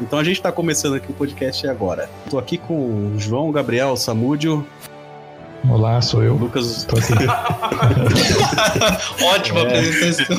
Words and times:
Então 0.00 0.18
a 0.18 0.24
gente 0.24 0.40
tá 0.40 0.52
começando 0.52 0.94
aqui 0.94 1.10
o 1.10 1.14
podcast 1.14 1.66
agora. 1.66 2.08
Tô 2.30 2.38
aqui 2.38 2.56
com 2.56 2.74
o 2.74 3.14
João 3.18 3.50
Gabriel 3.50 3.96
Samúdio. 3.96 4.64
Olá, 5.68 6.00
sou 6.00 6.22
eu. 6.22 6.34
Lucas. 6.34 6.84
Tô 6.84 6.96
aqui. 6.96 7.12
Ótima 9.24 9.62
apresentação. 9.62 10.36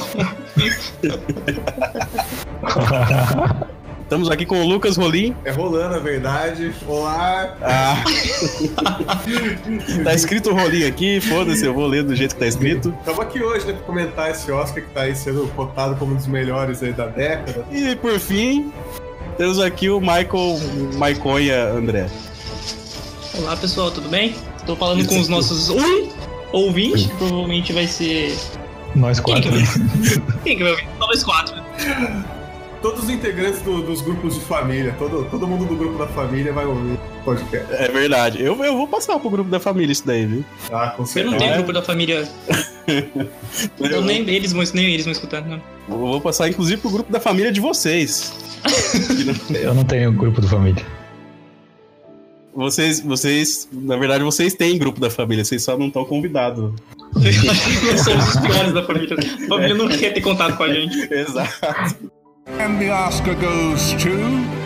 Estamos 4.09 4.27
aqui 4.31 4.43
com 4.43 4.59
o 4.59 4.67
Lucas 4.67 4.97
Rolim. 4.97 5.35
É 5.45 5.51
rolando, 5.51 5.93
a 5.93 5.99
verdade. 5.99 6.73
Olá! 6.87 7.55
Ah. 7.61 8.03
tá 10.03 10.15
escrito 10.15 10.51
Rolim 10.51 10.83
aqui, 10.83 11.21
foda-se, 11.21 11.63
eu 11.63 11.75
vou 11.75 11.85
ler 11.85 12.03
do 12.03 12.15
jeito 12.15 12.33
que 12.33 12.39
tá 12.39 12.47
escrito. 12.47 12.91
Estamos 12.97 13.19
aqui 13.19 13.43
hoje, 13.43 13.67
né, 13.67 13.73
pra 13.73 13.83
comentar 13.83 14.31
esse 14.31 14.51
Oscar 14.51 14.83
que 14.83 14.89
tá 14.89 15.01
aí 15.01 15.15
sendo 15.15 15.47
cotado 15.55 15.95
como 15.95 16.13
um 16.13 16.15
dos 16.15 16.25
melhores 16.25 16.81
aí 16.81 16.91
da 16.91 17.05
década. 17.05 17.63
E 17.71 17.95
por 17.97 18.19
fim, 18.19 18.73
temos 19.37 19.59
aqui 19.59 19.91
o 19.91 19.99
Michael 19.99 20.59
Maiconha 20.95 21.65
André. 21.65 22.09
Olá 23.37 23.55
pessoal, 23.57 23.91
tudo 23.91 24.09
bem? 24.09 24.33
Tô 24.65 24.75
falando 24.75 25.05
com 25.05 25.19
os 25.19 25.27
nossos 25.27 25.69
um 25.69 26.09
ouvinte, 26.51 27.09
que 27.09 27.15
provavelmente 27.15 27.71
vai 27.71 27.85
ser. 27.85 28.35
Nós 28.95 29.19
Quem 29.19 29.35
quatro. 29.35 29.51
que 29.51 29.57
vai 29.59 30.41
Quem 30.43 30.57
que 30.57 30.63
vai 30.63 30.71
ouvir? 30.71 30.87
Talvez 30.97 31.23
quatro. 31.23 31.55
Todos 32.81 33.03
os 33.03 33.09
integrantes 33.09 33.61
do- 33.61 33.81
dos 33.81 33.99
grupos 34.01 34.35
de 34.35 34.41
família, 34.41 34.95
todo, 34.97 35.25
todo 35.29 35.45
mundo 35.45 35.65
do 35.65 35.75
grupo 35.75 35.97
da 35.97 36.07
família 36.07 36.53
vai 36.53 36.65
ouvir 36.65 36.93
o 36.93 37.23
podcast. 37.25 37.73
É 37.73 37.89
verdade. 37.89 38.41
Eu, 38.41 38.55
eu 38.63 38.77
vou 38.77 38.87
passar 38.87 39.19
pro 39.19 39.29
grupo 39.29 39.49
da 39.49 39.59
família 39.59 39.91
isso 39.91 40.07
daí, 40.07 40.25
viu? 40.25 40.45
Ah, 40.71 40.91
com 40.95 41.03
Eu 41.03 41.05
certeza. 41.05 41.31
não 41.31 41.37
tenho 41.37 41.51
É. 41.51 41.55
grupo 41.57 41.73
da 41.73 41.81
família. 41.81 42.27
Eu 43.79 44.01
nem 44.01 44.27
eles 44.29 44.53
vão, 44.53 44.63
nem 44.73 44.93
eles 44.93 45.05
vão 45.05 45.11
escutar, 45.11 45.41
não. 45.45 45.61
Eu 45.89 45.97
vou 45.97 46.21
passar, 46.21 46.47
inclusive, 46.49 46.79
pro 46.81 46.89
grupo 46.89 47.11
da 47.11 47.19
família 47.19 47.51
de 47.51 47.59
vocês. 47.59 48.33
Eu 49.53 49.73
não 49.73 49.83
tenho 49.83 50.11
grupo 50.13 50.39
de 50.41 50.47
família. 50.47 50.83
Vocês, 52.55 52.99
vocês, 53.01 53.67
na 53.71 53.95
verdade, 53.97 54.23
vocês 54.23 54.53
têm 54.53 54.77
grupo 54.77 54.99
da 54.99 55.09
família, 55.09 55.45
vocês 55.45 55.63
só 55.63 55.77
não 55.77 55.87
estão 55.87 56.03
convidados. 56.05 56.73
Eu 57.15 57.21
acho 57.51 57.79
que 57.79 57.85
nós 57.91 58.01
somos 58.01 58.27
os 58.29 58.37
piores 58.41 58.73
da 58.73 58.83
família. 58.85 59.15
A 59.17 59.47
família 59.47 59.75
não 59.75 59.87
quer 59.87 60.13
ter 60.13 60.21
contato 60.21 60.57
com 60.57 60.63
a 60.63 60.73
gente. 60.73 60.97
Exato. 61.13 62.11
And 62.57 62.79
the 62.79 62.89
Oscar 62.89 63.35
goes 63.35 63.93
to. 64.03 64.59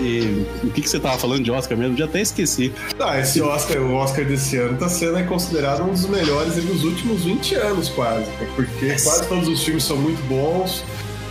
E 0.00 0.44
o 0.64 0.70
que, 0.70 0.82
que 0.82 0.88
você 0.88 0.98
tava 0.98 1.16
falando 1.16 1.44
de 1.44 1.50
Oscar 1.50 1.78
mesmo? 1.78 1.96
Já 1.96 2.06
até 2.06 2.20
esqueci. 2.20 2.72
Ah, 2.98 3.18
esse 3.20 3.40
Oscar, 3.40 3.78
o 3.78 3.94
Oscar 3.94 4.24
desse 4.24 4.56
ano, 4.56 4.76
tá 4.76 4.88
sendo 4.88 5.16
aí 5.16 5.24
considerado 5.24 5.82
um 5.84 5.90
dos 5.90 6.06
melhores 6.06 6.54
dos 6.56 6.82
últimos 6.84 7.24
20 7.24 7.54
anos, 7.54 7.88
quase. 7.88 8.26
né? 8.26 8.48
Porque 8.56 8.86
quase 9.02 9.28
todos 9.28 9.48
os 9.48 9.62
filmes 9.62 9.84
são 9.84 9.96
muito 9.96 10.20
bons. 10.28 10.84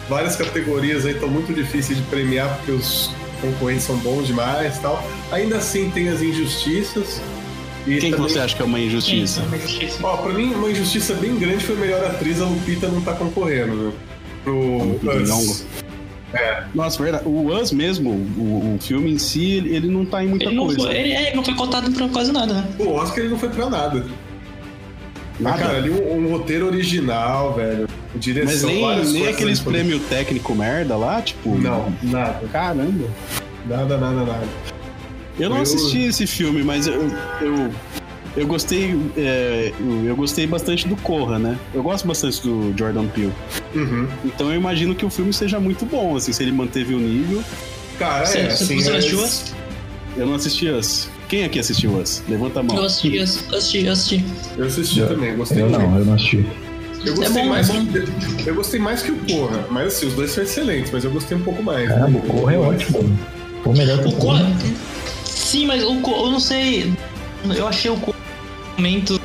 Várias 0.10 0.36
categorias 0.36 1.06
aí 1.06 1.14
estão 1.14 1.28
muito 1.30 1.54
difíceis 1.54 1.98
de 1.98 2.04
premiar 2.06 2.56
porque 2.58 2.72
os 2.72 3.12
concorrentes 3.42 3.84
são 3.84 3.98
bons 3.98 4.28
demais 4.28 4.78
e 4.78 4.82
tal. 4.82 5.04
Ainda 5.32 5.58
assim 5.58 5.90
tem 5.90 6.10
as 6.10 6.22
injustiças. 6.22 7.22
E 7.88 7.98
Quem 7.98 8.12
que 8.12 8.18
também- 8.18 8.30
você 8.30 8.40
acha 8.40 8.56
que 8.56 8.62
é 8.62 8.66
uma 8.66 8.80
injustiça? 8.80 9.42
Sim, 9.42 9.48
uma 9.48 9.58
injustiça. 9.58 9.98
Ó, 10.04 10.18
pra 10.18 10.34
mim, 10.34 10.54
uma 10.54 10.70
injustiça 10.70 11.14
bem 11.16 11.36
grande 11.38 11.64
foi 11.66 11.76
a 11.76 11.80
melhor 11.80 12.06
atriz, 12.06 12.40
a 12.40 12.46
Lupita 12.46 12.88
não 12.88 13.02
tá 13.02 13.14
concorrendo, 13.14 13.76
né? 13.76 13.92
Pro 14.44 15.00
Us. 15.22 15.66
É, 16.34 16.64
Nossa, 16.74 17.02
verdade. 17.04 17.28
O 17.28 17.48
Us 17.54 17.72
mesmo, 17.74 18.10
o, 18.12 18.76
o 18.76 18.80
filme 18.80 19.12
em 19.12 19.18
si, 19.18 19.52
ele, 19.58 19.76
ele 19.76 19.88
não 19.90 20.06
tá 20.06 20.24
em 20.24 20.28
muita 20.30 20.46
Ele 20.46 20.56
não, 20.56 20.66
coisa. 20.68 20.80
foi, 20.82 20.96
ele, 20.96 21.12
é, 21.12 21.28
ele 21.28 21.36
não 21.36 21.44
foi 21.44 21.54
cotado 21.56 21.92
pra 21.92 22.08
quase 22.08 22.32
nada, 22.32 22.54
né? 22.54 22.68
o 22.80 22.90
Oscar 22.94 23.20
ele 23.20 23.30
não 23.30 23.38
foi 23.40 23.50
pra 23.50 23.70
nada. 23.70 24.06
Nada. 25.42 25.58
cara, 25.58 25.78
ali 25.78 25.90
um, 25.90 26.26
um 26.26 26.30
roteiro 26.32 26.66
original, 26.68 27.54
velho. 27.56 27.88
Direção, 28.16 28.70
Mas 28.82 29.14
nem, 29.14 29.24
nem 29.24 29.32
aqueles 29.32 29.60
ali. 29.62 29.70
prêmio 29.70 30.00
técnico 30.02 30.54
merda 30.54 30.96
lá, 30.98 31.22
tipo. 31.22 31.58
Não, 31.58 31.94
nada. 32.04 32.46
Caramba. 32.52 33.08
Nada, 33.68 33.98
nada, 33.98 34.26
nada. 34.26 34.48
Eu 35.40 35.50
não 35.50 35.58
Eu- 35.58 35.62
assisti 35.64 36.00
esse 36.04 36.28
filme, 36.28 36.62
mas 36.64 36.88
eu, 36.88 37.10
eu, 37.42 37.72
eu 38.36 38.48
gostei. 38.48 38.96
é, 39.18 39.72
eu- 40.06 40.16
gostei 40.16 40.46
bastante 40.46 40.88
do 40.88 40.96
Corra, 40.98 41.40
né? 41.40 41.58
Eu 41.74 41.82
gosto 41.82 42.06
bastante 42.08 42.42
do 42.42 42.74
Jordan 42.78 43.08
Peele. 43.08 43.32
Uhum. 43.74 44.08
Então 44.26 44.50
eu 44.52 44.56
imagino 44.60 44.94
que 44.94 45.06
o 45.06 45.10
filme 45.10 45.32
seja 45.34 45.60
muito 45.60 45.86
bom, 45.86 46.16
assim, 46.18 46.34
se 46.34 46.44
ele 46.44 46.52
manteve 46.52 46.94
o 46.94 47.00
nível. 47.00 47.42
Cara, 47.98 48.24
é, 48.30 48.48
assim, 48.48 48.66
você 48.82 48.92
é- 48.92 48.98
assistiu 48.98 49.20
Us? 49.24 49.54
Eu 50.18 50.26
não 50.26 50.36
assisti 50.36 50.68
Us. 50.68 51.10
Quem 51.32 51.46
aqui 51.46 51.60
assistiu 51.60 51.98
Us? 51.98 52.22
Levanta 52.28 52.60
a 52.60 52.64
mão. 52.64 52.76
Eu 52.76 52.84
assisti, 52.84 53.16
eu 53.16 53.24
assisti, 53.24 53.86
eu 53.86 53.94
assisti. 53.94 54.26
Eu 54.58 54.66
assisti 54.66 55.00
também, 55.00 55.38
gostei 55.38 55.62
Eu 55.62 55.70
não, 55.70 55.98
eu 55.98 56.04
não 56.04 56.16
assisti. 56.16 56.46
Eu 57.06 57.16
gostei 57.16 57.42
É 57.42 57.44
bom, 57.46 57.50
mais 57.50 57.70
é 57.70 57.74
que, 57.74 58.50
eu 58.50 58.56
gostei 58.56 58.80
mais 58.82 59.02
que 59.02 59.12
o 59.14 59.16
Corra, 59.16 59.66
mas 59.72 59.88
assim, 59.88 60.08
os 60.08 60.14
dois 60.14 60.30
são 60.32 60.44
excelentes, 60.44 60.92
mas 60.92 61.06
eu 61.06 61.12
gostei 61.12 61.38
um 61.38 61.42
pouco 61.42 61.64
mais. 61.64 61.88
Caramba, 61.88 62.20
o 62.20 62.22
Corra 62.24 62.54
é 62.54 62.58
ótimo. 62.58 63.18
O 63.64 63.72
melhor 63.72 64.00
que 64.00 64.10
O 64.10 64.12
Corra. 64.18 64.46
Sim, 65.24 65.68
mas 65.68 65.82
o 65.82 66.02
Corra, 66.02 66.26
eu 66.26 66.32
não 66.32 66.40
sei. 66.42 66.94
Eu 67.56 67.66
achei 67.66 67.90
o 67.90 67.96
Corra 67.96 68.18
um 68.74 68.82
momento. 68.82 69.22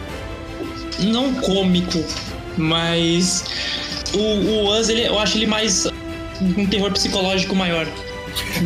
Não 1.00 1.34
cômico, 1.34 2.04
mas. 2.56 3.44
O, 4.14 4.18
o 4.20 4.78
Us, 4.78 4.88
ele, 4.88 5.08
eu 5.08 5.18
acho 5.18 5.36
ele 5.38 5.46
mais. 5.46 5.88
Um 6.56 6.66
terror 6.66 6.92
psicológico 6.92 7.56
maior. 7.56 7.84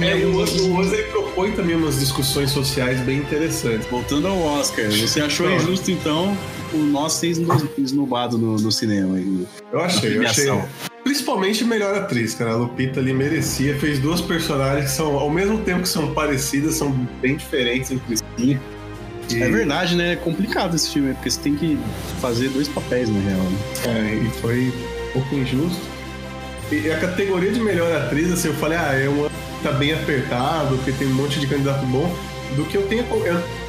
É, 0.01 0.15
o 0.27 0.43
Us 0.43 0.53
o 0.61 0.79
Us, 0.81 0.93
ele 0.93 1.05
propõe 1.05 1.53
também 1.53 1.77
umas 1.77 1.99
discussões 2.01 2.51
sociais 2.51 3.01
bem 3.01 3.19
interessantes. 3.19 3.87
Voltando 3.89 4.27
ao 4.29 4.39
Oscar, 4.41 4.91
você 4.91 5.21
achou 5.21 5.49
Não. 5.49 5.57
injusto, 5.57 5.91
então, 5.91 6.37
o 6.73 6.79
nós 6.79 7.15
ser 7.15 7.29
esno- 7.29 7.69
esnobado 7.79 8.37
no, 8.39 8.57
no 8.57 8.71
cinema? 8.73 9.17
aí? 9.17 9.47
Eu 9.73 9.81
achei, 9.81 10.17
eu 10.19 10.23
achei. 10.23 10.51
Principalmente 11.05 11.65
melhor 11.65 11.95
atriz, 11.95 12.35
cara. 12.35 12.53
A 12.53 12.57
Lupita 12.57 13.01
ali 13.01 13.13
merecia. 13.13 13.75
Fez 13.79 13.99
duas 13.99 14.21
personagens 14.21 14.91
que 14.91 14.97
são, 14.97 15.19
ao 15.19 15.31
mesmo 15.31 15.59
tempo 15.59 15.83
que 15.83 15.89
são 15.89 16.13
parecidas, 16.13 16.75
são 16.75 16.91
bem 17.23 17.37
diferentes 17.37 17.91
entre 17.91 18.17
si. 18.17 18.23
E- 19.31 19.43
É 19.43 19.49
verdade, 19.49 19.95
né? 19.97 20.13
É 20.13 20.17
complicado 20.17 20.75
esse 20.77 20.91
filme, 20.93 21.15
porque 21.15 21.31
você 21.31 21.41
tem 21.41 21.55
que 21.55 21.79
fazer 22.21 22.49
dois 22.51 22.69
papéis, 22.69 23.09
na 23.09 23.19
real. 23.21 23.39
né? 23.41 23.59
É, 23.87 24.15
e 24.27 24.31
foi 24.41 24.73
um 25.11 25.13
pouco 25.13 25.35
injusto. 25.37 25.81
E 26.71 26.91
a 26.91 26.99
categoria 26.99 27.51
de 27.51 27.61
melhor 27.61 27.91
atriz, 27.97 28.31
assim, 28.31 28.49
eu 28.49 28.55
falei, 28.55 28.79
ah, 28.79 28.93
é 28.95 29.09
uma 29.09 29.29
tá 29.63 29.73
bem 29.73 29.93
apertado, 29.93 30.77
porque 30.77 30.93
tem 30.93 31.09
um 31.09 31.15
monte 31.15 31.39
de 31.41 31.47
candidato 31.47 31.85
bom. 31.87 32.15
Do 32.57 32.65
que 32.65 32.77
eu 32.77 32.83
tenho. 32.83 33.05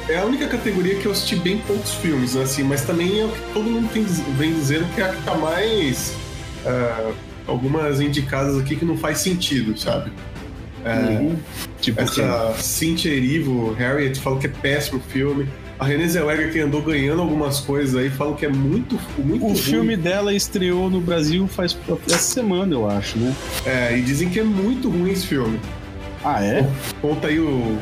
É, 0.08 0.18
a 0.18 0.24
única 0.24 0.48
categoria 0.48 0.96
que 0.96 1.06
eu 1.06 1.12
assisti 1.12 1.36
bem 1.36 1.58
poucos 1.58 1.94
filmes, 1.94 2.34
né, 2.34 2.42
assim, 2.42 2.64
mas 2.64 2.82
também 2.82 3.20
é 3.20 3.24
o 3.24 3.28
que 3.28 3.40
todo 3.54 3.64
mundo 3.70 3.88
tem, 3.92 4.02
vem 4.36 4.52
dizendo 4.52 4.92
que 4.92 5.00
é 5.00 5.04
a 5.04 5.08
que 5.10 5.22
tá 5.22 5.36
mais. 5.36 6.14
ah, 6.66 7.12
algumas 7.46 8.00
indicadas 8.00 8.58
aqui 8.58 8.76
que 8.76 8.84
não 8.84 8.96
faz 8.96 9.18
sentido, 9.18 9.78
sabe? 9.78 10.10
É, 10.84 10.94
Uhum. 10.94 11.36
Tipo, 11.80 12.00
essa 12.00 12.54
Cynthia 12.58 13.12
Erivo, 13.12 13.72
Harriet, 13.74 14.18
falam 14.18 14.38
que 14.38 14.46
é 14.46 14.50
péssimo 14.50 15.00
filme. 15.00 15.46
A 15.78 15.84
Renée 15.84 16.08
Zellweger, 16.08 16.52
que 16.52 16.60
andou 16.60 16.82
ganhando 16.82 17.22
algumas 17.22 17.58
coisas 17.60 17.96
aí, 17.96 18.08
falam 18.10 18.34
que 18.34 18.46
é 18.46 18.48
muito, 18.48 18.98
muito 19.18 19.44
o 19.44 19.48
ruim. 19.48 19.56
filme 19.56 19.96
dela 19.96 20.32
estreou 20.34 20.88
no 20.90 21.00
Brasil 21.00 21.46
faz 21.48 21.76
essa 22.06 22.18
semana, 22.18 22.74
eu 22.74 22.88
acho, 22.88 23.18
né? 23.18 23.34
É, 23.66 23.96
e 23.96 24.02
dizem 24.02 24.28
que 24.28 24.38
é 24.38 24.44
muito 24.44 24.88
ruim 24.88 25.10
esse 25.10 25.26
filme. 25.26 25.58
Ah, 26.24 26.44
é? 26.44 26.68
Conta 27.00 27.28
aí 27.28 27.40
o, 27.40 27.78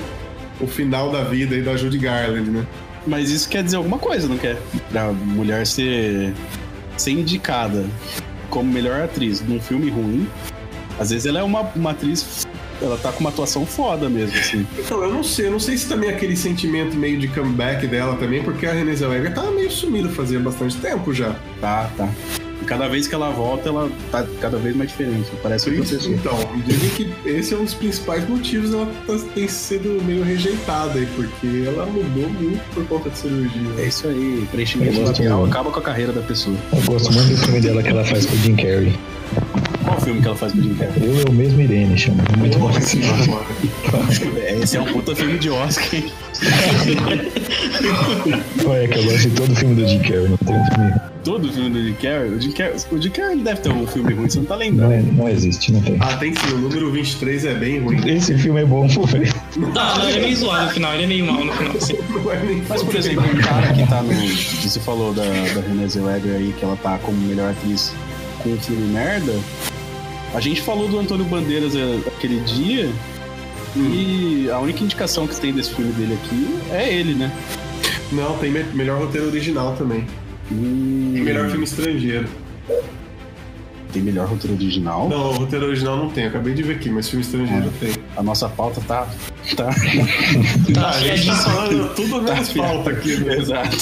o 0.60 0.66
final 0.66 1.10
da 1.10 1.22
vida 1.24 1.54
aí 1.54 1.62
da 1.62 1.76
Judy 1.76 1.98
Garland, 1.98 2.50
né? 2.50 2.66
Mas 3.06 3.30
isso 3.30 3.48
quer 3.48 3.62
dizer 3.62 3.76
alguma 3.76 3.98
coisa, 3.98 4.28
não 4.28 4.36
quer? 4.36 4.56
Pra 4.90 5.12
mulher 5.12 5.66
ser, 5.66 6.32
ser 6.96 7.12
indicada 7.12 7.84
como 8.48 8.70
melhor 8.70 9.02
atriz 9.02 9.40
num 9.40 9.60
filme 9.60 9.90
ruim, 9.90 10.28
às 10.98 11.10
vezes 11.10 11.26
ela 11.26 11.40
é 11.40 11.42
uma, 11.42 11.62
uma 11.74 11.90
atriz. 11.92 12.46
Ela 12.82 12.96
tá 12.96 13.12
com 13.12 13.20
uma 13.20 13.28
atuação 13.28 13.66
foda 13.66 14.08
mesmo, 14.08 14.38
assim. 14.38 14.66
Então, 14.78 15.02
eu 15.02 15.12
não 15.12 15.22
sei, 15.22 15.46
eu 15.46 15.50
não 15.50 15.60
sei 15.60 15.76
se 15.76 15.86
também 15.86 16.08
é 16.08 16.14
aquele 16.14 16.34
sentimento 16.34 16.96
meio 16.96 17.18
de 17.18 17.28
comeback 17.28 17.86
dela 17.86 18.16
também, 18.16 18.42
porque 18.42 18.66
a 18.66 18.72
Renée 18.72 18.96
Zellweger 18.96 19.34
tava 19.34 19.50
meio 19.50 19.70
sumida 19.70 20.08
fazia 20.08 20.40
bastante 20.40 20.76
tempo 20.78 21.12
já. 21.12 21.36
Tá, 21.60 21.90
tá. 21.96 22.08
Cada 22.70 22.86
vez 22.86 23.08
que 23.08 23.14
ela 23.16 23.30
volta, 23.30 23.68
ela 23.68 23.90
tá 24.12 24.24
cada 24.40 24.56
vez 24.56 24.76
mais 24.76 24.90
diferente. 24.90 25.28
Parece 25.42 25.68
outra 25.70 25.84
pessoa. 25.84 26.14
Então, 26.14 26.38
dizem 26.64 26.88
que 26.90 27.28
esse 27.28 27.52
é 27.52 27.56
um 27.56 27.64
dos 27.64 27.74
principais 27.74 28.28
motivos 28.28 28.70
dela 28.70 28.86
tá- 29.08 29.18
ter 29.34 29.50
sido 29.50 30.00
meio 30.04 30.22
rejeitada 30.22 30.96
aí, 31.00 31.06
porque 31.16 31.64
ela 31.66 31.84
mudou 31.86 32.28
muito 32.30 32.62
por 32.72 32.86
conta 32.86 33.10
de 33.10 33.18
cirurgia. 33.18 33.60
É 33.76 33.86
isso 33.86 34.06
aí, 34.06 34.46
preenchimento 34.52 35.00
labial 35.02 35.40
muito. 35.40 35.50
acaba 35.52 35.72
com 35.72 35.80
a 35.80 35.82
carreira 35.82 36.12
da 36.12 36.20
pessoa. 36.20 36.56
Eu 36.72 36.80
gosto 36.82 37.12
muito 37.12 37.30
do 37.30 37.36
filme 37.38 37.60
dela 37.60 37.82
que 37.82 37.88
ela 37.88 38.04
faz 38.04 38.24
com 38.24 38.36
o 38.36 38.38
Jim 38.38 38.54
Carrey. 38.54 38.96
Qual 39.84 40.00
filme 40.00 40.20
que 40.20 40.26
ela 40.28 40.36
faz 40.36 40.52
com 40.52 40.58
o 40.60 40.62
Jim 40.62 40.74
Carrey? 40.76 41.02
Eu, 41.02 41.14
eu 41.26 41.32
mesmo 41.32 41.60
Irene, 41.60 41.98
chama. 41.98 42.22
Muito 42.38 42.56
bom 42.56 42.70
esse 42.70 42.98
filme. 42.98 44.38
É, 44.42 44.58
Esse 44.62 44.76
é 44.76 44.80
um 44.80 44.84
puta 44.92 45.16
filme 45.16 45.38
de 45.40 45.50
Oscar, 45.50 45.88
hein? 45.96 46.12
Olha, 48.64 48.88
que 48.88 48.96
eu 48.98 49.02
gosto 49.04 49.18
de 49.18 49.30
todo 49.30 49.56
filme 49.56 49.74
do 49.74 49.88
Jim 49.88 49.98
Carrey, 50.00 50.28
não 50.28 50.36
tem 50.36 50.54
um 50.56 50.64
filme 50.66 51.09
Todo 51.24 51.52
filme 51.52 51.68
do 51.70 51.82
Jim 51.84 51.92
Carrey. 51.94 52.30
O 52.30 52.40
Jim 52.40 52.52
Carrey, 52.52 52.74
o 52.90 53.02
Jim 53.02 53.10
Carrey 53.10 53.36
deve 53.38 53.60
ter 53.60 53.68
algum 53.68 53.86
filme 53.86 54.14
ruim, 54.14 54.28
você 54.30 54.38
não 54.38 54.46
tá 54.46 54.54
Não, 54.54 54.60
lembrando. 54.60 54.92
é- 54.92 55.02
não 55.02 55.28
existe, 55.28 55.70
não 55.72 55.80
tem. 55.82 55.96
Ah, 56.00 56.16
tem 56.16 56.34
sim, 56.34 56.54
o 56.54 56.58
número 56.58 56.90
23 56.90 57.44
é 57.44 57.54
bem 57.54 57.80
ruim. 57.80 58.00
Esse 58.08 58.36
filme 58.38 58.60
é 58.62 58.64
bom, 58.64 58.88
pô, 58.88 59.04
velho. 59.04 59.32
Ah, 59.76 59.98
não, 59.98 60.08
ele 60.08 60.18
é 60.18 60.22
meio 60.22 60.36
zoado 60.36 60.64
no 60.66 60.70
final, 60.72 60.94
ele 60.94 61.02
é 61.02 61.06
meio 61.06 61.26
mal 61.26 61.44
no 61.44 61.52
final, 61.52 61.76
assim. 61.76 61.96
Não 62.08 62.32
é 62.32 62.62
Mas, 62.68 62.82
por 62.82 62.96
exemplo, 62.96 63.24
um 63.24 63.40
cara 63.42 63.72
que 63.72 63.86
tá 63.86 64.02
no. 64.02 64.12
Você 64.12 64.80
falou 64.80 65.12
da, 65.12 65.22
da 65.22 65.60
Renée 65.60 65.88
Zellweger 65.88 66.34
aí, 66.36 66.54
que 66.58 66.64
ela 66.64 66.76
tá 66.76 66.98
como 66.98 67.18
melhor 67.18 67.50
atriz 67.50 67.92
com 68.42 68.50
um 68.50 68.58
filme 68.58 68.86
merda. 68.92 69.32
A 70.32 70.40
gente 70.40 70.62
falou 70.62 70.88
do 70.88 70.98
Antônio 70.98 71.24
Bandeiras 71.26 71.74
é, 71.76 71.98
aquele 72.06 72.40
dia. 72.40 72.88
E 73.76 74.48
a 74.52 74.58
única 74.58 74.82
indicação 74.82 75.26
que 75.26 75.38
tem 75.40 75.52
desse 75.52 75.72
filme 75.74 75.92
dele 75.92 76.14
aqui 76.24 76.58
é 76.72 76.92
ele, 76.92 77.14
né? 77.14 77.30
Não, 78.10 78.36
tem 78.38 78.50
me- 78.50 78.64
melhor 78.74 78.98
roteiro 78.98 79.28
original 79.28 79.76
também. 79.76 80.04
Hum, 80.50 81.12
E 81.16 81.20
melhor 81.20 81.48
filme 81.48 81.64
estrangeiro. 81.64 82.26
Tem 83.92 84.02
melhor 84.02 84.28
roteiro 84.28 84.56
original. 84.56 85.08
Não, 85.08 85.30
o 85.30 85.32
roteiro 85.32 85.66
original 85.66 85.96
não 85.96 86.10
tem, 86.10 86.26
acabei 86.26 86.54
de 86.54 86.62
ver 86.62 86.76
aqui, 86.76 86.88
mas 86.88 87.08
filme 87.08 87.24
estrangeiro 87.24 87.72
tem. 87.80 87.92
A 88.16 88.22
nossa 88.22 88.48
pauta 88.48 88.80
tá. 88.86 89.08
Tá. 89.56 89.70
Ah, 90.78 90.90
a 90.94 91.00
gente 91.00 91.26
tá 91.26 91.34
falando 91.36 91.94
tudo 91.94 92.22
menos 92.22 92.48
Tá, 92.48 92.62
falta 92.62 92.90
aqui, 92.90 93.16
né? 93.16 93.36
Exato. 93.36 93.76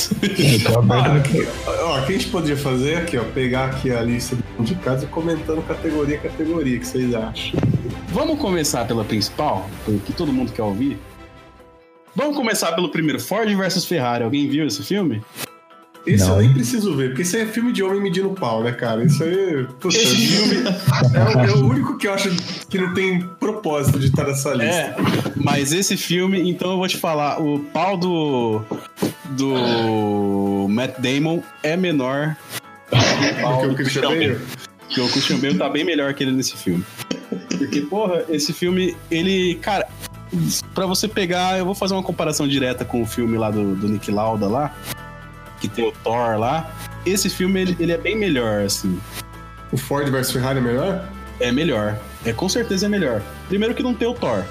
Tô 0.65 0.79
aberto 0.79 1.31
Ah, 1.67 1.71
ó, 1.83 2.01
o 2.01 2.07
que 2.07 2.13
a 2.13 2.19
gente 2.19 2.29
poderia 2.29 2.57
fazer 2.57 2.97
aqui, 2.97 3.19
ó, 3.19 3.25
pegar 3.25 3.67
aqui 3.67 3.91
a 3.91 4.01
lista 4.01 4.35
de 4.37 4.43
indicados 4.59 5.05
e 5.05 5.07
comentando 5.07 5.63
categoria 5.67 6.17
a 6.17 6.21
categoria, 6.21 6.77
o 6.77 6.81
que 6.81 6.87
vocês 6.87 7.15
acham? 7.15 7.61
Vamos 8.09 8.39
começar 8.39 8.87
pela 8.87 9.05
principal, 9.05 9.69
que 10.07 10.13
todo 10.15 10.33
mundo 10.33 10.53
quer 10.53 10.63
ouvir. 10.63 10.99
Vamos 12.17 12.35
começar 12.35 12.73
pelo 12.73 12.89
primeiro, 12.89 13.21
Ford 13.21 13.49
versus 13.55 13.85
Ferrari. 13.85 14.25
Alguém 14.25 14.49
viu 14.49 14.67
esse 14.67 14.83
filme? 14.83 15.23
Esse 16.15 16.25
Não. 16.25 16.37
eu 16.37 16.43
nem 16.43 16.53
preciso 16.53 16.97
ver, 16.97 17.09
porque 17.09 17.23
isso 17.23 17.37
aí 17.37 17.43
é 17.43 17.47
filme 17.47 17.73
de 17.73 17.83
homem 17.83 18.01
medindo 18.01 18.31
pau, 18.31 18.63
né, 18.63 18.73
cara? 18.73 19.05
Isso 19.05 19.23
aí. 19.23 19.67
Puta, 19.81 19.97
Esse 19.97 20.17
filme 20.17 20.57
é, 21.15 21.37
o, 21.37 21.41
é 21.41 21.53
o 21.53 21.67
único 21.67 21.99
que 21.99 22.07
eu 22.07 22.15
acho 22.15 22.31
que 22.69 22.79
não 22.79 22.95
tem 22.95 23.21
propósito 23.41 23.99
de 23.99 24.07
estar 24.07 24.25
nessa 24.25 24.55
lista. 24.55 24.67
É, 24.67 24.97
mas 25.37 25.73
esse 25.73 25.97
filme, 25.97 26.49
então 26.49 26.73
eu 26.73 26.79
vou 26.79 26.89
te 26.89 26.97
falar, 26.97 27.41
o 27.41 27.61
pau 27.61 27.97
do 27.97 28.63
do 29.31 30.67
Matt 30.71 30.99
Damon 30.99 31.43
é 31.63 31.77
menor 31.77 32.37
que 32.91 33.41
o 33.41 33.43
pau 33.43 33.63
do 33.63 33.73
o 33.73 33.75
Christian. 33.75 34.03
Bale. 34.03 34.39
Porque 34.87 35.01
o 35.01 35.09
Christian 35.09 35.39
Bale 35.39 35.59
tá 35.59 35.69
bem 35.69 35.85
melhor 35.85 36.15
que 36.15 36.25
ele 36.25 36.33
nesse 36.33 36.57
filme. 36.57 36.85
Porque, 37.59 37.83
porra, 37.83 38.25
esse 38.31 38.53
filme, 38.53 38.97
ele, 39.11 39.57
cara, 39.57 39.87
pra 40.75 40.87
você 40.87 41.07
pegar, 41.07 41.59
eu 41.59 41.65
vou 41.65 41.75
fazer 41.75 41.95
uma 41.95 42.03
comparação 42.03 42.49
direta 42.49 42.85
com 42.85 43.03
o 43.03 43.07
filme 43.07 43.37
lá 43.37 43.51
do, 43.51 43.75
do 43.75 43.89
Nick 43.89 44.11
Lauda 44.11 44.47
lá, 44.47 44.75
que 45.61 45.69
tem 45.69 45.87
o 45.87 45.93
Thor 45.93 46.39
lá. 46.39 46.71
Esse 47.05 47.29
filme, 47.31 47.61
ele, 47.61 47.77
ele 47.79 47.93
é 47.93 47.99
bem 47.99 48.17
melhor, 48.17 48.63
assim. 48.63 49.01
O 49.73 49.77
Ford 49.77 50.09
versus 50.11 50.33
Ferrari 50.33 50.59
é 50.59 50.63
melhor? 50.63 51.09
É 51.41 51.53
melhor. 51.53 51.99
É, 52.25 52.33
com 52.33 52.49
certeza 52.49 52.87
é 52.87 52.89
melhor. 52.89 53.23
Primeiro 53.49 53.75
que 53.75 53.83
não 53.83 53.95
tem 53.95 54.09
o 54.09 54.15
Thor. 54.15 54.45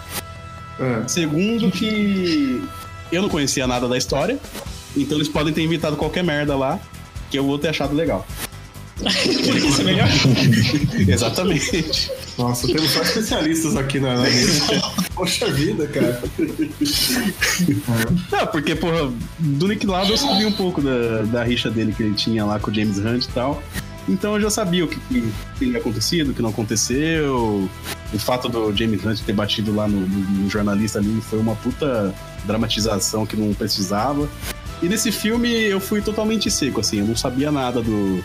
É. 0.80 1.08
Segundo 1.08 1.72
que 1.72 2.64
eu 3.12 3.22
não 3.22 3.30
conhecia 3.30 3.66
nada 3.66 3.88
da 3.88 3.98
história, 3.98 4.40
então 4.96 5.18
eles 5.18 5.28
podem 5.28 5.54
ter 5.54 5.62
inventado 5.62 5.96
qualquer 5.96 6.24
merda 6.24 6.56
lá 6.56 6.80
que 7.30 7.38
eu 7.38 7.44
vou 7.44 7.58
ter 7.58 7.70
achado 7.70 7.96
legal. 7.96 8.26
Isso 9.06 9.82
é 9.82 9.84
melhor. 9.84 10.08
Exatamente. 11.08 12.12
Nossa, 12.38 12.68
temos 12.68 12.90
só 12.92 13.02
especialistas 13.02 13.76
aqui 13.76 14.00
na, 14.00 14.16
na. 14.18 14.24
Poxa 15.16 15.48
vida, 15.52 15.88
cara. 15.88 16.22
Não, 18.32 18.48
porque, 18.48 18.76
porra, 18.76 19.12
do 19.40 19.68
Nick 19.68 19.86
Lauda 19.86 20.12
eu 20.12 20.18
sabia 20.18 20.48
um 20.48 20.52
pouco 20.52 20.82
da, 20.82 21.24
da 21.24 21.44
rixa 21.44 21.70
dele 21.70 21.94
que 21.96 22.04
ele 22.04 22.14
tinha 22.16 22.46
lá 22.46 22.60
com 22.60 22.72
o 22.72 22.74
James 22.74 22.98
Hunt 22.98 23.24
e 23.26 23.28
tal. 23.30 23.62
Então 24.10 24.36
eu 24.36 24.42
já 24.42 24.50
sabia 24.50 24.86
o 24.86 24.88
que, 24.88 24.98
que 25.10 25.24
tinha 25.60 25.78
acontecido, 25.78 26.30
o 26.32 26.34
que 26.34 26.42
não 26.42 26.50
aconteceu. 26.50 27.70
O 28.14 28.20
fato 28.20 28.48
do 28.48 28.74
James 28.76 29.04
Hunt 29.04 29.20
ter 29.22 29.34
batido 29.34 29.76
lá 29.76 29.88
no, 29.88 30.00
no- 30.02 30.30
no 30.44 30.50
jornalista 30.50 31.00
ali 31.00 31.20
foi 31.30 31.40
uma 31.40 31.56
puta 31.56 32.14
dramatização 32.46 33.26
que 33.26 33.36
não 33.36 33.54
precisava. 33.54 34.30
E 34.82 34.88
nesse 34.88 35.12
filme 35.12 35.50
eu 35.52 35.80
fui 35.80 36.02
totalmente 36.02 36.50
seco, 36.52 36.80
assim, 36.80 37.00
eu 37.00 37.06
não 37.06 37.16
sabia 37.18 37.52
nada 37.52 37.82
do, 37.82 38.24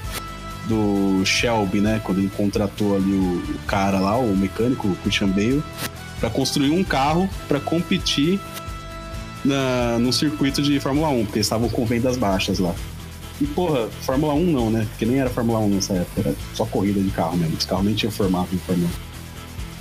do 0.69 1.25
Shelby, 1.25 1.81
né? 1.81 2.01
Quando 2.05 2.19
ele 2.19 2.31
contratou 2.37 2.97
ali 2.97 3.13
o, 3.13 3.43
cara 3.67 3.99
lá, 3.99 4.17
o 4.17 4.37
mecânico, 4.37 4.89
o 4.89 4.97
Christian 4.97 5.29
Bale, 5.29 5.63
pra 6.21 6.31
construir 6.31 6.71
um 6.71 6.85
carro 6.85 7.29
pra 7.49 7.59
competir 7.59 8.39
na, 9.45 9.99
no 9.99 10.13
circuito 10.13 10.63
de 10.63 10.79
Fórmula 10.79 11.09
1, 11.09 11.25
porque 11.25 11.39
eles 11.39 11.47
estavam 11.47 11.69
com 11.69 11.85
vendas 11.85 12.17
baixas 12.17 12.59
lá. 12.59 12.75
E, 13.41 13.47
porra, 13.47 13.89
Fórmula 14.03 14.35
1 14.35 14.53
não, 14.53 14.71
né? 14.71 14.87
Porque 14.91 15.05
nem 15.05 15.19
era 15.19 15.29
Fórmula 15.29 15.59
1 15.61 15.69
nessa 15.69 15.95
época, 15.95 16.21
era 16.21 16.35
só 16.55 16.65
corrida 16.65 17.01
de 17.01 17.11
carro 17.11 17.37
mesmo. 17.37 17.57
Os 17.57 17.65
carros 17.65 17.85
nem 17.85 17.95
tinham 17.95 18.13
formato 18.13 18.51
de 18.51 18.59
Fórmula 18.59 18.89
1. 19.09 19.13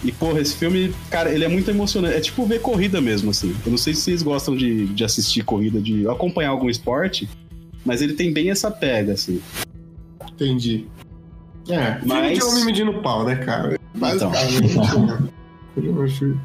E, 0.03 0.11
porra, 0.11 0.41
esse 0.41 0.55
filme, 0.55 0.93
cara, 1.11 1.31
ele 1.31 1.45
é 1.45 1.47
muito 1.47 1.69
emocionante. 1.69 2.15
É 2.15 2.19
tipo 2.19 2.43
ver 2.45 2.59
corrida 2.59 2.99
mesmo, 2.99 3.29
assim. 3.29 3.55
Eu 3.63 3.71
não 3.71 3.77
sei 3.77 3.93
se 3.93 4.01
vocês 4.01 4.23
gostam 4.23 4.55
de, 4.55 4.87
de 4.87 5.03
assistir 5.03 5.43
corrida, 5.43 5.79
de 5.79 6.07
acompanhar 6.07 6.49
algum 6.49 6.69
esporte, 6.69 7.29
mas 7.85 8.01
ele 8.01 8.13
tem 8.13 8.33
bem 8.33 8.49
essa 8.49 8.71
pega, 8.71 9.13
assim. 9.13 9.39
Entendi. 10.41 10.85
É, 11.69 11.93
filme 11.99 12.07
Mas- 12.07 12.37
de 12.37 12.43
homem 12.43 12.65
medindo 12.65 12.93
pau, 13.01 13.23
né, 13.23 13.35
cara? 13.35 13.77
Então. 13.95 14.29
Basicamente. 14.31 14.75
Eu 15.77 16.01
acho- 16.03 16.37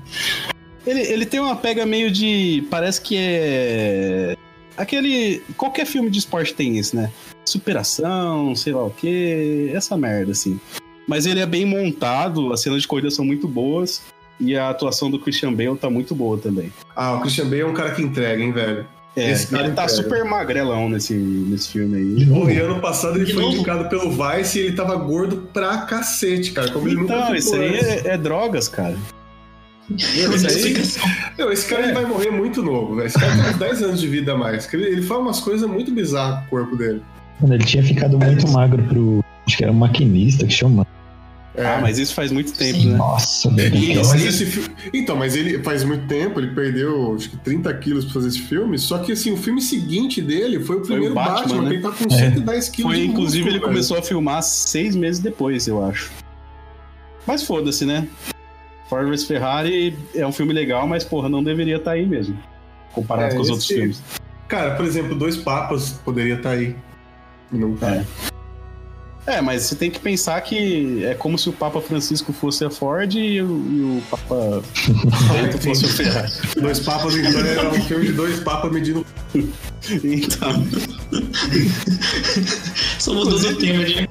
Ele, 0.87 1.00
ele 1.00 1.26
tem 1.26 1.40
uma 1.40 1.56
pega 1.56 1.87
meio 1.87 2.10
de. 2.10 2.64
Parece 2.70 3.00
que 3.00 3.16
é. 3.19 4.37
Aquele. 4.76 5.43
Qualquer 5.56 5.87
filme 5.87 6.10
de 6.10 6.19
esporte 6.19 6.52
tem 6.54 6.78
isso, 6.78 6.94
né? 6.94 7.10
Superação, 7.44 8.54
sei 8.54 8.72
lá 8.75 8.84
o 8.84 8.90
quê. 8.90 9.70
Essa 9.75 9.96
merda, 9.96 10.32
assim. 10.32 10.60
Mas 11.08 11.25
ele 11.25 11.40
é 11.40 11.46
bem 11.46 11.64
montado, 11.64 12.52
as 12.52 12.60
cenas 12.60 12.82
de 12.82 12.88
corrida 12.88 13.10
são 13.10 13.25
muito 13.25 13.48
boas. 13.48 14.02
E 14.38 14.54
a 14.54 14.69
atuação 14.69 15.10
do 15.10 15.19
Christian 15.19 15.50
Bale 15.54 15.78
tá 15.78 15.88
muito 15.88 16.14
boa 16.14 16.37
também. 16.37 16.70
Ah, 16.94 17.14
o 17.14 17.20
Christian 17.22 17.44
Bale 17.46 17.60
é 17.60 17.66
um 17.66 17.72
cara 17.72 17.93
que 17.94 18.02
entrega, 18.02 18.43
hein, 18.43 18.52
velho? 18.52 18.87
É, 19.16 19.30
Esse 19.30 19.46
cara 19.46 19.64
ele 19.64 19.72
tá 19.74 19.88
super 19.88 20.24
magrelão 20.26 20.90
nesse, 20.90 21.14
nesse 21.14 21.68
filme 21.72 21.96
aí. 21.96 22.14
De 22.16 22.26
novo. 22.26 22.50
e 22.50 22.58
ano 22.58 22.80
passado 22.80 23.16
ele 23.16 23.24
De 23.24 23.32
foi 23.32 23.42
novo? 23.42 23.54
indicado 23.56 23.88
pelo 23.88 24.10
Vice 24.10 24.58
e 24.58 24.62
ele 24.66 24.76
tava 24.76 24.94
gordo 24.96 25.48
pra 25.54 25.78
cacete, 25.78 26.52
cara. 26.52 26.70
Como 26.70 26.86
ele 26.86 27.00
Então, 27.00 27.34
isso 27.34 27.54
aí 27.54 27.76
é, 27.78 28.02
é 28.08 28.18
drogas, 28.18 28.68
cara. 28.68 28.94
Meu, 29.88 30.32
aí-. 30.32 30.84
Meu, 31.38 31.52
esse 31.52 31.66
cara 31.66 31.82
É. 31.82 31.84
ele 31.86 31.94
vai 31.94 32.04
morrer 32.04 32.30
muito 32.30 32.62
novo, 32.62 32.96
velho. 32.96 33.06
Esse 33.06 33.18
cara 33.18 33.32
tem 33.32 33.50
uns 33.50 33.56
10 33.56 33.82
anos 33.84 34.00
de 34.00 34.08
vida 34.08 34.32
a 34.32 34.36
mais. 34.36 34.72
Ele, 34.74 34.84
ele 34.84 35.02
faz 35.02 35.20
umas 35.20 35.40
coisas 35.40 35.69
muito 35.70 35.90
bizarras 35.92 36.40
com 36.40 36.44
o 36.46 36.48
corpo 36.60 36.76
dele. 36.76 37.00
Mano, 37.40 37.54
ele 37.54 37.64
tinha 37.64 37.82
ficado 37.82 38.19
muito 38.19 38.48
magro 38.50 38.82
pro. 38.82 39.24
Acho 39.46 39.56
que 39.56 39.62
era 39.64 39.72
um 39.72 39.76
maquinista 39.76 40.44
que 40.46 40.52
chama. 40.52 40.86
É. 41.56 41.67
Ah, 41.67 41.79
mas 41.81 41.98
isso 41.98 42.13
faz 42.15 42.31
muito 42.31 42.53
tempo, 42.53 42.79
Sim. 42.79 42.91
né? 42.91 42.98
Nossa, 42.98 43.51
velho. 43.51 43.77
Então 43.77 44.03
mas, 44.10 44.25
esse 44.25 44.44
fi- 44.46 44.70
então, 44.93 45.17
mas 45.17 45.34
ele 45.34 45.63
faz 45.63 45.82
muito 45.84 46.06
tempo, 46.06 46.39
ele 46.39 46.55
perdeu 46.55 47.15
acho 47.15 47.31
que 47.31 47.36
30 47.39 47.72
quilos 47.75 48.05
pra 48.05 48.15
fazer 48.15 48.29
esse 48.29 48.41
filme. 48.43 48.79
Só 48.79 48.98
que 48.98 49.13
assim, 49.13 49.32
o 49.32 49.36
filme 49.36 49.63
seguinte 49.63 50.20
dele 50.20 50.60
foi 50.60 50.77
o 50.77 50.81
primeiro 50.82 51.15
Batman, 51.15 51.36
Batman, 51.41 51.63
né? 51.63 51.70
ele 51.75 51.82
tá 51.82 51.91
com 51.93 52.10
110 52.10 52.69
quilos. 52.69 52.93
Foi, 52.93 53.01
de 53.01 53.06
inclusive, 53.08 53.39
músculo, 53.44 53.48
ele 53.48 53.58
velho. 53.60 53.72
começou 53.72 53.96
a 53.98 54.03
filmar 54.03 54.43
seis 54.43 54.94
meses 54.94 55.19
depois, 55.20 55.67
eu 55.67 55.82
acho. 55.84 56.10
Mas 57.27 57.43
foda-se, 57.43 57.84
né? 57.86 58.06
Ford 58.89 59.08
vs 59.08 59.25
Ferrari 59.25 59.96
é 60.15 60.27
um 60.27 60.32
filme 60.32 60.53
legal, 60.53 60.86
mas, 60.86 61.05
porra, 61.05 61.29
não 61.29 61.43
deveria 61.43 61.77
estar 61.77 61.93
aí 61.93 62.06
mesmo. 62.06 62.39
Comparado 62.93 63.32
É, 63.32 63.34
com 63.34 63.41
os 63.41 63.46
esse- 63.48 63.51
outros 63.53 63.69
filmes. 63.69 64.03
Cara, 64.46 64.75
por 64.77 64.84
exemplo, 64.84 65.15
Dois 65.17 65.36
Papas 65.36 65.91
poderia 66.05 66.34
estar 66.34 66.51
aí. 66.51 66.77
E 67.53 67.56
Não 67.56 67.75
tá. 67.75 67.96
É. 67.96 68.05
É, 69.26 69.40
mas 69.40 69.62
você 69.62 69.74
tem 69.74 69.90
que 69.90 69.98
pensar 69.98 70.40
que 70.40 71.04
é 71.04 71.14
como 71.14 71.36
se 71.36 71.48
o 71.48 71.52
Papa 71.52 71.80
Francisco 71.80 72.32
fosse 72.32 72.64
a 72.64 72.70
Ford 72.70 73.12
e 73.12 73.42
o, 73.42 73.46
e 73.46 73.98
o 73.98 74.02
Papa 74.08 74.62
Bento 75.32 75.58
fosse 75.58 75.84
o 75.84 75.88
Ferrari. 75.88 76.32
Dois 76.60 76.78
Papas, 76.78 77.16
então, 77.16 77.40
era 77.40 77.68
um 77.68 77.82
filme 77.82 78.06
de 78.06 78.12
dois 78.12 78.40
papas 78.40 78.70
medindo. 78.72 79.04
Então, 80.02 80.66
Só 82.98 83.14
mudou 83.14 83.38
do 83.38 83.56
tema 83.56 83.84
de. 83.84 84.08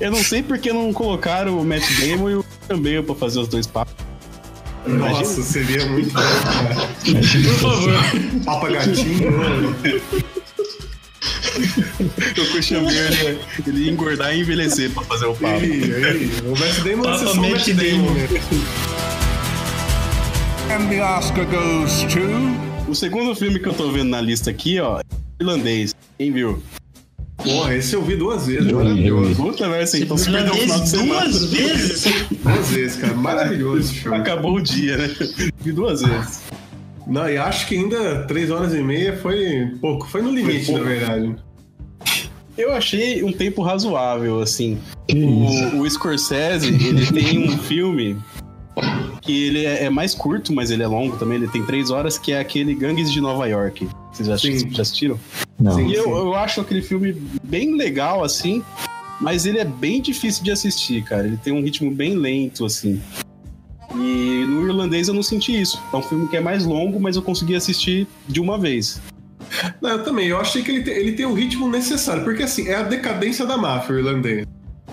eu 0.00 0.10
não 0.10 0.22
sei 0.22 0.42
por 0.42 0.56
que 0.56 0.72
não 0.72 0.90
colocaram 0.90 1.58
o 1.58 1.64
Matt 1.64 1.82
Damon 2.00 2.30
e 2.30 2.34
o 2.36 2.44
Bale 2.68 3.02
pra 3.02 3.14
fazer 3.16 3.40
os 3.40 3.48
dois 3.48 3.66
papas. 3.66 3.94
Nossa, 4.86 5.42
seria 5.42 5.84
muito 5.86 6.10
bom, 6.14 6.20
cara. 6.20 6.88
Por 7.04 7.58
favor. 7.58 7.92
Papa 8.46 8.70
Gatinho, 8.70 9.30
né? 9.30 10.22
O 12.38 12.52
Christian 12.52 12.84
Bale, 12.84 13.38
ele, 13.66 13.84
ia 13.84 13.92
engordar 13.92 14.34
e 14.34 14.40
envelhecer 14.40 14.90
pra 14.90 15.02
fazer 15.04 15.26
o 15.26 15.34
papo. 15.34 15.64
Ei, 15.64 15.82
ei, 15.82 16.30
O 16.44 16.58
Matt 16.58 16.78
Damon 16.80 17.02
vai 17.02 17.18
ser 17.18 17.24
Papa 17.24 17.34
só 17.34 17.40
o 17.40 17.50
Matt 17.50 17.68
Damon? 17.68 18.16
And 20.70 20.88
the 20.88 21.02
Oscar 21.02 21.44
goes 21.46 22.02
to. 22.12 22.90
O 22.90 22.94
segundo 22.94 23.34
filme 23.34 23.58
que 23.58 23.68
eu 23.68 23.74
tô 23.74 23.90
vendo 23.90 24.08
na 24.08 24.20
lista 24.20 24.50
aqui, 24.50 24.80
ó, 24.80 24.98
é 25.00 25.02
irlandês. 25.40 25.94
Quem 26.18 26.32
viu? 26.32 26.62
Porra, 27.36 27.74
esse 27.74 27.94
eu 27.94 28.02
vi 28.02 28.16
duas 28.16 28.46
vezes, 28.46 28.70
Eu 28.70 28.78
vi, 28.78 28.84
maravilhoso. 28.84 29.34
Puta 29.34 29.68
merda, 29.68 29.84
assim, 29.84 30.02
então 30.02 30.16
você 30.16 30.30
perdeu 30.30 30.52
o 30.54 30.56
final 30.56 30.80
de 30.80 30.88
semana. 30.88 31.28
duas 31.28 31.44
vezes? 31.50 32.04
Duas 32.42 32.70
vezes, 32.70 32.96
cara. 32.96 33.14
Maravilhoso 33.14 33.80
esse 33.80 33.94
filme. 33.94 34.16
Acabou 34.16 34.56
o 34.56 34.60
dia, 34.60 34.96
né? 34.96 35.10
Vi 35.60 35.72
duas 35.72 36.02
vezes. 36.02 36.42
Não, 37.06 37.28
e 37.28 37.36
acho 37.36 37.66
que 37.66 37.76
ainda 37.76 38.24
três 38.24 38.50
horas 38.50 38.74
e 38.74 38.82
meia 38.82 39.16
foi 39.16 39.74
pouco. 39.80 40.08
Foi 40.08 40.22
no 40.22 40.30
limite, 40.30 40.66
Foi 40.66 40.80
na 40.80 40.86
verdade. 40.86 41.36
Eu 42.56 42.72
achei 42.72 43.22
um 43.24 43.32
tempo 43.32 43.62
razoável, 43.62 44.40
assim. 44.40 44.78
O, 45.10 45.80
o 45.80 45.90
Scorsese, 45.90 46.68
ele 46.68 47.06
tem 47.06 47.38
um 47.38 47.56
filme 47.58 48.16
que 49.22 49.44
ele 49.44 49.64
é, 49.64 49.84
é 49.84 49.90
mais 49.90 50.14
curto, 50.14 50.52
mas 50.52 50.70
ele 50.70 50.82
é 50.82 50.86
longo 50.86 51.16
também. 51.16 51.38
Ele 51.38 51.48
tem 51.48 51.64
três 51.64 51.90
horas, 51.90 52.18
que 52.18 52.32
é 52.32 52.38
aquele 52.38 52.74
Gangues 52.74 53.10
de 53.10 53.20
Nova 53.20 53.46
York. 53.46 53.88
Vocês 54.12 54.28
já, 54.28 54.38
Sim. 54.38 54.70
já 54.70 54.82
assistiram? 54.82 55.18
Não. 55.58 55.72
Sim. 55.72 55.88
E 55.88 55.94
eu, 55.94 56.14
eu 56.14 56.34
acho 56.34 56.60
aquele 56.60 56.82
filme 56.82 57.16
bem 57.42 57.74
legal, 57.74 58.22
assim, 58.22 58.62
mas 59.20 59.46
ele 59.46 59.58
é 59.58 59.64
bem 59.64 60.02
difícil 60.02 60.44
de 60.44 60.50
assistir, 60.50 61.02
cara. 61.04 61.26
Ele 61.26 61.36
tem 61.36 61.52
um 61.52 61.62
ritmo 61.62 61.90
bem 61.90 62.14
lento, 62.16 62.64
assim. 62.64 63.00
E 63.94 64.44
no 64.46 64.66
irlandês 64.66 65.08
eu 65.08 65.14
não 65.14 65.22
senti 65.22 65.60
isso. 65.60 65.80
É 65.92 65.96
um 65.96 66.02
filme 66.02 66.28
que 66.28 66.36
é 66.36 66.40
mais 66.40 66.64
longo, 66.64 67.00
mas 67.00 67.16
eu 67.16 67.22
consegui 67.22 67.54
assistir 67.54 68.06
de 68.28 68.40
uma 68.40 68.58
vez. 68.58 69.00
Não, 69.80 69.90
eu 69.90 70.04
também. 70.04 70.28
Eu 70.28 70.40
achei 70.40 70.62
que 70.62 70.70
ele 70.70 70.82
tem, 70.82 70.94
ele 70.94 71.12
tem 71.12 71.26
o 71.26 71.34
ritmo 71.34 71.68
necessário, 71.68 72.24
porque 72.24 72.42
assim, 72.42 72.68
é 72.68 72.76
a 72.76 72.82
decadência 72.82 73.44
da 73.44 73.56
máfia 73.56 73.94
irlandesa. 73.94 74.46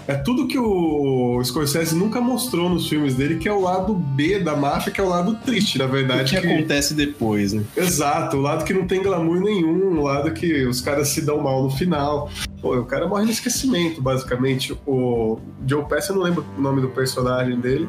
É 0.08 0.16
tudo 0.16 0.48
que 0.48 0.58
o 0.58 1.40
Scorsese 1.44 1.96
nunca 1.96 2.20
mostrou 2.20 2.68
nos 2.68 2.88
filmes 2.90 3.14
dele, 3.14 3.36
que 3.36 3.48
é 3.48 3.54
o 3.54 3.62
lado 3.62 3.94
B 3.94 4.40
da 4.40 4.56
máfia, 4.56 4.92
que 4.92 5.00
é 5.00 5.04
o 5.04 5.08
lado 5.08 5.36
triste, 5.46 5.78
na 5.78 5.86
O 5.86 5.90
verdade. 5.90 6.32
que 6.32 6.38
acontece 6.48 6.96
depois, 6.96 7.54
né? 7.54 7.64
Exato, 7.78 8.38
o 8.38 8.42
lado 8.42 8.66
que 8.66 8.74
não 8.74 8.88
tem 8.88 9.04
glamour 9.04 9.40
nenhum, 9.40 10.00
o 10.00 10.04
lado 10.04 10.32
que 10.32 10.66
os 10.66 10.82
caras 10.82 11.10
se 11.10 11.22
dão 11.22 11.40
mal 11.40 11.62
no 11.62 11.70
final. 11.70 12.28
Pô, 12.60 12.76
o 12.76 12.86
cara 12.86 13.08
morre 13.08 13.26
no 13.26 13.32
esquecimento, 13.32 14.02
basicamente. 14.02 14.76
O 14.88 15.38
Joe 15.68 15.86
Pesci, 15.86 16.10
eu 16.10 16.16
não 16.16 16.24
lembro 16.24 16.44
o 16.58 16.62
nome 16.62 16.82
do 16.82 16.90
personagem 16.90 17.60
dele, 17.60 17.88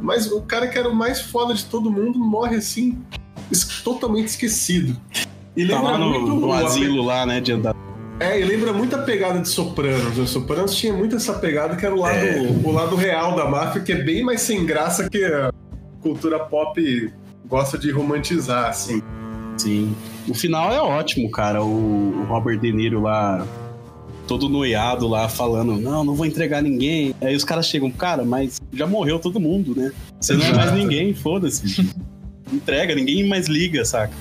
mas 0.00 0.30
o 0.30 0.40
cara 0.42 0.66
que 0.68 0.78
era 0.78 0.88
o 0.88 0.94
mais 0.94 1.20
foda 1.20 1.54
de 1.54 1.64
todo 1.64 1.90
mundo 1.90 2.18
morre 2.18 2.56
assim, 2.56 2.98
totalmente 3.84 4.28
esquecido. 4.28 4.96
E 5.56 5.66
Tá 5.66 5.76
lembra 5.76 5.92
lá 5.92 5.98
no, 5.98 6.10
muito 6.10 6.34
no 6.46 6.52
asilo 6.52 7.02
lá, 7.04 7.24
né, 7.24 7.40
de 7.40 7.52
andar. 7.52 7.74
É, 8.18 8.40
e 8.40 8.44
lembra 8.44 8.72
muito 8.72 8.96
a 8.96 9.00
pegada 9.02 9.40
de 9.40 9.48
Sopranos. 9.48 10.16
O 10.18 10.26
Sopranos 10.26 10.74
tinha 10.74 10.92
muito 10.92 11.16
essa 11.16 11.34
pegada 11.34 11.76
que 11.76 11.84
era 11.84 11.94
o 11.94 12.00
lado, 12.00 12.16
É. 12.16 12.40
o 12.64 12.70
lado 12.72 12.96
real 12.96 13.36
da 13.36 13.46
máfia, 13.46 13.82
que 13.82 13.92
é 13.92 14.02
bem 14.02 14.22
mais 14.24 14.40
sem 14.40 14.64
graça 14.64 15.08
que 15.08 15.22
a 15.24 15.52
cultura 16.00 16.38
pop 16.38 17.12
gosta 17.46 17.76
de 17.78 17.90
romantizar, 17.90 18.70
assim. 18.70 19.02
Sim. 19.58 19.94
O 20.28 20.34
final 20.34 20.72
é 20.72 20.80
ótimo, 20.80 21.30
cara. 21.30 21.62
O 21.62 22.24
Robert 22.28 22.58
De 22.58 22.72
Niro 22.72 23.02
lá, 23.02 23.46
todo 24.26 24.48
noiado 24.48 25.06
lá, 25.08 25.28
falando: 25.28 25.76
Não, 25.78 26.04
não 26.04 26.14
vou 26.14 26.26
entregar 26.26 26.62
ninguém. 26.62 27.14
Aí 27.20 27.34
os 27.34 27.44
caras 27.44 27.66
chegam, 27.66 27.90
cara, 27.90 28.24
mas 28.24 28.60
já 28.72 28.86
morreu 28.86 29.18
todo 29.18 29.38
mundo, 29.40 29.74
né? 29.76 29.92
Você 30.20 30.34
não 30.34 30.44
é 30.44 30.52
mais 30.54 30.72
ninguém, 30.72 31.14
foda-se. 31.14 31.88
Entrega, 32.52 32.94
ninguém 32.94 33.28
mais 33.28 33.46
liga, 33.48 33.84
saca? 33.84 34.12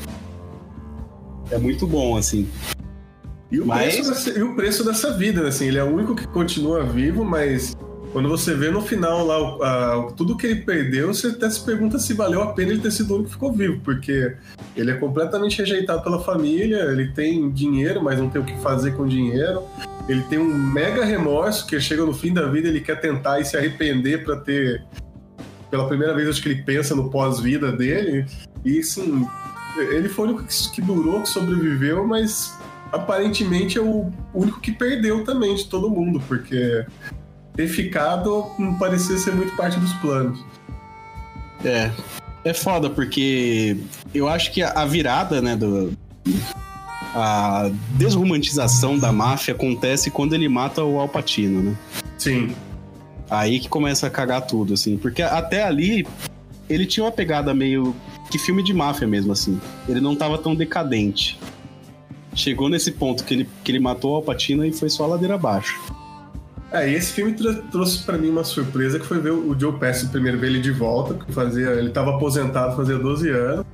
É 1.52 1.58
muito 1.58 1.86
bom, 1.86 2.18
assim. 2.18 2.48
E 3.52 3.60
o, 3.60 3.66
Mas- 3.66 3.94
preço 3.96 4.10
dessa, 4.10 4.40
e 4.40 4.44
o 4.44 4.56
preço 4.56 4.84
dessa 4.84 5.14
vida, 5.16 5.48
assim, 5.48 5.68
ele 5.68 5.78
é 5.78 5.84
o 5.84 5.94
único 5.94 6.16
que 6.16 6.28
continua 6.28 6.84
vivo, 6.84 7.24
mas 7.24 7.76
quando 8.12 8.28
você 8.28 8.56
vê 8.56 8.72
no 8.72 8.82
final 8.82 9.24
lá 9.26 9.40
o- 9.58 9.64
a- 9.64 10.12
tudo 10.18 10.36
que 10.36 10.48
ele 10.48 10.62
perdeu, 10.62 11.14
você 11.14 11.28
até 11.28 11.48
se 11.50 11.60
pergunta 11.64 12.00
se 12.00 12.14
valeu 12.16 12.42
a 12.42 12.48
pena 12.54 12.72
ele 12.72 12.82
ter 12.82 12.92
sido 12.92 13.12
o 13.12 13.16
único 13.18 13.28
que 13.30 13.34
ficou 13.36 13.54
vivo, 13.54 13.80
porque 13.84 14.36
ele 14.76 14.90
é 14.90 14.96
completamente 14.96 15.60
rejeitado 15.60 16.02
pela 16.02 16.20
família, 16.20 16.78
ele 16.92 17.10
tem 17.10 17.50
dinheiro, 17.52 18.04
mas 18.04 18.18
não 18.20 18.28
tem 18.30 18.42
o 18.42 18.46
que 18.46 18.58
fazer 18.58 18.96
com 18.96 19.06
dinheiro. 19.06 19.62
Ele 20.08 20.22
tem 20.24 20.38
um 20.38 20.54
mega 20.54 21.04
remorso 21.04 21.66
que 21.66 21.80
chega 21.80 22.06
no 22.06 22.14
fim 22.14 22.34
da 22.34 22.48
vida, 22.48 22.68
ele 22.68 22.82
quer 22.82 23.00
tentar 23.00 23.40
e 23.40 23.46
se 23.46 23.58
arrepender 23.58 24.24
pra 24.24 24.38
ter. 24.38 24.84
Pela 25.72 25.88
primeira 25.88 26.14
vez, 26.14 26.30
acho 26.30 26.42
que 26.42 26.50
ele 26.50 26.62
pensa 26.62 26.96
no 26.96 27.10
pós-vida 27.10 27.72
dele. 27.72 28.26
E 28.64 28.80
assim, 28.80 29.28
ele 29.78 30.08
foi 30.08 30.28
o 30.28 30.30
único 30.32 30.48
que, 30.74 30.82
durou, 30.82 31.22
que 31.22 31.30
sobreviveu, 31.30 32.06
mas 32.06 32.56
aparentemente 32.92 33.78
é 33.78 33.82
o 33.82 34.12
único 34.34 34.62
que 34.62 34.72
perdeu 34.72 35.24
também 35.24 35.56
de 35.56 35.66
todo 35.66 35.90
mundo, 35.90 36.22
porque 36.28 36.86
ter 37.56 37.68
ficado 37.68 38.46
não 38.60 38.76
parecia 38.78 39.18
ser 39.18 39.34
muito 39.34 39.56
parte 39.56 39.80
dos 39.80 39.92
planos. 39.94 40.44
É. 41.64 41.92
É 42.46 42.54
foda, 42.54 42.92
porque 42.92 43.76
eu 44.14 44.28
acho 44.28 44.52
que 44.52 44.62
a 44.62 44.86
virada, 44.86 45.42
né, 45.42 45.56
do. 45.56 45.94
A 47.18 47.72
desromantização 47.92 49.00
da 49.00 49.10
máfia 49.10 49.54
acontece 49.54 50.12
quando 50.12 50.34
ele 50.34 50.50
mata 50.50 50.84
o 50.84 51.00
Alpatino, 51.00 51.64
né? 51.64 51.76
Sim. 52.18 52.54
Aí 53.30 53.58
que 53.60 53.70
começa 53.70 54.06
a 54.06 54.10
cagar 54.10 54.46
tudo, 54.46 54.74
assim. 54.74 54.98
Porque 54.98 55.22
até 55.22 55.64
ali, 55.64 56.06
ele 56.70 56.86
tinha 56.86 57.06
uma 57.06 57.12
pegada 57.14 57.54
meio 57.54 57.96
que 58.30 58.38
filme 58.38 58.62
de 58.62 58.74
máfia 58.74 59.08
mesmo, 59.08 59.32
assim. 59.32 59.60
Ele 59.88 60.02
não 60.02 60.14
tava 60.14 60.38
tão 60.38 60.54
decadente. 60.54 61.40
Chegou 62.34 62.68
nesse 62.68 62.92
ponto 62.92 63.24
que 63.24 63.34
ele, 63.34 63.50
que 63.64 63.72
ele 63.72 63.80
matou 63.80 64.12
o 64.12 64.16
Alpatino 64.16 64.66
e 64.66 64.74
foi 64.74 64.90
só 64.90 65.06
a 65.06 65.08
ladeira 65.08 65.36
abaixo. 65.36 65.80
É, 66.70 66.90
e 66.90 66.96
esse 66.96 67.14
filme 67.14 67.34
trouxe 67.72 68.04
pra 68.04 68.18
mim 68.18 68.30
uma 68.30 68.44
surpresa 68.44 69.00
que 69.00 69.06
foi 69.06 69.22
ver 69.22 69.32
o 69.32 69.58
Joe 69.58 69.80
Pesci 69.80 70.08
primeiro 70.08 70.38
ver 70.38 70.48
ele 70.48 70.60
de 70.60 70.72
volta, 70.72 71.14
porque 71.14 71.32
fazia, 71.32 71.70
ele 71.70 71.92
tava 71.92 72.16
aposentado 72.16 72.76
fazia 72.76 72.98
12 72.98 73.30
anos. 73.30 73.66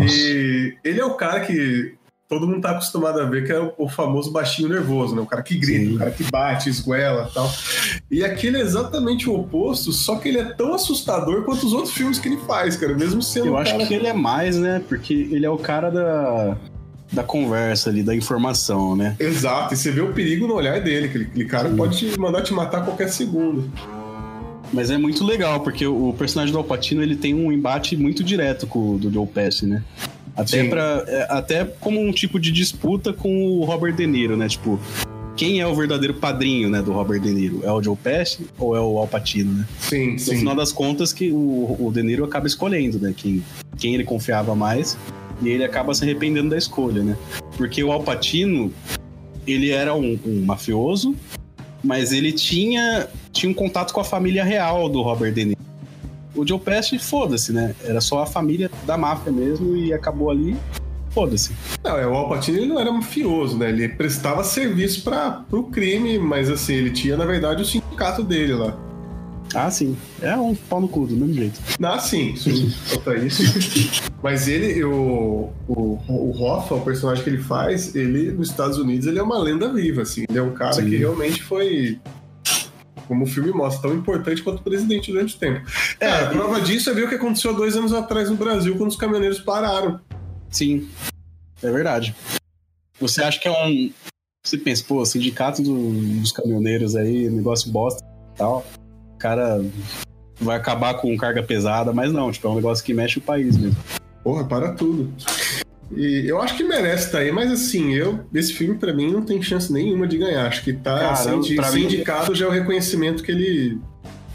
E 0.00 0.76
ele 0.84 1.00
é 1.00 1.04
o 1.04 1.14
cara 1.14 1.40
que 1.40 1.94
todo 2.32 2.48
mundo 2.48 2.62
tá 2.62 2.70
acostumado 2.70 3.20
a 3.20 3.26
ver, 3.26 3.44
que 3.44 3.52
é 3.52 3.60
o, 3.60 3.74
o 3.76 3.88
famoso 3.90 4.32
baixinho 4.32 4.66
nervoso, 4.66 5.14
né? 5.14 5.20
O 5.20 5.26
cara 5.26 5.42
que 5.42 5.54
grita, 5.54 5.84
Sim. 5.84 5.96
o 5.96 5.98
cara 5.98 6.10
que 6.10 6.24
bate, 6.24 6.70
esguela 6.70 7.28
e 7.30 7.34
tal. 7.34 7.52
E 8.10 8.24
aquele 8.24 8.56
é 8.56 8.60
exatamente 8.62 9.28
o 9.28 9.38
oposto, 9.38 9.92
só 9.92 10.16
que 10.16 10.30
ele 10.30 10.38
é 10.38 10.44
tão 10.44 10.72
assustador 10.72 11.42
quanto 11.42 11.66
os 11.66 11.74
outros 11.74 11.92
filmes 11.92 12.18
que 12.18 12.28
ele 12.28 12.38
faz, 12.38 12.74
cara. 12.74 12.94
Mesmo 12.94 13.20
sendo 13.20 13.48
Eu 13.48 13.58
acho 13.58 13.72
cara... 13.72 13.86
que 13.86 13.92
ele 13.92 14.06
é 14.06 14.14
mais, 14.14 14.56
né? 14.56 14.82
Porque 14.88 15.12
ele 15.12 15.44
é 15.44 15.50
o 15.50 15.58
cara 15.58 15.90
da, 15.90 16.56
da 17.12 17.22
conversa 17.22 17.90
ali, 17.90 18.02
da 18.02 18.14
informação, 18.14 18.96
né? 18.96 19.14
Exato, 19.20 19.74
e 19.74 19.76
você 19.76 19.90
vê 19.90 20.00
o 20.00 20.14
perigo 20.14 20.46
no 20.46 20.54
olhar 20.54 20.80
dele, 20.80 21.10
que 21.10 21.18
aquele 21.18 21.44
cara 21.44 21.68
pode 21.68 21.98
te 21.98 22.18
mandar 22.18 22.40
te 22.40 22.54
matar 22.54 22.78
a 22.78 22.84
qualquer 22.84 23.10
segundo. 23.10 23.70
Mas 24.72 24.90
é 24.90 24.96
muito 24.96 25.22
legal, 25.22 25.60
porque 25.60 25.86
o 25.86 26.14
personagem 26.16 26.50
do 26.50 26.56
Alpatino 26.56 27.02
ele 27.02 27.14
tem 27.14 27.34
um 27.34 27.52
embate 27.52 27.94
muito 27.94 28.24
direto 28.24 28.66
com 28.66 28.94
o 28.94 28.98
do 28.98 29.12
Joe 29.12 29.26
Pesci, 29.26 29.66
né? 29.66 29.82
Até, 30.36 30.62
Sim. 30.62 30.70
pra, 30.70 31.04
é, 31.06 31.26
até 31.28 31.64
como 31.64 32.00
um 32.00 32.10
tipo 32.12 32.40
de 32.40 32.50
disputa 32.50 33.12
com 33.12 33.44
o 33.46 33.64
Robert 33.64 33.94
De 33.94 34.06
Niro, 34.06 34.36
né? 34.36 34.48
Tipo, 34.48 34.80
quem 35.36 35.60
é 35.60 35.66
o 35.66 35.74
verdadeiro 35.74 36.14
padrinho 36.14 36.70
né, 36.70 36.80
do 36.80 36.92
Robert 36.92 37.20
De 37.20 37.30
Niro? 37.30 37.60
É 37.64 37.70
o 37.72 37.82
Joe 37.82 37.96
Pesci 37.96 38.46
ou 38.58 38.76
é 38.76 38.80
o 38.80 38.98
Alpatino, 38.98 39.52
né? 39.52 39.66
Sim, 39.78 40.12
No 40.12 40.18
sim. 40.18 40.38
final 40.38 40.54
das 40.54 40.72
contas, 40.72 41.12
que 41.12 41.30
o, 41.30 41.76
o 41.78 41.90
De 41.92 42.02
Niro 42.02 42.24
acaba 42.24 42.46
escolhendo, 42.46 42.98
né? 42.98 43.14
Quem, 43.16 43.42
quem 43.78 43.94
ele 43.94 44.04
confiava 44.04 44.54
mais. 44.54 44.96
E 45.42 45.48
ele 45.48 45.64
acaba 45.64 45.92
se 45.92 46.04
arrependendo 46.04 46.50
da 46.50 46.56
escolha, 46.56 47.02
né? 47.02 47.16
Porque 47.56 47.82
o 47.82 47.90
Alpatino, 47.90 48.72
ele 49.46 49.70
era 49.70 49.94
um, 49.94 50.18
um 50.24 50.42
mafioso, 50.44 51.14
mas 51.82 52.12
ele 52.12 52.32
tinha, 52.32 53.08
tinha 53.32 53.50
um 53.50 53.54
contato 53.54 53.92
com 53.92 54.00
a 54.00 54.04
família 54.04 54.44
real 54.44 54.88
do 54.88 55.02
Robert 55.02 55.32
De 55.32 55.44
Niro. 55.46 55.61
O 56.34 56.46
Joe 56.46 56.58
Pesci, 56.58 56.98
foda-se, 56.98 57.52
né? 57.52 57.74
Era 57.84 58.00
só 58.00 58.22
a 58.22 58.26
família 58.26 58.70
da 58.86 58.96
máfia 58.96 59.30
mesmo 59.30 59.76
e 59.76 59.92
acabou 59.92 60.30
ali, 60.30 60.56
foda-se. 61.10 61.52
Não, 61.84 61.98
é, 61.98 62.06
o 62.06 62.14
Alpatino 62.14 62.58
ele 62.58 62.66
não 62.66 62.80
era 62.80 62.90
mafioso, 62.90 63.56
né? 63.56 63.68
Ele 63.68 63.88
prestava 63.88 64.42
serviço 64.42 65.02
para 65.02 65.44
o 65.50 65.64
crime, 65.64 66.18
mas 66.18 66.50
assim, 66.50 66.74
ele 66.74 66.90
tinha, 66.90 67.16
na 67.16 67.24
verdade, 67.24 67.62
o 67.62 67.64
sindicato 67.64 68.22
dele 68.22 68.54
lá. 68.54 68.76
Ah, 69.54 69.70
sim. 69.70 69.96
É 70.20 70.34
um 70.36 70.54
pau 70.54 70.80
no 70.80 70.88
cu, 70.88 71.06
do 71.06 71.14
mesmo 71.14 71.34
jeito. 71.34 71.60
Ah, 71.82 71.98
sim, 71.98 72.34
sim, 72.36 72.72
quanto 72.88 73.10
a 73.10 73.16
isso. 73.16 73.42
Mas 74.22 74.48
ele, 74.48 74.82
o, 74.84 75.50
o, 75.68 75.98
o 76.08 76.42
Hoffa, 76.42 76.76
o 76.76 76.80
personagem 76.80 77.22
que 77.22 77.28
ele 77.28 77.42
faz, 77.42 77.94
ele, 77.94 78.30
nos 78.32 78.48
Estados 78.48 78.78
Unidos, 78.78 79.06
ele 79.06 79.18
é 79.18 79.22
uma 79.22 79.38
lenda 79.38 79.70
viva, 79.72 80.02
assim. 80.02 80.24
Ele 80.28 80.38
é 80.38 80.42
um 80.42 80.52
cara 80.52 80.74
Sim. 80.74 80.88
que 80.88 80.96
realmente 80.96 81.42
foi, 81.42 81.98
como 83.06 83.24
o 83.24 83.26
filme 83.26 83.50
mostra, 83.52 83.88
tão 83.88 83.96
importante 83.98 84.42
quanto 84.42 84.60
o 84.60 84.62
presidente 84.62 85.10
durante 85.12 85.36
o 85.36 85.38
tempo. 85.38 85.60
É, 86.00 86.08
Cara, 86.08 86.26
a 86.26 86.30
prova 86.30 86.60
disso 86.60 86.90
é 86.90 86.94
ver 86.94 87.04
o 87.04 87.08
que 87.08 87.14
aconteceu 87.16 87.54
dois 87.54 87.76
anos 87.76 87.92
atrás 87.92 88.28
no 88.30 88.36
Brasil, 88.36 88.76
quando 88.76 88.90
os 88.90 88.96
caminhoneiros 88.96 89.40
pararam. 89.40 90.00
Sim, 90.50 90.88
é 91.62 91.70
verdade. 91.70 92.14
Você 93.00 93.22
acha 93.22 93.38
que 93.38 93.48
é 93.48 93.66
um. 93.66 93.90
Você 94.44 94.58
pensa, 94.58 94.84
pô, 94.86 95.04
sindicato 95.06 95.62
do- 95.62 95.92
dos 96.20 96.32
caminhoneiros 96.32 96.96
aí, 96.96 97.28
negócio 97.30 97.70
bosta 97.70 98.02
e 98.34 98.38
tal. 98.38 98.66
O 99.14 99.18
cara 99.18 99.64
vai 100.40 100.56
acabar 100.56 100.94
com 100.94 101.16
carga 101.16 101.42
pesada, 101.42 101.92
mas 101.92 102.12
não, 102.12 102.30
tipo, 102.32 102.46
é 102.48 102.50
um 102.50 102.56
negócio 102.56 102.84
que 102.84 102.92
mexe 102.92 103.18
o 103.18 103.22
país 103.22 103.56
mesmo. 103.56 103.76
Porra, 104.24 104.44
para 104.44 104.72
tudo. 104.72 105.12
E 105.96 106.24
eu 106.26 106.40
acho 106.40 106.56
que 106.56 106.64
merece 106.64 107.06
estar 107.06 107.18
aí, 107.18 107.30
mas 107.32 107.50
assim, 107.52 107.92
eu 107.94 108.20
esse 108.34 108.52
filme 108.52 108.76
pra 108.76 108.92
mim 108.92 109.10
não 109.12 109.22
tem 109.22 109.40
chance 109.42 109.72
nenhuma 109.72 110.06
de 110.06 110.16
ganhar. 110.18 110.46
Acho 110.46 110.62
que 110.64 110.72
tá 110.72 110.98
Cara, 110.98 111.10
assim, 111.12 111.40
de 111.40 111.54
pra 111.56 111.64
ser 111.68 111.78
mim- 111.78 111.84
indicado 111.84 112.34
já 112.34 112.46
é 112.46 112.48
o 112.48 112.52
reconhecimento 112.52 113.22
que 113.22 113.30
ele. 113.32 113.78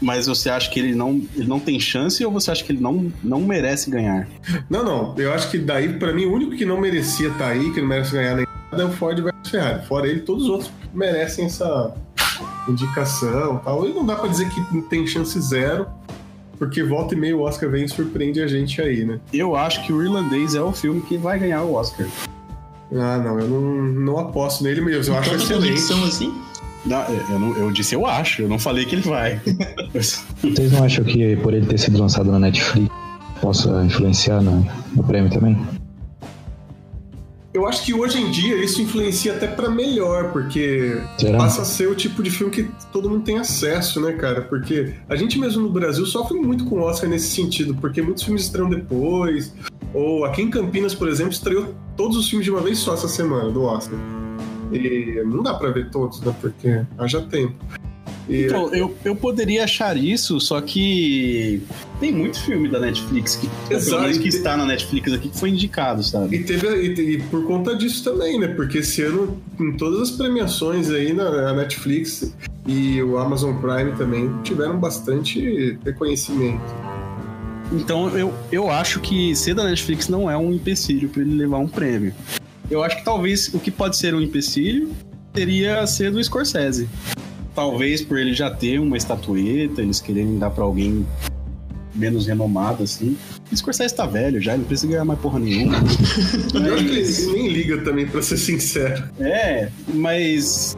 Mas 0.00 0.26
você 0.28 0.48
acha 0.48 0.70
que 0.70 0.78
ele 0.78 0.94
não, 0.94 1.20
ele 1.34 1.48
não 1.48 1.58
tem 1.58 1.80
chance 1.80 2.24
ou 2.24 2.30
você 2.30 2.52
acha 2.52 2.62
que 2.62 2.70
ele 2.70 2.80
não, 2.80 3.12
não 3.24 3.40
merece 3.40 3.90
ganhar? 3.90 4.28
Não, 4.70 4.84
não. 4.84 5.18
Eu 5.18 5.32
acho 5.32 5.50
que 5.50 5.58
daí, 5.58 5.94
pra 5.94 6.12
mim, 6.12 6.24
o 6.26 6.32
único 6.32 6.52
que 6.56 6.64
não 6.64 6.80
merecia 6.80 7.28
estar 7.28 7.48
aí, 7.48 7.72
que 7.72 7.80
não 7.80 7.88
merece 7.88 8.12
ganhar 8.12 8.36
nem 8.36 8.46
nada, 8.70 8.84
é 8.84 8.86
o 8.86 8.92
Ford 8.92 9.20
versus 9.20 9.50
Ferrari. 9.50 9.84
Fora 9.86 10.06
ele, 10.06 10.20
todos 10.20 10.44
os 10.44 10.50
outros 10.50 10.70
merecem 10.94 11.46
essa 11.46 11.92
indicação 12.68 13.56
e 13.60 13.64
tal. 13.64 13.88
E 13.88 13.92
não 13.92 14.06
dá 14.06 14.14
pra 14.16 14.28
dizer 14.28 14.48
que 14.50 14.82
tem 14.82 15.06
chance 15.06 15.40
zero, 15.40 15.86
porque 16.58 16.82
volta 16.82 17.14
e 17.14 17.18
meia 17.18 17.36
o 17.36 17.40
Oscar 17.42 17.70
vem 17.70 17.84
e 17.84 17.88
surpreende 17.88 18.40
a 18.42 18.46
gente 18.46 18.80
aí, 18.80 19.04
né? 19.04 19.18
Eu 19.32 19.54
acho 19.56 19.84
que 19.86 19.92
o 19.92 20.02
Irlandês 20.02 20.54
é 20.54 20.60
o 20.60 20.72
filme 20.72 21.00
que 21.02 21.16
vai 21.16 21.38
ganhar 21.38 21.62
o 21.62 21.74
Oscar. 21.74 22.06
Ah, 22.92 23.18
não, 23.18 23.38
eu 23.38 23.46
não, 23.48 23.60
não 23.82 24.18
aposto 24.18 24.64
nele 24.64 24.80
mesmo. 24.80 25.14
Eu 25.14 25.18
acho 25.18 25.30
Tanta 25.30 25.42
excelente. 25.42 25.92
assim? 26.08 26.34
Não, 26.86 27.02
eu, 27.30 27.38
não- 27.38 27.56
eu 27.56 27.70
disse 27.70 27.94
eu 27.94 28.06
acho, 28.06 28.42
eu 28.42 28.48
não 28.48 28.58
falei 28.58 28.84
que 28.86 28.94
ele 28.94 29.02
vai. 29.02 29.40
Vocês 29.92 30.72
não 30.72 30.84
acham 30.84 31.04
que 31.04 31.36
por 31.36 31.52
ele 31.52 31.66
ter 31.66 31.78
sido 31.78 31.98
lançado 31.98 32.30
na 32.32 32.38
Netflix 32.38 32.88
possa 33.40 33.84
influenciar 33.84 34.40
no, 34.40 34.66
no 34.96 35.04
prêmio 35.04 35.30
também? 35.30 35.56
Eu 37.58 37.66
acho 37.66 37.84
que 37.84 37.92
hoje 37.92 38.20
em 38.20 38.30
dia 38.30 38.54
isso 38.62 38.80
influencia 38.80 39.34
até 39.34 39.48
pra 39.48 39.68
melhor, 39.68 40.30
porque 40.30 41.02
Será? 41.18 41.38
passa 41.38 41.62
a 41.62 41.64
ser 41.64 41.88
o 41.88 41.94
tipo 41.96 42.22
de 42.22 42.30
filme 42.30 42.52
que 42.52 42.70
todo 42.92 43.10
mundo 43.10 43.24
tem 43.24 43.36
acesso, 43.36 44.00
né, 44.00 44.12
cara? 44.12 44.42
Porque 44.42 44.94
a 45.08 45.16
gente 45.16 45.36
mesmo 45.40 45.64
no 45.64 45.68
Brasil 45.68 46.06
sofre 46.06 46.38
muito 46.38 46.64
com 46.66 46.76
o 46.76 46.82
Oscar 46.82 47.10
nesse 47.10 47.34
sentido, 47.34 47.74
porque 47.74 48.00
muitos 48.00 48.22
filmes 48.22 48.44
estreiam 48.44 48.70
depois. 48.70 49.52
Ou 49.92 50.24
aqui 50.24 50.40
em 50.40 50.50
Campinas, 50.50 50.94
por 50.94 51.08
exemplo, 51.08 51.32
estreou 51.32 51.74
todos 51.96 52.16
os 52.16 52.30
filmes 52.30 52.44
de 52.44 52.52
uma 52.52 52.60
vez 52.60 52.78
só 52.78 52.94
essa 52.94 53.08
semana 53.08 53.50
do 53.50 53.64
Oscar. 53.64 53.98
E 54.72 55.20
não 55.26 55.42
dá 55.42 55.54
pra 55.54 55.70
ver 55.72 55.90
todos, 55.90 56.20
né? 56.20 56.32
Porque 56.40 56.82
haja 56.96 57.20
tempo. 57.22 57.56
E 58.28 58.44
Então, 58.44 58.72
eu, 58.74 58.94
eu 59.04 59.16
poderia 59.16 59.64
achar 59.64 59.96
isso, 59.96 60.38
só 60.40 60.60
que 60.60 61.62
tem 61.98 62.12
muito 62.12 62.40
filme 62.42 62.68
da 62.68 62.78
Netflix 62.78 63.36
que, 63.36 63.48
Exato. 63.72 64.20
que 64.20 64.28
está 64.28 64.56
na 64.56 64.64
Netflix 64.64 65.12
aqui 65.12 65.28
que 65.28 65.38
foi 65.38 65.50
indicado, 65.50 66.02
sabe? 66.02 66.36
E 66.36 66.44
teve 66.44 66.68
e, 66.68 67.14
e 67.14 67.22
por 67.22 67.44
conta 67.44 67.74
disso 67.74 68.04
também, 68.04 68.38
né? 68.38 68.48
Porque 68.48 68.78
esse 68.78 69.02
ano, 69.02 69.40
em 69.58 69.76
todas 69.76 70.00
as 70.00 70.10
premiações 70.10 70.90
aí 70.90 71.12
na, 71.12 71.30
na 71.30 71.54
Netflix 71.54 72.32
e 72.66 73.02
o 73.02 73.18
Amazon 73.18 73.56
Prime 73.56 73.92
também 73.96 74.30
tiveram 74.42 74.78
bastante 74.78 75.78
reconhecimento. 75.84 76.62
Então 77.72 78.08
eu, 78.16 78.32
eu 78.50 78.70
acho 78.70 79.00
que 79.00 79.34
ser 79.34 79.54
da 79.54 79.64
Netflix 79.64 80.08
não 80.08 80.30
é 80.30 80.36
um 80.36 80.52
empecilho 80.52 81.08
para 81.08 81.22
ele 81.22 81.34
levar 81.34 81.58
um 81.58 81.68
prêmio. 81.68 82.14
Eu 82.70 82.82
acho 82.82 82.98
que 82.98 83.04
talvez 83.04 83.52
o 83.54 83.58
que 83.58 83.70
pode 83.70 83.96
ser 83.96 84.14
um 84.14 84.20
empecilho 84.20 84.90
seria 85.34 85.86
ser 85.86 86.10
do 86.10 86.22
Scorsese. 86.22 86.88
Talvez 87.58 88.02
por 88.02 88.16
ele 88.18 88.32
já 88.34 88.50
ter 88.50 88.78
uma 88.78 88.96
estatueta, 88.96 89.82
eles 89.82 90.00
quererem 90.00 90.38
dar 90.38 90.50
para 90.50 90.62
alguém 90.62 91.04
menos 91.94 92.26
renomado, 92.28 92.84
assim. 92.84 93.16
O 93.50 93.56
Scorsese 93.56 93.94
tá 93.96 94.06
velho 94.06 94.40
já, 94.40 94.52
ele 94.52 94.60
não 94.60 94.68
precisa 94.68 94.86
ganhar 94.92 95.04
mais 95.04 95.18
porra 95.18 95.40
nenhuma. 95.40 95.74
Eu 96.54 96.74
acho 96.74 96.84
que 96.84 96.90
ele, 96.90 97.00
Mas- 97.00 97.18
ele 97.26 97.32
nem 97.32 97.48
liga 97.48 97.78
também, 97.82 98.06
pra 98.06 98.22
ser 98.22 98.36
sincero. 98.36 99.02
É, 99.18 99.68
mas 99.92 100.76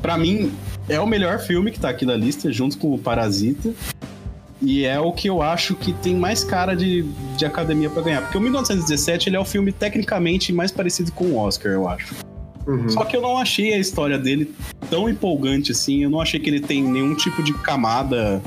pra 0.00 0.16
mim 0.16 0.52
é 0.88 1.00
o 1.00 1.06
melhor 1.06 1.40
filme 1.40 1.72
que 1.72 1.80
tá 1.80 1.88
aqui 1.90 2.06
na 2.06 2.14
lista, 2.16 2.52
junto 2.52 2.78
com 2.78 2.94
o 2.94 2.98
Parasita. 2.98 3.72
E 4.62 4.84
é 4.84 5.00
o 5.00 5.10
que 5.12 5.28
eu 5.28 5.42
acho 5.42 5.74
que 5.74 5.92
tem 5.94 6.14
mais 6.14 6.44
cara 6.44 6.76
de, 6.76 7.02
de 7.36 7.44
academia 7.44 7.90
pra 7.90 8.02
ganhar. 8.02 8.20
Porque 8.22 8.38
o 8.38 8.40
1917 8.40 9.28
ele 9.30 9.36
é 9.36 9.40
o 9.40 9.44
filme 9.44 9.72
tecnicamente 9.72 10.52
mais 10.52 10.70
parecido 10.70 11.10
com 11.10 11.24
o 11.24 11.38
Oscar, 11.38 11.72
eu 11.72 11.88
acho. 11.88 12.14
Uhum. 12.66 12.88
Só 12.90 13.04
que 13.04 13.16
eu 13.16 13.22
não 13.22 13.38
achei 13.38 13.72
a 13.72 13.78
história 13.78 14.18
dele 14.18 14.54
tão 14.90 15.08
empolgante 15.08 15.72
assim. 15.72 16.02
Eu 16.02 16.10
não 16.10 16.20
achei 16.20 16.38
que 16.40 16.50
ele 16.50 16.60
tem 16.60 16.82
nenhum 16.82 17.14
tipo 17.14 17.42
de 17.42 17.54
camada 17.54 18.42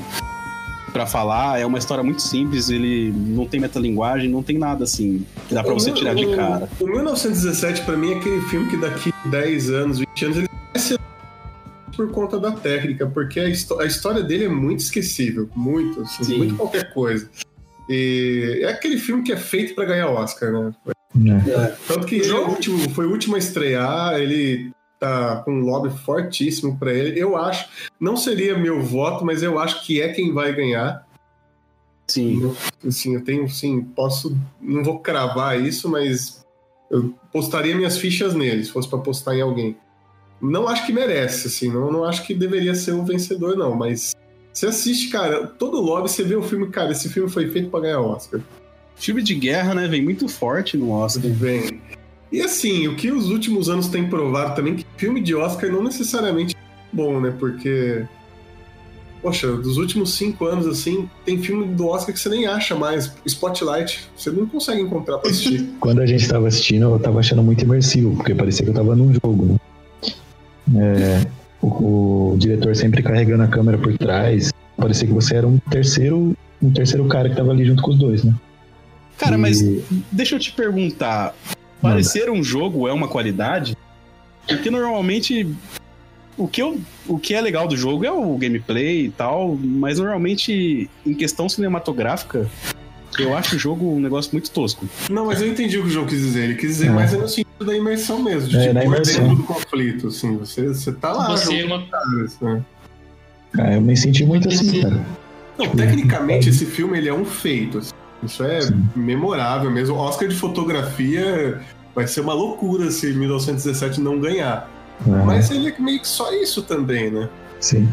pra 0.92 1.06
falar. 1.06 1.58
É 1.60 1.66
uma 1.66 1.78
história 1.78 2.04
muito 2.04 2.22
simples, 2.22 2.68
ele 2.68 3.10
não 3.12 3.46
tem 3.46 3.58
metalinguagem, 3.58 4.28
não 4.30 4.42
tem 4.42 4.58
nada 4.58 4.84
assim 4.84 5.24
que 5.48 5.54
dá 5.54 5.62
pra 5.64 5.72
O 5.72 5.80
você 5.80 5.86
meu- 5.90 5.96
tirar 5.98 6.14
de 6.14 6.26
cara. 6.36 6.68
O 6.80 6.86
1917, 6.86 7.82
pra 7.82 7.96
mim, 7.96 8.12
é 8.12 8.16
aquele 8.18 8.40
filme 8.42 8.68
que 8.70 8.76
daqui 8.76 9.12
10 9.26 9.70
anos, 9.70 9.98
20 9.98 10.24
anos, 10.26 10.36
ele 10.38 10.48
vai 10.72 10.80
ser 10.82 10.98
por 11.96 12.10
conta 12.10 12.38
da 12.40 12.50
técnica, 12.52 13.06
porque 13.06 13.38
a, 13.40 13.44
a 13.44 13.86
história 13.86 14.22
dele 14.22 14.44
é 14.44 14.48
muito 14.48 14.80
esquecível. 14.80 15.48
Muito, 15.54 16.00
assim, 16.02 16.24
Sim. 16.24 16.38
muito 16.38 16.56
qualquer 16.56 16.92
coisa. 16.92 17.28
E 17.88 18.60
é 18.62 18.68
aquele 18.70 18.96
filme 18.98 19.22
que 19.22 19.32
é 19.32 19.36
feito 19.36 19.74
pra 19.74 19.84
ganhar 19.84 20.08
Oscar, 20.08 20.50
né? 20.52 20.74
É. 21.46 21.74
Tanto 21.86 22.06
que 22.06 22.16
ele 22.16 22.30
é 22.30 22.34
o 22.34 22.48
último, 22.48 22.90
foi 22.90 23.06
o 23.06 23.10
último 23.10 23.36
a 23.36 23.38
estrear, 23.38 24.14
ele 24.14 24.72
tá 25.04 25.42
com 25.44 25.52
um 25.52 25.60
lobby 25.60 25.90
fortíssimo 25.90 26.78
pra 26.78 26.92
ele. 26.92 27.20
Eu 27.20 27.36
acho, 27.36 27.68
não 28.00 28.16
seria 28.16 28.56
meu 28.56 28.82
voto, 28.82 29.24
mas 29.24 29.42
eu 29.42 29.58
acho 29.58 29.84
que 29.84 30.00
é 30.00 30.08
quem 30.08 30.32
vai 30.32 30.54
ganhar. 30.54 31.06
Sim. 32.06 32.54
Assim, 32.86 33.14
eu 33.14 33.22
tenho, 33.22 33.48
sim, 33.48 33.82
posso, 33.82 34.36
não 34.60 34.82
vou 34.82 34.98
cravar 35.00 35.60
isso, 35.60 35.88
mas 35.90 36.44
eu 36.90 37.14
postaria 37.32 37.76
minhas 37.76 37.98
fichas 37.98 38.34
nele, 38.34 38.64
se 38.64 38.70
fosse 38.70 38.88
pra 38.88 38.98
postar 38.98 39.36
em 39.36 39.42
alguém. 39.42 39.76
Não 40.40 40.68
acho 40.68 40.86
que 40.86 40.92
merece, 40.92 41.48
assim, 41.48 41.70
não, 41.70 41.90
não 41.90 42.04
acho 42.04 42.26
que 42.26 42.34
deveria 42.34 42.74
ser 42.74 42.92
o 42.92 43.04
vencedor, 43.04 43.56
não, 43.56 43.74
mas 43.74 44.14
você 44.52 44.66
assiste, 44.66 45.08
cara, 45.08 45.46
todo 45.46 45.80
lobby, 45.80 46.10
você 46.10 46.22
vê 46.22 46.36
o 46.36 46.42
filme, 46.42 46.68
cara, 46.68 46.92
esse 46.92 47.08
filme 47.08 47.30
foi 47.30 47.48
feito 47.50 47.70
pra 47.70 47.80
ganhar 47.80 48.00
Oscar. 48.00 48.40
Filme 48.96 49.22
de 49.22 49.34
guerra, 49.34 49.74
né? 49.74 49.88
Vem 49.88 50.02
muito 50.02 50.28
forte 50.28 50.76
no 50.76 50.90
Oscar. 50.92 51.28
Bem. 51.32 51.80
E 52.30 52.40
assim, 52.40 52.86
o 52.88 52.96
que 52.96 53.10
os 53.10 53.30
últimos 53.30 53.68
anos 53.68 53.88
têm 53.88 54.08
provado 54.08 54.54
também 54.54 54.76
que 54.76 54.83
filme 55.04 55.20
de 55.20 55.34
Oscar 55.34 55.70
não 55.70 55.82
necessariamente 55.82 56.54
é 56.56 56.96
bom, 56.96 57.20
né? 57.20 57.32
Porque. 57.38 58.04
Poxa, 59.20 59.50
dos 59.56 59.78
últimos 59.78 60.12
cinco 60.14 60.44
anos, 60.46 60.66
assim, 60.66 61.08
tem 61.24 61.38
filme 61.42 61.66
do 61.74 61.86
Oscar 61.88 62.12
que 62.14 62.20
você 62.20 62.28
nem 62.28 62.46
acha 62.46 62.74
mais. 62.74 63.10
Spotlight, 63.26 64.06
você 64.16 64.30
não 64.30 64.46
consegue 64.46 64.80
encontrar 64.82 65.18
pra 65.18 65.30
assistir. 65.30 65.66
Quando 65.80 66.00
a 66.02 66.06
gente 66.06 66.28
tava 66.28 66.46
assistindo, 66.48 66.84
eu 66.90 66.98
tava 66.98 67.20
achando 67.20 67.42
muito 67.42 67.64
imersivo, 67.64 68.14
porque 68.16 68.34
parecia 68.34 68.64
que 68.64 68.70
eu 68.70 68.74
tava 68.74 68.94
num 68.94 69.12
jogo. 69.14 69.58
né? 70.68 71.20
É, 71.22 71.26
o, 71.62 72.32
o 72.32 72.36
diretor 72.38 72.74
sempre 72.76 73.02
carregando 73.02 73.42
a 73.42 73.46
câmera 73.48 73.78
por 73.78 73.96
trás. 73.96 74.52
Parecia 74.76 75.06
que 75.06 75.14
você 75.14 75.36
era 75.36 75.46
um 75.46 75.58
terceiro, 75.70 76.36
um 76.62 76.70
terceiro 76.70 77.06
cara 77.06 77.28
que 77.30 77.36
tava 77.36 77.50
ali 77.50 77.64
junto 77.64 77.82
com 77.82 77.90
os 77.92 77.98
dois, 77.98 78.24
né? 78.24 78.34
Cara, 79.16 79.36
E- 79.36 79.38
mas 79.38 79.62
deixa 80.12 80.34
eu 80.34 80.38
te 80.38 80.52
perguntar. 80.52 81.34
Parecer 81.80 82.30
um 82.30 82.42
jogo 82.42 82.86
é 82.88 82.92
uma 82.92 83.08
qualidade? 83.08 83.74
Porque 84.46 84.70
normalmente 84.70 85.48
o 86.36 86.46
que, 86.48 86.60
eu, 86.60 86.80
o 87.06 87.18
que 87.18 87.34
é 87.34 87.40
legal 87.40 87.66
do 87.68 87.76
jogo 87.76 88.04
é 88.04 88.10
o 88.12 88.36
gameplay 88.36 89.06
e 89.06 89.10
tal, 89.10 89.56
mas 89.56 89.98
normalmente 89.98 90.90
em 91.06 91.14
questão 91.14 91.48
cinematográfica, 91.48 92.48
eu 93.18 93.36
acho 93.36 93.54
o 93.56 93.58
jogo 93.58 93.94
um 93.94 94.00
negócio 94.00 94.32
muito 94.32 94.50
tosco. 94.50 94.86
não, 95.08 95.26
mas 95.26 95.40
eu 95.40 95.48
entendi 95.48 95.78
o 95.78 95.82
que 95.82 95.88
o 95.88 95.90
João 95.90 96.06
quis 96.06 96.18
dizer. 96.20 96.44
Ele 96.44 96.54
quis 96.56 96.70
dizer 96.70 96.88
É. 96.88 96.90
mais 96.90 97.14
é 97.14 97.16
no 97.16 97.28
sentido 97.28 97.64
da 97.64 97.76
imersão 97.76 98.20
mesmo, 98.22 98.48
de 98.48 98.56
É, 98.56 98.60
tipo, 98.62 98.74
na 98.74 98.80
por 98.80 98.86
imersão. 98.88 99.22
dentro 99.22 99.36
do 99.36 99.42
conflito, 99.44 100.08
assim. 100.08 100.36
Você, 100.38 100.66
você 100.68 100.92
tá 100.92 101.12
lá, 101.12 101.30
Você 101.30 101.60
é 101.60 101.64
uma- 101.64 101.78
né? 102.42 102.62
Ah, 103.56 103.72
eu 103.74 103.80
me 103.80 103.96
senti 103.96 104.24
muito 104.24 104.48
assim, 104.48 104.82
cara. 104.82 105.00
Não, 105.56 105.68
tecnicamente 105.68 106.48
esse 106.48 106.66
filme 106.66 106.98
ele 106.98 107.08
é 107.08 107.14
um 107.14 107.24
feito. 107.24 107.78
assim. 107.78 107.92
Isso 108.24 108.42
é 108.42 108.62
Sim. 108.62 108.82
memorável 108.96 109.70
mesmo. 109.70 109.94
Oscar 109.94 110.26
de 110.28 110.34
fotografia 110.34 111.60
vai 111.94 112.06
ser 112.06 112.20
uma 112.20 112.34
loucura 112.34 112.90
se 112.90 113.12
1917 113.12 114.00
não 114.00 114.18
ganhar. 114.18 114.68
Ah, 115.06 115.24
Mas 115.24 115.50
ele 115.50 115.68
é 115.68 115.74
meio 115.78 116.00
que 116.00 116.08
só 116.08 116.32
isso 116.32 116.62
também, 116.62 117.10
né? 117.10 117.28
Sim. 117.60 117.88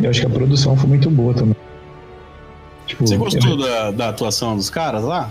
Eu 0.00 0.10
acho 0.10 0.20
que 0.20 0.26
a 0.26 0.30
produção 0.30 0.76
foi 0.76 0.88
muito 0.88 1.10
boa 1.10 1.34
também. 1.34 1.56
Tipo, 2.86 3.06
Você 3.06 3.16
gostou 3.16 3.56
da, 3.56 3.90
da 3.90 4.08
atuação 4.10 4.56
dos 4.56 4.70
caras 4.70 5.02
lá? 5.02 5.30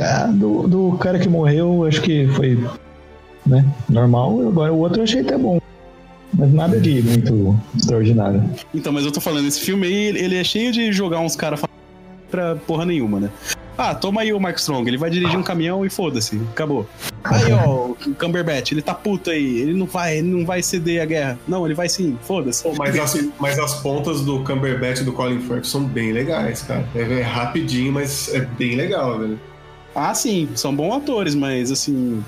Ah, 0.00 0.26
do, 0.26 0.68
do 0.68 0.96
cara 0.98 1.18
que 1.18 1.28
morreu, 1.28 1.84
acho 1.84 2.00
que 2.02 2.28
foi 2.28 2.56
né, 3.44 3.64
normal. 3.88 4.46
Agora 4.46 4.72
o 4.72 4.78
outro 4.78 5.00
eu 5.00 5.04
achei 5.04 5.22
até 5.22 5.36
bom. 5.36 5.60
Mas 6.32 6.52
nada 6.52 6.78
de 6.78 7.02
muito 7.02 7.58
extraordinário. 7.76 8.44
Então, 8.74 8.92
mas 8.92 9.04
eu 9.04 9.10
tô 9.10 9.20
falando, 9.20 9.48
esse 9.48 9.60
filme 9.60 9.86
aí, 9.86 10.08
ele 10.08 10.36
é 10.36 10.44
cheio 10.44 10.70
de 10.70 10.92
jogar 10.92 11.20
uns 11.20 11.34
caras 11.34 11.60
pra 12.30 12.54
porra 12.54 12.84
nenhuma, 12.84 13.18
né? 13.18 13.30
Ah, 13.78 13.94
toma 13.94 14.22
aí 14.22 14.32
o 14.32 14.40
Mark 14.40 14.58
Strong, 14.58 14.90
ele 14.90 14.98
vai 14.98 15.08
dirigir 15.08 15.38
um 15.38 15.42
caminhão 15.42 15.86
e 15.86 15.88
foda-se, 15.88 16.36
acabou. 16.50 16.84
Aí, 17.22 17.52
ó, 17.52 17.90
o 17.90 17.96
Cumberbatch, 18.18 18.72
ele 18.72 18.82
tá 18.82 18.92
puto 18.92 19.30
aí, 19.30 19.60
ele 19.60 19.72
não 19.72 19.86
vai, 19.86 20.18
ele 20.18 20.26
não 20.26 20.44
vai 20.44 20.60
ceder 20.64 21.00
a 21.00 21.04
guerra. 21.04 21.38
Não, 21.46 21.64
ele 21.64 21.74
vai 21.74 21.88
sim, 21.88 22.18
foda-se. 22.22 22.64
Pô, 22.64 22.74
mas, 22.76 22.98
as, 22.98 23.28
mas 23.38 23.56
as 23.56 23.74
pontas 23.74 24.22
do 24.22 24.42
Cumberbatch 24.42 25.02
e 25.02 25.04
do 25.04 25.12
Colin 25.12 25.38
Firth 25.38 25.64
são 25.64 25.84
bem 25.84 26.10
legais, 26.10 26.62
cara. 26.62 26.84
É, 26.92 27.02
é 27.02 27.22
rapidinho, 27.22 27.92
mas 27.92 28.34
é 28.34 28.40
bem 28.40 28.74
legal, 28.74 29.20
velho. 29.20 29.38
Ah, 29.94 30.12
sim, 30.12 30.48
são 30.56 30.74
bons 30.74 30.96
atores, 30.96 31.36
mas 31.36 31.70
assim. 31.70 32.22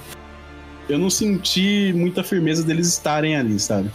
Eu 0.89 0.99
não 0.99 1.11
senti 1.11 1.93
muita 1.97 2.23
firmeza 2.23 2.63
deles 2.63 2.87
estarem 2.87 3.35
ali, 3.37 3.59
sabe? 3.59 3.91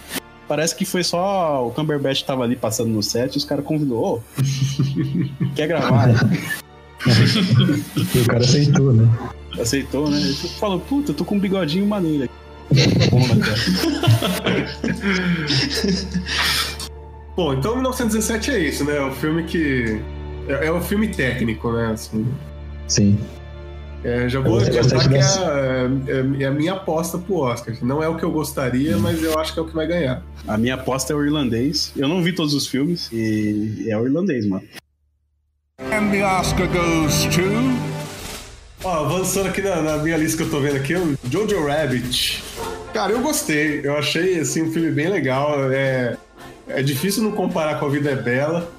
Parece 0.45 0.75
que 0.75 0.83
foi 0.83 1.03
só 1.05 1.65
o 1.65 1.71
Cumberbatch 1.71 2.23
tava 2.23 2.43
ali 2.43 2.55
passando 2.55 2.89
no 2.89 3.01
set 3.01 3.33
e 3.33 3.37
os 3.37 3.45
caras 3.45 3.65
convidou, 3.65 4.17
ô, 4.17 4.21
quer 5.55 5.67
gravar? 5.67 6.09
E 8.15 8.19
o 8.19 8.25
cara 8.25 8.43
aceitou, 8.43 8.93
né? 8.93 9.07
Aceitou, 9.59 10.09
né? 10.09 10.19
Ele 10.19 10.33
falou, 10.33 10.79
puta, 10.79 11.11
eu 11.11 11.15
tô 11.15 11.23
com 11.25 11.35
um 11.35 11.39
bigodinho 11.39 11.85
maneiro 11.85 12.23
aqui. 12.25 12.33
Tá 12.99 13.09
bom, 17.35 17.51
né, 17.51 17.59
então 17.59 17.75
1917 17.75 18.51
é 18.51 18.59
isso, 18.59 18.83
né? 18.83 18.97
É 18.97 19.01
o 19.01 19.11
filme 19.11 19.43
que. 19.43 20.01
É, 20.47 20.67
é 20.67 20.71
o 20.71 20.81
filme 20.81 21.07
técnico, 21.09 21.71
né? 21.71 21.91
Assim, 21.93 22.25
Sim. 22.87 23.17
É, 24.03 24.29
já 24.29 24.39
vou 24.39 24.59
Eu 24.59 24.59
gostei 24.59 24.79
adiantar 24.79 25.09
que 25.09 25.15
é 25.15 26.13
é- 26.13 26.43
é 26.43 26.47
a 26.47 26.51
minha 26.51 26.73
aposta 26.73 27.17
pro 27.17 27.37
Oscar. 27.37 27.75
Não 27.81 28.03
é 28.03 28.07
o 28.07 28.15
que 28.15 28.23
eu 28.23 28.31
gostaria, 28.31 28.97
mas 28.97 29.21
eu 29.23 29.39
acho 29.39 29.51
que 29.51 29.59
é 29.59 29.63
o 29.63 29.65
que 29.65 29.73
vai 29.73 29.87
ganhar. 29.87 30.23
A 30.47 30.57
minha 30.57 30.75
aposta 30.75 31.11
é 31.11 31.15
o 31.15 31.23
irlandês. 31.25 31.91
Eu 31.97 32.07
não 32.07 32.21
vi 32.21 32.31
todos 32.31 32.53
os 32.53 32.67
filmes 32.67 33.09
e 33.11 33.87
é 33.89 33.97
o 33.97 34.05
irlandês, 34.05 34.45
mano. 34.47 34.63
And 35.79 36.09
the 36.11 36.23
Oscar 36.23 36.67
goes 36.67 37.25
to 37.35 37.41
Ó, 38.83 39.05
avançando 39.05 39.47
aqui 39.49 39.61
na, 39.61 39.81
na 39.81 39.97
minha 39.97 40.15
lista 40.15 40.37
que 40.37 40.43
eu 40.43 40.49
tô 40.51 40.59
vendo 40.59 40.77
aqui, 40.77 40.93
o 40.95 41.17
Jojo 41.29 41.65
Rabbit. 41.65 42.43
Cara, 42.93 43.11
eu 43.13 43.19
gostei. 43.21 43.81
Eu 43.83 43.97
achei, 43.97 44.39
assim, 44.39 44.63
um 44.63 44.71
filme 44.71 44.91
bem 44.91 45.07
legal. 45.09 45.71
É, 45.71 46.17
é 46.67 46.83
difícil 46.83 47.23
não 47.23 47.31
comparar 47.31 47.79
com 47.79 47.87
A 47.87 47.89
Vida 47.89 48.11
é 48.11 48.15
Bela. 48.15 48.71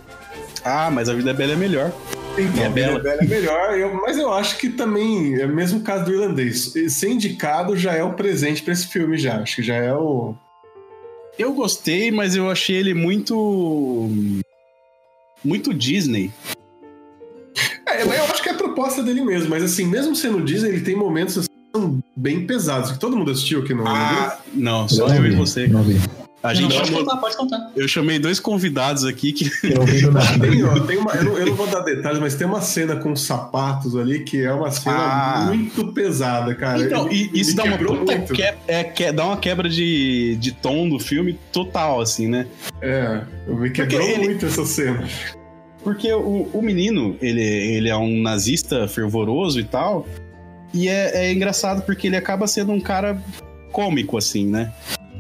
Ah, 0.64 0.90
mas 0.90 1.09
a 1.09 1.14
vida 1.14 1.30
é 1.30 1.35
bela 1.35 1.52
é 1.52 1.56
melhor. 1.56 1.92
Então, 2.38 2.62
É 2.62 2.66
A 2.66 2.68
Vida 2.70 2.90
é 2.90 3.02
bela. 3.02 3.14
É 3.20 3.26
melhor, 3.26 3.78
eu- 3.78 3.94
mas 3.94 4.16
eu 4.16 4.32
acho 4.32 4.59
que 4.59 4.68
também 4.70 5.40
é 5.40 5.44
o 5.46 5.48
mesmo 5.54 5.80
caso 5.80 6.04
do 6.04 6.12
irlandês. 6.12 6.72
Ser 6.88 7.11
indicado 7.11 7.76
já 7.76 7.92
é 7.92 8.02
o 8.02 8.14
presente 8.14 8.62
pra 8.62 8.72
esse 8.72 8.87
filme, 8.87 9.18
já. 9.18 9.40
Acho 9.40 9.56
que 9.56 9.62
já 9.62 9.74
é 9.76 9.92
o. 9.92 10.35
Eu 11.38 11.52
gostei, 11.52 12.11
mas 12.12 12.35
eu 12.37 12.48
achei 12.50 12.76
ele 12.76 12.94
muito. 12.94 14.09
Muito 15.44 15.74
Disney. 15.74 16.30
É, 18.00 18.04
mas 18.04 18.18
eu 18.18 18.24
acho 18.24 18.42
que 18.42 18.48
é 18.48 18.52
a 18.52 18.56
proposta 18.56 19.02
dele 19.02 19.20
mesmo, 19.22 19.50
mas 19.50 19.62
assim, 19.62 19.87
mesmo 19.87 20.14
sendo 20.14 20.42
Disney, 20.42 20.68
ele 20.70 20.80
tem 20.82 20.94
momentos 20.96 21.38
assim, 21.38 22.00
bem 22.16 22.46
pesados, 22.46 22.92
que 22.92 22.98
todo 22.98 23.16
mundo 23.16 23.30
assistiu 23.30 23.61
aqui 23.61 23.74
no 23.74 23.87
Ah, 23.87 24.38
não, 24.54 24.88
só 24.88 25.09
Não 25.09 25.14
eu 25.16 25.22
vi, 25.22 25.32
e 25.32 25.37
você. 25.37 25.66
Não 25.68 25.82
vi. 25.82 26.00
A 26.42 26.48
Não, 26.50 26.54
gente 26.54 26.74
pode 26.76 26.87
chamou- 26.88 27.04
contar, 27.04 27.16
pode 27.16 27.37
contar. 27.37 27.70
eu 27.74 27.88
chamei 27.88 28.18
dois 28.20 28.38
convidados 28.38 29.04
aqui 29.04 29.32
que. 29.32 29.50
Eu 29.66 29.82
vi 29.85 30.00
do 30.02 30.12
nada. 30.12 30.38
Tem, 30.38 30.62
ó, 30.64 30.78
tem 30.80 30.96
uma, 30.96 31.12
eu, 31.14 31.24
não, 31.24 31.38
eu 31.38 31.46
não 31.46 31.54
vou 31.54 31.66
dar 31.66 31.80
detalhes, 31.80 32.20
mas 32.20 32.35
tem 32.37 32.46
uma 32.46 32.61
cena 32.61 32.94
com 32.94 33.16
sapatos 33.16 33.96
ali 33.96 34.20
que 34.20 34.42
é 34.44 34.52
uma 34.52 34.70
cena 34.70 34.96
Ah. 34.96 35.44
muito 35.48 35.92
pesada, 35.92 36.54
cara. 36.54 36.80
Então, 36.82 37.09
Ele- 37.11 37.30
e 37.35 37.40
isso 37.40 37.50
ele 37.50 37.56
dá 37.56 37.64
uma 37.64 37.78
puta 37.78 38.18
que, 38.32 38.42
é, 38.68 38.85
que- 38.85 39.11
dá 39.11 39.24
uma 39.26 39.37
quebra 39.38 39.68
de, 39.68 40.37
de 40.38 40.52
tom 40.52 40.88
do 40.88 41.00
filme 41.00 41.37
total, 41.50 42.00
assim, 42.00 42.28
né? 42.28 42.46
É, 42.80 43.22
me 43.48 43.70
quebrou 43.70 43.98
Porque 44.00 44.12
ele- 44.12 44.24
muito 44.26 44.46
essa 44.46 44.64
cena. 44.64 45.04
Porque 45.87 46.12
o, 46.12 46.49
o 46.53 46.61
menino, 46.61 47.16
ele, 47.22 47.40
ele 47.40 47.88
é 47.88 47.96
um 47.96 48.20
nazista 48.20 48.88
fervoroso 48.88 49.61
e 49.61 49.62
tal. 49.62 50.05
E 50.75 50.88
é, 50.88 51.27
é 51.29 51.33
engraçado 51.33 51.83
porque 51.83 52.09
ele 52.09 52.16
acaba 52.16 52.49
sendo 52.49 52.72
um 52.72 52.81
cara 52.81 53.16
cômico, 53.70 54.18
assim, 54.18 54.49
né? 54.49 54.72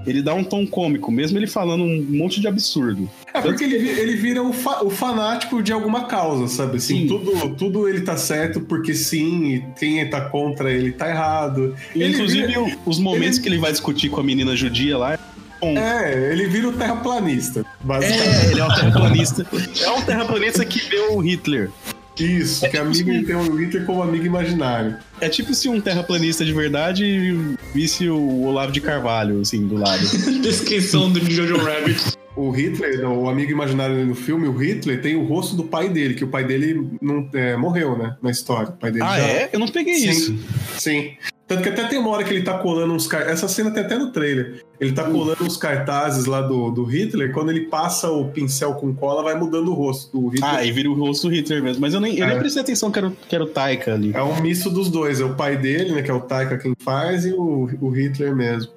Ele 0.04 0.20
dá 0.20 0.34
um 0.34 0.42
tom 0.42 0.66
cômico, 0.66 1.08
mesmo 1.12 1.38
ele 1.38 1.46
falando 1.46 1.84
um 1.84 2.04
monte 2.10 2.40
de 2.40 2.48
absurdo. 2.48 3.08
É 3.32 3.40
porque 3.40 3.62
ele, 3.62 3.76
ele 3.76 4.16
vira 4.16 4.42
o, 4.42 4.52
fa- 4.52 4.82
o 4.82 4.90
fanático 4.90 5.62
de 5.62 5.72
alguma 5.72 6.06
causa, 6.06 6.48
sabe? 6.48 6.78
Assim, 6.78 7.02
Sim. 7.02 7.06
tudo, 7.06 7.54
tudo 7.54 7.88
ele 7.88 8.00
tá 8.00 8.16
certo 8.16 8.60
porque 8.60 8.92
sim, 8.92 9.54
e 9.54 9.64
quem 9.78 10.04
tá 10.10 10.20
contra 10.22 10.68
ele 10.72 10.90
tá 10.90 11.08
errado. 11.08 11.76
E, 11.94 12.02
Ele 12.02 12.14
inclusive, 12.14 12.46
vira- 12.48 12.76
os 12.84 12.98
momentos 12.98 13.36
ele- 13.38 13.42
que 13.44 13.48
ele 13.50 13.58
vai 13.58 13.70
discutir 13.70 14.08
com 14.10 14.20
a 14.20 14.24
menina 14.24 14.56
judia 14.56 14.98
lá. 14.98 15.16
É, 15.62 16.32
ele 16.32 16.46
vira 16.48 16.68
o 16.68 16.72
terraplanista, 16.72 17.64
basicamente. 17.86 18.46
É, 18.46 18.50
ele 18.50 18.60
é 18.60 18.64
um 18.64 18.68
terraplanista. 18.74 19.46
É 19.82 19.90
um 19.90 20.02
terraplanista 20.02 20.64
que 20.64 20.78
vê 20.88 20.98
o 21.10 21.18
Hitler. 21.20 21.70
Isso, 22.18 22.60
que 22.62 22.68
tipo 22.70 22.82
amigo 23.10 23.26
tem 23.26 23.36
um 23.36 23.56
Hitler 23.56 23.84
como 23.84 24.02
amigo 24.02 24.24
imaginário. 24.24 24.96
É 25.20 25.28
tipo 25.28 25.54
se 25.54 25.68
um 25.68 25.80
terraplanista 25.80 26.44
de 26.46 26.52
verdade 26.52 27.34
visse 27.74 28.08
o 28.08 28.42
Olavo 28.44 28.72
de 28.72 28.80
Carvalho, 28.80 29.40
assim, 29.42 29.66
do 29.66 29.76
lado. 29.76 30.00
Descrição 30.40 31.12
do 31.12 31.20
Jojo 31.30 31.58
Rabbit. 31.58 32.16
O 32.34 32.50
Hitler, 32.50 33.06
o 33.10 33.28
amigo 33.28 33.50
imaginário 33.52 34.04
no 34.06 34.14
filme, 34.14 34.46
o 34.48 34.52
Hitler 34.56 35.00
tem 35.00 35.14
o 35.16 35.24
rosto 35.24 35.54
do 35.56 35.64
pai 35.64 35.88
dele, 35.88 36.14
que 36.14 36.24
o 36.24 36.28
pai 36.28 36.44
dele 36.44 36.86
não, 37.00 37.28
é, 37.34 37.56
morreu, 37.56 37.96
né? 37.98 38.14
Na 38.22 38.30
história. 38.30 38.68
O 38.70 38.72
pai 38.72 38.90
dele 38.90 39.04
Ah, 39.04 39.18
já- 39.18 39.26
é? 39.26 39.50
Eu 39.52 39.58
não 39.58 39.68
peguei 39.68 39.94
Sim. 39.96 40.08
isso. 40.10 40.38
Sim. 40.78 41.12
Tanto 41.48 41.62
que 41.62 41.68
até 41.68 41.84
tem 41.84 41.98
uma 41.98 42.10
hora 42.10 42.24
que 42.24 42.34
ele 42.34 42.42
tá 42.42 42.58
colando 42.58 42.92
uns 42.92 43.06
cartazes. 43.06 43.34
Essa 43.44 43.46
cena 43.48 43.70
tem 43.70 43.84
até 43.84 43.96
no 43.96 44.10
trailer. 44.10 44.64
Ele 44.80 44.90
tá 44.92 45.04
colando 45.04 45.44
uns 45.44 45.56
cartazes 45.56 46.26
lá 46.26 46.42
do, 46.42 46.72
do 46.72 46.82
Hitler. 46.82 47.32
Quando 47.32 47.50
ele 47.50 47.66
passa 47.66 48.10
o 48.10 48.26
pincel 48.28 48.74
com 48.74 48.92
cola, 48.92 49.22
vai 49.22 49.36
mudando 49.38 49.68
o 49.70 49.74
rosto 49.74 50.18
do 50.20 50.28
Hitler. 50.28 50.50
Ah, 50.54 50.64
e 50.64 50.72
vira 50.72 50.90
o 50.90 50.94
rosto 50.94 51.28
do 51.28 51.34
Hitler 51.34 51.62
mesmo. 51.62 51.80
Mas 51.80 51.94
eu 51.94 52.00
nem, 52.00 52.16
eu 52.18 52.24
É. 52.24 52.30
nem 52.30 52.38
prestei 52.38 52.62
atenção 52.62 52.90
que 52.90 52.98
era, 52.98 53.06
o- 53.08 53.12
que 53.28 53.32
era 53.34 53.44
o 53.44 53.46
Taika 53.46 53.94
ali. 53.94 54.10
É 54.12 54.20
um 54.22 54.40
misto 54.40 54.68
dos 54.70 54.90
dois. 54.90 55.20
É 55.20 55.24
o 55.24 55.34
pai 55.36 55.56
dele, 55.56 55.92
né? 55.92 56.02
Que 56.02 56.10
é 56.10 56.14
o 56.14 56.20
Taika 56.20 56.58
quem 56.58 56.74
faz, 56.80 57.24
e 57.24 57.32
o, 57.32 57.68
o 57.80 57.90
Hitler 57.90 58.34
mesmo. 58.34 58.72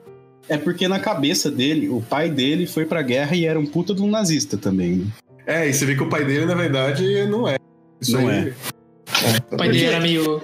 É 0.48 0.56
porque 0.58 0.88
na 0.88 1.00
cabeça 1.00 1.50
dele, 1.50 1.90
o 1.90 2.02
pai 2.02 2.30
dele 2.30 2.68
foi 2.68 2.86
pra 2.86 3.02
guerra 3.02 3.36
e 3.36 3.46
era 3.46 3.60
um 3.60 3.66
puta 3.66 3.96
de 3.96 4.02
um 4.04 4.08
nazista 4.10 4.58
também. 4.58 4.98
né? 4.98 5.06
É, 5.48 5.68
e 5.68 5.74
você 5.74 5.86
vê 5.88 5.96
que 5.96 6.04
o 6.04 6.10
pai 6.10 6.24
dele, 6.24 6.46
na 6.46 6.54
verdade, 6.54 7.26
não 7.26 7.48
é. 7.48 7.56
Isso 8.00 8.12
Não 8.20 8.28
aí- 8.30 8.50
é. 8.50 8.54
O 9.52 9.58
pai 9.58 9.70
dele 9.70 9.86
era 9.86 10.00
meio 10.00 10.40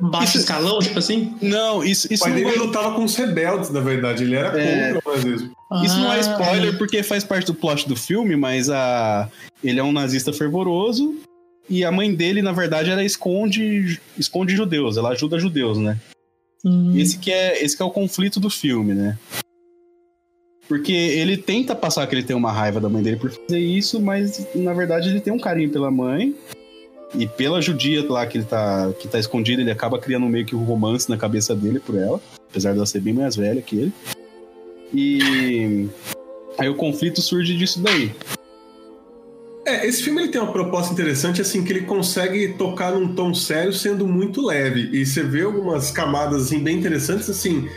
baixo 0.00 0.30
Isso- 0.36 0.38
escalão, 0.38 0.78
tipo 0.80 0.98
assim. 0.98 1.34
Não, 1.40 1.82
isso, 1.84 2.08
O 2.08 2.12
isso, 2.14 2.24
pai 2.24 2.32
não, 2.32 2.38
dele 2.38 2.56
é, 2.56 2.58
lutava 2.58 2.94
com 2.94 3.04
os 3.04 3.14
rebeldes, 3.14 3.70
na 3.70 3.80
verdade. 3.80 4.24
Ele 4.24 4.34
era 4.34 4.58
É. 4.60 4.92
contra 4.94 5.10
o 5.10 5.14
nazismo. 5.16 5.52
isso 5.84 5.96
não 5.98 6.12
é 6.12 6.16
Ah. 6.16 6.20
spoiler 6.20 6.76
porque 6.78 7.02
faz 7.02 7.24
parte 7.24 7.46
do 7.46 7.54
plot 7.54 7.88
do 7.88 7.96
filme, 7.96 8.36
mas 8.36 8.68
a, 8.68 9.28
ele 9.62 9.78
é 9.80 9.82
um 9.84 9.92
nazista 9.92 10.32
fervoroso 10.32 11.14
e 11.70 11.84
a 11.84 11.92
mãe 11.92 12.12
dele, 12.14 12.42
na 12.42 12.52
verdade, 12.52 12.90
ela 12.90 13.04
esconde, 13.04 14.00
esconde 14.18 14.54
judeus, 14.56 14.96
ela 14.96 15.10
ajuda 15.10 15.38
judeus, 15.38 15.78
né? 15.78 15.98
Hum. 16.64 16.92
Esse 16.96 17.18
que 17.18 17.30
é, 17.32 17.62
esse 17.64 17.76
que 17.76 17.82
é 17.82 17.86
o 17.86 17.90
conflito 17.90 18.38
do 18.38 18.50
filme, 18.50 18.94
né? 18.94 19.18
Porque 20.68 20.92
ele 20.92 21.36
tenta 21.36 21.74
passar 21.74 22.06
que 22.06 22.14
ele 22.14 22.22
tem 22.22 22.34
uma 22.36 22.52
raiva 22.52 22.80
da 22.80 22.88
mãe 22.88 23.02
dele 23.02 23.16
por 23.16 23.30
fazer 23.30 23.58
isso, 23.58 24.00
mas 24.00 24.46
na 24.54 24.72
verdade 24.72 25.08
ele 25.08 25.20
tem 25.20 25.32
um 25.32 25.38
carinho 25.38 25.70
pela 25.70 25.90
mãe. 25.90 26.34
E 27.14 27.26
pela 27.26 27.60
judia 27.60 28.04
lá 28.10 28.26
que 28.26 28.38
ele 28.38 28.44
tá, 28.44 28.90
que 28.98 29.06
tá 29.06 29.18
escondida, 29.18 29.60
ele 29.60 29.70
acaba 29.70 29.98
criando 29.98 30.26
meio 30.26 30.46
que 30.46 30.56
um 30.56 30.64
romance 30.64 31.10
na 31.10 31.16
cabeça 31.16 31.54
dele 31.54 31.78
por 31.78 31.96
ela. 31.96 32.20
Apesar 32.50 32.72
dela 32.72 32.86
ser 32.86 33.00
bem 33.00 33.12
mais 33.12 33.36
velha 33.36 33.60
que 33.60 33.76
ele. 33.76 33.92
E 34.94 35.88
aí 36.58 36.68
o 36.68 36.74
conflito 36.74 37.20
surge 37.20 37.56
disso 37.56 37.80
daí. 37.80 38.12
É, 39.64 39.86
esse 39.86 40.02
filme 40.02 40.22
ele 40.22 40.32
tem 40.32 40.40
uma 40.40 40.52
proposta 40.52 40.92
interessante, 40.92 41.40
assim, 41.40 41.62
que 41.64 41.72
ele 41.72 41.82
consegue 41.82 42.54
tocar 42.54 42.92
num 42.92 43.14
tom 43.14 43.32
sério 43.32 43.72
sendo 43.72 44.06
muito 44.08 44.44
leve. 44.44 44.90
E 44.92 45.06
você 45.06 45.22
vê 45.22 45.42
algumas 45.42 45.90
camadas 45.90 46.44
assim, 46.44 46.58
bem 46.58 46.78
interessantes, 46.78 47.30
assim, 47.30 47.68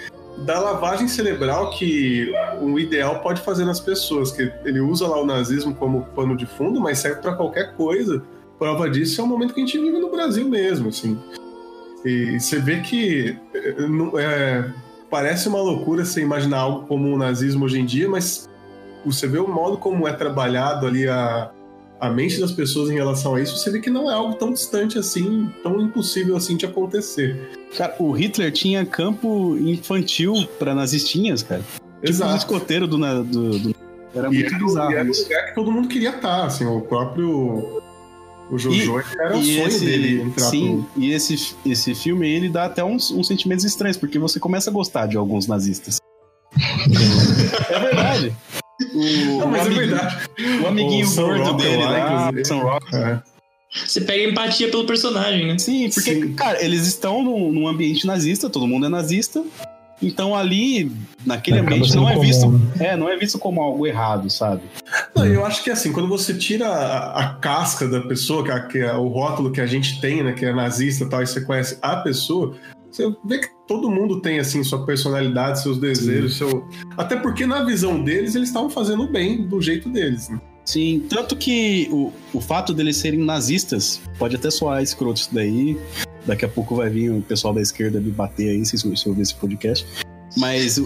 da 0.46 0.60
lavagem 0.60 1.08
cerebral 1.08 1.70
que 1.72 2.34
o 2.60 2.80
ideal 2.80 3.22
pode 3.22 3.42
fazer 3.42 3.66
nas 3.66 3.80
pessoas. 3.80 4.32
Que 4.32 4.52
ele 4.66 4.80
usa 4.80 5.08
lá 5.08 5.22
o 5.22 5.26
nazismo 5.26 5.76
como 5.76 6.06
pano 6.16 6.36
de 6.36 6.46
fundo, 6.46 6.82
mas 6.82 7.00
serve 7.00 7.22
pra 7.22 7.36
qualquer 7.36 7.74
coisa. 7.76 8.24
Prova 8.58 8.90
disso 8.90 9.20
é 9.20 9.24
o 9.24 9.28
momento 9.28 9.54
que 9.54 9.62
a 9.62 9.66
gente 9.66 9.78
vive 9.80 9.98
no 10.00 10.10
Brasil 10.10 10.48
mesmo, 10.48 10.90
assim. 10.90 11.18
E 12.06 12.40
você 12.40 12.60
vê 12.60 12.80
que 12.82 13.36
é, 13.54 13.88
não- 13.88 14.18
é, 14.18 14.72
parece 15.10 15.48
uma 15.48 15.60
loucura 15.62 16.06
você 16.06 16.22
imaginar 16.22 16.60
algo 16.60 16.88
como 16.88 17.14
o 17.14 17.18
nazismo 17.18 17.66
hoje 17.66 17.80
em 17.80 17.86
dia, 17.86 18.08
mas 18.08 18.48
você 19.06 19.28
vê 19.28 19.40
o 19.40 19.48
modo 19.48 19.78
como 19.78 20.08
é 20.08 20.14
trabalhado 20.14 20.86
ali 20.88 21.08
a, 21.08 21.52
a 22.00 22.10
mente 22.10 22.40
das 22.40 22.52
pessoas 22.52 22.90
em 22.90 22.94
relação 22.96 23.36
a 23.36 23.42
isso, 23.42 23.58
você 23.58 23.70
vê 23.72 23.80
que 23.80 23.90
não 23.90 24.10
é 24.10 24.14
algo 24.14 24.36
tão 24.36 24.54
distante 24.54 24.98
assim, 24.98 25.50
tão 25.64 25.82
impossível 25.82 26.36
assim 26.38 26.56
de 26.56 26.66
acontecer. 26.66 27.36
Cara, 27.78 27.96
o 28.00 28.12
Hitler 28.12 28.52
tinha 28.52 28.86
campo 28.86 29.58
infantil 29.58 30.48
pra 30.60 30.74
nazistinhas, 30.76 31.44
cara. 31.44 31.62
Tipo 32.04 32.24
os 32.26 32.36
escoteiros 32.36 32.88
do, 32.88 32.98
na- 32.98 33.22
do, 33.22 33.58
do- 33.60 33.76
Era 34.14 34.28
E 34.28 34.34
muito 34.34 34.54
era, 34.56 34.64
bizarro 34.64 34.92
e 34.92 34.96
era 34.96 35.04
um 35.10 35.12
lugar 35.12 35.46
que 35.48 35.56
todo 35.56 35.72
mundo 35.72 35.88
queria 35.88 36.12
estar, 36.12 36.46
assim, 36.46 36.66
o 36.66 36.82
próprio 36.82 37.82
o 38.52 38.58
Jojo 38.58 39.04
era 39.20 39.36
o 39.38 39.40
E 39.42 39.56
sonho 39.56 39.68
esse- 39.68 39.86
dele 39.86 40.22
entrar 40.22 40.50
Sim, 40.50 40.86
e 40.96 41.12
esse, 41.12 41.56
esse 41.66 41.96
filme 41.96 42.28
ele 42.30 42.48
dá 42.50 42.66
até 42.66 42.84
uns, 42.84 43.12
uns 43.12 43.28
sentimentos 43.28 43.66
estranhos, 43.66 43.98
porque 43.98 44.20
você 44.20 44.40
começa 44.40 44.70
a 44.70 44.74
gostar 44.74 45.08
de 45.08 45.18
alguns 45.18 45.48
nazistas. 45.48 45.98
é 47.70 47.80
verdade. 47.80 48.34
O, 48.94 49.40
Não, 49.40 49.48
mas 49.48 49.62
o 49.62 49.64
é 49.64 49.66
amiguinho- 49.68 49.88
verdade. 49.88 50.18
O 50.64 50.68
amiguinho 50.68 51.08
O 51.08 51.16
gordo 51.16 51.54
dele 51.54 51.84
lá, 51.84 52.00
inclusive. 52.30 52.46
Sam 52.46 52.58
Rockwell. 52.60 53.06
É. 53.06 53.24
Você 53.86 54.02
pega 54.02 54.24
empatia 54.30 54.70
pelo 54.70 54.86
personagem, 54.86 55.48
né? 55.48 55.58
Sim, 55.58 55.90
porque, 55.94 56.14
Sim. 56.16 56.34
cara, 56.34 56.64
eles 56.64 56.86
estão 56.88 57.22
num, 57.24 57.52
num 57.52 57.68
ambiente 57.68 58.06
nazista, 58.08 58.50
todo 58.50 58.68
mundo 58.68 58.86
é 58.86 58.90
nazista. 58.90 59.44
Então 60.02 60.36
ali, 60.36 60.92
naquele 61.26 61.60
Acaba 61.60 61.76
ambiente, 61.76 61.96
não 61.96 62.10
é 62.10 62.14
comum, 62.14 62.26
visto. 62.26 62.50
né? 62.50 62.60
É, 62.80 62.98
não 62.98 63.10
é 63.10 63.16
visto 63.18 63.40
como 63.40 63.62
algo 63.62 63.88
errado, 63.88 64.30
sabe? 64.30 64.62
Não, 65.16 65.26
eu 65.26 65.46
acho 65.46 65.64
que 65.64 65.70
assim, 65.72 65.92
quando 65.92 66.08
você 66.10 66.34
tira 66.34 66.68
a, 66.68 67.20
a 67.20 67.34
casca 67.36 67.88
da 67.88 68.02
pessoa, 68.02 68.44
que, 68.44 68.52
é- 68.52 68.60
que 68.68 68.78
é 68.80 68.94
o 68.94 69.08
rótulo 69.08 69.52
que 69.52 69.62
a 69.62 69.66
gente 69.66 70.02
tem, 70.02 70.22
né, 70.24 70.34
que 70.34 70.46
é 70.46 70.54
nazista 70.54 71.06
e 71.06 71.10
tal, 71.10 71.24
e 71.24 71.28
você 71.28 71.42
conhece 71.42 71.78
a 71.82 71.96
pessoa, 71.98 72.56
você 72.92 73.10
vê 73.26 73.40
que 73.40 73.48
todo 73.68 73.90
mundo 73.90 74.22
tem 74.22 74.38
assim 74.40 74.64
sua 74.64 74.86
personalidade, 74.86 75.62
seus 75.62 75.78
desejos, 75.80 76.38
seu 76.38 76.68
até 76.98 77.16
porque 77.16 77.46
na 77.46 77.64
visão 77.64 78.04
deles 78.04 78.36
eles 78.36 78.50
estavam 78.50 78.70
fazendo 78.70 79.08
bem 79.08 79.48
do 79.48 79.62
jeito 79.62 79.90
deles. 79.90 80.30
Né? 80.30 80.40
Sim, 80.66 81.06
tanto 81.10 81.36
que 81.36 81.88
o, 81.92 82.12
o 82.34 82.42
fato 82.42 82.74
deles 82.74 82.98
serem 82.98 83.20
nazistas 83.20 84.02
pode 84.18 84.36
até 84.36 84.50
soar 84.50 84.82
escroto 84.82 85.20
isso 85.22 85.30
daí. 85.32 85.78
Daqui 86.26 86.46
a 86.46 86.50
pouco 86.50 86.76
vai 86.76 86.90
vir 86.90 87.12
o 87.12 87.22
pessoal 87.22 87.54
da 87.54 87.62
esquerda 87.62 88.00
me 88.00 88.12
bater 88.12 88.50
aí 88.50 88.66
se, 88.66 88.76
eu 88.86 88.94
ouvir 89.08 89.22
esse 89.22 89.36
podcast. 89.36 89.86
Mas, 90.38 90.80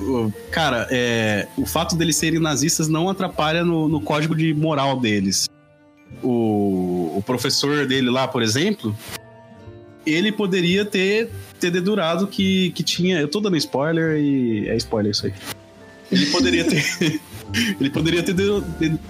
cara, 0.51 0.87
é, 0.91 1.47
o 1.57 1.65
fato 1.65 1.95
deles 1.95 2.15
serem 2.17 2.39
nazistas 2.39 2.87
não 2.87 3.09
atrapalha 3.09 3.63
no, 3.63 3.87
no 3.87 3.99
código 3.99 4.35
de 4.35 4.53
moral 4.53 4.99
deles. 4.99 5.49
O, 6.21 7.17
o 7.17 7.23
professor 7.25 7.87
dele 7.87 8.09
lá, 8.09 8.27
por 8.27 8.43
exemplo, 8.43 8.95
ele 10.05 10.31
poderia 10.31 10.85
ter, 10.85 11.29
ter 11.59 11.71
dedurado 11.71 12.27
que, 12.27 12.71
que 12.71 12.83
tinha. 12.83 13.19
Eu 13.19 13.27
tô 13.27 13.39
dando 13.39 13.57
spoiler 13.57 14.17
e 14.17 14.67
é 14.67 14.75
spoiler 14.77 15.11
isso 15.11 15.25
aí. 15.25 15.33
Ele 16.11 16.25
poderia 16.27 16.65
ter. 16.65 16.83
Ele 17.79 17.89
poderia 17.89 18.21
ter, 18.21 18.35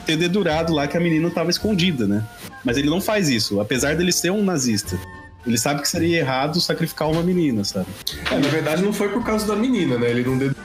ter 0.06 0.16
dedurado 0.16 0.72
lá 0.72 0.88
que 0.88 0.96
a 0.96 1.00
menina 1.00 1.28
estava 1.28 1.50
escondida, 1.50 2.08
né? 2.08 2.26
Mas 2.64 2.78
ele 2.78 2.90
não 2.90 3.02
faz 3.02 3.28
isso, 3.28 3.60
apesar 3.60 3.98
dele 3.98 4.14
ser 4.14 4.32
um 4.32 4.42
nazista. 4.42 4.98
Ele 5.46 5.58
sabe 5.58 5.82
que 5.82 5.88
seria 5.88 6.20
errado 6.20 6.60
sacrificar 6.60 7.10
uma 7.10 7.24
menina, 7.24 7.64
sabe? 7.64 7.88
É, 8.32 8.38
na 8.38 8.48
verdade 8.48 8.84
não 8.84 8.94
foi 8.94 9.10
por 9.10 9.24
causa 9.24 9.48
da 9.48 9.56
menina, 9.56 9.98
né? 9.98 10.10
Ele 10.10 10.24
não 10.24 10.38
ded... 10.38 10.56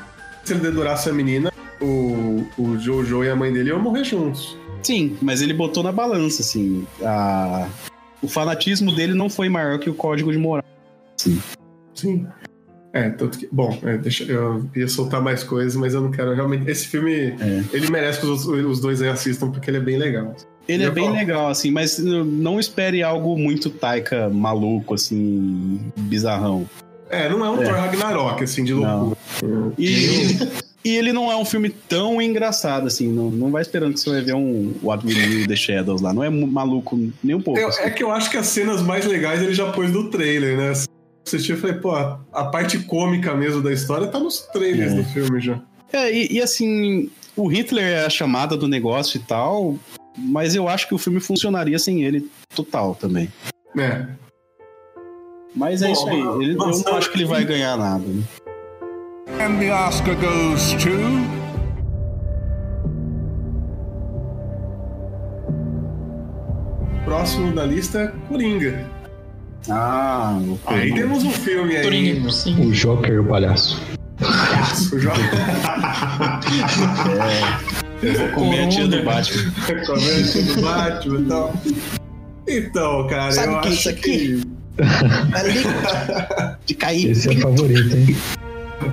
Se 0.44 0.52
ele 0.52 0.60
dedurasse 0.60 1.08
a 1.08 1.12
menina, 1.12 1.52
o, 1.80 2.44
o 2.58 2.78
Jojo 2.78 3.24
e 3.24 3.30
a 3.30 3.36
mãe 3.36 3.52
dele 3.52 3.70
iam 3.70 3.80
morrer 3.80 4.04
juntos. 4.04 4.58
Sim, 4.82 5.16
mas 5.22 5.40
ele 5.40 5.54
botou 5.54 5.82
na 5.82 5.90
balança, 5.90 6.42
assim. 6.42 6.86
A... 7.02 7.66
O 8.20 8.28
fanatismo 8.28 8.94
dele 8.94 9.14
não 9.14 9.30
foi 9.30 9.48
maior 9.48 9.78
que 9.78 9.88
o 9.88 9.94
código 9.94 10.30
de 10.30 10.38
moral. 10.38 10.64
Sim. 11.16 11.40
Sim. 11.94 12.26
É, 12.92 13.10
tanto 13.10 13.38
que. 13.38 13.48
Bom, 13.50 13.76
é, 13.82 13.96
deixa, 13.98 14.24
eu 14.24 14.68
ia 14.74 14.86
soltar 14.86 15.20
mais 15.20 15.42
coisas, 15.42 15.74
mas 15.74 15.94
eu 15.94 16.00
não 16.00 16.10
quero 16.10 16.34
realmente. 16.34 16.70
Esse 16.70 16.86
filme, 16.86 17.34
É. 17.40 17.64
ele 17.72 17.90
merece 17.90 18.20
que 18.20 18.26
os, 18.26 18.46
os 18.46 18.80
dois 18.80 19.02
aí 19.02 19.08
assistam, 19.08 19.50
porque 19.50 19.68
ele 19.68 19.78
é 19.78 19.80
bem 19.80 19.98
legal. 19.98 20.36
Ele 20.66 20.84
é 20.84 20.90
bem 20.90 21.10
legal, 21.10 21.48
assim, 21.48 21.70
mas 21.70 21.98
não 21.98 22.58
espere 22.58 23.02
algo 23.02 23.36
muito 23.36 23.68
taika 23.70 24.28
maluco, 24.30 24.94
assim, 24.94 25.80
bizarrão. 25.96 26.68
É, 27.10 27.28
não 27.28 27.44
é 27.44 27.50
um 27.50 27.62
É. 27.62 27.64
Thor 27.66 27.74
Ragnarok, 27.74 28.42
assim, 28.42 28.64
de 28.64 28.72
loucura. 28.72 29.16
E, 29.78 30.38
e 30.84 30.96
ele 30.96 31.12
não 31.12 31.30
é 31.30 31.36
um 31.36 31.44
filme 31.44 31.68
tão 31.68 32.20
engraçado, 32.20 32.86
assim, 32.86 33.08
não, 33.12 33.30
não 33.30 33.50
vai 33.50 33.62
esperando 33.62 33.92
que 33.94 34.00
você 34.00 34.10
vai 34.10 34.22
ver 34.22 34.34
um 34.34 34.72
What 34.82 35.06
We 35.06 35.14
Do 35.14 35.20
in 35.42 35.46
The 35.46 35.54
Shadows 35.56 36.00
lá. 36.00 36.12
Não 36.14 36.24
é 36.24 36.30
maluco 36.30 36.98
nem 37.22 37.36
um 37.36 37.42
pouco. 37.42 37.60
Eu- 37.60 37.68
assim. 37.68 37.82
é 37.82 37.90
que 37.90 38.02
eu 38.02 38.10
acho 38.10 38.30
que 38.30 38.36
as 38.38 38.46
cenas 38.46 38.80
mais 38.82 39.04
legais 39.06 39.42
ele 39.42 39.52
já 39.54 39.70
pôs 39.70 39.90
no 39.92 40.10
trailer, 40.10 40.56
né? 40.56 40.72
Assisti 41.26 41.52
e 41.52 41.56
falei, 41.56 41.76
pô, 41.76 41.90
a, 41.92 42.20
a 42.32 42.44
parte 42.44 42.78
cômica 42.80 43.34
mesmo 43.34 43.62
da 43.62 43.72
história 43.72 44.06
tá 44.06 44.18
nos 44.18 44.40
trailers 44.52 44.92
É. 44.92 44.96
do 44.96 45.04
filme 45.04 45.40
já. 45.40 45.60
É, 45.92 46.12
e, 46.12 46.32
e, 46.32 46.42
assim, 46.42 47.08
o 47.36 47.46
Hitler 47.46 47.84
é 47.84 48.04
a 48.06 48.10
chamada 48.10 48.56
do 48.56 48.66
negócio 48.66 49.16
e 49.18 49.20
tal, 49.20 49.78
mas 50.16 50.54
eu 50.54 50.68
acho 50.68 50.88
que 50.88 50.94
o 50.94 50.98
filme 50.98 51.20
funcionaria 51.20 51.78
sem 51.78 52.02
ele 52.04 52.28
total 52.54 52.94
também. 52.94 53.28
É. 53.78 54.06
Mas 55.54 55.82
é 55.82 55.86
Bom, 55.86 55.92
isso 55.92 56.08
aí. 56.08 56.20
Ele, 56.44 56.52
eu 56.52 56.56
não 56.56 56.96
acho 56.96 57.10
que 57.10 57.16
ele 57.18 57.24
vai 57.26 57.44
ganhar 57.44 57.76
nada. 57.76 58.04
né? 58.06 58.22
And 59.40 59.58
the 59.58 59.72
Oscar 59.72 60.14
goes 60.16 60.72
to. 60.74 60.90
Próximo 67.04 67.52
da 67.54 67.64
lista, 67.66 68.14
Coringa. 68.28 68.86
Ah, 69.68 70.38
o 70.42 70.58
Aí 70.66 70.92
temos 70.94 71.22
um 71.24 71.30
filme 71.30 71.76
aí. 71.76 71.82
Coringa, 71.84 72.30
sim. 72.30 72.66
O 72.66 72.72
Joker, 72.72 73.20
o 73.20 73.24
palhaço. 73.26 73.80
O 74.92 74.98
jo- 74.98 75.10
Eu 78.02 78.14
vou 78.14 78.28
comer 78.30 78.64
a 78.64 78.68
tia 78.68 78.86
do. 78.86 79.02
Batman. 79.02 79.52
Comédia 79.86 80.42
do 80.42 80.60
Batman 80.60 81.20
e 81.20 81.24
tal. 81.28 81.54
Então, 82.46 83.06
cara, 83.08 83.32
Sabe 83.32 83.48
eu 83.52 83.58
o 83.58 83.60
que 83.62 83.68
é 83.68 83.70
acho 83.70 83.78
isso 83.80 83.88
aqui? 83.88 84.40
De 86.66 86.74
cair. 86.74 87.10
Esse 87.10 87.30
é 87.30 87.36
favorito, 87.40 87.96
hein? 87.96 88.06
que. 88.06 88.16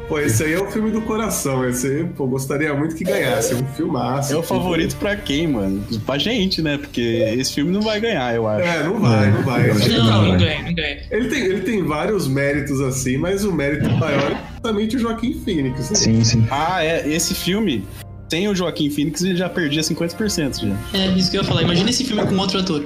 Pô, 0.08 0.20
esse 0.20 0.44
aí 0.44 0.54
é 0.54 0.60
o 0.62 0.70
filme 0.72 0.92
do 0.92 1.02
coração. 1.02 1.68
Esse 1.68 1.88
aí, 1.88 2.04
pô, 2.06 2.26
gostaria 2.28 2.74
muito 2.74 2.96
que 2.96 3.04
ganhasse. 3.04 3.54
É 3.54 3.58
um 3.58 3.66
filmaço. 3.66 4.32
É 4.32 4.38
o 4.38 4.44
favorito 4.44 4.96
pra 4.98 5.16
quem, 5.18 5.48
mano? 5.48 5.84
Pra 6.06 6.18
gente, 6.18 6.62
né? 6.62 6.78
Porque 6.78 7.02
esse 7.38 7.54
filme 7.54 7.72
não 7.72 7.82
vai 7.82 8.00
ganhar, 8.00 8.34
eu 8.34 8.48
acho. 8.48 8.64
É, 8.66 8.84
não 8.84 9.00
vai, 9.00 9.32
não 9.32 9.42
vai. 9.42 9.70
Que 9.76 9.90
Não, 9.90 10.06
não, 10.06 10.30
vai. 10.30 10.38
ganha, 10.38 10.64
não 10.64 10.74
ganha. 10.74 10.98
Ele 11.10 11.28
tem, 11.30 11.44
ele 11.44 11.62
tem 11.62 11.84
vários 11.84 12.28
méritos 12.28 12.80
assim, 12.80 13.18
mas 13.18 13.44
o 13.44 13.52
mérito 13.52 13.90
maior 13.90 14.32
é 14.32 14.38
justamente 14.54 14.96
o 14.96 15.00
Joaquim 15.00 15.34
Phoenix. 15.44 15.90
né? 15.90 15.96
Sim, 15.98 16.24
sim. 16.24 16.48
Ah, 16.50 16.84
é. 16.86 17.06
Esse 17.10 17.34
filme, 17.34 17.84
sem 18.32 18.48
o 18.48 18.56
Joaquim 18.56 18.90
Phoenix, 18.90 19.22
ele 19.24 19.36
já 19.36 19.50
perdia 19.50 19.82
50% 19.82 20.62
já. 20.62 20.98
É 20.98 21.08
isso 21.18 21.30
que 21.30 21.36
eu 21.38 21.42
ia 21.42 21.48
falar. 21.48 21.64
Imagina 21.64 21.90
esse 21.90 22.06
filme 22.06 22.26
com 22.26 22.38
outro 22.38 22.60
ator. 22.62 22.82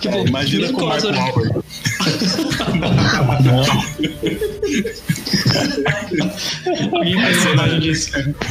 Tipo, 0.00 0.14
É, 0.14 0.24
imagina 0.24 0.72
com 0.72 0.82
o 0.82 0.86
Mark 0.86 0.98
ator- 1.00 1.16
Wahlberg. 1.16 1.64
Imagem 7.52 7.80
disso. 7.80 8.10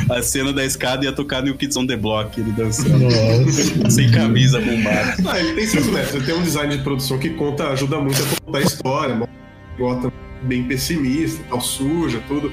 A 0.09 0.21
cena 0.21 0.51
da 0.53 0.65
escada 0.65 1.05
ia 1.05 1.11
tocar 1.13 1.41
New 1.41 1.55
Kids 1.55 1.75
on 1.77 1.85
the 1.87 1.95
Block, 1.95 2.39
ele 2.39 2.51
dançando. 2.51 2.99
Nossa. 2.99 3.89
sem 3.89 4.11
camisa, 4.11 4.59
bombado. 4.59 5.13
Ah, 5.29 5.39
ele 5.39 5.53
tem 5.53 5.65
seus 5.67 5.87
méritos. 5.87 6.15
Ele 6.15 6.25
tem 6.25 6.35
um 6.35 6.43
design 6.43 6.75
de 6.77 6.83
produção 6.83 7.17
que 7.17 7.29
conta, 7.31 7.69
ajuda 7.69 7.99
muito 7.99 8.21
a 8.21 8.25
contar 8.45 8.57
a 8.59 8.61
história. 8.61 9.29
Gotham 9.77 10.11
bem 10.43 10.63
pessimista, 10.65 11.41
tal, 11.49 11.61
suja, 11.61 12.21
tudo. 12.27 12.51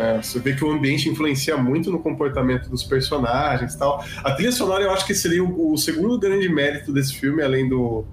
É, 0.00 0.22
você 0.22 0.38
vê 0.38 0.54
que 0.54 0.64
o 0.64 0.70
ambiente 0.70 1.08
influencia 1.10 1.58
muito 1.58 1.90
no 1.90 1.98
comportamento 1.98 2.70
dos 2.70 2.82
personagens 2.82 3.74
tal. 3.74 4.02
A 4.24 4.32
trilha 4.32 4.50
sonora 4.50 4.82
eu 4.82 4.90
acho 4.90 5.06
que 5.06 5.14
seria 5.14 5.44
o, 5.44 5.72
o 5.72 5.76
segundo 5.76 6.18
grande 6.18 6.48
mérito 6.48 6.90
desse 6.90 7.14
filme, 7.14 7.42
além 7.42 7.68
do, 7.68 8.06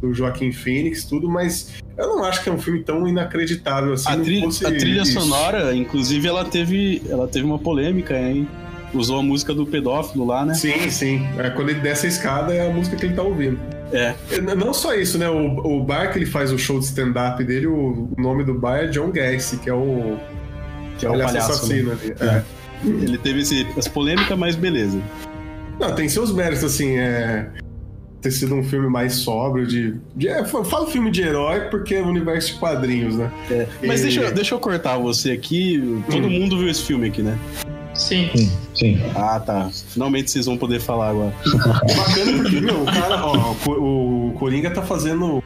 do 0.00 0.14
Joaquim 0.14 0.50
Phoenix, 0.50 1.04
tudo, 1.04 1.28
mas 1.28 1.74
eu 1.96 2.08
não 2.08 2.24
acho 2.24 2.42
que 2.42 2.48
é 2.48 2.52
um 2.52 2.58
filme 2.58 2.82
tão 2.82 3.06
inacreditável 3.06 3.92
assim. 3.92 4.08
A 4.08 4.42
fosse 4.44 4.66
a 4.66 4.70
trilha 4.70 5.02
isso. 5.02 5.20
sonora, 5.20 5.74
inclusive, 5.74 6.26
ela 6.26 6.44
teve, 6.44 7.02
ela 7.08 7.28
teve 7.28 7.44
uma 7.44 7.58
polêmica, 7.58 8.18
hein? 8.18 8.48
Usou 8.94 9.18
a 9.18 9.22
música 9.22 9.52
do 9.52 9.66
pedófilo 9.66 10.24
lá, 10.24 10.44
né? 10.46 10.54
Sim, 10.54 10.88
sim. 10.88 11.26
É, 11.36 11.50
quando 11.50 11.68
ele 11.68 11.80
desce 11.80 12.06
a 12.06 12.08
escada 12.08 12.54
é 12.54 12.66
a 12.66 12.70
música 12.70 12.96
que 12.96 13.04
ele 13.04 13.14
tá 13.14 13.22
ouvindo. 13.22 13.58
É. 13.92 14.14
É, 14.30 14.40
Não 14.40 14.72
só 14.72 14.94
isso, 14.94 15.18
né? 15.18 15.28
O, 15.28 15.80
o 15.80 15.84
bar 15.84 16.12
que 16.12 16.18
ele 16.18 16.26
faz 16.26 16.50
o 16.52 16.58
show 16.58 16.78
de 16.78 16.86
stand-up 16.86 17.42
dele, 17.44 17.66
o 17.66 18.08
nome 18.16 18.44
do 18.44 18.54
bar 18.54 18.78
é 18.78 18.86
John 18.86 19.10
Gacy, 19.10 19.58
que 19.58 19.68
é 19.68 19.74
o, 19.74 20.18
Que 20.98 21.06
é 21.06 21.10
o 21.10 21.12
palhaço. 21.12 21.52
assassino 21.52 21.90
né? 21.94 21.98
ali. 22.02 22.14
É. 22.20 22.42
Ele 22.84 23.18
teve 23.18 23.40
esse, 23.40 23.66
as 23.76 23.88
polêmicas, 23.88 24.36
mas 24.38 24.54
beleza. 24.54 25.00
Não, 25.80 25.94
tem 25.94 26.08
seus 26.08 26.32
méritos, 26.32 26.64
assim, 26.64 26.96
é. 26.96 27.48
Ter 28.22 28.30
sido 28.30 28.54
um 28.54 28.62
filme 28.64 28.88
mais 28.88 29.14
sóbrio, 29.16 29.66
de. 29.66 29.94
de 30.16 30.28
é, 30.28 30.40
eu 30.40 30.64
falo 30.64 30.86
filme 30.86 31.10
de 31.10 31.22
herói 31.22 31.60
porque 31.70 31.94
é 31.96 32.02
um 32.02 32.08
universo 32.08 32.54
de 32.54 32.58
quadrinhos, 32.58 33.16
né? 33.16 33.30
Mas 33.86 34.00
E- 34.00 34.04
deixa, 34.04 34.20
eu- 34.22 34.34
deixa 34.34 34.54
eu 34.54 34.58
cortar 34.58 34.96
você 34.98 35.30
aqui. 35.32 36.00
Todo 36.10 36.26
Hum. 36.26 36.30
mundo 36.30 36.58
viu 36.58 36.68
esse 36.68 36.82
filme 36.82 37.06
aqui, 37.08 37.22
né? 37.22 37.38
Sim. 37.94 38.28
Sim, 38.34 38.50
sim. 38.74 39.00
Ah, 39.14 39.38
tá. 39.40 39.70
Finalmente 39.88 40.30
vocês 40.30 40.46
vão 40.46 40.56
poder 40.58 40.80
falar 40.80 41.10
agora. 41.10 41.32
Bacana 41.96 42.42
porque, 42.42 42.60
meu, 42.60 42.82
o 42.82 42.86
cara, 42.86 43.24
ó, 43.24 43.54
o 43.70 44.32
Coringa 44.38 44.70
tá 44.70 44.82
fazendo 44.82 45.42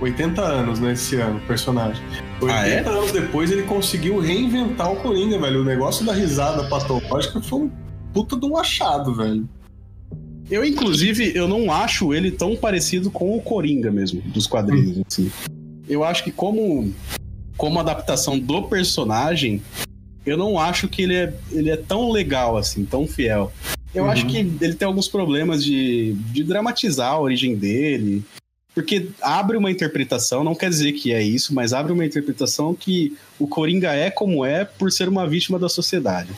80 0.00 0.40
anos, 0.42 0.80
né, 0.80 0.92
esse 0.92 1.16
ano, 1.16 1.38
o 1.38 1.46
personagem. 1.46 2.02
80 2.40 2.52
Ah, 2.52 2.68
é? 2.68 2.78
anos 2.80 3.12
depois 3.12 3.50
ele 3.50 3.62
conseguiu 3.62 4.18
reinventar 4.20 4.92
o 4.92 4.96
Coringa, 4.96 5.38
velho. 5.38 5.62
O 5.62 5.64
negócio 5.64 6.04
da 6.04 6.12
risada 6.12 6.64
patológica 6.64 7.40
foi 7.40 7.60
um 7.60 7.70
puta 8.12 8.36
de 8.36 8.44
um 8.46 8.56
achado, 8.56 9.14
velho. 9.14 9.48
Eu, 10.50 10.64
inclusive, 10.64 11.32
eu 11.34 11.48
não 11.48 11.72
acho 11.72 12.12
ele 12.12 12.30
tão 12.30 12.54
parecido 12.54 13.10
com 13.10 13.34
o 13.36 13.40
Coringa 13.40 13.90
mesmo, 13.90 14.20
dos 14.26 14.46
quadrinhos, 14.46 15.00
assim. 15.06 15.30
Eu 15.88 16.04
acho 16.04 16.22
que 16.22 16.30
como, 16.30 16.92
como 17.56 17.78
adaptação 17.80 18.38
do 18.38 18.62
personagem, 18.64 19.62
eu 20.26 20.36
não 20.36 20.58
acho 20.58 20.86
que 20.88 21.02
ele 21.02 21.14
é, 21.14 21.34
ele 21.50 21.70
é 21.70 21.76
tão 21.76 22.10
legal, 22.10 22.56
assim, 22.58 22.84
tão 22.84 23.06
fiel. 23.06 23.50
Eu 23.94 24.04
Uhum. 24.04 24.10
acho 24.10 24.26
que 24.26 24.36
ele 24.60 24.74
tem 24.74 24.86
alguns 24.86 25.08
problemas 25.08 25.64
de, 25.64 26.12
de 26.32 26.42
dramatizar 26.44 27.12
a 27.12 27.20
origem 27.20 27.54
dele. 27.56 28.22
Porque 28.74 29.10
abre 29.22 29.56
uma 29.56 29.70
interpretação, 29.70 30.42
não 30.42 30.54
quer 30.54 30.68
dizer 30.68 30.92
que 30.92 31.12
é 31.12 31.22
isso, 31.22 31.54
mas 31.54 31.72
abre 31.72 31.92
uma 31.92 32.04
interpretação 32.04 32.74
que 32.74 33.16
o 33.38 33.46
Coringa 33.46 33.92
é 33.92 34.10
como 34.10 34.44
é 34.44 34.64
por 34.64 34.90
ser 34.90 35.08
uma 35.08 35.26
vítima 35.28 35.58
da 35.58 35.68
sociedade. 35.68 36.30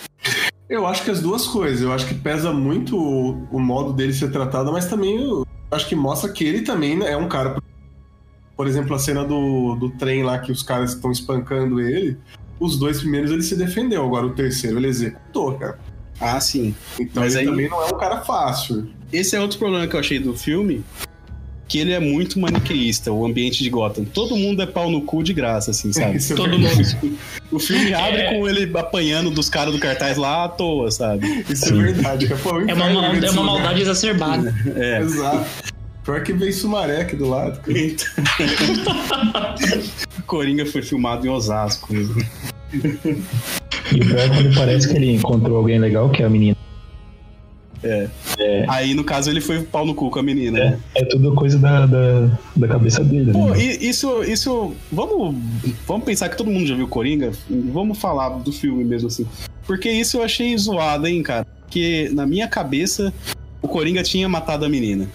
Eu 0.68 0.86
acho 0.86 1.02
que 1.04 1.10
as 1.10 1.20
duas 1.20 1.46
coisas. 1.46 1.80
Eu 1.80 1.92
acho 1.92 2.06
que 2.06 2.14
pesa 2.14 2.52
muito 2.52 2.96
o, 2.98 3.46
o 3.50 3.58
modo 3.58 3.92
dele 3.92 4.12
ser 4.12 4.30
tratado, 4.30 4.70
mas 4.72 4.86
também 4.86 5.16
eu 5.16 5.46
acho 5.70 5.88
que 5.88 5.94
mostra 5.94 6.30
que 6.30 6.44
ele 6.44 6.60
também 6.62 7.02
é 7.06 7.16
um 7.16 7.28
cara. 7.28 7.56
Por 8.56 8.66
exemplo, 8.66 8.94
a 8.94 8.98
cena 8.98 9.24
do, 9.24 9.74
do 9.76 9.90
trem 9.90 10.22
lá 10.22 10.38
que 10.38 10.50
os 10.52 10.62
caras 10.62 10.92
estão 10.94 11.10
espancando 11.10 11.80
ele. 11.80 12.16
Os 12.58 12.78
dois 12.78 13.00
primeiros 13.00 13.30
ele 13.30 13.42
se 13.42 13.54
defendeu, 13.54 14.04
agora 14.04 14.26
o 14.26 14.30
terceiro 14.34 14.78
ele 14.78 14.88
executou, 14.88 15.54
cara. 15.54 15.78
Ah, 16.18 16.40
sim. 16.40 16.74
Então 16.98 17.22
Mas 17.22 17.34
ele 17.34 17.44
aí- 17.44 17.50
também 17.50 17.68
não 17.68 17.82
é 17.82 17.86
um 17.86 17.98
cara 17.98 18.22
fácil. 18.22 18.88
Esse 19.12 19.36
é 19.36 19.40
outro 19.40 19.58
problema 19.58 19.86
que 19.86 19.94
eu 19.94 20.00
achei 20.00 20.18
do 20.18 20.34
filme, 20.34 20.82
que 21.68 21.78
ele 21.78 21.92
é 21.92 21.98
muito 21.98 22.38
maniqueísta, 22.38 23.10
o 23.12 23.24
ambiente 23.26 23.62
de 23.62 23.68
Gotham. 23.70 24.04
Todo 24.04 24.36
mundo 24.36 24.62
é 24.62 24.66
pau 24.66 24.90
no 24.90 25.02
cu 25.02 25.22
de 25.22 25.32
graça, 25.32 25.70
assim, 25.72 25.92
sabe? 25.92 26.16
Isso 26.18 26.32
é 26.32 26.36
Todo 26.36 26.58
verdade. 26.58 26.96
mundo. 27.02 27.18
O 27.50 27.58
filme 27.58 27.92
abre 27.92 28.20
É. 28.20 28.34
com 28.34 28.48
ele 28.48 28.70
apanhando 28.78 29.30
dos 29.30 29.48
caras 29.48 29.74
do 29.74 29.80
cartaz 29.80 30.16
lá 30.16 30.44
à 30.44 30.48
toa, 30.48 30.90
sabe? 30.90 31.44
Isso 31.50 31.68
é 31.68 31.72
verdade. 31.72 32.28
cara. 32.28 32.40
Pô, 32.40 32.54
o 32.54 32.70
É 32.70 32.74
uma, 32.74 32.88
mal- 32.90 33.14
é 33.14 33.30
uma 33.30 33.42
maldade 33.42 33.80
exacerbada. 33.82 34.54
É. 34.76 35.00
Exato. 35.00 35.46
Pior 36.04 36.22
que 36.22 36.32
vem 36.32 36.52
Sumaré 36.52 37.00
aqui 37.00 37.16
do 37.16 37.28
lado. 37.28 37.60
Então... 37.68 38.06
Coringa 40.26 40.64
foi 40.66 40.82
filmado 40.82 41.26
em 41.26 41.30
Osasco. 41.30 41.92
E 41.92 41.98
o 42.02 42.14
pior 44.06 44.18
é 44.18 44.28
quando 44.28 44.54
parece 44.54 44.88
que 44.88 44.96
ele 44.96 45.14
encontrou 45.14 45.56
alguém 45.56 45.78
legal, 45.80 46.08
que 46.10 46.22
é 46.22 46.26
a 46.26 46.30
menina. 46.30 46.56
Aí, 48.68 48.94
no 48.94 49.04
caso, 49.04 49.30
ele 49.30 49.40
foi 49.40 49.62
pau 49.62 49.84
no 49.86 49.94
cu 49.94 50.10
com 50.10 50.18
a 50.18 50.22
menina, 50.22 50.58
né? 50.58 50.78
É 50.94 51.04
tudo 51.04 51.34
coisa 51.34 51.58
da, 51.58 51.86
da, 51.86 52.30
da 52.54 52.68
cabeça 52.68 53.02
dele. 53.04 53.32
Pô, 53.32 53.50
né? 53.50 53.58
e 53.60 53.88
isso, 53.88 54.22
isso. 54.24 54.72
Vamos, 54.92 55.34
vamos 55.86 56.04
pensar 56.04 56.28
que 56.28 56.36
todo 56.36 56.50
mundo 56.50 56.66
já 56.66 56.74
viu 56.74 56.88
Coringa? 56.88 57.32
Vamos 57.48 57.98
falar 57.98 58.28
do 58.30 58.52
filme 58.52 58.84
mesmo 58.84 59.08
assim. 59.08 59.26
Porque 59.66 59.90
isso 59.90 60.18
eu 60.18 60.22
achei 60.22 60.56
zoado, 60.56 61.06
hein, 61.06 61.22
cara? 61.22 61.46
Porque 61.62 62.10
na 62.12 62.26
minha 62.26 62.46
cabeça, 62.46 63.12
o 63.60 63.68
Coringa 63.68 64.02
tinha 64.02 64.28
matado 64.28 64.64
a 64.64 64.68
menina. 64.68 65.08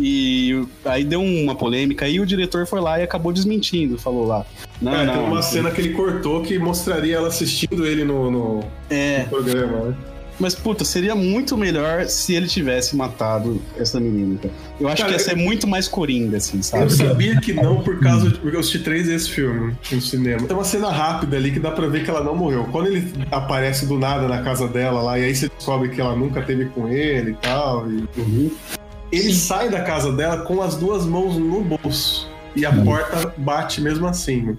E 0.00 0.64
aí 0.84 1.04
deu 1.04 1.22
uma 1.22 1.54
polêmica, 1.54 2.06
aí 2.06 2.18
o 2.18 2.26
diretor 2.26 2.66
foi 2.66 2.80
lá 2.80 2.98
e 2.98 3.02
acabou 3.02 3.32
desmentindo, 3.32 3.98
falou 3.98 4.26
lá. 4.26 4.44
Não, 4.80 4.92
É, 4.94 5.04
não. 5.06 5.12
tem 5.14 5.22
uma 5.22 5.34
não. 5.36 5.42
cena 5.42 5.70
que 5.70 5.80
ele 5.80 5.90
cortou 5.90 6.42
que 6.42 6.58
mostraria 6.58 7.16
ela 7.16 7.28
assistindo 7.28 7.86
ele 7.86 8.02
no, 8.04 8.30
no 8.30 8.64
É, 8.90 9.24
programa, 9.24 9.88
né? 9.90 9.94
Mas 10.42 10.54
puta, 10.54 10.84
seria 10.84 11.14
muito 11.14 11.56
melhor 11.56 12.06
se 12.06 12.34
ele 12.34 12.46
tivesse 12.46 12.94
matado 12.96 13.62
essa 13.78 13.98
menina. 13.98 14.38
cara. 14.42 14.52
Eu 14.80 14.88
acho 14.88 14.96
Cara, 14.98 15.08
que 15.08 15.14
ia 15.18 15.24
ser 15.24 15.36
muito 15.36 15.66
mais 15.66 15.88
coringa, 15.88 16.36
assim, 16.36 16.58
Eu 16.58 16.62
sabe? 16.62 16.92
sabia 16.92 17.40
que 17.40 17.52
não 17.52 17.80
por 17.82 17.98
causa 18.00 18.28
de. 18.28 18.38
Porque 18.38 18.56
eu 18.56 18.60
assisti 18.60 18.80
três 18.80 19.06
vezes 19.06 19.26
esse 19.28 19.34
filme 19.34 19.74
no 19.90 20.00
cinema. 20.02 20.46
Tem 20.46 20.56
uma 20.56 20.64
cena 20.64 20.90
rápida 20.90 21.36
ali 21.36 21.50
que 21.52 21.58
dá 21.60 21.70
pra 21.70 21.86
ver 21.86 22.04
que 22.04 22.10
ela 22.10 22.22
não 22.22 22.34
morreu. 22.36 22.64
Quando 22.72 22.88
ele 22.88 23.12
aparece 23.30 23.86
do 23.86 23.98
nada 23.98 24.26
na 24.28 24.42
casa 24.42 24.66
dela 24.68 25.00
lá, 25.00 25.18
e 25.18 25.24
aí 25.24 25.34
você 25.34 25.48
descobre 25.48 25.88
que 25.88 26.00
ela 26.00 26.14
nunca 26.16 26.42
teve 26.42 26.66
com 26.66 26.88
ele 26.88 27.30
e 27.30 27.34
tal. 27.34 27.90
e- 27.90 28.04
Uhum. 28.20 28.50
Ele 29.10 29.32
sai 29.34 29.68
da 29.68 29.80
casa 29.82 30.10
dela 30.12 30.38
com 30.38 30.60
as 30.62 30.74
duas 30.76 31.04
mãos 31.06 31.36
no 31.36 31.62
bolso. 31.62 32.28
E 32.56 32.66
a 32.66 32.70
Hum. 32.70 32.84
porta 32.84 33.32
bate 33.38 33.80
mesmo 33.80 34.06
assim. 34.06 34.56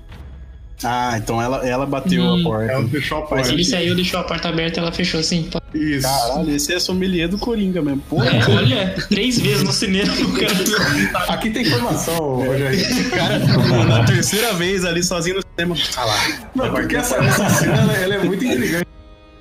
Ah, 0.84 1.18
então 1.18 1.42
ela, 1.42 1.66
ela 1.68 1.86
bateu 1.86 2.22
Hum. 2.24 2.40
a 2.42 2.44
porta. 2.44 2.72
Ela 2.74 2.88
fechou 2.90 3.18
a 3.18 3.22
Mas 3.22 3.30
porta. 3.30 3.50
ele 3.54 3.64
saiu, 3.64 3.96
deixou 3.96 4.20
a 4.20 4.24
porta 4.24 4.50
aberta 4.50 4.80
ela 4.82 4.92
fechou 4.92 5.20
assim. 5.20 5.50
Isso. 5.74 6.02
Caralho, 6.08 6.50
esse 6.56 6.74
é 6.74 6.80
sommelier 6.80 7.28
do 7.30 7.38
Coringa 7.38 7.82
mesmo. 7.82 8.02
Porra, 8.02 8.28
É, 8.28 8.50
olha, 8.50 8.96
três 9.10 9.40
vezes 9.40 9.64
no 9.64 9.72
cinema 9.72 10.12
o 10.14 10.34
cara. 10.34 11.26
Aqui 11.34 11.50
tem 11.52 11.62
informação, 11.64 12.18
Rogério. 12.46 13.10
cara, 13.12 13.40
na 13.86 14.04
terceira 14.04 14.54
vez 14.54 14.84
ali 14.84 15.02
sozinho 15.04 15.38
no 15.38 15.42
cinema. 15.56 15.76
Ah 15.96 16.06
lá. 16.06 16.50
Não, 16.56 16.72
porque 16.74 16.96
essa, 16.98 17.16
essa 17.18 17.50
cena 17.50 17.78
ela, 17.78 17.94
ela 17.94 18.16
é 18.16 18.20
muito 18.24 18.44
intrigante. 18.44 18.88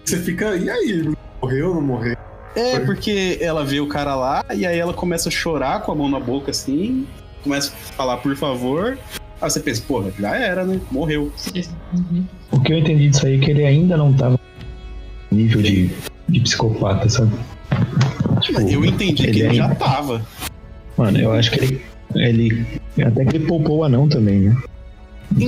Você 0.04 0.18
fica, 0.18 0.54
e 0.56 0.68
aí? 0.70 1.12
Morreu, 1.42 1.74
não 1.74 1.82
morreu? 1.82 2.16
É, 2.54 2.78
porque 2.80 3.38
ela 3.40 3.64
vê 3.64 3.80
o 3.80 3.86
cara 3.88 4.14
lá 4.14 4.44
e 4.54 4.64
aí 4.66 4.78
ela 4.78 4.92
começa 4.92 5.28
a 5.28 5.32
chorar 5.32 5.80
com 5.80 5.90
a 5.90 5.94
mão 5.94 6.08
na 6.08 6.20
boca 6.20 6.50
assim, 6.50 7.06
começa 7.42 7.72
a 7.72 7.92
falar 7.94 8.16
por 8.18 8.36
favor. 8.36 8.98
Aí 9.42 9.50
você 9.50 9.60
pensa, 9.60 9.82
porra, 9.88 10.12
já 10.18 10.36
era, 10.36 10.64
né? 10.64 10.80
Morreu. 10.90 11.32
Uhum. 11.92 12.24
O 12.52 12.60
que 12.60 12.72
eu 12.72 12.78
entendi 12.78 13.08
disso 13.08 13.26
aí 13.26 13.36
é 13.36 13.38
que 13.38 13.50
ele 13.50 13.64
ainda 13.66 13.96
não 13.96 14.12
tava 14.12 14.38
no 15.30 15.36
nível 15.36 15.60
de, 15.60 15.90
de 16.28 16.40
psicopata, 16.40 17.08
sabe? 17.08 17.32
Tipo, 18.40 18.60
Eu 18.60 18.84
entendi 18.84 19.14
que 19.14 19.22
ele 19.30 19.40
ele 19.42 19.54
já 19.54 19.64
ainda- 19.64 19.74
tava. 19.74 20.24
Mano, 20.96 21.18
eu 21.18 21.32
acho 21.32 21.50
que 21.50 21.58
ele, 21.58 21.82
ele. 22.14 22.66
Até 23.04 23.24
que 23.24 23.36
ele 23.36 23.46
poupou 23.46 23.78
o 23.78 23.84
anão 23.84 24.08
também, 24.08 24.40
né? 24.40 24.56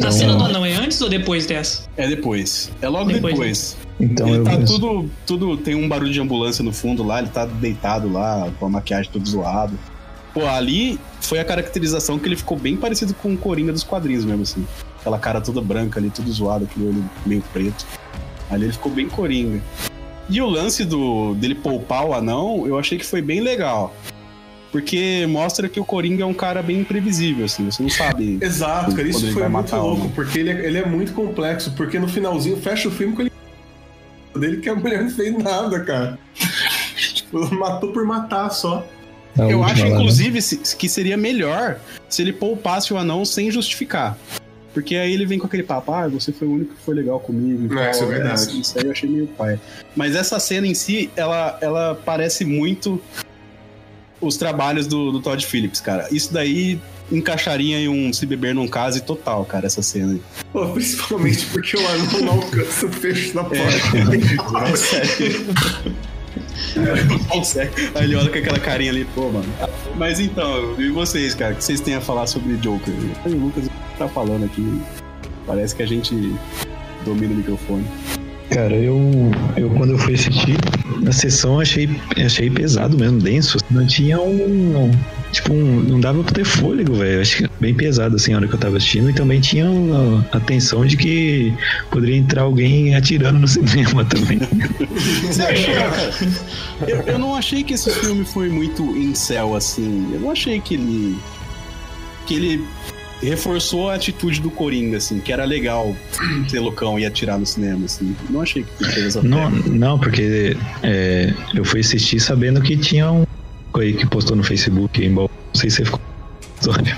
A 0.06 0.10
cena 0.10 0.34
do 0.34 0.44
anão 0.44 0.64
é 0.64 0.72
antes 0.72 1.00
ou 1.02 1.10
depois 1.10 1.44
dessa? 1.46 1.86
É 1.96 2.08
depois. 2.08 2.72
É 2.80 2.88
logo 2.88 3.12
Depois, 3.12 3.34
depois. 3.34 3.76
Então 4.00 4.26
ele 4.28 4.38
eu. 4.38 4.44
tá 4.44 4.56
tudo, 4.64 5.10
tudo. 5.26 5.56
Tem 5.58 5.74
um 5.74 5.86
barulho 5.86 6.10
de 6.12 6.20
ambulância 6.20 6.64
no 6.64 6.72
fundo 6.72 7.02
lá, 7.04 7.18
ele 7.20 7.28
tá 7.28 7.44
deitado 7.44 8.10
lá, 8.10 8.50
com 8.58 8.64
a 8.66 8.68
maquiagem 8.70 9.10
todo 9.12 9.28
zoado. 9.28 9.78
Pô, 10.34 10.46
ali 10.46 10.98
foi 11.20 11.38
a 11.38 11.44
caracterização 11.44 12.18
que 12.18 12.26
ele 12.26 12.34
ficou 12.34 12.58
bem 12.58 12.76
parecido 12.76 13.14
com 13.14 13.32
o 13.32 13.38
Coringa 13.38 13.72
dos 13.72 13.84
quadrinhos 13.84 14.24
mesmo, 14.24 14.42
assim. 14.42 14.66
Aquela 15.00 15.18
cara 15.18 15.40
toda 15.40 15.60
branca 15.60 16.00
ali, 16.00 16.10
tudo 16.10 16.30
zoado, 16.32 16.64
aquele 16.64 16.88
olho 16.88 17.10
meio 17.24 17.42
preto. 17.52 17.86
Ali 18.50 18.64
ele 18.64 18.72
ficou 18.72 18.90
bem 18.90 19.08
Coringa. 19.08 19.62
E 20.28 20.40
o 20.40 20.48
lance 20.48 20.84
do 20.84 21.34
dele 21.34 21.54
poupar 21.54 22.04
o 22.04 22.14
anão, 22.14 22.66
eu 22.66 22.76
achei 22.76 22.98
que 22.98 23.06
foi 23.06 23.22
bem 23.22 23.40
legal. 23.40 23.94
Porque 24.72 25.24
mostra 25.28 25.68
que 25.68 25.78
o 25.78 25.84
Coringa 25.84 26.24
é 26.24 26.26
um 26.26 26.34
cara 26.34 26.60
bem 26.60 26.80
imprevisível, 26.80 27.44
assim. 27.44 27.70
Você 27.70 27.80
não 27.80 27.90
sabe. 27.90 28.38
Exato, 28.42 28.92
cara, 28.92 29.06
isso 29.06 29.32
foi 29.32 29.48
muito 29.48 29.76
louco, 29.76 30.08
porque 30.16 30.40
ele 30.40 30.50
é, 30.50 30.66
ele 30.66 30.78
é 30.78 30.84
muito 30.84 31.12
complexo, 31.12 31.72
porque 31.76 31.96
no 31.96 32.08
finalzinho 32.08 32.56
fecha 32.56 32.88
o 32.88 32.90
filme 32.90 33.14
com 33.14 33.22
ele 33.22 33.32
dele 34.36 34.56
que 34.56 34.68
a 34.68 34.74
mulher 34.74 35.00
não 35.02 35.10
fez 35.10 35.32
nada, 35.38 35.78
cara. 35.84 36.18
tipo, 37.14 37.54
matou 37.54 37.92
por 37.92 38.04
matar 38.04 38.50
só. 38.50 38.84
Na 39.36 39.50
Eu 39.50 39.62
acho, 39.64 39.82
lá, 39.82 39.88
né? 39.88 39.94
inclusive, 39.94 40.40
se- 40.42 40.76
que 40.76 40.88
seria 40.88 41.16
melhor 41.16 41.78
se 42.08 42.22
ele 42.22 42.32
poupasse 42.32 42.92
o 42.92 42.98
anão 42.98 43.24
sem 43.24 43.50
justificar. 43.50 44.16
Porque 44.72 44.96
aí 44.96 45.12
ele 45.12 45.24
vem 45.24 45.38
com 45.38 45.46
aquele 45.46 45.62
papo, 45.62 45.92
ah, 45.92 46.08
você 46.08 46.32
foi 46.32 46.48
o 46.48 46.52
único 46.52 46.74
que 46.74 46.82
foi 46.82 46.94
legal 46.96 47.20
comigo. 47.20 47.78
É, 47.78 47.90
isso 47.92 48.02
é 48.02 48.06
verdade. 48.06 48.40
Isso, 48.42 48.60
isso 48.60 48.78
aí 48.78 48.84
eu 48.86 48.90
achei 48.90 49.08
meio 49.08 49.26
pai. 49.28 49.58
Mas 49.94 50.16
essa 50.16 50.40
cena 50.40 50.66
em 50.66 50.74
si, 50.74 51.10
ela, 51.14 51.56
ela 51.60 51.94
parece 52.04 52.44
muito 52.44 53.00
os 54.20 54.36
trabalhos 54.36 54.86
do, 54.88 55.12
do 55.12 55.20
Todd 55.20 55.44
Phillips, 55.46 55.80
cara. 55.80 56.08
Isso 56.10 56.32
daí 56.32 56.80
encaixaria 57.12 57.78
em 57.78 57.88
um 57.88 58.12
Se 58.12 58.24
Beber 58.26 58.54
Num 58.54 58.66
Case 58.66 59.00
total, 59.02 59.44
cara, 59.44 59.66
essa 59.66 59.82
cena 59.82 60.12
aí. 60.14 60.22
Pô, 60.52 60.66
principalmente 60.68 61.46
porque 61.46 61.76
o 61.76 61.86
anão 61.86 62.20
não 62.22 62.32
alcança 62.32 62.86
o 62.86 62.90
fecho 62.92 63.32
da 63.34 63.44
porta. 63.44 63.62
É 64.72 64.76
sério. 64.76 65.46
Aí 67.94 68.04
ele 68.04 68.16
olha 68.16 68.30
com 68.30 68.38
aquela 68.38 68.58
carinha 68.58 68.90
ali, 68.90 69.04
pô, 69.14 69.30
mano. 69.30 69.46
Mas 69.96 70.20
então, 70.20 70.80
e 70.80 70.90
vocês, 70.90 71.34
cara? 71.34 71.52
O 71.52 71.56
que 71.56 71.64
vocês 71.64 71.80
têm 71.80 71.94
a 71.94 72.00
falar 72.00 72.26
sobre 72.26 72.56
Joker? 72.56 72.94
O 73.26 73.30
Lucas 73.30 73.68
tá 73.98 74.08
falando 74.08 74.44
aqui. 74.44 74.80
Parece 75.46 75.76
que 75.76 75.82
a 75.82 75.86
gente 75.86 76.34
domina 77.04 77.32
o 77.32 77.36
microfone. 77.36 77.84
Cara, 78.50 78.74
eu, 78.74 78.98
eu 79.56 79.70
quando 79.70 79.90
eu 79.90 79.98
fui 79.98 80.14
assistir 80.14 80.56
na 81.00 81.12
sessão 81.12 81.60
achei, 81.60 81.88
achei 82.24 82.50
pesado 82.50 82.96
mesmo, 82.98 83.20
denso. 83.20 83.58
Não 83.70 83.86
tinha 83.86 84.20
um. 84.20 84.90
Tipo, 85.34 85.52
um, 85.52 85.80
não 85.80 85.98
dava 85.98 86.22
pra 86.22 86.32
ter 86.32 86.44
fôlego, 86.44 86.94
velho. 86.94 87.20
Acho 87.20 87.38
que 87.38 87.50
bem 87.58 87.74
pesado 87.74 88.14
assim 88.14 88.32
a 88.32 88.36
hora 88.36 88.46
que 88.46 88.54
eu 88.54 88.58
tava 88.58 88.76
assistindo. 88.76 89.10
E 89.10 89.12
também 89.12 89.40
tinha 89.40 89.66
a, 89.66 90.36
a 90.36 90.40
tensão 90.40 90.86
de 90.86 90.96
que 90.96 91.52
poderia 91.90 92.16
entrar 92.16 92.42
alguém 92.42 92.94
atirando 92.94 93.40
no 93.40 93.48
cinema 93.48 94.04
também. 94.04 94.38
Você 95.26 95.42
achou, 95.42 95.74
cara? 95.74 96.14
Eu, 96.86 97.00
eu 97.02 97.18
não 97.18 97.34
achei 97.34 97.64
que 97.64 97.74
esse 97.74 97.90
filme 97.90 98.24
foi 98.24 98.48
muito 98.48 98.82
incel, 98.96 99.56
assim. 99.56 100.08
Eu 100.12 100.20
não 100.20 100.30
achei 100.30 100.60
que 100.60 100.74
ele. 100.74 101.18
que 102.26 102.34
ele 102.34 102.64
reforçou 103.20 103.90
a 103.90 103.94
atitude 103.94 104.40
do 104.40 104.50
Coringa, 104.50 104.98
assim, 104.98 105.18
que 105.18 105.32
era 105.32 105.44
legal 105.44 105.96
ser 106.48 106.60
loucão 106.60 106.98
e 106.98 107.06
atirar 107.06 107.38
no 107.38 107.46
cinema, 107.46 107.86
assim. 107.86 108.14
Não 108.30 108.40
achei 108.40 108.62
que 108.62 108.84
teve 108.84 109.08
essa 109.08 109.22
Não, 109.22 109.50
não 109.50 109.98
porque 109.98 110.56
é, 110.82 111.32
eu 111.54 111.64
fui 111.64 111.80
assistir 111.80 112.20
sabendo 112.20 112.60
que 112.60 112.76
tinha 112.76 113.10
um 113.10 113.24
aí 113.80 113.92
que 113.94 114.06
postou 114.06 114.36
no 114.36 114.44
Facebook 114.44 115.04
em 115.04 115.12
Bauru. 115.12 115.30
Não 115.52 115.60
sei 115.60 115.70
se 115.70 115.76
você 115.78 115.84
ficou. 115.84 116.00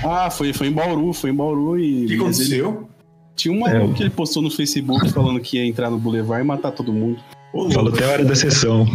Ah, 0.05 0.29
foi, 0.29 0.53
foi 0.53 0.67
em 0.67 0.71
Bauru, 0.71 1.11
foi 1.13 1.31
em 1.31 1.35
Bauru 1.35 1.77
e. 1.79 2.05
O 2.05 2.07
que 2.07 2.17
mas 2.17 2.39
ele- 2.39 2.61
aconteceu? 2.61 2.89
Tinha 3.35 3.53
um 3.53 3.67
É, 3.67 3.73
maluco 3.73 3.91
o- 3.91 3.93
que 3.95 4.03
ele 4.03 4.09
postou 4.09 4.41
no 4.41 4.49
Facebook 4.49 5.09
falando 5.11 5.39
que 5.39 5.57
ia 5.57 5.65
entrar 5.65 5.89
no 5.91 5.97
Boulevard 5.99 6.43
e 6.43 6.47
matar 6.47 6.71
todo 6.71 6.91
mundo. 6.93 7.19
Ô, 7.53 7.69
Falou 7.71 7.93
até 7.93 8.03
a 8.03 8.09
hora 8.09 8.25
da 8.25 8.35
sessão. 8.35 8.85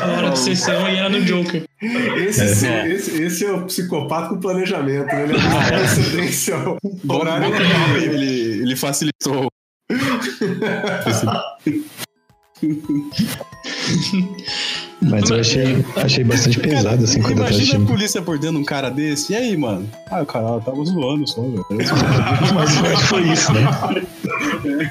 A 0.00 0.06
hora 0.16 0.30
de 0.30 0.38
sessão 0.38 0.88
e 0.88 0.96
era 0.96 1.08
no 1.08 1.20
Joker. 1.24 1.64
Esse, 1.80 2.66
É. 2.66 2.88
esse, 2.92 3.22
esse 3.22 3.44
é 3.44 3.52
o 3.52 3.64
psicopata 3.66 4.28
com 4.30 4.40
planejamento, 4.40 5.06
né? 5.06 5.22
Ele 5.24 5.34
antecedência 5.36 6.56
ao 6.62 6.76
Bom, 7.04 7.18
horário. 7.20 7.50
bom 7.50 7.56
que 7.56 7.62
ele, 7.62 8.14
ele, 8.14 8.62
ele 8.62 8.76
facilitou. 8.76 9.48
Mas 15.00 15.30
eu 15.30 15.38
achei, 15.38 15.84
achei 15.96 16.24
bastante 16.24 16.58
pesado 16.58 17.04
assim 17.04 17.20
quando 17.22 17.38
eu 17.38 17.44
tava 17.44 17.50
Imagina 17.54 17.84
a 17.84 17.86
polícia 17.86 18.20
abordando 18.20 18.58
um 18.58 18.64
cara 18.64 18.90
desse. 18.90 19.32
E 19.32 19.36
aí, 19.36 19.56
mano? 19.56 19.88
Ah, 20.10 20.22
o 20.22 20.26
cara 20.26 20.60
tava 20.60 20.84
zoando 20.84 21.26
só, 21.28 21.40
velho. 21.42 21.64
Mas 22.54 22.76
eu 22.76 22.84
acho 22.86 22.96
que 23.02 23.06
foi 23.06 23.22
isso, 23.30 23.52
né? 23.52 23.60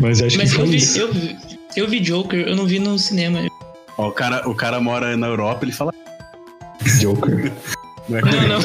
Mas 0.00 0.22
acho 0.22 0.36
que 0.36 0.42
Mas 0.42 0.52
eu 0.52 0.58
foi 0.60 0.68
vi, 0.68 0.76
isso. 0.76 0.98
eu, 0.98 1.12
vi- 1.12 1.36
eu 1.76 1.88
vi 1.88 2.00
Joker, 2.00 2.40
eu 2.48 2.56
não 2.56 2.66
vi 2.66 2.78
no 2.78 2.98
cinema. 2.98 3.40
Ó, 3.96 4.08
o, 4.08 4.12
cara, 4.12 4.48
o 4.48 4.54
cara 4.54 4.80
mora 4.80 5.16
na 5.16 5.26
Europa, 5.28 5.64
ele 5.64 5.72
fala. 5.72 5.92
Joker. 7.00 7.52
Não 8.08 8.18
é 8.18 8.22
Não. 8.22 8.60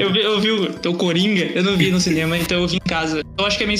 Eu 0.00 0.12
vi, 0.12 0.20
eu 0.20 0.40
vi 0.40 0.50
o, 0.50 0.90
o 0.90 0.94
Coringa, 0.94 1.44
eu 1.44 1.62
não 1.64 1.76
vi 1.76 1.90
no 1.90 2.00
cinema, 2.00 2.38
então 2.38 2.58
eu 2.60 2.68
vi 2.68 2.76
em 2.76 2.88
casa. 2.88 3.22
Eu 3.38 3.46
acho 3.46 3.58
que 3.58 3.64
é 3.64 3.66
minha 3.66 3.78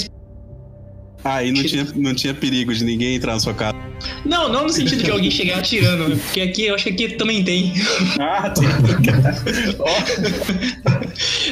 Ah, 1.23 1.43
e 1.43 1.51
não 1.51 1.63
tinha, 1.63 1.87
não 1.95 2.13
tinha 2.13 2.33
perigo 2.33 2.73
de 2.73 2.83
ninguém 2.83 3.15
entrar 3.15 3.33
na 3.33 3.39
sua 3.39 3.53
casa. 3.53 3.73
Não, 4.25 4.49
não 4.51 4.63
no 4.63 4.69
sentido 4.69 5.01
de 5.03 5.09
alguém 5.11 5.31
chegar 5.31 5.59
atirando, 5.59 6.09
né? 6.09 6.19
porque 6.21 6.41
aqui 6.41 6.65
eu 6.65 6.75
acho 6.75 6.83
que 6.85 6.89
aqui 6.89 7.15
também 7.15 7.43
tem. 7.43 7.73
Ah, 8.19 8.49
tem. 8.51 8.67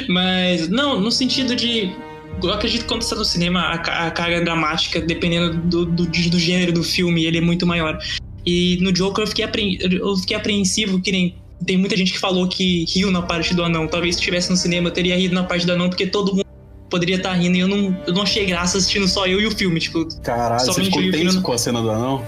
Mas, 0.08 0.68
não, 0.68 1.00
no 1.00 1.10
sentido 1.10 1.54
de. 1.56 1.90
Eu 2.42 2.52
acredito 2.52 2.82
que 2.82 2.88
quando 2.88 3.02
você 3.02 3.10
tá 3.10 3.16
no 3.16 3.24
cinema, 3.24 3.60
a, 3.60 3.74
a 4.06 4.10
carga 4.10 4.40
dramática, 4.42 5.00
dependendo 5.00 5.54
do, 5.58 5.86
do, 5.86 6.06
do 6.06 6.38
gênero 6.38 6.72
do 6.72 6.82
filme, 6.82 7.24
ele 7.24 7.38
é 7.38 7.40
muito 7.40 7.66
maior. 7.66 7.98
E 8.44 8.78
no 8.80 8.90
Joker 8.92 9.22
eu 9.22 9.28
fiquei, 9.28 9.44
apre- 9.44 9.78
eu 9.80 10.16
fiquei 10.16 10.36
apreensivo, 10.36 11.00
que 11.00 11.12
nem. 11.12 11.34
Tem 11.64 11.76
muita 11.76 11.96
gente 11.96 12.12
que 12.12 12.18
falou 12.18 12.48
que 12.48 12.84
riu 12.92 13.08
na 13.12 13.22
parte 13.22 13.54
do 13.54 13.62
anão. 13.62 13.86
Talvez 13.86 14.16
se 14.16 14.20
estivesse 14.20 14.50
no 14.50 14.56
cinema 14.56 14.88
eu 14.88 14.92
teria 14.92 15.16
rido 15.16 15.32
na 15.32 15.44
parte 15.44 15.64
do 15.64 15.72
anão, 15.72 15.88
porque 15.88 16.06
todo 16.08 16.34
mundo 16.34 16.41
poderia 16.92 17.16
estar 17.16 17.32
rindo 17.32 17.56
e 17.56 17.60
eu 17.60 17.66
não, 17.68 17.96
eu 18.06 18.12
não 18.14 18.22
achei 18.22 18.44
graça 18.46 18.78
assistindo 18.78 19.08
só 19.08 19.26
eu 19.26 19.40
e 19.40 19.46
o 19.46 19.50
filme. 19.50 19.80
Tipo, 19.80 20.06
Caralho, 20.22 20.64
você 20.64 20.84
ficou 20.84 21.02
tenso 21.10 21.42
com 21.42 21.52
a 21.52 21.58
cena 21.58 21.82
do 21.82 21.90
anão? 21.90 22.24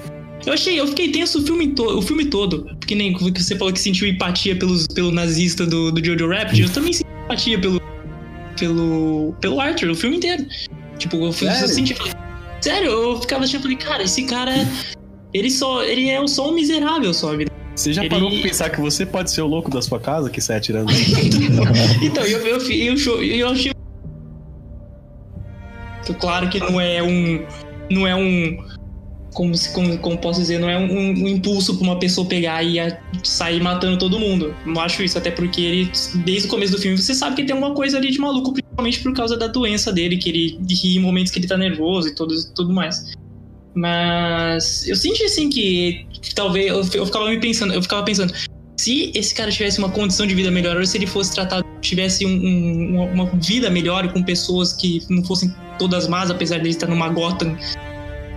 eu 0.47 0.53
achei, 0.53 0.79
eu 0.79 0.87
fiquei 0.89 1.11
tenso 1.11 1.39
o 1.39 1.43
filme, 1.43 1.69
to- 1.69 1.97
o 1.99 2.03
filme 2.03 2.25
todo. 2.27 2.65
Porque 2.81 2.95
nem 2.95 3.13
você 3.17 3.57
falou 3.57 3.73
que 3.73 3.81
sentiu 3.81 4.07
empatia 4.09 4.57
pelos, 4.57 4.87
pelo 4.89 5.11
nazista 5.13 5.65
do, 5.65 5.93
do 5.93 6.05
Jojo 6.05 6.29
Rabbit, 6.29 6.61
eu 6.63 6.69
também 6.71 6.93
senti 6.93 7.09
empatia 7.25 7.59
pelo, 7.59 7.81
pelo, 8.59 9.35
pelo 9.41 9.61
Arthur, 9.61 9.91
o 9.91 9.95
filme 9.95 10.17
inteiro. 10.17 10.45
Tipo, 10.99 11.17
eu, 11.25 11.33
fui, 11.33 11.49
eu 11.49 11.69
senti. 11.69 11.95
Sério, 12.61 12.91
eu 12.91 13.21
ficava 13.21 13.45
e 13.45 13.49
falei, 13.49 13.77
cara, 13.77 14.03
esse 14.03 14.25
cara. 14.25 14.53
Ele 15.33 15.51
só. 15.51 15.83
Ele 15.83 16.09
é 16.09 16.27
só 16.27 16.51
um 16.51 16.55
miserável 16.55 17.13
só, 17.13 17.37
vida. 17.37 17.51
Você 17.75 17.93
já 17.93 18.03
Ele- 18.03 18.11
parou 18.11 18.31
pra 18.31 18.41
pensar 18.41 18.71
que 18.71 18.81
você 18.81 19.05
pode 19.05 19.31
ser 19.33 19.43
o 19.43 19.47
louco 19.49 19.69
da 19.71 19.83
sua 19.83 19.99
casa 19.99 20.31
que 20.31 20.41
sai 20.41 20.59
atirando? 20.59 20.93
Então, 22.01 22.25
eu, 22.25 22.39
eu, 22.47 22.59
eu, 22.71 22.95
eu, 22.97 23.23
eu 23.25 23.49
achei. 23.49 23.74
Claro 26.13 26.49
que 26.49 26.59
não 26.61 26.81
é 26.81 27.03
um. 27.03 27.45
Não 27.91 28.07
é 28.07 28.15
um. 28.15 28.63
Como, 29.33 29.53
como, 29.73 29.99
como 29.99 30.19
posso 30.19 30.39
dizer, 30.41 30.61
não 30.61 30.71
é 30.71 30.79
um, 30.79 30.93
um 30.93 31.29
impulso 31.29 31.77
pra 31.77 31.83
uma 31.85 31.99
pessoa 31.99 32.25
pegar 32.27 32.63
e 32.63 32.77
sair 33.25 33.61
matando 33.61 33.99
todo 33.99 34.19
mundo. 34.19 34.55
Não 34.65 34.81
acho 34.81 35.03
isso, 35.03 35.19
até 35.19 35.29
porque 35.31 35.61
ele, 35.61 35.93
desde 36.25 36.47
o 36.47 36.51
começo 36.51 36.71
do 36.73 36.79
filme, 36.79 36.97
você 36.97 37.13
sabe 37.15 37.35
que 37.35 37.45
tem 37.45 37.57
uma 37.57 37.75
coisa 37.75 37.97
ali 37.99 38.13
de 38.13 38.19
maluco, 38.21 38.53
principalmente 38.53 39.01
por 39.01 39.13
causa 39.13 39.37
da 39.37 39.49
doença 39.49 39.93
dele, 39.93 40.19
que 40.19 40.29
ele 40.29 40.59
ri 40.71 40.97
em 40.97 41.01
momentos 41.01 41.33
que 41.33 41.41
ele 41.41 41.49
tá 41.49 41.57
nervoso 41.57 42.09
e 42.09 42.15
tudo, 42.15 42.33
tudo 42.55 42.73
mais. 42.73 43.13
Mas 43.75 44.87
eu 44.87 44.95
senti 44.95 45.25
assim 45.25 45.51
que 45.51 46.07
talvez 46.35 46.69
eu, 46.69 46.77
eu 46.95 47.07
ficava 47.07 47.29
me 47.29 47.41
pensando, 47.41 47.75
eu 47.75 47.83
ficava 47.83 48.05
pensando, 48.05 48.33
se 48.79 49.11
esse 49.15 49.35
cara 49.35 49.51
tivesse 49.51 49.79
uma 49.81 49.91
condição 49.91 50.27
de 50.27 50.35
vida 50.35 50.51
melhor, 50.51 50.77
ou 50.77 50.87
se 50.87 50.97
ele 50.97 51.07
fosse 51.07 51.35
tratado, 51.35 51.65
tivesse 51.81 52.25
um- 52.25 52.31
um- 52.31 53.13
uma 53.13 53.27
vida 53.35 53.69
melhor 53.69 54.13
com 54.13 54.23
pessoas 54.23 54.73
que 54.73 55.03
não 55.11 55.25
fossem 55.25 55.53
todas 55.79 56.09
más, 56.09 56.31
apesar 56.31 56.57
de 56.59 56.63
ele 56.65 56.71
estar 56.71 56.87
numa 56.87 57.09
Gotham 57.09 57.57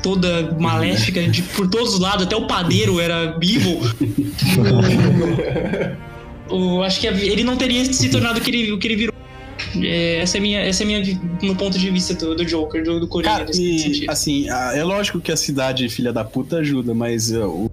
toda 0.04 0.56
maléfica 0.60 1.22
de, 1.28 1.42
por 1.42 1.68
todos 1.70 1.96
os 1.96 2.00
lados, 2.00 2.24
até 2.26 2.36
o 2.36 2.46
padeiro 2.48 3.00
era 3.00 3.38
evil. 3.42 3.80
O- 6.50 6.82
acho 6.82 7.02
que 7.02 7.08
ele 7.08 7.44
não 7.44 7.58
teria 7.58 7.84
se 7.92 8.10
tornado 8.10 8.40
o 8.40 8.42
que 8.42 8.50
ele, 8.50 8.72
o 8.72 8.80
que 8.80 8.88
ele 8.88 8.96
virou. 8.96 9.14
É, 9.84 10.20
essa 10.20 10.38
é 10.38 10.40
minha, 10.40 10.60
essa 10.62 10.84
é 10.84 10.86
minha 10.86 11.02
no 11.42 11.56
ponto 11.56 11.78
de 11.78 11.90
vista 11.92 12.14
do, 12.14 12.34
do 12.36 12.46
Joker, 12.46 12.82
do, 12.84 13.02
do 13.02 13.08
Coringa. 13.08 13.40
Cara, 13.46 13.52
e 13.54 14.06
assim, 14.08 14.50
a- 14.50 14.72
é 14.74 14.82
lógico 14.84 15.20
que 15.20 15.30
a 15.30 15.36
cidade 15.36 15.90
filha 15.90 16.14
da 16.14 16.24
puta 16.24 16.58
ajuda, 16.60 16.94
mas 16.94 17.32
uh, 17.32 17.48
o- 17.50 17.70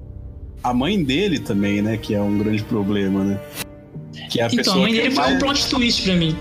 a 0.63 0.75
mãe 0.75 1.03
dele 1.05 1.39
também, 1.39 1.81
né, 1.83 1.97
que 1.97 2.15
é 2.15 2.21
um 2.21 2.37
grande 2.37 2.65
problema, 2.65 3.23
né? 3.23 3.41
Que 4.29 4.41
é 4.41 4.43
a 4.43 4.47
Então, 4.47 4.57
pessoa 4.57 4.77
a 4.77 4.81
mãe 4.81 4.93
dele 4.93 5.11
foi 5.13 5.23
mais, 5.23 5.37
um 5.37 5.39
plot 5.39 5.71
twist 5.71 6.03
pra 6.03 6.15
mim. 6.17 6.37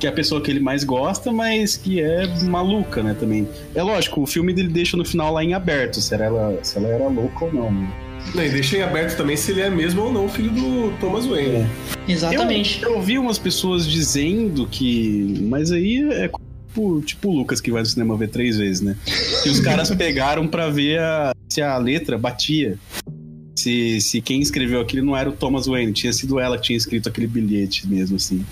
Que 0.00 0.06
é 0.06 0.10
a 0.10 0.12
pessoa 0.12 0.40
que 0.40 0.50
ele 0.50 0.58
mais 0.60 0.82
gosta, 0.82 1.30
mas 1.30 1.76
que 1.76 2.00
é 2.00 2.26
maluca, 2.44 3.02
né, 3.02 3.14
também. 3.20 3.46
É 3.74 3.82
lógico, 3.82 4.22
o 4.22 4.26
filme 4.26 4.52
dele 4.54 4.68
deixa 4.68 4.96
no 4.96 5.04
final 5.04 5.32
lá 5.32 5.44
em 5.44 5.52
aberto, 5.54 6.00
se 6.00 6.14
ela, 6.14 6.58
se 6.62 6.78
ela 6.78 6.88
era 6.88 7.06
louca 7.06 7.44
ou 7.44 7.52
não. 7.52 7.70
né? 7.70 7.92
Não, 8.34 8.44
e 8.44 8.48
deixa 8.48 8.78
em 8.78 8.82
aberto 8.82 9.16
também 9.16 9.36
se 9.36 9.50
ele 9.52 9.60
é 9.60 9.70
mesmo 9.70 10.02
ou 10.02 10.12
não 10.12 10.28
filho 10.28 10.50
do 10.50 10.92
Thomas 11.00 11.26
Wayne. 11.26 11.56
É. 11.56 11.66
Exatamente. 12.08 12.82
Eu 12.82 12.96
ouvi 12.96 13.18
umas 13.18 13.38
pessoas 13.38 13.86
dizendo 13.86 14.66
que. 14.66 15.38
Mas 15.48 15.70
aí 15.72 16.02
é 16.12 16.28
tipo, 16.68 17.00
tipo 17.02 17.28
o 17.28 17.34
Lucas 17.36 17.60
que 17.60 17.70
vai 17.70 17.80
no 17.82 17.86
cinema 17.88 18.16
ver 18.16 18.28
três 18.28 18.56
vezes, 18.58 18.80
né? 18.82 18.94
Que 19.42 19.48
os 19.48 19.60
caras 19.60 19.90
pegaram 19.94 20.46
pra 20.46 20.68
ver 20.68 20.98
a- 21.00 21.32
se 21.48 21.62
a 21.62 21.76
letra 21.78 22.18
batia. 22.18 22.78
Se, 23.56 24.00
se 24.00 24.20
quem 24.20 24.40
escreveu 24.40 24.80
aquilo 24.80 25.04
não 25.04 25.16
era 25.16 25.28
o 25.28 25.32
Thomas 25.32 25.66
Wayne, 25.66 25.92
tinha 25.92 26.12
sido 26.12 26.38
ela 26.38 26.56
que 26.56 26.64
tinha 26.64 26.76
escrito 26.76 27.08
aquele 27.08 27.26
bilhete 27.26 27.86
mesmo, 27.86 28.16
assim. 28.16 28.44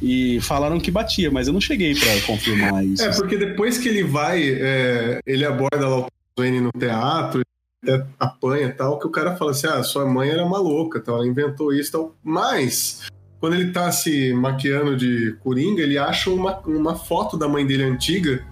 E 0.00 0.40
falaram 0.42 0.78
que 0.78 0.90
batia, 0.90 1.30
mas 1.30 1.46
eu 1.46 1.52
não 1.52 1.60
cheguei 1.60 1.94
pra 1.94 2.20
confirmar 2.26 2.84
isso. 2.84 3.02
É, 3.02 3.12
porque 3.12 3.36
depois 3.36 3.78
que 3.78 3.88
ele 3.88 4.04
vai, 4.04 4.42
é, 4.44 5.20
ele 5.26 5.44
aborda 5.44 5.88
lá 5.88 6.00
o 6.00 6.06
Wayne 6.38 6.60
no 6.60 6.70
teatro, 6.78 7.42
até 7.82 8.04
apanha 8.18 8.66
e 8.66 8.72
tal, 8.72 8.98
que 8.98 9.06
o 9.06 9.10
cara 9.10 9.36
fala 9.36 9.52
assim: 9.52 9.66
ah, 9.66 9.82
sua 9.82 10.04
mãe 10.04 10.28
era 10.28 10.44
uma 10.44 10.58
louca, 10.58 11.00
tal, 11.00 11.16
ela 11.16 11.26
inventou 11.26 11.72
isso 11.72 11.92
tal. 11.92 12.14
Mas, 12.22 13.06
quando 13.40 13.54
ele 13.54 13.72
tá 13.72 13.90
se 13.90 14.34
maquiando 14.34 14.96
de 14.96 15.34
coringa, 15.40 15.82
ele 15.82 15.96
acha 15.96 16.30
uma, 16.30 16.58
uma 16.60 16.94
foto 16.94 17.36
da 17.36 17.48
mãe 17.48 17.66
dele 17.66 17.84
antiga. 17.84 18.44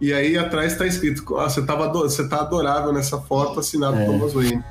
E 0.00 0.12
aí 0.12 0.38
atrás 0.38 0.76
tá 0.76 0.86
escrito: 0.86 1.36
ah, 1.36 1.48
você, 1.50 1.64
tava, 1.64 1.92
você 1.92 2.28
tá 2.28 2.40
adorável 2.40 2.92
nessa 2.92 3.20
foto, 3.20 3.58
assinado 3.58 3.96
É. 3.96 4.06
Thomas 4.06 4.32
Wayne. 4.32 4.62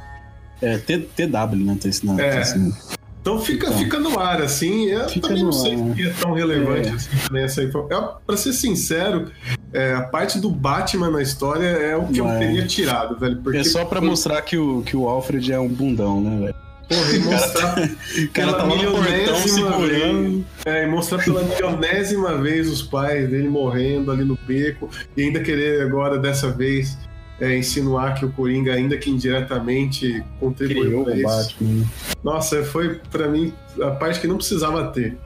É, 0.61 0.77
T- 0.77 0.97
TW, 1.15 1.55
né? 1.57 1.77
Tá 1.81 1.89
ensinando. 1.89 2.21
É. 2.21 2.31
tá 2.31 2.41
ensinando. 2.41 2.98
Então 3.29 3.39
fica, 3.41 3.71
fica 3.73 3.99
no 3.99 4.19
ar, 4.19 4.41
assim. 4.41 4.85
Eu 4.85 5.07
Fica 5.07 5.27
também 5.27 5.43
não 5.43 5.51
sei 5.51 5.73
ar. 5.75 5.95
se 5.95 6.07
é 6.07 6.09
tão 6.13 6.33
relevante 6.33 6.89
É. 6.89 6.91
assim 6.93 7.09
também 7.27 7.43
essa 7.43 7.63
informação. 7.63 8.15
Pra 8.25 8.35
ser 8.35 8.53
sincero, 8.53 9.31
é, 9.71 9.93
a 9.93 10.01
parte 10.01 10.39
do 10.39 10.49
Batman 10.49 11.11
na 11.11 11.21
história 11.21 11.67
é 11.67 11.95
o 11.95 12.07
que 12.07 12.17
Não 12.19 12.27
eu 12.27 12.33
é. 12.33 12.39
teria 12.39 12.65
tirado, 12.65 13.19
velho. 13.19 13.37
Porque 13.43 13.59
É 13.59 13.63
só 13.63 13.85
pra 13.85 14.01
mostrar 14.01 14.41
que 14.41 14.57
o, 14.57 14.81
que 14.81 14.97
o 14.97 15.07
Alfred 15.07 15.53
é 15.53 15.59
um 15.59 15.67
bundão, 15.67 16.19
né, 16.19 16.39
velho? 16.47 16.55
porra, 16.89 17.15
e 17.15 17.19
mostrar, 17.19 17.75
O 17.83 18.29
cara 18.33 18.53
tá 18.53 18.65
no 18.65 18.75
portão 18.77 18.99
milionésima 19.03 20.45
é, 20.65 20.83
e 20.83 20.87
mostrar 20.87 21.23
pela 21.23 21.43
milionésima 21.43 22.35
vez 22.41 22.67
os 22.67 22.81
pais 22.81 23.29
dele 23.29 23.47
morrendo 23.47 24.11
ali 24.11 24.23
no 24.25 24.35
beco 24.47 24.89
e 25.15 25.21
ainda 25.21 25.39
querer 25.39 25.83
agora, 25.83 26.17
dessa 26.17 26.49
vez, 26.49 26.97
é, 27.39 27.57
insinuar 27.57 28.15
que 28.15 28.25
o 28.25 28.31
Coringa, 28.31 28.73
ainda 28.73 28.97
que 28.97 29.09
indiretamente, 29.09 30.23
contribuiu 30.39 31.03
Criou 31.03 31.03
pra 31.05 31.13
o 31.13 31.17
isso. 31.17 31.25
Batman. 31.25 31.85
Nossa, 32.23 32.63
foi 32.63 32.99
pra 33.11 33.27
mim 33.27 33.53
a 33.81 33.91
parte 33.91 34.19
que 34.19 34.27
não 34.27 34.37
precisava 34.37 34.87
ter. 34.91 35.17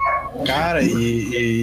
Cara, 0.46 0.82
e, 0.84 0.92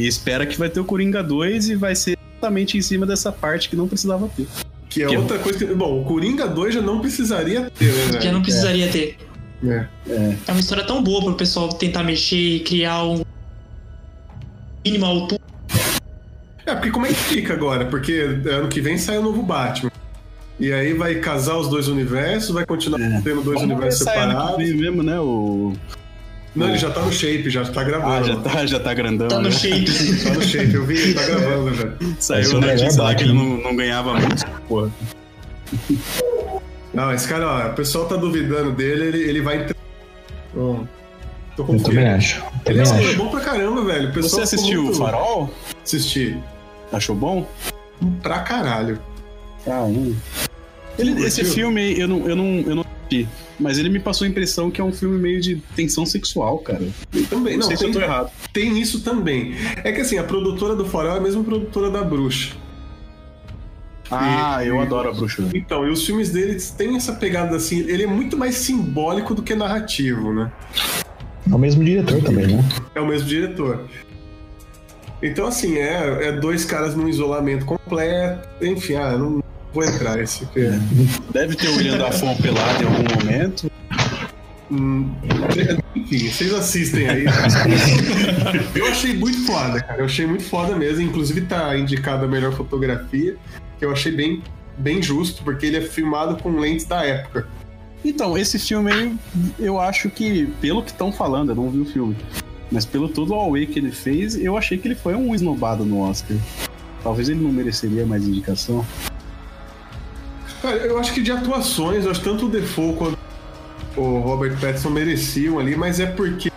e 0.04 0.06
espera 0.08 0.46
que 0.46 0.58
vai 0.58 0.68
ter 0.68 0.80
o 0.80 0.84
Coringa 0.84 1.22
2 1.22 1.70
e 1.70 1.74
vai 1.76 1.94
ser 1.94 2.16
exatamente 2.34 2.76
em 2.78 2.82
cima 2.82 3.04
dessa 3.06 3.30
parte 3.32 3.68
que 3.68 3.76
não 3.76 3.86
precisava 3.88 4.28
ter. 4.36 4.46
Que 4.88 5.04
é 5.04 5.08
Que- 5.08 5.16
outra 5.16 5.38
coisa 5.38 5.58
que. 5.58 5.66
Bom, 5.74 6.00
o 6.02 6.04
Coringa 6.04 6.48
2 6.48 6.74
já 6.74 6.80
não 6.82 7.00
precisaria 7.00 7.70
ter, 7.70 7.92
né, 8.12 8.20
Já 8.20 8.32
não 8.32 8.42
precisaria 8.42 8.88
ter. 8.88 9.16
É. 9.64 9.86
É 10.48 10.50
uma 10.52 10.60
história 10.60 10.84
tão 10.84 11.02
boa 11.02 11.22
pro 11.22 11.34
pessoal 11.34 11.68
tentar 11.68 12.02
mexer 12.02 12.36
e 12.36 12.60
criar 12.60 13.04
um 13.04 13.22
mínima 14.84 15.06
altura. 15.06 15.40
É, 16.66 16.74
porque 16.74 16.90
como 16.90 17.06
é 17.06 17.10
que 17.10 17.14
fica 17.14 17.52
agora? 17.52 17.84
Porque 17.86 18.12
ano 18.50 18.68
que 18.68 18.80
vem 18.80 18.96
sai 18.96 19.18
o 19.18 19.22
novo 19.22 19.42
Batman. 19.42 19.89
E 20.60 20.72
aí 20.72 20.92
vai 20.92 21.14
casar 21.16 21.56
os 21.56 21.68
dois 21.68 21.88
universos, 21.88 22.50
vai 22.50 22.64
continuar 22.66 23.00
É. 23.00 23.20
tendo 23.22 23.42
dois 23.42 23.58
Vamos 23.58 23.62
universos 23.62 24.00
separados. 24.04 24.56
vem 24.58 24.74
mesmo, 24.74 25.02
né? 25.02 25.18
O... 25.18 25.72
Não, 26.54 26.68
ele 26.68 26.76
já 26.78 26.90
tá 26.90 27.00
no 27.00 27.10
shape, 27.12 27.48
já 27.48 27.64
tá 27.64 27.82
gravando. 27.82 28.12
Ah, 28.12 28.22
já 28.22 28.36
tá, 28.36 28.66
já 28.66 28.78
tá 28.80 28.92
grandão. 28.92 29.28
Tá 29.28 29.36
no 29.38 29.44
né? 29.44 29.50
shape. 29.52 29.86
Tá 30.22 30.34
no 30.34 30.42
shape, 30.42 30.74
eu 30.74 30.84
vi, 30.84 30.98
ele 30.98 31.14
tá 31.14 31.24
gravando 31.24 31.74
já. 31.74 31.88
Saiu 32.18 32.58
o 32.58 32.60
melhor 32.60 32.76
notícia 32.76 33.02
lá 33.02 33.14
que 33.14 33.22
ele 33.24 33.32
Batman. 33.32 33.54
não, 33.56 33.62
não 33.62 33.76
ganhava 33.76 34.12
muito. 34.14 34.46
Porra. 34.68 34.90
Não, 36.92 37.12
esse 37.14 37.26
cara, 37.28 37.46
ó, 37.46 37.70
o 37.70 37.74
pessoal 37.74 38.06
tá 38.06 38.16
duvidando 38.16 38.72
dele, 38.72 39.06
ele, 39.06 39.18
ele 39.30 39.40
vai. 39.40 39.62
entrar. 39.62 39.76
Tô 41.56 41.64
Eu 41.68 41.82
também 41.82 42.08
acho. 42.08 42.42
Ele 42.66 42.82
Também 42.82 43.04
é, 43.04 43.08
acho. 43.08 43.16
bom 43.16 43.28
pra 43.28 43.40
caramba, 43.40 43.84
velho. 43.84 44.10
O 44.10 44.22
Você 44.22 44.40
assistiu 44.42 44.80
o 44.80 44.84
muito- 44.84 44.98
Farol? 44.98 45.50
Assisti. 45.84 46.36
Achou 46.92 47.14
bom? 47.14 47.48
Pra 48.22 48.40
caralho. 48.40 48.98
Ah, 49.66 49.82
hum. 49.84 50.16
Ele, 51.00 51.24
esse 51.24 51.44
filme 51.44 51.80
aí, 51.80 52.00
eu 52.00 52.08
não, 52.08 52.28
eu, 52.28 52.36
não, 52.36 52.44
eu 52.66 52.74
não 52.76 52.84
assisti, 52.84 53.28
mas 53.58 53.78
ele 53.78 53.88
me 53.88 53.98
passou 53.98 54.24
a 54.26 54.28
impressão 54.28 54.70
que 54.70 54.80
é 54.80 54.84
um 54.84 54.92
filme 54.92 55.18
meio 55.18 55.40
de 55.40 55.56
tensão 55.74 56.04
sexual, 56.06 56.58
cara. 56.58 56.86
Também, 57.28 57.54
Não, 57.54 57.60
não, 57.60 57.66
sei 57.66 57.76
se 57.76 57.84
tem, 57.84 57.92
eu 57.92 57.98
tô 57.98 58.04
errado. 58.04 58.30
tem 58.52 58.78
isso 58.80 59.00
também. 59.02 59.54
É 59.84 59.92
que 59.92 60.00
assim, 60.00 60.18
a 60.18 60.24
produtora 60.24 60.74
do 60.76 60.84
Farol 60.84 61.14
é 61.14 61.18
a 61.18 61.20
mesma 61.20 61.42
produtora 61.44 61.90
da 61.90 62.02
Bruxa. 62.02 62.54
Ah, 64.10 64.64
E- 64.64 64.68
eu 64.68 64.80
adoro 64.80 65.08
a 65.08 65.12
bruxa. 65.12 65.44
Então, 65.54 65.86
e 65.86 65.90
os 65.90 66.04
filmes 66.04 66.30
dele 66.30 66.56
têm 66.76 66.96
essa 66.96 67.12
pegada 67.12 67.54
assim, 67.56 67.78
ele 67.80 68.02
é 68.02 68.06
muito 68.08 68.36
mais 68.36 68.56
simbólico 68.56 69.34
do 69.34 69.42
que 69.42 69.54
narrativo, 69.54 70.32
né? 70.32 70.50
É 71.50 71.54
o 71.54 71.58
mesmo 71.58 71.84
diretor 71.84 72.20
também, 72.22 72.46
né? 72.56 72.64
É 72.94 73.00
o 73.00 73.06
mesmo 73.06 73.28
diretor. 73.28 73.84
Então, 75.22 75.46
assim, 75.46 75.76
é, 75.76 76.28
é 76.28 76.32
dois 76.32 76.64
caras 76.64 76.94
num 76.96 77.08
isolamento 77.08 77.64
completo. 77.64 78.48
Enfim, 78.64 78.94
ah, 78.96 79.16
não 79.16 79.42
vou 79.72 79.84
entrar 79.84 80.20
esse 80.20 80.44
aqui. 80.44 80.60
É. 80.60 80.78
Deve 81.32 81.56
ter 81.56 81.68
o 81.68 81.76
William 81.76 81.98
Dafoe 81.98 82.34
pelado 82.36 82.82
em 82.82 82.86
algum 82.86 83.14
momento. 83.16 83.70
Hum, 84.70 85.12
enfim, 85.96 86.30
vocês 86.30 86.54
assistem 86.54 87.08
aí. 87.08 87.24
Eu 88.74 88.86
achei 88.86 89.16
muito 89.16 89.44
foda, 89.46 89.80
cara. 89.80 90.00
Eu 90.00 90.04
achei 90.04 90.26
muito 90.26 90.44
foda 90.44 90.76
mesmo. 90.76 91.02
Inclusive 91.02 91.40
tá 91.42 91.76
indicado 91.76 92.24
a 92.24 92.28
melhor 92.28 92.52
fotografia, 92.52 93.36
que 93.78 93.84
eu 93.84 93.90
achei 93.90 94.12
bem, 94.12 94.42
bem 94.78 95.02
justo, 95.02 95.42
porque 95.42 95.66
ele 95.66 95.78
é 95.78 95.80
filmado 95.80 96.40
com 96.40 96.50
lentes 96.50 96.86
da 96.86 97.04
época. 97.04 97.48
Então, 98.04 98.38
esse 98.38 98.58
filme 98.58 98.92
aí, 98.92 99.16
eu 99.58 99.78
acho 99.78 100.08
que, 100.08 100.46
pelo 100.60 100.82
que 100.82 100.90
estão 100.90 101.12
falando, 101.12 101.50
eu 101.50 101.54
não 101.54 101.70
vi 101.70 101.80
o 101.80 101.84
filme, 101.84 102.16
mas 102.70 102.86
pelo 102.86 103.08
todo 103.08 103.34
o 103.34 103.40
Away 103.40 103.66
que 103.66 103.78
ele 103.78 103.90
fez, 103.90 104.36
eu 104.36 104.56
achei 104.56 104.78
que 104.78 104.88
ele 104.88 104.94
foi 104.94 105.14
um 105.14 105.34
esnobado 105.34 105.84
no 105.84 106.00
Oscar. 106.00 106.36
Talvez 107.02 107.28
ele 107.28 107.40
não 107.40 107.52
mereceria 107.52 108.06
mais 108.06 108.26
indicação. 108.26 108.86
Cara, 110.62 110.76
eu 110.76 110.98
acho 110.98 111.12
que 111.14 111.22
de 111.22 111.32
atuações, 111.32 112.04
eu 112.04 112.10
acho 112.10 112.20
que 112.20 112.28
tanto 112.28 112.46
o 112.46 112.48
Defoe 112.48 112.94
quanto 112.94 113.18
o 113.96 114.18
Robert 114.20 114.58
Pattinson 114.60 114.90
mereciam 114.90 115.58
ali, 115.58 115.74
mas 115.76 115.98
é 116.00 116.06
porque 116.06 116.50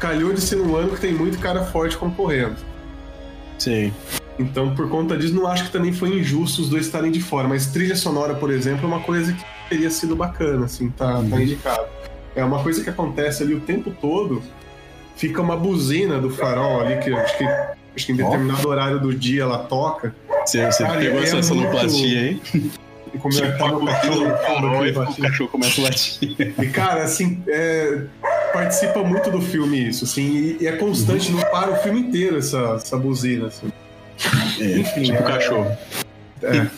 calhou 0.00 0.32
de 0.32 0.40
ser 0.40 0.56
um 0.60 0.74
ano 0.76 0.92
que 0.92 1.00
tem 1.00 1.12
muito 1.12 1.38
cara 1.38 1.64
forte 1.64 1.96
concorrendo. 1.96 2.56
Sei. 3.58 3.92
Então, 4.38 4.74
por 4.74 4.88
conta 4.88 5.16
disso, 5.16 5.34
não 5.34 5.46
acho 5.46 5.64
que 5.64 5.70
também 5.70 5.92
foi 5.92 6.10
injusto 6.18 6.60
os 6.62 6.68
dois 6.68 6.86
estarem 6.86 7.10
de 7.10 7.20
fora. 7.22 7.48
Mas 7.48 7.66
trilha 7.66 7.96
sonora, 7.96 8.34
por 8.34 8.50
exemplo, 8.50 8.84
é 8.84 8.86
uma 8.86 9.00
coisa 9.00 9.32
que 9.32 9.42
teria 9.68 9.90
sido 9.90 10.14
bacana, 10.14 10.66
assim, 10.66 10.90
tá, 10.90 11.14
tá 11.28 11.40
indicado. 11.40 11.86
É 12.34 12.44
uma 12.44 12.62
coisa 12.62 12.82
que 12.84 12.90
acontece 12.90 13.42
ali 13.42 13.54
o 13.54 13.60
tempo 13.60 13.90
todo. 14.00 14.42
Fica 15.16 15.40
uma 15.40 15.56
buzina 15.56 16.18
do 16.18 16.28
farol 16.28 16.82
ali, 16.82 16.96
que 16.98 17.10
acho 17.10 17.38
que, 17.38 17.44
acho 17.44 18.06
que 18.06 18.12
em 18.12 18.16
determinado 18.16 18.68
horário 18.68 19.00
do 19.00 19.14
dia 19.14 19.42
ela 19.44 19.58
toca. 19.58 20.14
Você, 20.44 20.66
você 20.66 20.82
Cara, 20.84 20.98
pegou 21.00 21.20
é 21.20 21.22
essa 21.22 21.32
muito- 21.36 21.46
sonoplastia 21.48 22.20
aí? 22.20 22.42
E 23.16 23.42
é 23.42 23.52
que 23.52 23.58
tá 23.58 23.68
meu 23.68 23.84
cachorro, 23.84 24.30
Parou 24.46 24.86
e 24.86 24.92
cara, 24.92 25.10
o 25.10 25.16
cachorro 25.16 25.50
começa 25.50 25.80
a 25.80 25.84
latir. 25.84 26.36
E, 26.38 26.66
cara, 26.68 27.02
assim, 27.04 27.42
é, 27.48 28.02
participa 28.52 29.02
muito 29.02 29.30
do 29.30 29.40
filme 29.40 29.88
isso, 29.88 30.04
assim, 30.04 30.22
e, 30.22 30.58
e 30.62 30.66
é 30.66 30.72
constante, 30.72 31.30
não 31.32 31.40
para 31.42 31.72
o 31.72 31.76
filme 31.76 32.00
inteiro 32.00 32.38
essa, 32.38 32.74
essa 32.76 32.96
buzina, 32.96 33.48
assim. 33.48 33.70
É, 34.60 34.78
Enfim, 34.78 35.02
tipo 35.02 35.18
é- 35.18 35.22
cachorro. 35.22 35.76
É, 36.42 36.56
é. 36.58 36.66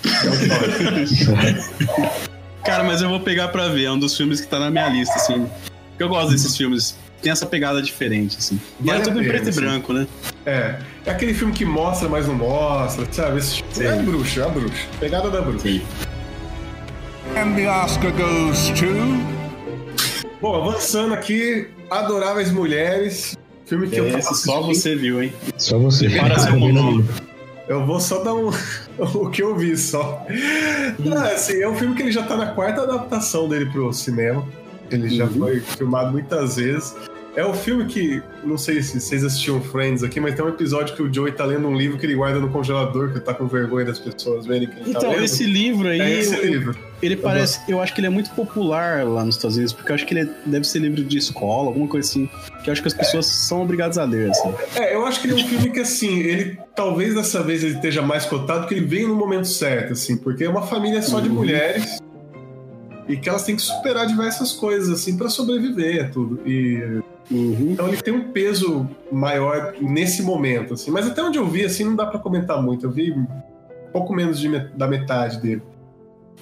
Cara, 2.64 2.84
mas 2.84 3.00
eu 3.00 3.08
vou 3.08 3.20
pegar 3.20 3.48
pra 3.48 3.68
ver. 3.68 3.84
É 3.84 3.90
um 3.90 3.98
dos 3.98 4.16
filmes 4.16 4.40
que 4.40 4.46
tá 4.46 4.58
na 4.58 4.70
minha 4.70 4.88
lista, 4.88 5.14
assim. 5.14 5.46
Eu 5.98 6.08
gosto 6.08 6.30
desses 6.30 6.56
filmes. 6.56 6.96
Tem 7.22 7.32
essa 7.32 7.46
pegada 7.46 7.82
diferente, 7.82 8.36
assim. 8.38 8.60
E 8.80 8.86
Vale 8.86 8.98
é 8.98 9.00
a 9.00 9.04
tudo 9.04 9.18
em 9.18 9.22
pena, 9.22 9.32
preto 9.32 9.46
e 9.46 9.48
assim. 9.48 9.60
branco, 9.60 9.92
né? 9.92 10.06
É, 10.46 10.76
é 11.04 11.10
aquele 11.10 11.34
filme 11.34 11.52
que 11.52 11.64
mostra, 11.64 12.08
mas 12.08 12.28
não 12.28 12.34
mostra, 12.34 13.06
sabe? 13.10 13.38
Esse 13.38 13.56
tipo, 13.56 13.82
é 13.82 13.88
a 13.88 13.96
bruxa, 13.96 14.42
é 14.42 14.44
a 14.44 14.48
bruxa. 14.48 14.86
Pegada 15.00 15.30
da 15.30 15.40
bruxa. 15.40 15.68
Sim. 15.68 15.82
And 17.36 17.54
the 17.56 17.66
Oscar 17.68 18.10
goes 18.12 18.68
to. 18.70 18.86
Bom, 20.40 20.54
avançando 20.54 21.14
aqui, 21.14 21.68
Adoráveis 21.90 22.50
Mulheres, 22.50 23.36
filme 23.66 23.88
que 23.88 23.96
eu 23.96 24.06
Esse 24.06 24.34
só 24.34 24.60
você 24.62 24.94
viu, 24.94 25.22
hein? 25.22 25.32
Só 25.56 25.78
você. 25.78 26.08
Para 26.10 26.38
seu 26.38 26.58
monólogo. 26.58 27.08
Eu 27.68 27.84
vou 27.84 28.00
só 28.00 28.22
dar 28.24 28.34
um, 28.34 28.50
o 28.98 29.30
que 29.30 29.42
eu 29.42 29.54
vi 29.56 29.76
só. 29.76 30.24
Não, 30.98 31.22
assim, 31.22 31.60
é 31.62 31.68
um 31.68 31.74
filme 31.76 31.94
que 31.94 32.02
ele 32.02 32.12
já 32.12 32.22
tá 32.22 32.36
na 32.36 32.46
quarta 32.46 32.82
adaptação 32.82 33.48
dele 33.48 33.66
pro 33.66 33.92
cinema. 33.92 34.44
Ele 34.90 35.08
já 35.10 35.24
Uhum. 35.24 35.38
foi 35.38 35.60
filmado 35.60 36.12
muitas 36.12 36.56
vezes. 36.56 36.94
É 37.36 37.46
um 37.46 37.54
filme 37.54 37.84
que, 37.86 38.20
não 38.42 38.58
sei 38.58 38.82
se 38.82 38.98
vocês 39.00 39.22
assistiam 39.22 39.60
Friends 39.60 40.02
aqui, 40.02 40.18
mas 40.18 40.34
tem 40.34 40.44
um 40.44 40.48
episódio 40.48 40.96
que 40.96 41.02
o 41.02 41.12
Joey 41.12 41.30
tá 41.30 41.44
lendo 41.44 41.68
um 41.68 41.76
livro 41.76 41.96
que 41.96 42.04
ele 42.04 42.16
guarda 42.16 42.40
no 42.40 42.48
congelador, 42.50 43.08
que 43.10 43.18
ele 43.18 43.20
tá 43.24 43.32
com 43.32 43.46
vergonha 43.46 43.84
das 43.86 43.98
pessoas 43.98 44.44
verem 44.44 44.66
que 44.66 44.74
ele 44.80 44.92
tá 44.92 44.98
Então, 44.98 45.10
lendo. 45.12 45.22
esse 45.22 45.44
livro 45.44 45.86
aí, 45.86 46.00
é 46.00 46.18
esse 46.18 46.34
eu- 46.34 46.44
livro. 46.44 46.76
ele 47.00 47.16
parece. 47.16 47.60
Eu 47.70 47.80
acho 47.80 47.94
que 47.94 48.00
ele 48.00 48.08
é 48.08 48.10
muito 48.10 48.30
popular 48.30 49.04
lá 49.06 49.24
nos 49.24 49.36
Estados 49.36 49.56
Unidos, 49.56 49.72
porque 49.72 49.92
eu 49.92 49.94
acho 49.94 50.04
que 50.04 50.14
ele 50.14 50.28
é- 50.28 50.34
deve 50.46 50.66
ser 50.66 50.80
livro 50.80 51.04
de 51.04 51.16
escola, 51.18 51.68
alguma 51.68 51.86
coisa 51.86 52.08
assim. 52.08 52.28
Que 52.64 52.70
eu 52.70 52.72
acho 52.72 52.82
que 52.82 52.88
as 52.88 52.94
pessoas 52.94 53.26
são 53.26 53.62
obrigadas 53.62 53.98
a 53.98 54.04
ler, 54.04 54.30
assim. 54.30 54.52
É, 54.74 54.96
eu 54.96 55.06
acho 55.06 55.20
que 55.20 55.28
ele 55.28 55.40
é 55.40 55.44
um 55.44 55.48
filme 55.48 55.70
que, 55.70 55.78
assim, 55.80 56.18
ele 56.18 56.58
talvez 56.74 57.14
dessa 57.14 57.40
vez 57.40 57.62
ele 57.62 57.74
esteja 57.74 58.02
mais 58.02 58.24
cotado, 58.26 58.60
porque 58.62 58.74
ele 58.74 58.86
veio 58.86 59.06
no 59.06 59.14
momento 59.14 59.46
certo, 59.46 59.92
assim, 59.92 60.16
porque 60.16 60.42
é 60.42 60.48
uma 60.48 60.62
família 60.66 61.02
só 61.02 61.20
de 61.20 61.28
Uhum. 61.28 61.34
mulheres 61.36 61.98
e 63.08 63.16
que 63.16 63.28
elas 63.28 63.44
têm 63.44 63.54
que 63.54 63.62
superar 63.62 64.06
diversas 64.08 64.50
coisas, 64.52 64.88
assim, 64.90 65.16
pra 65.16 65.28
sobreviver 65.28 66.04
a 66.04 66.08
tudo. 66.08 66.40
E 66.44 67.00
Uhum. 67.30 67.72
então 67.72 67.86
ele 67.88 67.98
tem 67.98 68.14
um 68.14 68.32
peso 68.32 68.88
maior 69.12 69.74
nesse 69.80 70.22
momento, 70.22 70.74
assim. 70.74 70.90
Mas 70.90 71.06
até 71.06 71.22
onde 71.22 71.38
eu 71.38 71.46
vi, 71.46 71.64
assim, 71.64 71.84
não 71.84 71.94
dá 71.96 72.06
pra 72.06 72.18
comentar 72.18 72.62
muito. 72.62 72.86
Eu 72.86 72.90
vi 72.90 73.14
pouco 73.92 74.14
menos 74.14 74.38
de 74.40 74.48
met- 74.48 74.72
da 74.76 74.86
metade 74.88 75.38
dele. 75.40 75.62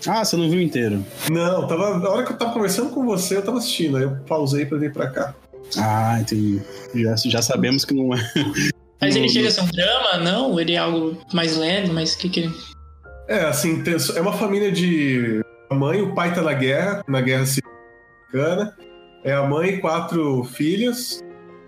Ah, 0.07 0.25
você 0.25 0.37
não 0.37 0.49
viu 0.51 0.61
inteiro. 0.61 1.03
Não, 1.31 1.67
tava, 1.67 1.99
na 1.99 2.09
hora 2.11 2.25
que 2.25 2.33
eu 2.33 2.37
tava 2.37 2.53
conversando 2.53 2.91
com 2.91 3.05
você, 3.05 3.37
eu 3.37 3.43
tava 3.43 3.59
assistindo. 3.59 3.97
Aí 3.97 4.03
eu 4.05 4.17
pausei 4.29 4.67
pra 4.67 4.79
vir 4.79 4.93
pra 4.93 5.09
cá. 5.11 5.35
Ah, 5.79 6.19
entendi. 6.21 6.61
Já, 6.95 7.17
já 7.17 7.43
sabemos 7.43 7.85
que 7.85 7.95
não 7.95 8.15
é. 8.15 8.19
Mas 9.01 9.17
ele 9.17 9.29
chega 9.29 9.43
não. 9.45 9.49
a 9.49 9.53
ser 9.53 9.61
um 9.63 9.67
drama? 9.69 10.17
Não? 10.23 10.61
Ele 10.61 10.73
é 10.73 10.79
algo 10.79 11.19
mais 11.33 11.57
leve, 11.57 11.93
mas 11.93 12.15
o 12.15 12.19
que 12.19 12.29
que 12.31 12.41
ele... 12.41 12.55
É, 13.29 13.41
assim, 13.45 13.83
é 14.15 14.21
uma 14.21 14.33
família 14.33 14.73
de 14.73 15.41
a 15.69 15.75
mãe, 15.75 16.01
o 16.01 16.15
pai 16.15 16.33
tá 16.33 16.41
na 16.41 16.55
guerra, 16.55 17.03
na 17.07 17.21
guerra 17.21 17.45
civil 17.45 17.71
americana. 18.33 18.75
É 19.27 19.33
a 19.33 19.43
mãe 19.43 19.71
e 19.75 19.79
quatro 19.79 20.45
filhas. 20.45 21.23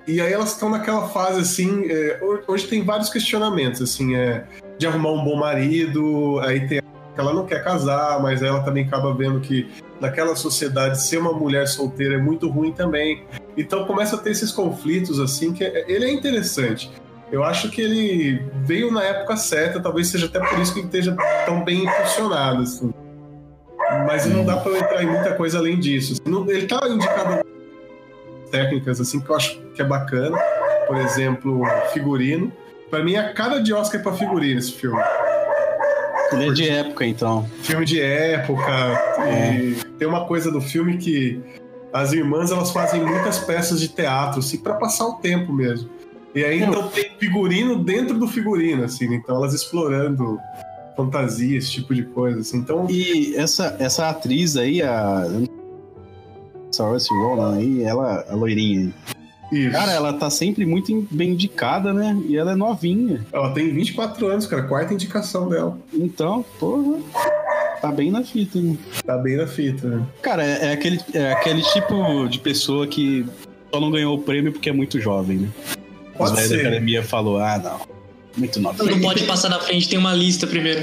E 0.06 0.20
aí 0.22 0.32
elas 0.32 0.52
estão 0.52 0.70
naquela 0.70 1.08
fase 1.08 1.40
assim, 1.40 1.84
é, 1.90 2.18
ho- 2.22 2.40
hoje 2.48 2.66
tem 2.66 2.82
vários 2.82 3.10
questionamentos, 3.10 3.82
assim, 3.82 4.14
é 4.16 4.44
de 4.78 4.86
arrumar 4.86 5.10
um 5.10 5.22
bom 5.22 5.36
marido, 5.36 6.38
aí 6.40 6.66
tem 6.66 6.80
ela 7.16 7.34
não 7.34 7.44
quer 7.44 7.64
casar, 7.64 8.22
mas 8.22 8.42
ela 8.44 8.60
também 8.62 8.84
acaba 8.86 9.12
vendo 9.12 9.40
que 9.40 9.68
naquela 10.00 10.36
sociedade 10.36 11.02
ser 11.02 11.18
uma 11.18 11.32
mulher 11.32 11.66
solteira 11.66 12.14
é 12.14 12.16
muito 12.18 12.48
ruim 12.48 12.70
também. 12.72 13.24
Então 13.56 13.84
começa 13.86 14.14
a 14.14 14.18
ter 14.20 14.30
esses 14.30 14.52
conflitos 14.52 15.18
assim 15.18 15.52
que 15.52 15.64
é- 15.64 15.84
ele 15.88 16.04
é 16.04 16.12
interessante. 16.12 16.88
Eu 17.32 17.42
acho 17.42 17.70
que 17.72 17.80
ele 17.82 18.40
veio 18.64 18.92
na 18.92 19.02
época 19.02 19.36
certa, 19.36 19.80
talvez 19.80 20.06
seja 20.06 20.26
até 20.26 20.38
por 20.38 20.60
isso 20.60 20.72
que 20.72 20.78
ele 20.78 20.86
esteja 20.86 21.16
tão 21.44 21.64
bem 21.64 21.82
impulsionado. 21.84 22.62
Assim. 22.62 22.94
Mas 24.08 24.24
não 24.24 24.42
dá 24.42 24.56
pra 24.56 24.72
eu 24.72 24.78
entrar 24.78 25.02
em 25.02 25.06
muita 25.06 25.34
coisa 25.34 25.58
além 25.58 25.78
disso. 25.78 26.14
Ele 26.24 26.66
tá 26.66 26.80
indicado 26.88 27.44
técnicas 28.50 29.02
assim 29.02 29.20
que 29.20 29.28
eu 29.28 29.36
acho 29.36 29.60
que 29.74 29.82
é 29.82 29.84
bacana. 29.84 30.38
Por 30.86 30.96
exemplo, 30.96 31.62
figurino. 31.92 32.50
Pra 32.88 33.04
mim, 33.04 33.16
a 33.16 33.34
cara 33.34 33.58
de 33.58 33.74
Oscar 33.74 34.00
é 34.00 34.02
pra 34.02 34.14
figurino 34.14 34.58
esse 34.58 34.72
filme. 34.72 34.98
Ele 36.32 36.48
é 36.48 36.52
de 36.52 36.70
época, 36.70 37.04
então. 37.04 37.46
Filme 37.60 37.84
de 37.84 38.00
época. 38.00 38.62
E 39.30 39.74
tem 39.98 40.08
uma 40.08 40.24
coisa 40.24 40.50
do 40.50 40.62
filme 40.62 40.96
que 40.96 41.38
as 41.92 42.14
irmãs 42.14 42.50
elas 42.50 42.70
fazem 42.70 43.02
muitas 43.02 43.38
peças 43.40 43.78
de 43.78 43.88
teatro, 43.88 44.38
assim, 44.38 44.56
para 44.56 44.72
passar 44.72 45.06
o 45.06 45.14
tempo 45.16 45.52
mesmo. 45.52 45.90
E 46.34 46.42
aí 46.42 46.62
então 46.62 46.88
tem 46.88 47.10
figurino 47.18 47.84
dentro 47.84 48.18
do 48.18 48.26
figurino, 48.26 48.84
assim, 48.84 49.14
então 49.14 49.36
elas 49.36 49.52
explorando 49.52 50.38
fantasia, 50.98 51.56
esse 51.56 51.70
tipo 51.70 51.94
de 51.94 52.02
coisa, 52.02 52.40
assim. 52.40 52.58
Então, 52.58 52.88
E 52.90 53.36
essa, 53.36 53.76
essa 53.78 54.08
atriz 54.08 54.56
aí, 54.56 54.82
a. 54.82 55.24
Saoirse 56.72 57.08
Ronan 57.14 57.56
aí, 57.56 57.82
ela, 57.84 58.24
a 58.28 58.34
loirinha 58.34 58.92
aí. 59.52 59.60
isso. 59.60 59.70
Cara, 59.70 59.92
ela 59.92 60.12
tá 60.12 60.28
sempre 60.28 60.66
muito 60.66 61.06
bem 61.10 61.30
indicada, 61.30 61.92
né? 61.92 62.20
E 62.26 62.36
ela 62.36 62.52
é 62.52 62.56
novinha. 62.56 63.24
ela 63.32 63.54
tem 63.54 63.72
24 63.72 64.26
anos, 64.26 64.46
cara, 64.46 64.64
quarta 64.64 64.92
indicação 64.92 65.48
dela. 65.48 65.78
Então, 65.94 66.44
porra, 66.58 66.98
tá 67.80 67.92
bem 67.92 68.10
na 68.10 68.24
fita, 68.24 68.60
né? 68.60 68.76
Tá 69.06 69.16
bem 69.16 69.36
na 69.36 69.46
fita, 69.46 69.88
né? 69.88 70.04
Cara, 70.20 70.44
é, 70.44 70.66
é 70.66 70.72
aquele, 70.72 71.00
é 71.14 71.32
aquele 71.32 71.62
tipo 71.62 72.28
de 72.28 72.38
pessoa 72.40 72.86
que 72.86 73.24
só 73.72 73.80
não 73.80 73.90
ganhou 73.90 74.16
o 74.16 74.20
prêmio 74.20 74.52
porque 74.52 74.68
é 74.68 74.72
muito 74.72 75.00
jovem, 75.00 75.38
né? 75.38 75.48
Os 76.12 76.18
Pode 76.18 76.34
velhos 76.34 76.50
da 76.50 76.56
academia 76.56 77.02
falou, 77.02 77.38
ah, 77.38 77.58
não, 77.58 77.97
muito 78.38 78.60
novinho. 78.60 78.90
Não 78.90 79.00
pode 79.00 79.24
passar 79.24 79.48
na 79.48 79.58
frente, 79.60 79.88
tem 79.88 79.98
uma 79.98 80.14
lista 80.14 80.46
primeiro. 80.46 80.82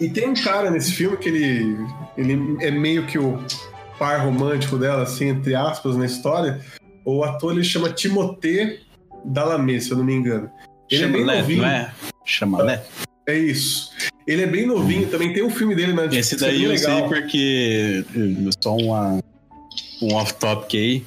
E 0.00 0.08
tem 0.08 0.28
um 0.28 0.34
cara 0.34 0.70
nesse 0.70 0.92
filme 0.92 1.16
que 1.16 1.28
ele, 1.28 1.76
ele 2.16 2.56
é 2.60 2.70
meio 2.70 3.06
que 3.06 3.18
o 3.18 3.42
par 3.98 4.24
romântico 4.24 4.76
dela, 4.76 5.02
assim, 5.02 5.28
entre 5.28 5.54
aspas, 5.54 5.96
na 5.96 6.04
história. 6.06 6.60
O 7.04 7.24
ator 7.24 7.52
ele 7.52 7.64
chama 7.64 7.90
Timothée 7.90 8.80
Dalamet, 9.24 9.80
se 9.84 9.90
eu 9.90 9.96
não 9.96 10.04
me 10.04 10.12
engano. 10.14 10.50
Ele 10.90 11.04
é 11.04 11.08
bem 11.08 11.20
Chama 11.22 11.36
novinho. 11.36 11.62
não 11.62 11.68
é? 11.68 11.92
Chama 12.24 12.62
Lé. 12.62 12.82
É 13.26 13.38
isso. 13.38 13.90
Ele 14.26 14.42
é 14.42 14.46
bem 14.46 14.66
novinho, 14.66 15.08
também 15.08 15.32
tem 15.32 15.42
um 15.42 15.50
filme 15.50 15.74
dele 15.74 15.92
na 15.92 16.02
Netflix 16.02 16.32
Esse 16.32 16.44
é 16.44 16.46
daí 16.48 16.58
bem 16.60 16.70
eu 16.70 16.78
sei 16.78 16.94
legal. 16.94 17.08
porque. 17.08 18.04
eh, 18.16 18.50
Só 18.62 18.76
uma, 18.76 19.20
um 20.02 20.14
off-topic 20.14 20.74
aí. 20.74 21.04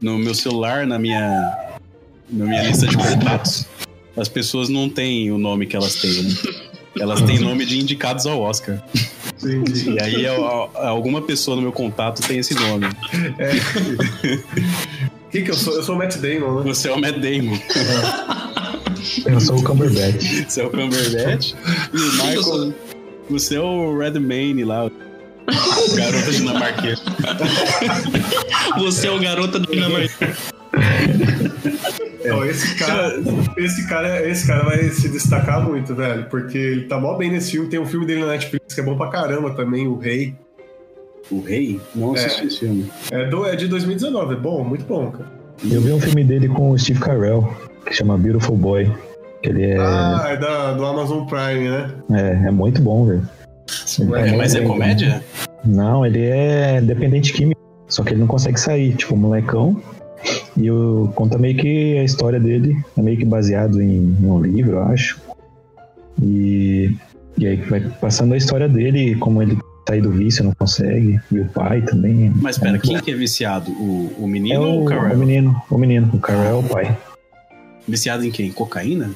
No 0.00 0.18
meu 0.18 0.34
celular, 0.34 0.86
na 0.86 0.98
minha, 0.98 1.56
na 2.30 2.44
minha 2.44 2.62
lista 2.64 2.86
de 2.86 2.96
contatos, 2.96 3.66
as 4.16 4.28
pessoas 4.28 4.68
não 4.68 4.88
têm 4.88 5.30
o 5.30 5.38
nome 5.38 5.66
que 5.66 5.76
elas 5.76 5.94
têm, 5.96 6.22
né? 6.22 6.34
Elas 6.98 7.20
têm 7.22 7.38
nome 7.38 7.66
de 7.66 7.78
indicados 7.78 8.26
ao 8.26 8.40
Oscar. 8.40 8.82
Entendi. 9.42 9.90
E 9.90 10.00
aí 10.02 10.26
al- 10.26 10.70
alguma 10.74 11.20
pessoa 11.20 11.54
no 11.56 11.62
meu 11.62 11.72
contato 11.72 12.22
tem 12.26 12.38
esse 12.38 12.54
nome. 12.54 12.86
Quem 15.30 15.44
que 15.44 15.50
eu 15.50 15.54
sou? 15.54 15.74
Eu 15.74 15.82
sou 15.82 15.94
o 15.94 15.98
Matt 15.98 16.16
Damon, 16.16 16.60
né? 16.60 16.62
Você 16.64 16.88
é 16.88 16.92
o 16.92 17.00
Matt 17.00 17.16
Damon, 17.16 17.58
Eu 19.26 19.40
sou 19.40 19.58
o 19.58 19.62
Cumberbatch. 19.62 20.44
você 20.48 20.60
é 20.62 20.64
o 20.64 20.70
Cumberbatch 20.70 21.52
e 21.92 21.96
o 21.96 22.12
Michael. 22.12 22.74
Você 23.28 23.56
é 23.56 23.60
o 23.60 23.98
Redmayne 23.98 24.64
lá, 24.64 24.86
o 24.86 24.90
garoto 25.94 26.30
dinamarquês. 26.32 27.02
Você 28.78 29.06
é 29.08 29.10
o 29.10 29.18
garoto 29.20 29.60
Dinamarca. 29.60 30.36
Então, 32.20 32.44
esse 32.44 32.74
cara, 32.76 33.14
esse 33.56 33.86
cara, 33.88 34.28
esse 34.28 34.46
cara 34.46 34.64
vai 34.64 34.82
se 34.90 35.08
destacar 35.08 35.62
muito, 35.62 35.94
velho, 35.94 36.26
porque 36.28 36.58
ele 36.58 36.82
tá 36.84 36.98
mó 36.98 37.14
bem 37.16 37.30
nesse 37.30 37.52
filme. 37.52 37.68
Tem 37.68 37.78
um 37.78 37.86
filme 37.86 38.06
dele 38.06 38.20
na 38.20 38.28
Netflix 38.28 38.74
que 38.74 38.80
é 38.80 38.84
bom 38.84 38.96
pra 38.96 39.08
caramba 39.08 39.50
também, 39.54 39.86
O 39.86 39.96
Rei. 39.98 40.34
O 41.30 41.40
Rei? 41.40 41.80
Não 41.94 42.14
assisti 42.14 42.46
esse 42.46 42.60
filme. 42.60 42.90
É, 43.10 43.28
do, 43.28 43.44
é 43.46 43.56
de 43.56 43.66
2019, 43.68 44.34
é 44.34 44.36
bom, 44.36 44.62
muito 44.64 44.84
bom, 44.84 45.10
cara. 45.10 45.30
Eu 45.70 45.80
vi 45.80 45.92
um 45.92 46.00
filme 46.00 46.22
dele 46.22 46.48
com 46.48 46.70
o 46.70 46.78
Steve 46.78 47.00
Carell, 47.00 47.48
que 47.84 47.92
chama 47.94 48.16
Beautiful 48.16 48.56
Boy. 48.56 48.92
Que 49.42 49.48
ele 49.48 49.70
é, 49.70 49.76
Ah, 49.78 50.26
é 50.30 50.36
da, 50.36 50.72
do 50.72 50.84
Amazon 50.84 51.26
Prime, 51.26 51.68
né? 51.68 51.90
é, 52.12 52.48
é 52.48 52.50
muito 52.50 52.80
bom, 52.80 53.06
velho. 53.06 53.28
Tá 53.66 54.20
É, 54.20 54.36
mas 54.36 54.54
é 54.54 54.60
comédia? 54.60 55.22
Não, 55.64 56.06
ele 56.06 56.24
é 56.24 56.80
dependente 56.80 57.32
químico. 57.32 57.60
Só 57.88 58.02
que 58.02 58.10
ele 58.12 58.20
não 58.20 58.26
consegue 58.26 58.58
sair, 58.58 58.94
tipo, 58.94 59.14
um 59.14 59.18
molecão. 59.18 59.80
E 60.56 60.70
o, 60.70 61.12
conta 61.14 61.36
meio 61.38 61.56
que 61.56 61.98
a 61.98 62.04
história 62.04 62.40
dele 62.40 62.76
é 62.96 63.02
meio 63.02 63.18
que 63.18 63.24
baseado 63.24 63.80
em, 63.80 64.16
em 64.20 64.26
um 64.26 64.40
livro, 64.40 64.72
eu 64.72 64.82
acho. 64.84 65.20
E, 66.22 66.94
e 67.36 67.46
aí 67.46 67.56
vai 67.56 67.80
passando 68.00 68.32
a 68.32 68.36
história 68.36 68.68
dele, 68.68 69.16
como 69.16 69.42
ele 69.42 69.58
sair 69.88 70.00
do 70.00 70.10
vício, 70.10 70.42
não 70.44 70.52
consegue. 70.54 71.20
E 71.30 71.40
o 71.40 71.44
pai 71.46 71.82
também. 71.82 72.32
Mas 72.36 72.56
é 72.56 72.60
pera, 72.60 72.70
muito 72.72 72.84
quem 72.84 72.96
bom. 72.96 73.02
que 73.02 73.10
é 73.10 73.14
viciado? 73.14 73.70
O, 73.72 74.12
o 74.18 74.24
É 74.24 74.26
menino 74.26 74.62
ou 74.62 74.80
o, 74.80 74.84
o 74.84 75.12
o 75.12 75.16
menino, 75.18 75.62
o 75.70 75.78
menino, 75.78 76.10
o 76.12 76.18
Carell 76.18 76.44
é 76.44 76.54
o 76.54 76.62
pai. 76.62 76.96
Viciado 77.86 78.24
em 78.24 78.30
quem? 78.30 78.50
Cocaína? 78.50 79.10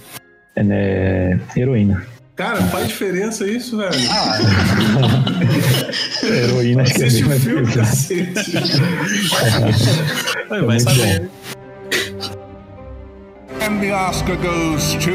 É 0.55 0.63
né, 0.63 1.41
heroína. 1.57 2.07
Cara, 2.41 2.63
faz 2.69 2.89
diferença 2.89 3.47
isso, 3.47 3.77
velho. 3.77 3.93
Ah, 4.11 4.39
Heroína 6.25 6.85
acho 6.85 6.95
que 6.95 7.03
é 7.03 7.07
Assiste 7.07 7.29
bem 7.29 7.37
o 7.37 7.41
filme, 7.41 7.63
interessante. 7.69 8.33
cacete. 8.33 8.79
vai 10.49 10.63
muito 10.65 10.83
saber. 10.83 11.31
And 13.61 13.81
the 13.83 13.93
Oscar 13.93 14.39
goes 14.39 14.95
to. 14.95 15.11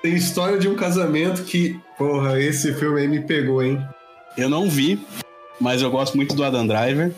Tem 0.00 0.14
história 0.14 0.58
de 0.58 0.66
um 0.66 0.74
casamento 0.74 1.42
que, 1.42 1.78
porra, 1.98 2.40
esse 2.40 2.72
filme 2.72 3.02
aí 3.02 3.08
me 3.08 3.20
pegou, 3.20 3.62
hein? 3.62 3.78
Eu 4.38 4.48
não 4.48 4.70
vi, 4.70 5.06
mas 5.60 5.82
eu 5.82 5.90
gosto 5.90 6.16
muito 6.16 6.34
do 6.34 6.42
Adam 6.42 6.66
Driver. 6.66 7.12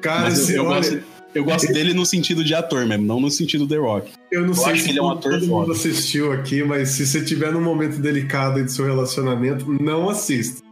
Cara, 0.00 0.20
Mas 0.26 0.38
esse, 0.38 0.54
eu, 0.54 0.62
eu 0.62 0.70
olha, 0.70 0.76
gosto, 0.76 1.02
eu 1.34 1.44
gosto 1.44 1.72
dele 1.72 1.92
no 1.94 2.06
sentido 2.06 2.44
de 2.44 2.54
ator 2.54 2.86
mesmo, 2.86 3.04
não 3.04 3.20
no 3.20 3.30
sentido 3.30 3.66
The 3.66 3.76
Rock. 3.76 4.10
eu 4.30 4.46
não 4.46 4.54
sei 4.54 4.72
acho 4.72 4.78
se 4.82 4.84
que 4.84 4.90
ele 4.92 4.98
é 4.98 5.02
um 5.02 5.06
todo- 5.08 5.18
ator 5.18 5.32
todo 5.32 5.40
mundo 5.48 5.66
foda. 5.66 5.72
assistiu 5.72 6.32
aqui, 6.32 6.62
mas 6.62 6.90
se 6.90 7.06
você 7.06 7.22
tiver 7.22 7.52
num 7.52 7.62
momento 7.62 7.98
delicado 8.00 8.58
aí 8.58 8.64
do 8.64 8.70
seu 8.70 8.84
relacionamento, 8.84 9.66
não 9.82 10.08
assista. 10.08 10.62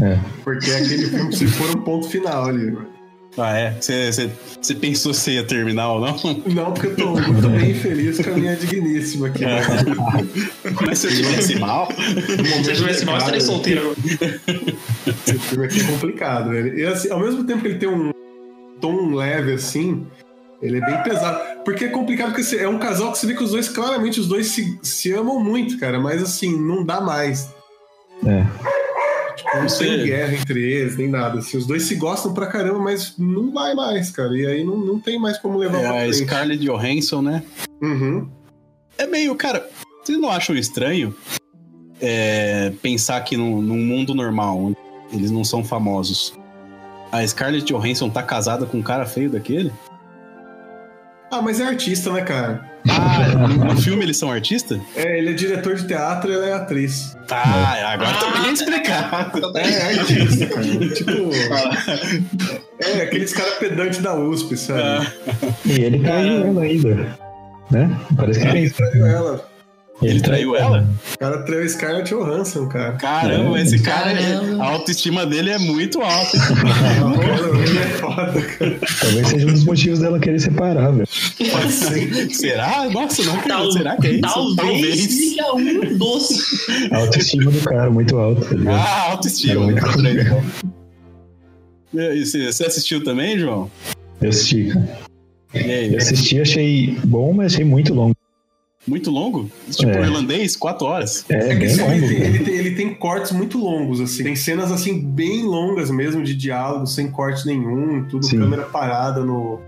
É. 0.00 0.18
Porque 0.44 0.70
é 0.70 0.76
aquele 0.76 1.08
filme 1.08 1.30
que 1.30 1.36
se 1.36 1.46
for 1.48 1.76
um 1.76 1.80
ponto 1.82 2.08
final 2.08 2.44
ali. 2.46 2.76
Ah, 3.36 3.56
é? 3.58 3.76
Você- 3.80 4.30
pensou 4.74 5.14
se 5.14 5.30
ia 5.32 5.42
terminar 5.42 5.90
ou 5.94 6.00
não? 6.02 6.16
Não, 6.54 6.70
porque 6.72 6.88
eu 6.88 6.96
tô, 6.96 7.18
eu 7.18 7.40
tô 7.40 7.48
bem 7.58 7.70
infeliz 7.70 8.18
com 8.20 8.30
a 8.30 8.34
minha 8.34 8.54
digníssima 8.54 9.28
aqui. 9.28 9.42
É. 9.44 9.60
Mas 10.86 10.98
se 10.98 11.06
eu 11.06 11.10
tivesse 11.16 11.58
mal. 11.58 11.88
Se 11.90 12.70
eu 12.70 12.76
tivesse 12.76 13.04
mal, 13.06 13.14
eu 13.14 13.18
estaria 13.20 13.40
solteiro. 13.40 13.96
Esse 15.26 15.38
filme 15.38 15.64
aqui 15.64 15.80
é 15.80 15.84
complicado, 15.84 16.50
velho. 16.50 16.78
E 16.78 16.84
assim, 16.84 17.10
ao 17.10 17.20
mesmo 17.20 17.42
tempo 17.44 17.62
que 17.62 17.68
ele 17.68 17.78
tem 17.78 17.88
um 17.88 18.12
tom 18.82 19.14
leve 19.14 19.54
assim, 19.54 20.06
ele 20.60 20.78
é 20.78 20.80
bem 20.84 21.02
pesado. 21.02 21.40
Porque 21.64 21.86
é 21.86 21.88
complicado 21.88 22.34
porque 22.34 22.56
é 22.56 22.68
um 22.68 22.78
casal 22.78 23.12
que 23.12 23.18
você 23.18 23.26
vê 23.26 23.34
que 23.34 23.42
os 23.42 23.52
dois, 23.52 23.68
claramente, 23.68 24.20
os 24.20 24.26
dois 24.26 24.48
se, 24.48 24.78
se 24.82 25.12
amam 25.12 25.42
muito, 25.42 25.78
cara. 25.78 25.98
Mas 25.98 26.22
assim, 26.22 26.60
não 26.60 26.84
dá 26.84 27.00
mais. 27.00 27.48
É. 28.26 28.44
Tipo, 29.36 29.56
não 29.56 29.66
tem 29.66 30.04
guerra 30.04 30.34
entre 30.34 30.60
eles, 30.60 30.96
nem 30.96 31.08
nada. 31.08 31.38
Assim, 31.38 31.56
os 31.56 31.66
dois 31.66 31.84
se 31.84 31.94
gostam 31.94 32.34
pra 32.34 32.46
caramba, 32.46 32.80
mas 32.80 33.14
não 33.16 33.52
vai 33.52 33.74
mais, 33.74 34.10
cara. 34.10 34.36
E 34.36 34.46
aí 34.46 34.64
não, 34.64 34.76
não 34.76 35.00
tem 35.00 35.18
mais 35.18 35.38
como 35.38 35.58
levar 35.58 35.78
É 35.78 35.80
pra 35.80 35.90
a 35.90 36.00
frente. 36.00 36.16
Scarlett 36.16 36.64
Johansson, 36.64 37.22
né? 37.22 37.42
Uhum. 37.80 38.28
É 38.98 39.06
meio, 39.06 39.34
cara, 39.34 39.68
vocês 40.04 40.18
não 40.20 40.30
acham 40.30 40.54
estranho 40.54 41.14
é, 42.00 42.72
pensar 42.82 43.20
que 43.22 43.36
num, 43.36 43.62
num 43.62 43.78
mundo 43.78 44.14
normal, 44.14 44.58
onde 44.58 44.76
eles 45.12 45.30
não 45.30 45.44
são 45.44 45.64
famosos, 45.64 46.34
a 47.12 47.26
Scarlett 47.26 47.70
Johansson 47.70 48.08
tá 48.08 48.22
casada 48.22 48.64
com 48.64 48.78
um 48.78 48.82
cara 48.82 49.04
feio 49.04 49.28
daquele? 49.28 49.70
Ah, 51.30 51.40
mas 51.40 51.60
é 51.60 51.64
artista, 51.64 52.10
né, 52.12 52.22
cara? 52.22 52.72
Ah, 52.88 53.28
no, 53.46 53.80
filme 53.80 54.02
eles 54.02 54.16
são 54.18 54.30
artistas? 54.30 54.78
É, 54.96 55.18
ele 55.18 55.30
é 55.30 55.32
diretor 55.32 55.76
de 55.76 55.86
teatro 55.86 56.30
e 56.30 56.34
ela 56.34 56.46
é 56.46 56.52
atriz. 56.52 57.16
Ah, 57.30 57.92
agora 57.92 58.12
tá 58.12 58.40
bem 58.42 58.52
explicado. 58.52 59.52
É, 59.56 59.62
é 59.62 59.98
artista, 60.00 60.46
cara. 60.46 60.66
tipo. 60.94 61.12
É, 62.80 63.02
aqueles 63.02 63.32
caras 63.32 63.54
pedantes 63.54 63.98
da 64.00 64.14
USP, 64.14 64.56
sabe? 64.56 64.80
Ah, 64.82 65.06
E 65.64 65.80
ele 65.80 66.00
traiu 66.00 66.46
ela 66.46 66.62
ainda. 66.62 67.18
Né? 67.70 67.98
Parece 68.16 68.40
que 68.40 68.50
tem 68.50 68.64
isso. 68.64 68.76
Traiu 68.76 69.06
ela. 69.06 69.51
Ele 70.02 70.20
traiu 70.20 70.56
ela? 70.56 70.86
O 71.14 71.18
cara 71.18 71.42
traiu 71.44 71.68
Scarlett 71.68 72.10
Johansson, 72.10 72.68
cara. 72.68 72.92
Caramba, 72.92 73.60
esse 73.60 73.80
cara, 73.80 74.14
Caramba. 74.14 74.62
a 74.62 74.68
autoestima 74.70 75.24
dele 75.26 75.50
é 75.50 75.58
muito 75.58 76.00
alta. 76.00 76.36
Ele 77.66 77.78
é 77.78 77.86
foda, 77.98 78.42
cara. 78.42 78.78
Talvez 79.00 79.28
seja 79.28 79.46
um 79.46 79.52
dos 79.52 79.64
motivos 79.64 79.98
dela 80.00 80.18
querer 80.18 80.40
separar, 80.40 80.90
velho. 80.92 81.08
Pode 81.50 81.72
ser. 81.72 82.30
Será? 82.34 82.88
Nossa, 82.90 83.22
não 83.24 83.40
Tal- 83.42 83.72
será 83.72 83.96
que 83.96 84.06
é 84.08 84.10
isso? 84.14 84.56
Talvez 84.56 85.00
seja 85.14 85.52
um 85.54 85.96
dos. 85.98 86.68
A 86.90 86.98
autoestima 86.98 87.50
do 87.50 87.60
cara 87.60 87.90
muito 87.90 88.16
alta, 88.18 88.44
tá 88.44 88.54
ligado? 88.54 88.74
Ah, 88.74 89.10
autoestima. 89.12 89.60
Muito 89.60 89.82
E 91.94 92.24
Você 92.24 92.64
assistiu 92.64 93.04
também, 93.04 93.38
João? 93.38 93.70
Eu 94.20 94.30
assisti, 94.30 94.68
cara. 94.72 94.88
E 95.54 95.58
aí? 95.58 95.92
Eu 95.92 95.98
assisti, 95.98 96.40
achei 96.40 96.98
bom, 97.04 97.32
mas 97.32 97.52
achei 97.54 97.64
muito 97.64 97.92
longo. 97.92 98.14
Muito 98.86 99.10
longo? 99.10 99.48
Tipo, 99.70 99.90
É. 99.92 100.02
irlandês, 100.02 100.56
quatro 100.56 100.86
horas. 100.86 101.24
É, 101.30 101.52
É 101.52 101.56
que 101.56 101.80
longo. 101.80 101.92
ele, 101.92 102.08
tem, 102.08 102.20
ele, 102.26 102.38
tem, 102.44 102.54
ele 102.54 102.70
tem 102.74 102.94
cortes 102.94 103.30
muito 103.32 103.58
longos, 103.58 104.00
assim. 104.00 104.24
Tem 104.24 104.34
cenas, 104.36 104.72
assim, 104.72 105.00
bem 105.00 105.44
longas 105.44 105.90
mesmo, 105.90 106.22
de 106.24 106.34
diálogo, 106.34 106.86
sem 106.86 107.10
corte 107.10 107.46
nenhum, 107.46 108.04
tudo 108.08 108.26
Sim. 108.26 108.38
câmera 108.38 108.64
parada 108.64 109.24
no, 109.24 109.60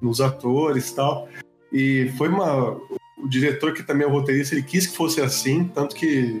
nos 0.00 0.20
atores 0.20 0.90
e 0.90 0.94
tal. 0.94 1.28
E 1.72 2.12
foi 2.18 2.28
uma... 2.28 2.76
O 3.20 3.28
diretor, 3.28 3.72
que 3.74 3.82
também 3.82 4.06
é 4.06 4.10
o 4.10 4.12
roteirista, 4.12 4.54
ele 4.54 4.62
quis 4.62 4.86
que 4.86 4.96
fosse 4.96 5.20
assim, 5.20 5.64
tanto 5.74 5.94
que 5.96 6.40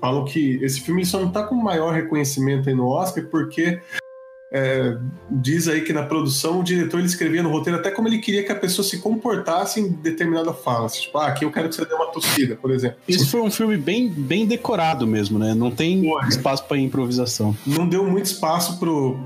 falam 0.00 0.24
que 0.24 0.58
esse 0.62 0.80
filme 0.80 1.06
só 1.06 1.20
não 1.20 1.30
tá 1.30 1.44
com 1.44 1.54
maior 1.54 1.94
reconhecimento 1.94 2.68
aí 2.68 2.74
no 2.74 2.88
Oscar, 2.88 3.24
porque 3.30 3.80
é, 4.56 4.96
diz 5.30 5.68
aí 5.68 5.82
que 5.82 5.92
na 5.92 6.02
produção 6.02 6.60
o 6.60 6.64
diretor 6.64 6.98
ele 6.98 7.06
escrevia 7.06 7.42
no 7.42 7.50
roteiro 7.50 7.78
até 7.78 7.90
como 7.90 8.08
ele 8.08 8.18
queria 8.18 8.42
que 8.42 8.50
a 8.50 8.56
pessoa 8.56 8.86
se 8.86 8.98
comportasse 8.98 9.80
em 9.80 9.88
determinada 9.88 10.54
fala. 10.54 10.86
Assim, 10.86 11.02
tipo, 11.02 11.18
ah, 11.18 11.26
aqui 11.26 11.44
eu 11.44 11.52
quero 11.52 11.68
que 11.68 11.74
você 11.74 11.84
dê 11.84 11.92
uma 11.94 12.06
tossida, 12.06 12.56
por 12.56 12.70
exemplo. 12.70 12.96
Isso 13.06 13.28
foi 13.28 13.42
um 13.42 13.50
filme 13.50 13.76
bem, 13.76 14.08
bem 14.08 14.46
decorado 14.46 15.06
mesmo, 15.06 15.38
né? 15.38 15.54
Não 15.54 15.70
tem 15.70 16.10
espaço 16.28 16.64
pra 16.64 16.78
improvisação. 16.78 17.54
não 17.66 17.86
deu 17.86 18.02
muito 18.04 18.24
espaço 18.24 18.78
pro, 18.78 19.18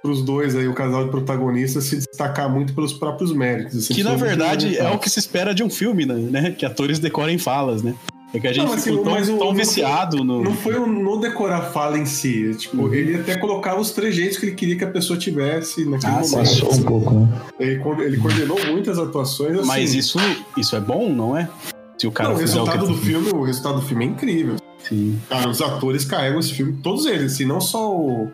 pros 0.00 0.22
dois 0.22 0.54
aí, 0.54 0.68
o 0.68 0.74
casal 0.74 1.04
de 1.04 1.10
protagonistas, 1.10 1.84
se 1.84 1.96
destacar 1.96 2.48
muito 2.48 2.72
pelos 2.72 2.92
próprios 2.92 3.32
méritos. 3.32 3.78
assim, 3.78 3.94
Que 3.94 4.04
na 4.04 4.14
verdade 4.14 4.78
é 4.78 4.88
o 4.90 4.98
que 4.98 5.10
se 5.10 5.18
espera 5.18 5.52
de 5.52 5.64
um 5.64 5.70
filme, 5.70 6.06
né? 6.06 6.52
Que 6.52 6.64
atores 6.64 7.00
decorem 7.00 7.36
falas, 7.36 7.82
né? 7.82 7.94
É 8.34 8.38
que 8.38 8.46
a 8.46 8.52
gente 8.52 8.64
Não, 8.64 8.72
mas 8.74 8.84
ficou 8.84 8.98
assim, 9.00 9.04
tão, 9.04 9.12
mas 9.14 9.28
o- 9.30 9.38
tão 9.38 9.54
viciado 9.54 10.22
no. 10.24 10.42
Não 10.44 10.54
foi 10.54 10.74
o 10.76 10.86
no 10.86 11.18
decorar 11.18 11.62
fala 11.72 11.98
em 11.98 12.04
si. 12.04 12.54
Tipo, 12.58 12.82
Uhum. 12.82 12.92
ele 12.94 13.16
até 13.16 13.36
colocava 13.38 13.80
os 13.80 13.90
trejeitos 13.90 14.36
que 14.36 14.46
ele 14.46 14.54
queria 14.54 14.76
que 14.76 14.84
a 14.84 14.90
pessoa 14.90 15.18
tivesse 15.18 15.84
naquele 15.86 16.12
Ah, 16.12 16.20
momento. 16.20 16.34
Passou 16.36 16.74
um 16.74 16.82
pouco, 16.82 17.14
né? 17.14 17.28
Ele, 17.58 17.80
ele 18.04 18.16
coordenou 18.18 18.58
muitas 18.66 18.98
atuações 18.98 19.58
assim. 19.58 19.66
Mas 19.66 19.94
isso, 19.94 20.18
isso 20.58 20.76
é 20.76 20.80
bom, 20.80 21.08
não 21.10 21.34
é? 21.36 21.48
Se 21.96 22.06
o 22.06 22.12
cara 22.12 22.28
Não, 22.28 22.36
o 22.36 22.38
resultado 22.38 22.84
o 22.84 22.88
do 22.88 22.94
filme, 22.98 23.30
o 23.30 23.42
resultado 23.42 23.76
do 23.80 23.82
filme 23.86 24.04
é 24.04 24.08
incrível. 24.08 24.56
Sim. 24.86 25.18
Cara, 25.28 25.48
os 25.48 25.60
atores 25.62 26.04
carregam 26.04 26.38
esse 26.38 26.52
filme, 26.52 26.78
todos 26.82 27.06
eles, 27.06 27.32
assim, 27.32 27.44
não 27.46 27.60
só 27.60 27.90
o, 27.92 28.30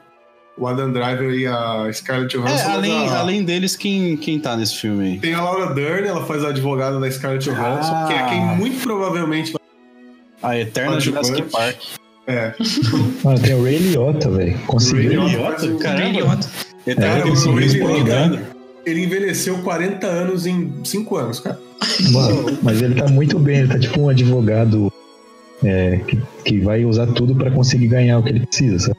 o 0.58 0.66
Adam 0.66 0.92
Driver 0.92 1.30
e 1.32 1.46
a 1.46 1.88
Scarlett 1.92 2.36
É, 2.36 2.40
Johansson. 2.40 2.54
mas 2.66 2.74
além, 2.76 3.08
a- 3.08 3.18
além 3.20 3.42
deles, 3.44 3.74
quem, 3.76 4.16
quem 4.16 4.38
tá 4.40 4.56
nesse 4.56 4.74
filme 4.76 5.04
aí? 5.12 5.18
Tem 5.20 5.34
a 5.34 5.40
Laura 5.42 5.72
Dern, 5.72 6.06
ela 6.06 6.24
faz 6.26 6.44
a 6.44 6.48
advogada 6.48 6.98
da 7.00 7.10
Scarlett 7.10 7.44
Johansson, 7.48 7.92
Ah. 7.94 8.04
que 8.08 8.12
é 8.12 8.26
quem 8.28 8.40
muito 8.56 8.82
provavelmente 8.82 9.52
vai. 9.52 9.63
A 10.44 10.58
Eterna. 10.58 11.00
Jurassic 11.00 11.42
Park. 11.50 11.76
É. 12.26 12.52
Mano, 13.24 13.38
tem 13.40 13.54
o 13.54 13.62
Ray 13.64 13.78
Liotta, 13.78 14.30
velho. 14.30 14.58
Conseguiu. 14.66 15.22
Ray 15.22 15.30
Liotta? 15.36 15.66
o- 15.66 15.78
Caramba. 15.78 16.02
Bem 16.02 16.10
idiota. 16.10 16.48
Eterna 16.86 17.14
Cara, 17.20 17.32
o 17.32 17.36
Jurassic 17.36 17.80
Ray 17.82 18.04
Park. 18.04 18.06
Liotta, 18.32 18.46
ele 18.86 19.04
envelheceu 19.04 19.58
40 19.58 20.06
anos 20.06 20.46
em 20.46 20.72
5 20.84 21.16
anos, 21.16 21.40
cara. 21.40 21.58
Mano, 22.12 22.58
mas 22.62 22.80
ele 22.82 22.94
tá 22.94 23.08
muito 23.08 23.38
bem, 23.38 23.58
ele 23.60 23.68
tá 23.68 23.78
tipo 23.78 24.00
um 24.00 24.08
advogado 24.08 24.92
é, 25.62 25.98
que, 26.06 26.18
que 26.44 26.60
vai 26.60 26.84
usar 26.84 27.06
tudo 27.08 27.34
pra 27.34 27.50
conseguir 27.50 27.88
ganhar 27.88 28.18
o 28.18 28.22
que 28.22 28.28
ele 28.30 28.40
precisa, 28.46 28.78
sabe? 28.78 28.98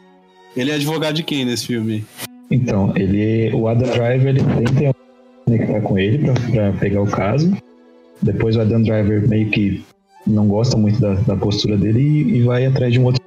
Ele 0.56 0.72
é 0.72 0.76
advogado 0.76 1.16
de 1.16 1.24
quem 1.24 1.46
nesse 1.46 1.68
filme? 1.68 2.04
Então, 2.50 2.94
ele, 2.96 3.52
o 3.54 3.68
Adam 3.68 3.90
Driver, 3.92 4.28
ele 4.28 4.40
tenta 4.44 4.96
conectar 5.46 5.82
com 5.82 5.98
ele 6.00 6.20
pra, 6.20 6.34
pra 6.52 6.72
pegar 6.74 7.02
o 7.02 7.08
caso. 7.08 7.56
Depois 8.22 8.56
o 8.56 8.62
Adam 8.62 8.82
Driver 8.82 9.28
meio 9.28 9.50
que 9.50 9.84
não 10.26 10.48
gosta 10.48 10.78
muito 10.78 11.00
da, 11.00 11.14
da 11.14 11.36
postura 11.36 11.78
dele 11.78 12.00
e, 12.02 12.38
e 12.38 12.44
vai 12.44 12.66
atrás 12.66 12.92
de 12.94 13.00
um 13.00 13.06
outro 13.06 13.22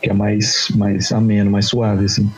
que 0.00 0.10
é 0.10 0.12
mais, 0.12 0.68
mais 0.76 1.10
ameno, 1.12 1.50
mais 1.50 1.66
suave, 1.66 2.04
assim. 2.04 2.30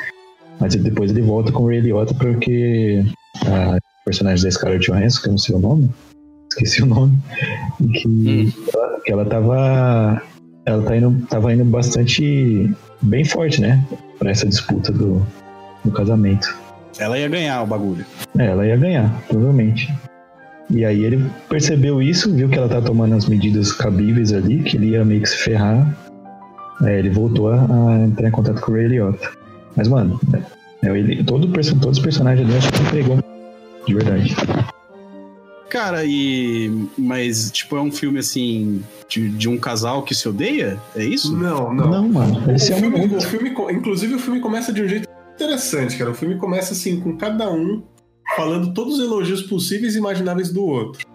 Mas 0.58 0.74
depois 0.74 1.10
ele 1.10 1.22
volta 1.22 1.52
com 1.52 1.64
o 1.64 1.66
Ray 1.68 1.80
Liotta 1.80 2.14
porque 2.14 3.04
a 3.46 3.78
personagem 4.04 4.44
da 4.44 4.50
Scarlett 4.50 4.86
Johansson, 4.90 5.22
que 5.22 5.28
eu 5.28 5.32
não 5.32 5.38
sei 5.38 5.54
o 5.54 5.58
nome, 5.58 5.90
esqueci 6.50 6.82
o 6.82 6.86
nome, 6.86 7.18
que, 7.78 8.08
Hum. 8.08 8.52
ela, 8.74 9.00
que 9.00 9.12
ela 9.12 9.24
tava 9.24 10.22
ela 10.66 10.82
tá 10.82 10.96
indo, 10.96 11.26
tava 11.28 11.52
indo 11.52 11.64
bastante 11.64 12.70
bem 13.02 13.24
forte, 13.24 13.60
né? 13.60 13.82
Pra 14.18 14.30
essa 14.30 14.46
disputa 14.46 14.92
do, 14.92 15.24
do 15.84 15.90
casamento. 15.90 16.54
Ela 16.98 17.18
ia 17.18 17.28
ganhar 17.28 17.62
o 17.62 17.66
bagulho. 17.66 18.04
É, 18.38 18.46
ela 18.46 18.66
ia 18.66 18.76
ganhar, 18.76 19.22
provavelmente. 19.28 19.92
E 20.72 20.84
aí 20.84 21.04
ele 21.04 21.24
percebeu 21.48 22.00
isso, 22.00 22.32
viu 22.32 22.48
que 22.48 22.56
ela 22.56 22.68
tá 22.68 22.80
tomando 22.80 23.14
as 23.14 23.26
medidas 23.26 23.72
cabíveis 23.72 24.32
ali, 24.32 24.62
que 24.62 24.76
ele 24.76 24.90
ia 24.90 25.04
meio 25.04 25.22
que 25.22 25.28
se 25.28 25.38
ferrar. 25.38 25.96
É, 26.82 26.98
ele 26.98 27.10
voltou 27.10 27.48
a, 27.48 27.56
a 27.56 28.04
entrar 28.06 28.28
em 28.28 28.32
contato 28.32 28.60
com 28.60 28.72
o 28.72 28.74
Ray 28.74 28.88
Liotta. 28.88 29.30
Mas, 29.76 29.88
mano, 29.88 30.18
é, 30.82 30.88
ele, 30.88 31.22
todo, 31.24 31.48
todos 31.48 31.98
os 31.98 32.02
personagens 32.02 32.48
ali, 32.48 32.56
acho 32.56 32.72
que 32.72 32.82
entregou 32.82 33.18
de 33.86 33.94
verdade. 33.94 34.36
Cara, 35.68 36.04
e. 36.04 36.88
Mas, 36.98 37.50
tipo, 37.50 37.76
é 37.76 37.80
um 37.80 37.92
filme 37.92 38.18
assim. 38.18 38.82
De, 39.08 39.28
de 39.28 39.48
um 39.48 39.58
casal 39.58 40.02
que 40.02 40.14
se 40.14 40.28
odeia? 40.28 40.78
É 40.94 41.04
isso? 41.04 41.36
Não, 41.36 41.72
não. 41.74 41.90
Não, 41.90 42.08
mano, 42.08 42.34
O 42.34 42.38
amam 42.38 42.58
filme, 42.60 43.16
o 43.16 43.20
filme 43.20 43.50
inclusive, 43.72 44.14
o 44.14 44.18
filme 44.18 44.40
começa 44.40 44.72
de 44.72 44.82
um 44.82 44.88
jeito 44.88 45.08
interessante, 45.34 45.96
cara. 45.96 46.10
O 46.10 46.14
filme 46.14 46.36
começa 46.36 46.72
assim, 46.72 47.00
com 47.00 47.16
cada 47.16 47.50
um 47.50 47.82
falando 48.36 48.72
todos 48.72 48.98
os 48.98 49.04
elogios 49.04 49.42
possíveis 49.42 49.94
e 49.94 49.98
imagináveis 49.98 50.52
do 50.52 50.64
outro. 50.64 51.06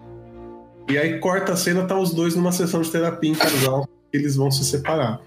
E 0.88 0.96
aí 0.96 1.18
corta 1.18 1.52
a 1.52 1.56
cena, 1.56 1.84
tá 1.84 1.98
os 1.98 2.12
dois 2.12 2.36
numa 2.36 2.52
sessão 2.52 2.80
de 2.80 2.90
terapia 2.90 3.30
em 3.30 3.34
casal, 3.34 3.88
eles 4.12 4.36
vão 4.36 4.50
se 4.50 4.64
separar. 4.64 5.20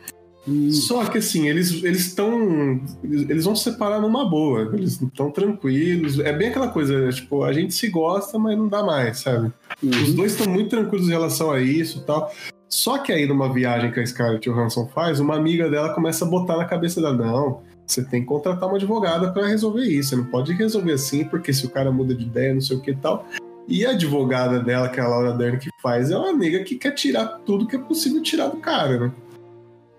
Só 0.71 1.05
que 1.05 1.17
assim, 1.17 1.47
eles 1.47 1.83
eles 1.83 2.07
estão. 2.07 2.81
Eles 3.03 3.43
vão 3.43 3.55
se 3.55 3.65
separar 3.65 3.99
numa 4.01 4.27
boa, 4.27 4.61
eles 4.73 4.99
estão 5.01 5.29
tranquilos. 5.29 6.17
É 6.19 6.31
bem 6.33 6.47
aquela 6.47 6.69
coisa, 6.69 7.09
tipo, 7.09 7.43
a 7.43 7.53
gente 7.53 7.73
se 7.73 7.89
gosta, 7.89 8.39
mas 8.39 8.57
não 8.57 8.67
dá 8.67 8.81
mais, 8.81 9.19
sabe? 9.19 9.51
Os 9.83 10.13
dois 10.13 10.31
estão 10.31 10.51
muito 10.51 10.69
tranquilos 10.69 11.07
em 11.07 11.11
relação 11.11 11.51
a 11.51 11.59
isso 11.59 12.03
tal. 12.05 12.31
Só 12.67 12.99
que 12.99 13.11
aí, 13.11 13.27
numa 13.27 13.51
viagem 13.51 13.91
que 13.91 13.99
a 13.99 14.05
Scarlett 14.05 14.49
Johansson 14.49 14.87
faz, 14.87 15.19
uma 15.19 15.35
amiga 15.35 15.69
dela 15.69 15.93
começa 15.93 16.23
a 16.23 16.27
botar 16.27 16.55
na 16.55 16.65
cabeça 16.65 17.01
dela: 17.01 17.15
não, 17.15 17.61
você 17.89 18.03
tem 18.03 18.21
que 18.21 18.27
contratar 18.27 18.69
uma 18.69 18.77
advogada 18.77 19.31
para 19.31 19.47
resolver 19.47 19.83
isso. 19.83 20.09
Você 20.09 20.15
não 20.15 20.25
pode 20.25 20.53
resolver 20.53 20.93
assim, 20.93 21.25
porque 21.25 21.51
se 21.51 21.65
o 21.65 21.69
cara 21.69 21.91
muda 21.91 22.13
de 22.13 22.23
ideia, 22.23 22.53
não 22.53 22.61
sei 22.61 22.77
o 22.77 22.79
que 22.79 22.91
e 22.91 22.95
tal. 22.95 23.25
E 23.67 23.85
a 23.85 23.91
advogada 23.91 24.59
dela, 24.59 24.89
que 24.89 24.99
é 24.99 25.03
a 25.03 25.07
Laura 25.07 25.33
Dern, 25.33 25.57
que 25.57 25.69
faz, 25.81 26.11
é 26.11 26.17
uma 26.17 26.31
nega 26.31 26.63
que 26.63 26.75
quer 26.75 26.91
tirar 26.91 27.25
tudo 27.45 27.67
que 27.67 27.75
é 27.75 27.79
possível 27.79 28.21
tirar 28.21 28.47
do 28.47 28.57
cara, 28.57 28.99
né? 28.99 29.11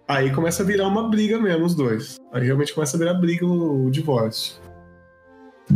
Aí 0.07 0.30
começa 0.32 0.62
a 0.62 0.66
virar 0.66 0.88
uma 0.88 1.09
briga 1.09 1.38
mesmo, 1.38 1.64
os 1.64 1.74
dois. 1.74 2.16
Aí 2.32 2.45
realmente 2.45 2.74
começa 2.74 2.97
a 2.97 2.99
virar 2.99 3.14
briga 3.14 3.47
o, 3.47 3.86
o 3.86 3.91
divórcio. 3.91 4.57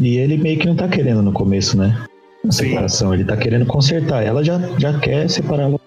E 0.01 0.19
ele 0.19 0.37
meio 0.37 0.59
que 0.59 0.67
não 0.67 0.75
tá 0.75 0.89
querendo 0.89 1.23
no 1.23 1.33
começo, 1.33 1.77
né? 1.77 2.05
A 2.47 2.51
Sim. 2.51 2.69
separação. 2.71 3.15
Ele 3.15 3.25
tá 3.25 3.37
querendo 3.37 3.67
consertar. 3.67 4.25
Ela 4.25 4.43
já, 4.43 4.59
já 4.79 4.99
quer 4.99 5.29
separar 5.29 5.65
ela. 5.65 5.81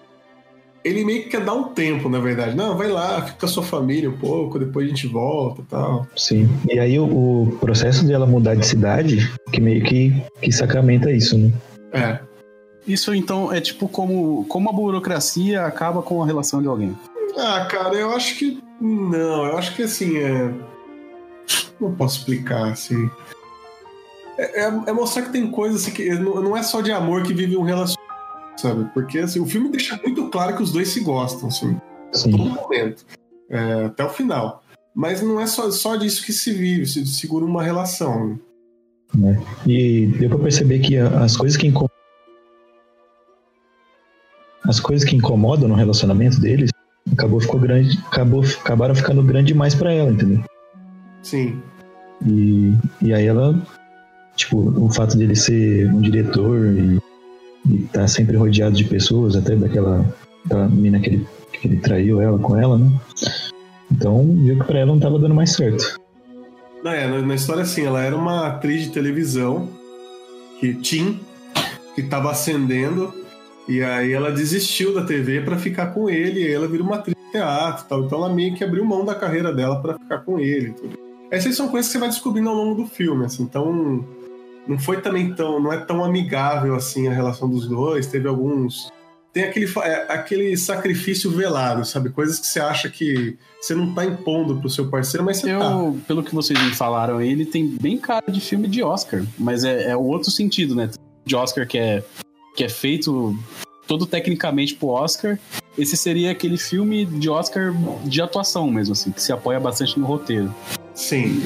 Ele 0.84 1.04
meio 1.04 1.24
que 1.24 1.30
quer 1.30 1.44
dar 1.44 1.54
um 1.54 1.64
tempo, 1.64 2.08
na 2.08 2.18
verdade. 2.18 2.56
Não, 2.56 2.76
vai 2.76 2.88
lá, 2.88 3.20
fica 3.22 3.38
com 3.40 3.46
a 3.46 3.48
sua 3.48 3.62
família 3.62 4.08
um 4.08 4.16
pouco, 4.16 4.58
depois 4.58 4.86
a 4.86 4.88
gente 4.88 5.06
volta 5.06 5.60
e 5.60 5.64
tal. 5.64 6.06
Sim. 6.16 6.48
E 6.70 6.78
aí 6.78 6.98
o, 6.98 7.04
o 7.04 7.58
processo 7.60 8.06
dela 8.06 8.26
mudar 8.26 8.54
de 8.54 8.66
cidade, 8.66 9.32
que 9.52 9.60
meio 9.60 9.82
que, 9.84 10.12
que 10.40 10.52
sacramenta 10.52 11.10
isso, 11.10 11.36
né? 11.36 11.52
É. 11.92 12.18
Isso 12.86 13.14
então 13.14 13.52
é 13.52 13.60
tipo 13.60 13.88
como, 13.88 14.46
como 14.48 14.70
a 14.70 14.72
burocracia 14.72 15.62
acaba 15.66 16.00
com 16.00 16.22
a 16.22 16.26
relação 16.26 16.62
de 16.62 16.68
alguém. 16.68 16.96
Ah, 17.36 17.66
cara, 17.70 17.94
eu 17.94 18.10
acho 18.12 18.38
que. 18.38 18.58
Não, 18.80 19.44
eu 19.46 19.58
acho 19.58 19.74
que 19.74 19.82
assim, 19.82 20.16
é. 20.16 20.50
Não 21.80 21.94
posso 21.94 22.18
explicar, 22.18 22.70
assim. 22.72 23.10
É, 24.38 24.62
é- 24.64 24.82
é 24.86 24.92
mostrar 24.92 25.22
que 25.22 25.32
tem 25.32 25.50
coisas 25.50 25.82
assim 25.82 25.90
que 25.90 26.08
não, 26.10 26.40
não 26.40 26.56
é 26.56 26.62
só 26.62 26.80
de 26.80 26.92
amor 26.92 27.22
que 27.24 27.34
vive 27.34 27.56
um 27.56 27.62
relacionamento, 27.62 27.97
sabe? 28.58 28.84
Porque 28.92 29.18
assim, 29.18 29.40
o 29.40 29.46
filme 29.46 29.70
deixa 29.70 29.98
muito 30.04 30.28
claro 30.28 30.56
que 30.56 30.62
os 30.62 30.72
dois 30.72 30.88
se 30.88 31.00
gostam, 31.00 31.48
assim, 31.48 31.76
a 32.14 32.18
todo 32.18 32.44
Sim. 32.44 32.48
momento. 32.48 33.06
É, 33.48 33.84
até 33.84 34.04
o 34.04 34.10
final. 34.10 34.62
Mas 34.94 35.22
não 35.22 35.40
é 35.40 35.46
só, 35.46 35.70
só 35.70 35.96
disso 35.96 36.24
que 36.24 36.32
se 36.32 36.52
vive, 36.52 36.86
se 36.86 37.06
segura 37.06 37.44
uma 37.44 37.62
relação. 37.62 38.38
E 39.66 40.06
deu 40.18 40.28
pra 40.28 40.38
perceber 40.38 40.80
que 40.80 40.96
as 40.96 41.36
coisas 41.36 41.56
que 41.56 41.66
incomodam. 41.66 41.96
As 44.64 44.80
coisas 44.80 45.08
que 45.08 45.16
incomodam 45.16 45.68
no 45.68 45.74
relacionamento 45.74 46.40
deles 46.40 46.70
acabou 47.12 47.40
ficou 47.40 47.58
grande, 47.58 47.98
acabou, 48.06 48.44
acabaram 48.44 48.94
ficando 48.94 49.22
grande 49.22 49.48
demais 49.48 49.74
pra 49.74 49.92
ela, 49.92 50.10
entendeu? 50.10 50.44
Sim. 51.22 51.62
E, 52.26 52.74
e 53.00 53.14
aí 53.14 53.26
ela, 53.26 53.58
tipo, 54.36 54.58
o 54.58 54.90
fato 54.92 55.16
dele 55.16 55.34
ser 55.34 55.88
um 55.92 56.00
diretor 56.00 56.66
e, 56.66 56.98
e 57.66 57.78
tá 57.92 58.06
sempre 58.06 58.36
rodeado 58.36 58.76
de 58.76 58.84
pessoas, 58.84 59.36
até 59.36 59.56
daquela, 59.56 60.04
daquela 60.44 60.68
menina 60.68 61.00
que 61.00 61.10
ele, 61.10 61.26
que 61.52 61.68
ele 61.68 61.76
traiu 61.78 62.20
ela 62.20 62.38
com 62.38 62.56
ela, 62.56 62.78
né? 62.78 62.90
Então 63.90 64.36
viu 64.36 64.58
que 64.58 64.64
pra 64.64 64.80
ela 64.80 64.92
não 64.92 65.00
tava 65.00 65.18
dando 65.18 65.34
mais 65.34 65.52
certo. 65.52 65.98
Não, 66.82 66.92
é, 66.92 67.06
na, 67.22 67.34
história 67.34 67.62
assim, 67.62 67.84
ela 67.84 68.02
era 68.02 68.16
uma 68.16 68.46
atriz 68.46 68.82
de 68.82 68.90
televisão 68.90 69.68
que 70.60 70.74
Tim, 70.74 71.20
que 71.94 72.02
tava 72.02 72.30
ascendendo, 72.30 73.12
e 73.68 73.82
aí 73.82 74.12
ela 74.12 74.30
desistiu 74.30 74.94
da 74.94 75.04
TV 75.04 75.40
pra 75.40 75.58
ficar 75.58 75.88
com 75.88 76.08
ele, 76.08 76.40
e 76.40 76.46
aí 76.46 76.52
ela 76.52 76.68
virou 76.68 76.86
uma 76.86 76.96
atriz 76.96 77.16
de 77.16 77.32
teatro 77.32 77.86
tal. 77.88 78.04
Então 78.04 78.18
ela 78.18 78.32
meio 78.32 78.54
que 78.54 78.62
abriu 78.62 78.84
mão 78.84 79.04
da 79.04 79.14
carreira 79.14 79.52
dela 79.52 79.80
pra 79.82 79.98
ficar 79.98 80.18
com 80.18 80.38
ele. 80.38 80.72
Tudo. 80.72 80.98
Essas 81.30 81.56
são 81.56 81.68
coisas 81.68 81.88
que 81.88 81.92
você 81.92 81.98
vai 81.98 82.08
descobrindo 82.08 82.48
ao 82.48 82.54
longo 82.54 82.82
do 82.82 82.88
filme, 82.88 83.26
assim, 83.26 83.42
então 83.42 84.04
não 84.68 84.78
foi 84.78 85.00
também 85.00 85.34
tão, 85.34 85.58
não 85.58 85.72
é 85.72 85.78
tão 85.78 86.04
amigável 86.04 86.74
assim 86.74 87.08
a 87.08 87.12
relação 87.12 87.48
dos 87.48 87.66
dois, 87.66 88.06
teve 88.06 88.28
alguns 88.28 88.90
tem 89.32 89.44
aquele, 89.44 89.66
é, 89.82 90.06
aquele 90.08 90.56
sacrifício 90.56 91.30
velado, 91.30 91.84
sabe? 91.84 92.10
Coisas 92.10 92.38
que 92.38 92.46
você 92.46 92.60
acha 92.60 92.88
que 92.88 93.36
você 93.60 93.74
não 93.74 93.94
tá 93.94 94.04
impondo 94.04 94.56
pro 94.56 94.70
seu 94.70 94.88
parceiro, 94.88 95.24
mas 95.24 95.38
você 95.38 95.48
tá. 95.56 95.70
Eu, 95.70 96.00
pelo 96.06 96.22
que 96.22 96.34
vocês 96.34 96.60
me 96.60 96.74
falaram 96.74 97.18
aí, 97.18 97.30
ele 97.30 97.44
tem 97.44 97.66
bem 97.66 97.98
cara 97.98 98.30
de 98.30 98.40
filme 98.40 98.66
de 98.66 98.82
Oscar, 98.82 99.24
mas 99.38 99.64
é, 99.64 99.90
é 99.90 99.96
o 99.96 100.02
outro 100.02 100.30
sentido, 100.30 100.74
né? 100.74 100.90
De 101.24 101.36
Oscar 101.36 101.66
que 101.66 101.78
é, 101.78 102.02
que 102.56 102.64
é 102.64 102.68
feito 102.68 103.36
todo 103.86 104.06
tecnicamente 104.06 104.74
pro 104.74 104.88
Oscar. 104.88 105.38
Esse 105.76 105.96
seria 105.96 106.32
aquele 106.32 106.58
filme 106.58 107.06
de 107.06 107.30
Oscar 107.30 107.72
de 108.04 108.20
atuação 108.20 108.68
mesmo, 108.70 108.92
assim, 108.92 109.12
que 109.12 109.22
se 109.22 109.32
apoia 109.32 109.60
bastante 109.60 109.98
no 110.00 110.06
roteiro. 110.06 110.52
Sim. 110.94 111.42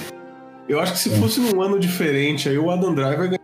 Eu 0.68 0.80
acho 0.80 0.92
que 0.92 0.98
se 0.98 1.10
fosse 1.18 1.40
num 1.40 1.60
ano 1.60 1.78
diferente, 1.78 2.48
aí 2.48 2.56
o 2.58 2.70
Adam 2.70 2.94
Driver 2.94 3.28
ganha- 3.28 3.40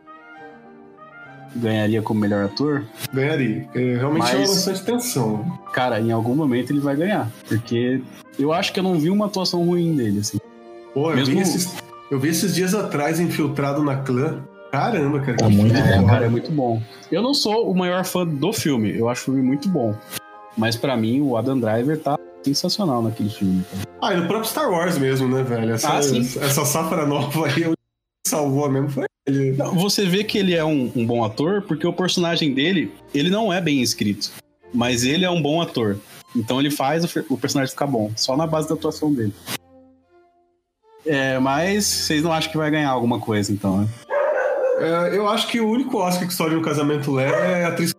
Ganharia 1.56 2.02
como 2.02 2.20
melhor 2.20 2.44
ator. 2.44 2.84
ganharia. 3.12 3.62
Porque 3.64 3.94
realmente 3.96 4.20
Mas- 4.20 4.30
chama 4.30 4.46
bastante 4.46 4.80
atenção. 4.82 5.58
Cara, 5.72 6.00
em 6.00 6.12
algum 6.12 6.34
momento 6.34 6.70
ele 6.72 6.80
vai 6.80 6.94
ganhar. 6.94 7.28
Porque 7.48 8.00
eu 8.38 8.52
acho 8.52 8.72
que 8.72 8.78
eu 8.80 8.84
não 8.84 8.94
vi 8.98 9.10
uma 9.10 9.26
atuação 9.26 9.64
ruim 9.64 9.94
dele, 9.96 10.20
assim. 10.20 10.38
Pô, 10.94 11.10
eu, 11.10 11.16
Mesmo- 11.16 11.34
vi 11.34 11.40
esses, 11.40 11.74
eu 12.10 12.18
vi 12.20 12.28
esses 12.28 12.54
dias 12.54 12.74
atrás 12.74 13.18
infiltrado 13.18 13.82
na 13.82 13.96
clã. 13.96 14.40
Caramba, 14.70 15.20
cara. 15.20 15.36
Que 15.38 15.44
muito 15.44 15.74
É, 15.74 15.98
bom. 15.98 16.06
cara, 16.06 16.26
é 16.26 16.28
muito 16.28 16.52
bom. 16.52 16.80
Eu 17.10 17.22
não 17.22 17.32
sou 17.32 17.70
o 17.70 17.74
maior 17.76 18.04
fã 18.04 18.26
do 18.26 18.52
filme, 18.52 18.96
eu 18.96 19.08
acho 19.08 19.22
o 19.22 19.24
filme 19.26 19.42
muito 19.42 19.68
bom. 19.68 19.94
Mas 20.58 20.76
pra 20.76 20.96
mim, 20.96 21.20
o 21.20 21.36
Adam 21.36 21.58
Driver 21.58 21.98
tá 22.00 22.18
sensacional 22.44 23.00
naquele 23.00 23.30
filme. 23.30 23.64
Ah, 24.02 24.12
e 24.12 24.16
no 24.16 24.26
próprio 24.26 24.50
Star 24.50 24.68
Wars 24.70 24.98
mesmo, 24.98 25.28
né, 25.28 25.42
velho? 25.44 25.72
Essa, 25.72 25.96
Ah, 25.96 26.02
sim. 26.02 26.20
essa 26.20 26.64
safra 26.64 27.06
nova 27.06 27.46
aí, 27.46 27.64
o 27.64 27.70
que 27.72 28.28
salvou 28.28 28.68
mesmo 28.68 28.90
foi 28.90 29.04
ele. 29.26 29.52
Não, 29.52 29.74
Você 29.74 30.04
vê 30.04 30.24
que 30.24 30.36
ele 30.36 30.54
é 30.54 30.64
um, 30.64 30.90
um 30.96 31.06
bom 31.06 31.22
ator 31.24 31.62
porque 31.62 31.86
o 31.86 31.92
personagem 31.92 32.52
dele, 32.52 32.92
ele 33.14 33.30
não 33.30 33.52
é 33.52 33.60
bem 33.60 33.80
escrito. 33.80 34.30
Mas 34.74 35.04
ele 35.04 35.24
é 35.24 35.30
um 35.30 35.40
bom 35.40 35.62
ator. 35.62 35.96
Então 36.36 36.58
ele 36.60 36.70
faz 36.70 37.04
o, 37.04 37.24
o 37.30 37.38
personagem 37.38 37.70
ficar 37.70 37.86
bom, 37.86 38.10
só 38.16 38.36
na 38.36 38.46
base 38.46 38.68
da 38.68 38.74
atuação 38.74 39.12
dele. 39.14 39.32
É, 41.06 41.38
mas 41.38 41.84
vocês 41.86 42.22
não 42.22 42.32
acham 42.32 42.50
que 42.50 42.58
vai 42.58 42.70
ganhar 42.70 42.90
alguma 42.90 43.18
coisa, 43.20 43.52
então, 43.52 43.78
né? 43.78 43.88
É, 44.80 45.16
eu 45.16 45.26
acho 45.28 45.46
que 45.48 45.60
o 45.60 45.68
único 45.70 45.96
Oscar 45.98 46.26
que 46.26 46.32
História 46.32 46.52
de 46.54 46.58
um 46.58 46.62
Casamento 46.62 47.10
leva 47.12 47.36
é 47.36 47.64
a 47.64 47.68
atriz. 47.68 47.92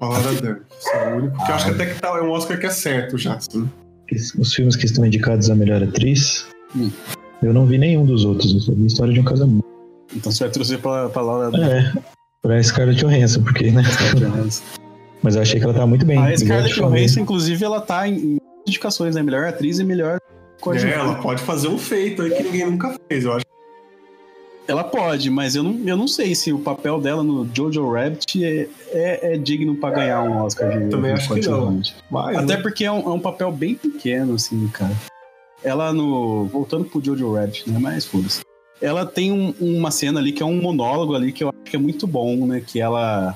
Palavra 0.00 0.32
Dern. 0.40 0.60
Esse 0.78 0.88
É 0.96 1.12
o 1.12 1.16
único. 1.18 1.36
Que 1.44 1.50
eu 1.50 1.54
acho 1.54 1.64
que 1.66 1.70
até 1.72 1.86
que 1.86 2.00
tá, 2.00 2.08
é 2.08 2.22
um 2.22 2.30
Oscar 2.30 2.58
que 2.58 2.66
é 2.66 2.70
certo 2.70 3.16
já. 3.18 3.34
Assim. 3.34 3.70
Os 4.38 4.52
filmes 4.54 4.74
que 4.74 4.86
estão 4.86 5.06
indicados 5.06 5.48
a 5.50 5.54
melhor 5.54 5.82
atriz, 5.82 6.46
Hum. 6.74 6.90
eu 7.42 7.52
não 7.52 7.66
vi 7.66 7.78
nenhum 7.78 8.04
dos 8.04 8.24
outros. 8.24 8.52
Eu 8.54 8.60
só 8.60 8.72
vi 8.72 8.86
História 8.86 9.12
de 9.14 9.20
um 9.20 9.24
Casamento. 9.24 9.64
Então 10.16 10.32
você 10.32 10.42
vai 10.44 10.52
torcer 10.52 10.78
pra, 10.80 11.08
pra 11.08 11.22
Laura 11.22 11.56
É, 11.64 11.92
pra 12.42 12.60
Scarlett 12.62 12.98
Johansson, 13.04 13.42
porque, 13.44 13.70
né? 13.70 13.82
Mas 15.22 15.36
eu 15.36 15.42
achei 15.42 15.58
que 15.60 15.64
ela 15.64 15.74
tava 15.74 15.86
muito 15.86 16.04
bem. 16.06 16.18
A 16.18 16.36
Scarlett. 16.36 16.74
Johansson, 16.74 17.20
inclusive, 17.20 17.64
ela 17.64 17.80
tá 17.80 18.08
em 18.08 18.38
indicações, 18.66 19.14
né? 19.14 19.22
Melhor 19.22 19.44
atriz 19.46 19.78
e 19.78 19.84
melhor 19.84 20.16
É, 20.16 20.60
coadjuvante. 20.60 20.98
ela 20.98 21.14
pode 21.16 21.42
fazer 21.42 21.68
um 21.68 21.78
feito 21.78 22.22
aí 22.22 22.30
que 22.30 22.42
ninguém 22.42 22.70
nunca 22.70 22.94
fez. 23.08 23.24
Eu 23.24 23.32
acho 23.34 23.44
Ela 24.68 24.84
pode, 24.84 25.28
mas 25.30 25.56
eu 25.56 25.62
não, 25.64 25.80
eu 25.86 25.96
não 25.96 26.06
sei 26.06 26.34
se 26.34 26.52
o 26.52 26.58
papel 26.60 27.00
dela 27.00 27.22
no 27.24 27.48
Jojo 27.52 27.90
Rabbit 27.90 28.44
é, 28.44 28.68
é, 28.92 29.34
é 29.34 29.36
digno 29.36 29.74
pra 29.76 29.90
ganhar 29.90 30.22
um 30.22 30.42
Oscar 30.44 30.78
de 30.78 30.88
Também 30.88 31.12
acho 31.12 31.34
que 31.34 31.40
não. 31.48 31.80
Mas, 32.10 32.36
Até 32.36 32.56
né? 32.56 32.62
porque 32.62 32.84
é 32.84 32.92
um, 32.92 33.00
é 33.00 33.12
um 33.12 33.18
papel 33.20 33.50
bem 33.50 33.74
pequeno, 33.74 34.34
assim, 34.34 34.68
cara. 34.68 34.94
Ela 35.64 35.92
no. 35.92 36.46
Voltando 36.46 36.84
pro 36.84 37.02
Jojo 37.04 37.34
Rabbit, 37.34 37.68
né? 37.68 37.78
Mas 37.80 38.04
foda-se. 38.06 38.42
Ela 38.80 39.04
tem 39.04 39.30
um- 39.32 39.52
uma 39.60 39.90
cena 39.90 40.20
ali 40.20 40.32
que 40.32 40.42
é 40.42 40.46
um 40.46 40.60
monólogo 40.62 41.14
ali 41.14 41.32
que 41.32 41.42
eu 41.44 41.48
acho 41.48 41.58
que 41.70 41.76
é 41.76 41.78
muito 41.78 42.06
bom, 42.06 42.46
né? 42.46 42.62
Que 42.64 42.80
ela. 42.80 43.34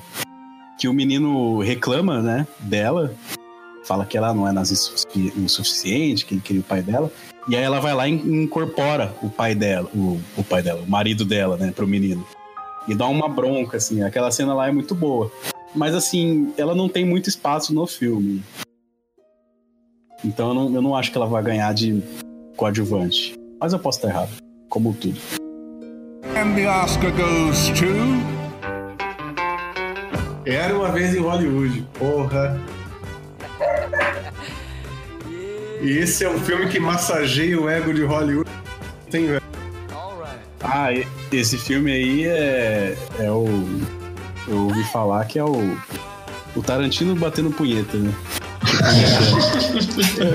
Que 0.79 0.87
o 0.87 0.93
menino 0.93 1.59
reclama, 1.59 2.21
né? 2.21 2.47
Dela. 2.59 3.13
Fala 3.85 4.05
que 4.05 4.17
ela 4.17 4.33
não 4.33 4.47
é 4.47 4.51
nazista 4.51 4.93
o 4.93 4.97
sufi- 4.97 5.33
o 5.37 5.47
suficiente, 5.49 6.25
que 6.25 6.33
ele 6.33 6.41
queria 6.41 6.61
o 6.61 6.65
pai 6.65 6.81
dela. 6.81 7.11
E 7.47 7.55
aí 7.55 7.63
ela 7.63 7.79
vai 7.79 7.93
lá 7.93 8.07
e 8.07 8.13
incorpora 8.13 9.15
o 9.21 9.29
pai 9.29 9.53
dela, 9.53 9.87
o, 9.93 10.19
o 10.35 10.43
pai 10.43 10.63
dela, 10.63 10.81
o 10.81 10.89
marido 10.89 11.23
dela, 11.23 11.55
né, 11.55 11.71
pro 11.71 11.87
menino. 11.87 12.25
E 12.87 12.95
dá 12.95 13.07
uma 13.07 13.29
bronca, 13.29 13.77
assim. 13.77 14.01
Aquela 14.03 14.31
cena 14.31 14.53
lá 14.53 14.67
é 14.67 14.71
muito 14.71 14.95
boa. 14.95 15.31
Mas, 15.73 15.93
assim, 15.93 16.53
ela 16.57 16.73
não 16.73 16.87
tem 16.89 17.05
muito 17.05 17.29
espaço 17.29 17.73
no 17.73 17.85
filme. 17.85 18.41
Então 20.23 20.49
eu 20.49 20.53
não, 20.55 20.73
eu 20.75 20.81
não 20.81 20.95
acho 20.95 21.11
que 21.11 21.17
ela 21.17 21.27
vai 21.27 21.43
ganhar 21.43 21.71
de 21.73 22.01
coadjuvante. 22.57 23.35
Mas 23.59 23.73
eu 23.73 23.79
posso 23.79 23.99
estar 23.99 24.09
errado. 24.09 24.31
Como 24.69 24.93
tudo. 24.93 25.19
And 26.35 26.55
the 26.55 26.67
Oscar 26.67 27.11
goes 27.11 27.69
to. 27.69 27.85
Era 30.45 30.75
uma 30.75 30.91
vez 30.91 31.13
em 31.15 31.19
Hollywood. 31.19 31.85
Porra. 31.97 32.59
E 35.81 35.97
esse 35.97 36.23
é 36.23 36.29
um 36.29 36.39
filme 36.39 36.67
que 36.67 36.79
massageia 36.79 37.59
o 37.59 37.69
ego 37.69 37.93
de 37.93 38.03
Hollywood. 38.03 38.49
Tem, 39.09 39.27
velho. 39.27 39.41
Ah, 40.61 40.87
esse 41.31 41.57
filme 41.57 41.91
aí 41.91 42.25
é, 42.25 42.97
é 43.19 43.31
o. 43.31 43.47
Eu 44.47 44.57
ouvi 44.63 44.83
falar 44.85 45.25
que 45.25 45.37
é 45.37 45.43
o. 45.43 45.77
O 46.55 46.61
Tarantino 46.61 47.15
batendo 47.15 47.51
punheta, 47.51 47.97
né? 47.97 48.13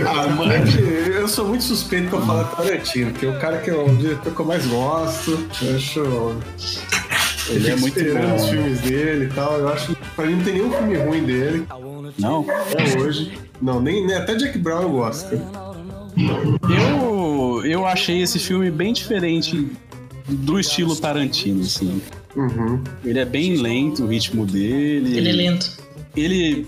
Ah, 0.07 0.29
mano, 0.29 0.53
eu 0.53 1.29
sou 1.29 1.47
muito 1.47 1.65
suspeito 1.65 2.09
pra 2.11 2.21
falar 2.21 2.45
Tarantino, 2.45 3.13
que 3.13 3.27
é 3.27 3.29
o 3.29 3.39
cara 3.39 3.59
que 3.59 3.71
é 3.71 3.75
o 3.75 3.89
diretor 3.97 4.35
que 4.35 4.41
eu 4.41 4.47
mais 4.47 4.67
gosto. 4.67 5.49
Eu 5.63 5.77
acho. 5.77 7.00
Ele 7.51 7.71
é 7.71 7.77
muito 7.77 7.99
os 7.99 8.13
bom. 8.43 8.49
filmes 8.51 8.81
dele 8.81 9.25
e 9.27 9.29
tal. 9.29 9.59
Eu 9.59 9.69
acho. 9.69 9.97
Pra 10.17 10.27
mim 10.27 10.37
não 10.37 10.45
tem 10.45 10.55
nenhum 10.55 10.71
filme 10.73 10.97
ruim 10.97 11.25
dele 11.25 11.67
Não? 12.19 12.47
até 12.51 12.99
hoje. 13.01 13.33
Não, 13.61 13.81
nem, 13.81 14.07
nem 14.07 14.17
até 14.17 14.35
Jack 14.35 14.59
Brown 14.59 14.83
eu 14.83 14.91
gosto. 14.91 15.35
Eu, 16.69 17.63
eu 17.65 17.87
achei 17.87 18.23
esse 18.23 18.39
filme 18.39 18.71
bem 18.71 18.93
diferente 18.93 19.69
do 20.29 20.59
estilo 20.59 20.95
Tarantino, 20.97 21.63
assim. 21.63 22.01
Uhum. 22.37 22.83
Ele 23.05 23.19
é 23.19 23.25
bem 23.25 23.57
lento, 23.57 24.05
o 24.05 24.07
ritmo 24.07 24.47
dele. 24.47 25.17
Ele 25.17 25.29
é 25.29 25.33
lento. 25.33 25.80
Ele 26.17 26.67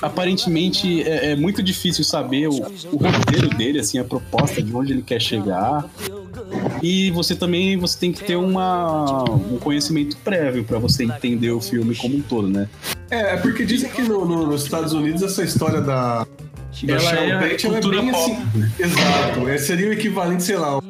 aparentemente 0.00 1.02
é, 1.02 1.32
é 1.32 1.36
muito 1.36 1.62
difícil 1.62 2.04
saber 2.04 2.48
o, 2.48 2.54
o 2.92 2.96
roteiro 2.96 3.48
dele, 3.50 3.80
assim, 3.80 3.98
a 3.98 4.04
proposta 4.04 4.62
de 4.62 4.74
onde 4.74 4.92
ele 4.92 5.02
quer 5.02 5.20
chegar. 5.20 5.84
E 6.82 7.10
você 7.10 7.34
também 7.34 7.76
você 7.76 7.98
tem 7.98 8.12
que 8.12 8.22
ter 8.24 8.36
uma, 8.36 9.24
um 9.30 9.58
conhecimento 9.58 10.16
prévio 10.18 10.64
para 10.64 10.78
você 10.78 11.04
entender 11.04 11.50
o 11.50 11.60
filme 11.60 11.94
como 11.94 12.16
um 12.16 12.20
todo, 12.20 12.48
né? 12.48 12.68
É, 13.10 13.34
é 13.34 13.36
porque 13.36 13.64
dizem 13.64 13.90
que 13.90 14.02
no- 14.02 14.24
no- 14.24 14.46
nos 14.46 14.64
Estados 14.64 14.92
Unidos 14.92 15.22
essa 15.22 15.42
história 15.42 15.80
da. 15.80 16.26
da 16.82 16.94
Ela 16.94 17.12
é 17.12 17.50
Tate, 17.50 17.66
ela 17.66 17.78
é 17.78 17.80
bem 17.80 18.10
pop, 18.10 18.32
assim. 18.32 18.64
Exato. 18.78 19.48
É, 19.48 19.58
seria 19.58 19.88
o 19.88 19.92
equivalente, 19.92 20.42
sei 20.42 20.56
lá, 20.56 20.68
ao 20.68 20.82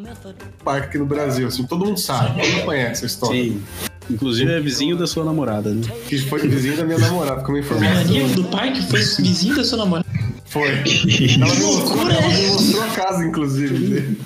parque 0.64 0.88
aqui 0.88 0.98
no 0.98 1.06
Brasil. 1.06 1.46
Assim, 1.46 1.64
todo 1.66 1.84
mundo 1.84 1.98
sabe, 2.00 2.40
todo 2.40 2.50
mundo 2.52 2.64
conhece 2.64 3.04
a 3.04 3.06
história. 3.06 3.42
Sim. 3.42 3.62
Inclusive 4.10 4.52
é 4.52 4.60
vizinho 4.60 4.96
da 4.96 5.06
sua 5.06 5.24
namorada, 5.24 5.70
né? 5.70 5.82
Que 6.08 6.18
foi 6.18 6.46
vizinho 6.46 6.76
da 6.76 6.84
minha 6.84 6.98
namorada, 6.98 7.42
como 7.42 7.56
informação. 7.58 7.94
Maníaco 7.94 8.34
do 8.34 8.44
parque 8.44 8.82
foi 8.82 9.00
vizinho 9.00 9.56
da 9.56 9.64
sua 9.64 9.78
namorada. 9.78 10.08
Foi. 10.46 10.68
Ela 11.40 11.54
me 11.54 11.60
mostrou, 11.62 12.10
ela 12.10 12.28
me 12.28 12.46
mostrou 12.48 12.82
a 12.82 12.88
casa, 12.88 13.24
inclusive. 13.24 14.16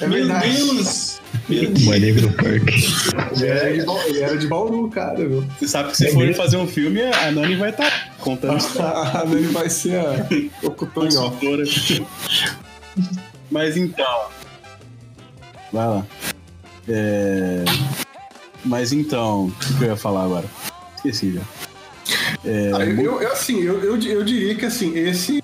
É 0.00 0.06
Meu 0.06 0.18
verdade. 0.18 0.56
Deus! 0.56 1.20
Meu 1.48 1.70
Deus. 1.70 1.84
Maníaco 1.84 2.20
do 2.20 2.30
parque. 2.32 2.84
Ele 3.36 3.46
era, 3.46 3.72
de, 3.72 4.08
ele 4.08 4.20
era 4.20 4.36
de 4.36 4.46
Bauru, 4.46 4.90
cara, 4.90 5.16
viu? 5.26 5.44
Você 5.58 5.68
sabe 5.68 5.90
que 5.90 5.96
se 5.96 6.12
for 6.12 6.34
fazer 6.34 6.56
um 6.56 6.66
filme, 6.66 7.00
a 7.02 7.30
Nani 7.30 7.56
vai 7.56 7.70
estar 7.70 8.14
contando 8.18 8.58
A 8.80 9.24
Nani 9.24 9.46
vai 9.46 9.70
ser 9.70 9.96
a 9.96 10.26
locutor 10.62 11.04
em 11.04 11.16
off. 11.16 11.36
consultora. 11.46 11.64
Mas 13.50 13.76
então. 13.76 14.26
Vai 15.72 15.86
lá. 15.86 16.06
É... 16.88 17.64
Mas 18.64 18.92
então, 18.92 19.46
o 19.46 19.52
que 19.78 19.84
eu 19.84 19.88
ia 19.88 19.96
falar 19.96 20.24
agora? 20.24 20.46
Esqueci 20.96 21.34
já. 21.34 21.40
É, 22.44 22.72
Ah, 22.74 22.84
eu, 22.84 23.20
eu- 23.22 23.32
assim, 23.32 23.60
eu, 23.60 23.82
eu, 23.82 24.00
eu 24.02 24.24
diria 24.24 24.54
que 24.54 24.64
assim, 24.66 24.96
esse, 24.96 25.42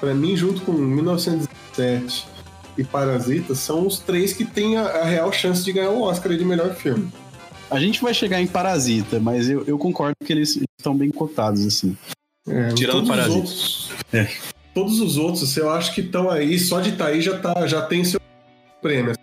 pra 0.00 0.14
mim, 0.14 0.36
junto 0.36 0.60
com 0.62 0.72
1917 0.72 2.26
e 2.76 2.84
Parasita, 2.84 3.54
são 3.54 3.86
os 3.86 3.98
três 3.98 4.32
que 4.32 4.44
têm 4.44 4.76
a, 4.76 4.82
a 4.86 5.04
real 5.04 5.32
chance 5.32 5.64
de 5.64 5.72
ganhar 5.72 5.90
o 5.90 6.02
Oscar 6.02 6.36
de 6.36 6.44
melhor 6.44 6.74
filme. 6.74 7.10
A 7.70 7.78
gente 7.80 8.02
vai 8.02 8.12
chegar 8.12 8.40
em 8.40 8.46
Parasita, 8.46 9.18
mas 9.18 9.48
eu, 9.48 9.64
eu 9.66 9.78
concordo 9.78 10.14
que 10.24 10.32
eles 10.32 10.58
estão 10.78 10.94
bem 10.96 11.10
cotados, 11.10 11.66
assim. 11.66 11.96
É, 12.48 12.68
Tirando 12.74 13.06
Parasita. 13.06 13.36
outros- 13.36 13.90
É. 14.12 14.28
Todos 14.74 15.00
os 15.00 15.16
outros, 15.18 15.54
eu 15.56 15.70
acho 15.70 15.94
que 15.94 16.00
estão 16.00 16.30
aí, 16.30 16.58
só 16.58 16.80
de 16.80 16.90
estar 16.90 17.06
aí 17.08 17.20
já, 17.20 17.38
tá, 17.38 17.66
já 17.66 17.82
tem 17.82 18.04
seu 18.04 18.18
prêmio. 18.80 19.14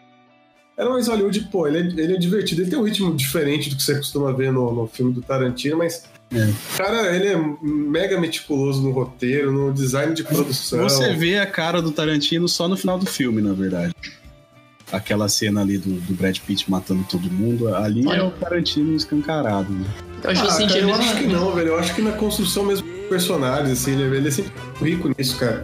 Era 0.80 0.90
mais 0.90 1.10
Hollywood, 1.10 1.42
pô, 1.52 1.68
ele 1.68 1.78
é, 1.78 1.82
ele 1.82 2.14
é 2.14 2.18
divertido, 2.18 2.62
ele 2.62 2.70
tem 2.70 2.80
um 2.80 2.84
ritmo 2.84 3.14
diferente 3.14 3.70
do 3.70 3.76
que 3.76 3.84
você 3.84 3.98
costuma 3.98 4.32
ver 4.32 4.50
no, 4.54 4.74
no 4.74 4.88
filme 4.88 5.12
do 5.12 5.22
Tarantino, 5.22 5.78
mas. 5.78 6.06
É. 6.34 6.48
Cara, 6.78 7.14
ele 7.14 7.28
é 7.28 7.38
mega 7.62 8.18
meticuloso 8.18 8.82
no 8.82 8.92
roteiro, 8.92 9.52
no 9.52 9.74
design 9.74 10.14
de 10.14 10.24
produção. 10.24 10.84
Você 10.84 11.14
vê 11.16 11.38
a 11.38 11.46
cara 11.46 11.82
do 11.82 11.92
Tarantino 11.92 12.48
só 12.48 12.70
no 12.70 12.78
final 12.78 12.98
do 12.98 13.06
filme, 13.06 13.42
na 13.42 13.52
verdade. 13.52 13.94
Aquela 14.90 15.28
cena 15.28 15.60
ali 15.60 15.78
do, 15.78 16.00
do 16.00 16.14
Brad 16.14 16.38
Pitt 16.40 16.72
matando 16.72 17.04
todo 17.04 17.30
mundo, 17.30 17.76
ali 17.76 18.10
é 18.10 18.24
o 18.24 18.32
Tarantino 18.32 18.96
escancarado. 18.96 19.74
Né? 19.74 19.86
Eu 20.24 20.30
acho 20.30 20.46
Ah, 20.46 20.52
senti 20.52 20.74
cara, 20.76 20.86
eu 20.86 20.96
acho 20.96 21.18
que 21.18 21.28
não, 21.28 21.54
velho. 21.54 21.68
Eu 21.68 21.80
acho 21.80 21.94
que 21.94 22.02
na 22.02 22.14
construção 22.14 22.64
mesmo 22.64 22.88
dos 22.88 23.10
personagens, 23.10 23.82
assim, 23.82 24.00
ele, 24.00 24.16
ele 24.16 24.28
é 24.30 24.32
sempre 24.32 24.54
rico 24.82 25.12
nisso, 25.18 25.38
cara. 25.38 25.62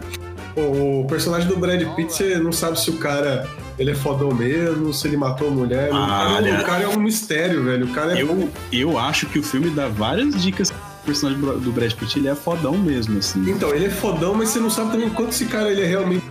O, 0.54 1.00
o 1.00 1.06
personagem 1.06 1.48
do 1.48 1.56
Brad 1.56 1.82
Pitt, 1.94 2.12
você 2.12 2.36
não 2.36 2.52
sabe 2.52 2.78
se 2.78 2.90
o 2.90 2.98
cara 2.98 3.48
ele 3.78 3.90
é 3.90 3.94
fodão 3.94 4.32
mesmo, 4.32 4.92
se 4.92 5.06
ele 5.06 5.16
matou 5.16 5.48
a 5.48 5.50
mulher. 5.50 5.90
o, 5.92 5.96
Ah, 5.96 6.06
cara, 6.06 6.22
é 6.24 6.28
um- 6.30 6.34
olha. 6.54 6.60
o 6.60 6.64
cara 6.64 6.82
é 6.84 6.88
um 6.88 7.00
mistério, 7.00 7.64
velho. 7.64 7.86
O 7.86 7.92
cara 7.92 8.18
é. 8.18 8.22
Eu, 8.22 8.48
eu 8.72 8.98
acho 8.98 9.26
que 9.26 9.38
o 9.38 9.42
filme 9.42 9.68
dá 9.70 9.86
várias 9.88 10.40
dicas 10.42 10.70
pro 10.70 10.80
personagem 11.06 11.40
do 11.40 11.72
Brad 11.72 11.92
Pitt, 11.92 12.18
ele 12.18 12.28
é 12.28 12.34
fodão 12.34 12.76
mesmo, 12.76 13.18
assim. 13.18 13.48
Então, 13.50 13.70
ele 13.74 13.86
é 13.86 13.90
fodão, 13.90 14.34
mas 14.34 14.48
você 14.50 14.58
não 14.58 14.70
sabe 14.70 14.92
também 14.92 15.08
quanto 15.10 15.30
esse 15.30 15.44
cara 15.46 15.70
ele 15.70 15.82
é 15.82 15.86
realmente. 15.86 16.24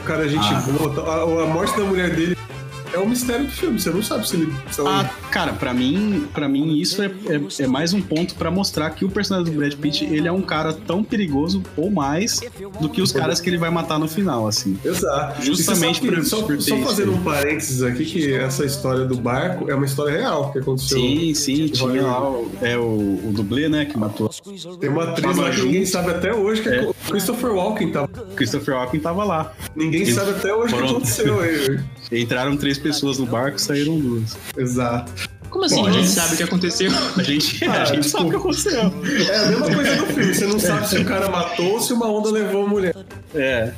O 0.00 0.06
cara, 0.06 0.24
é 0.26 0.28
gente 0.28 0.46
Ah. 0.46 0.60
boa. 0.78 1.10
A, 1.10 1.42
a 1.44 1.46
morte 1.46 1.76
da 1.78 1.84
mulher 1.84 2.14
dele 2.14 2.36
é 2.94 2.98
um 2.98 3.08
mistério 3.08 3.44
do 3.44 3.50
filme. 3.50 3.78
Você 3.80 3.90
não 3.90 4.02
sabe 4.02 4.28
se 4.28 4.36
ele. 4.36 4.52
Se 4.70 4.80
ela- 4.80 5.00
Ah, 5.02 5.04
cara, 5.30 5.52
pra 5.52 5.74
mim, 5.74 6.26
para 6.32 6.48
mim 6.48 6.78
isso 6.78 7.02
é, 7.02 7.06
é, 7.06 7.62
é 7.64 7.66
mais 7.66 7.92
um 7.92 8.00
ponto 8.00 8.34
pra 8.36 8.50
mostrar 8.50 8.90
que 8.90 9.04
o 9.04 9.08
personagem 9.08 9.52
do 9.52 9.58
Brad 9.58 9.74
Pitt, 9.74 10.04
ele 10.04 10.28
é 10.28 10.32
um 10.32 10.42
cara 10.42 10.72
tão 10.72 11.02
perigoso 11.02 11.62
ou 11.76 11.90
mais 11.90 12.40
do 12.80 12.88
que 12.88 13.02
os 13.02 13.12
caras 13.12 13.40
que 13.40 13.50
ele 13.50 13.58
vai 13.58 13.70
matar 13.70 13.98
no 13.98 14.08
final, 14.08 14.46
assim. 14.46 14.78
Exato. 14.84 15.42
Justamente 15.44 16.00
por- 16.00 16.24
só, 16.24 16.42
por 16.42 16.60
só 16.60 16.76
fazendo 16.78 17.12
um 17.12 17.22
parênteses 17.22 17.82
aqui, 17.82 18.04
que 18.04 18.32
essa 18.34 18.64
história 18.64 19.04
do 19.04 19.16
barco 19.16 19.70
é 19.70 19.74
uma 19.74 19.84
história 19.86 20.12
real 20.16 20.52
que 20.52 20.58
aconteceu. 20.60 20.98
Sim, 20.98 21.34
sim, 21.34 21.66
tinha 21.66 22.02
lá 22.02 22.30
o, 22.30 22.50
é, 22.62 22.76
o, 22.78 22.82
o 23.28 23.32
dublê, 23.34 23.68
né, 23.68 23.84
que 23.84 23.98
matou. 23.98 24.30
Tem 24.80 24.88
uma 24.90 25.04
atriz 25.04 25.36
lá 25.36 25.50
que 25.50 25.62
ninguém 25.62 25.84
sabe 25.86 26.10
até 26.10 26.34
hoje 26.34 26.62
que 26.62 26.68
é. 26.68 26.74
É. 26.74 26.82
o 26.82 26.94
Christopher 27.08 27.52
Walken 27.52 27.90
tá. 27.92 28.08
Christopher 28.36 28.74
Walken 28.74 29.00
tava 29.00 29.24
lá. 29.24 29.52
Ninguém 29.76 30.02
Eles 30.02 30.14
sabe 30.14 30.30
até 30.30 30.54
hoje 30.54 30.74
o 30.74 30.78
que 30.78 30.84
aconteceu 30.84 31.40
aí. 31.40 31.80
Entraram 32.12 32.56
três 32.56 32.78
pessoas 32.84 33.18
no 33.18 33.26
barco, 33.26 33.58
saíram 33.60 33.98
duas. 33.98 34.36
Exato. 34.56 35.12
Como 35.50 35.64
assim? 35.64 35.76
Bom, 35.76 35.86
Ninguém 35.86 36.02
é- 36.02 36.06
sabe 36.06 36.34
o 36.34 36.36
que 36.36 36.42
aconteceu. 36.42 36.90
A 37.16 37.22
gente, 37.22 37.64
Ah, 37.68 37.82
a 37.82 37.84
gente 37.84 38.08
sabe 38.08 38.24
o 38.34 38.40
que 38.40 38.48
desculpa. 38.50 38.90
aconteceu. 38.90 39.32
É 39.32 39.36
a 39.36 39.46
mesma 39.50 39.74
coisa 39.74 39.96
do 39.96 40.06
filme. 40.06 40.34
Você 40.34 40.46
não 40.46 40.58
sabe 40.58 40.88
se 40.88 40.98
o 40.98 41.04
cara 41.04 41.28
matou 41.28 41.72
ou 41.72 41.80
se 41.80 41.92
uma 41.92 42.06
onda 42.10 42.30
levou 42.30 42.64
a 42.64 42.68
mulher. 42.68 42.94
É. 43.34 43.72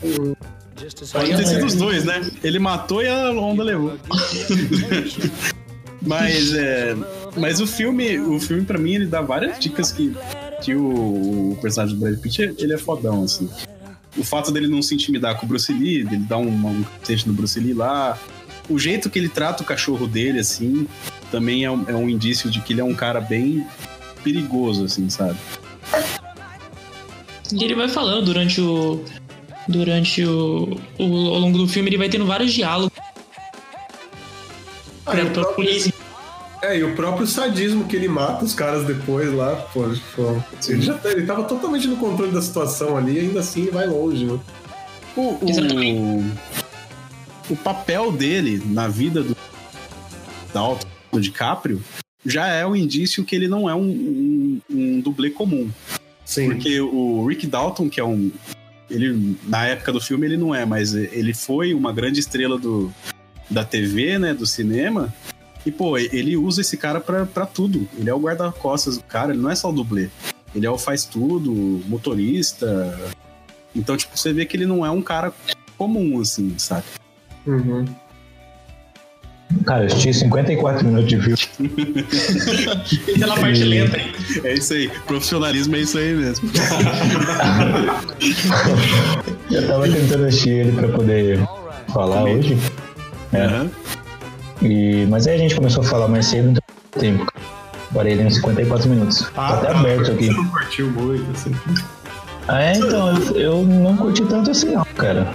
Pode 1.12 1.36
ter 1.36 1.46
sido 1.46 1.66
os 1.66 1.74
dois, 1.74 2.04
né? 2.04 2.30
Ele 2.42 2.58
matou 2.58 3.02
e 3.02 3.08
a 3.08 3.30
onda 3.30 3.62
levou. 3.62 3.98
mas 6.02 6.54
é, 6.54 6.94
mas 7.36 7.60
o 7.60 7.66
filme, 7.66 8.18
o 8.18 8.38
filme 8.38 8.64
para 8.64 8.78
mim 8.78 8.94
ele 8.94 9.06
dá 9.06 9.20
várias 9.20 9.58
dicas 9.58 9.90
que 9.92 10.14
que 10.62 10.74
o, 10.74 11.52
o 11.52 11.58
personagem 11.60 11.96
do 11.96 12.00
Brad 12.00 12.18
Pitt 12.18 12.54
ele 12.58 12.72
é 12.74 12.78
fodão 12.78 13.24
assim. 13.24 13.48
O 14.16 14.24
fato 14.24 14.50
dele 14.50 14.66
não 14.66 14.80
se 14.80 14.94
intimidar 14.94 15.38
com 15.38 15.44
o 15.44 15.48
Bruce 15.48 15.70
Lee, 15.72 16.02
dele 16.04 16.24
dar 16.26 16.38
um, 16.38 16.48
um 16.48 16.84
no 17.26 17.32
Bruce 17.34 17.60
Lee 17.60 17.74
lá, 17.74 18.18
o 18.68 18.78
jeito 18.78 19.08
que 19.10 19.18
ele 19.18 19.28
trata 19.28 19.62
o 19.62 19.66
cachorro 19.66 20.06
dele 20.06 20.40
assim, 20.40 20.86
também 21.30 21.64
é 21.64 21.70
um, 21.70 21.84
é 21.88 21.94
um 21.94 22.08
indício 22.08 22.50
de 22.50 22.60
que 22.60 22.72
ele 22.72 22.80
é 22.80 22.84
um 22.84 22.94
cara 22.94 23.20
bem 23.20 23.66
perigoso 24.24 24.84
assim, 24.84 25.08
sabe? 25.08 25.36
E 27.52 27.62
ele 27.62 27.74
vai 27.74 27.88
falando 27.88 28.24
durante 28.24 28.60
o. 28.60 29.04
Durante 29.68 30.24
o, 30.24 30.78
o. 30.98 31.04
Ao 31.04 31.38
longo 31.38 31.58
do 31.58 31.68
filme, 31.68 31.88
ele 31.90 31.98
vai 31.98 32.08
tendo 32.08 32.26
vários 32.26 32.52
diálogos 32.52 32.90
Ah, 35.04 35.10
pra, 35.12 35.24
próprio- 35.26 35.54
polícia. 35.54 35.92
É, 36.62 36.76
e 36.78 36.82
o 36.82 36.96
próprio 36.96 37.26
sadismo 37.26 37.84
que 37.84 37.94
ele 37.94 38.08
mata 38.08 38.44
os 38.44 38.52
caras 38.54 38.84
depois 38.84 39.32
lá, 39.32 39.54
pô, 39.72 39.82
pô, 40.16 40.36
ele, 40.68 40.82
já, 40.82 40.94
tá- 40.94 41.10
ele 41.12 41.24
tava 41.26 41.44
totalmente 41.44 41.86
no 41.86 41.96
controle 41.96 42.32
da 42.32 42.42
situação 42.42 42.96
ali, 42.96 43.20
ainda 43.20 43.40
assim 43.40 43.62
ele 43.62 43.70
vai 43.70 43.86
longe, 43.86 44.24
né? 44.24 44.38
O, 45.16 45.38
Exatamente. 45.46 46.00
o, 46.00 46.24
o 47.48 47.56
papel 47.56 48.12
dele 48.12 48.62
na 48.66 48.88
vida 48.88 49.22
do, 49.22 49.36
Dalton, 50.52 50.86
DiCaprio, 51.20 51.82
já 52.24 52.48
é 52.48 52.66
um 52.66 52.74
indício 52.74 53.24
que 53.24 53.36
ele 53.36 53.46
não 53.46 53.68
é 53.68 53.74
um, 53.74 53.82
um, 53.88 54.60
um 54.70 55.00
dublê 55.00 55.30
comum. 55.30 55.70
Sim. 56.24 56.46
Porque 56.46 56.80
o 56.80 57.26
Rick 57.26 57.46
Dalton, 57.46 57.88
que 57.88 58.00
é 58.00 58.04
um. 58.04 58.32
Ele, 58.90 59.36
na 59.44 59.66
época 59.66 59.92
do 59.92 60.00
filme, 60.00 60.26
ele 60.26 60.36
não 60.36 60.54
é, 60.54 60.64
mas 60.64 60.94
ele 60.94 61.34
foi 61.34 61.74
uma 61.74 61.92
grande 61.92 62.20
estrela 62.20 62.58
do, 62.58 62.92
da 63.50 63.64
TV, 63.64 64.18
né? 64.18 64.32
Do 64.32 64.46
cinema. 64.46 65.14
E, 65.64 65.70
pô, 65.70 65.98
ele 65.98 66.36
usa 66.36 66.60
esse 66.60 66.76
cara 66.76 67.00
pra, 67.00 67.26
pra 67.26 67.44
tudo. 67.44 67.88
Ele 67.98 68.08
é 68.08 68.14
o 68.14 68.20
guarda-costas 68.20 68.96
do 68.96 69.04
cara, 69.04 69.32
ele 69.32 69.42
não 69.42 69.50
é 69.50 69.56
só 69.56 69.70
o 69.70 69.72
dublê. 69.72 70.08
Ele 70.54 70.64
é 70.64 70.70
o 70.70 70.78
faz 70.78 71.04
tudo, 71.04 71.52
motorista. 71.86 73.12
Então, 73.74 73.96
tipo, 73.96 74.16
você 74.16 74.32
vê 74.32 74.46
que 74.46 74.56
ele 74.56 74.66
não 74.66 74.86
é 74.86 74.90
um 74.90 75.02
cara 75.02 75.32
comum, 75.76 76.20
assim, 76.20 76.54
sabe? 76.56 76.84
Uhum. 77.46 77.84
Cara, 79.64 79.82
eu 79.84 79.86
assisti 79.86 80.12
54 80.12 80.84
minutos 80.84 81.08
de 81.08 81.20
filme. 81.20 81.38
Aquela 83.14 83.36
parte 83.36 83.62
lenta. 83.62 83.96
hein? 83.96 84.12
É 84.44 84.54
isso 84.54 84.72
aí. 84.74 84.90
Profissionalismo 85.06 85.76
é 85.76 85.78
isso 85.80 85.96
aí 85.98 86.14
mesmo. 86.14 86.50
Eu 89.50 89.66
tava 89.68 89.88
tentando 89.88 90.24
assistir 90.26 90.50
ele 90.50 90.72
pra 90.72 90.88
poder 90.88 91.38
falar 91.92 92.24
hoje. 92.24 92.58
É. 93.32 93.44
Aham. 93.44 93.70
E, 94.62 95.06
mas 95.08 95.26
aí 95.26 95.36
a 95.36 95.38
gente 95.38 95.54
começou 95.54 95.82
a 95.84 95.86
falar 95.86 96.08
mais 96.08 96.26
cedo, 96.26 96.46
não 96.46 96.54
tem 96.98 97.16
tempo. 97.16 97.32
Parei 97.94 98.14
ali 98.14 98.24
uns 98.24 98.34
54 98.36 98.88
minutos. 98.88 99.30
tá 99.34 99.48
até 99.48 99.68
aberto 99.70 100.10
aqui. 100.10 100.26
Você 100.26 100.32
não 100.32 100.48
curtiu 100.48 100.90
muito, 100.90 101.30
assim. 101.32 101.54
Ah, 102.48 102.62
é, 102.62 102.72
então, 102.76 103.16
eu, 103.16 103.36
eu 103.36 103.62
não 103.62 103.96
curti 103.96 104.24
tanto 104.24 104.50
assim, 104.50 104.72
não, 104.72 104.84
cara. 104.96 105.32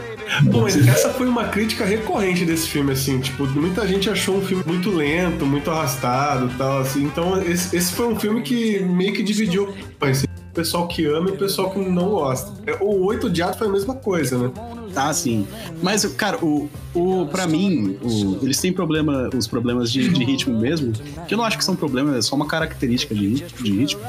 Mas 0.61 0.87
essa 0.87 1.09
foi 1.09 1.27
uma 1.27 1.45
crítica 1.45 1.83
recorrente 1.85 2.45
desse 2.45 2.67
filme, 2.67 2.91
assim, 2.93 3.19
tipo, 3.19 3.45
muita 3.47 3.85
gente 3.87 4.09
achou 4.09 4.37
um 4.37 4.41
filme 4.41 4.63
muito 4.65 4.89
lento, 4.89 5.45
muito 5.45 5.69
arrastado 5.69 6.47
e 6.47 6.57
tal, 6.57 6.79
assim, 6.79 7.03
então 7.03 7.41
esse, 7.41 7.75
esse 7.75 7.91
foi 7.93 8.07
um 8.07 8.17
filme 8.19 8.41
que 8.41 8.79
meio 8.79 9.13
que 9.13 9.21
dividiu 9.23 9.73
assim, 9.99 10.25
o 10.49 10.53
pessoal 10.53 10.87
que 10.87 11.05
ama 11.05 11.29
e 11.29 11.33
o 11.33 11.37
pessoal 11.37 11.69
que 11.71 11.79
não 11.79 12.09
gosta. 12.09 12.51
É, 12.65 12.75
O 12.81 13.05
Oito 13.05 13.27
Odiados 13.27 13.57
foi 13.57 13.67
a 13.67 13.71
mesma 13.71 13.95
coisa, 13.95 14.37
né? 14.37 14.51
Ah, 14.95 15.13
sim. 15.13 15.47
Mas, 15.81 16.05
cara, 16.05 16.37
o, 16.43 16.69
o, 16.93 17.25
pra 17.27 17.47
mim, 17.47 17.97
o- 18.01 18.39
eles 18.43 18.59
têm 18.59 18.73
problema, 18.73 19.29
os 19.35 19.47
problemas 19.47 19.89
de, 19.91 20.09
de 20.09 20.23
ritmo 20.23 20.57
mesmo, 20.59 20.91
que 21.27 21.33
eu 21.33 21.37
não 21.37 21.45
acho 21.45 21.57
que 21.57 21.63
são 21.63 21.75
problemas, 21.75 22.15
é 22.15 22.21
só 22.21 22.35
uma 22.35 22.45
característica 22.47 23.15
de, 23.15 23.35
de 23.41 23.71
ritmo. 23.71 24.01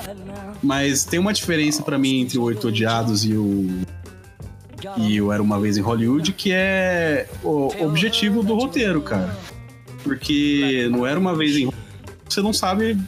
Mas 0.63 1.05
tem 1.05 1.21
uma 1.21 1.33
diferença 1.33 1.83
pra 1.83 1.99
mim 1.99 2.21
entre 2.23 2.39
o 2.39 2.43
Oito 2.43 2.69
Odiados 2.69 3.25
e 3.25 3.35
o. 3.35 3.69
E 4.97 5.21
o 5.21 5.33
Era 5.33 5.43
Uma 5.43 5.59
Vez 5.61 5.77
em 5.77 5.81
Hollywood, 5.81 6.33
que 6.33 6.51
é 6.53 7.27
o 7.43 7.69
objetivo 7.85 8.43
do 8.43 8.55
roteiro, 8.55 9.01
cara. 9.03 9.37
Porque 10.03 10.89
no 10.91 11.07
Era 11.07 11.19
Uma 11.19 11.35
Vez 11.35 11.53
em 11.57 11.65
Hollywood, 11.65 11.83
você 12.29 12.41
não 12.43 12.53
sabe 12.53 12.99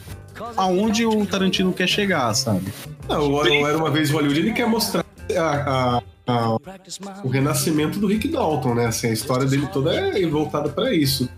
aonde 0.55 1.05
o 1.05 1.25
Tarantino 1.25 1.73
quer 1.73 1.87
chegar, 1.87 2.33
sabe? 2.33 2.65
Não, 3.07 3.31
o 3.31 3.45
Era 3.67 3.77
Uma 3.77 3.89
Vez 3.91 4.09
em 4.09 4.13
Hollywood, 4.13 4.39
ele 4.39 4.53
quer 4.53 4.67
mostrar 4.67 5.03
a- 5.37 6.01
a- 6.27 6.33
a- 6.33 6.57
o 7.23 7.27
renascimento 7.27 7.99
do 7.99 8.07
Rick 8.07 8.27
Dalton, 8.27 8.75
né? 8.75 8.85
Assim, 8.87 9.07
a 9.07 9.13
história 9.13 9.45
dele 9.45 9.67
toda 9.71 9.93
é 9.93 10.25
voltada 10.27 10.69
pra 10.69 10.93
isso. 10.93 11.29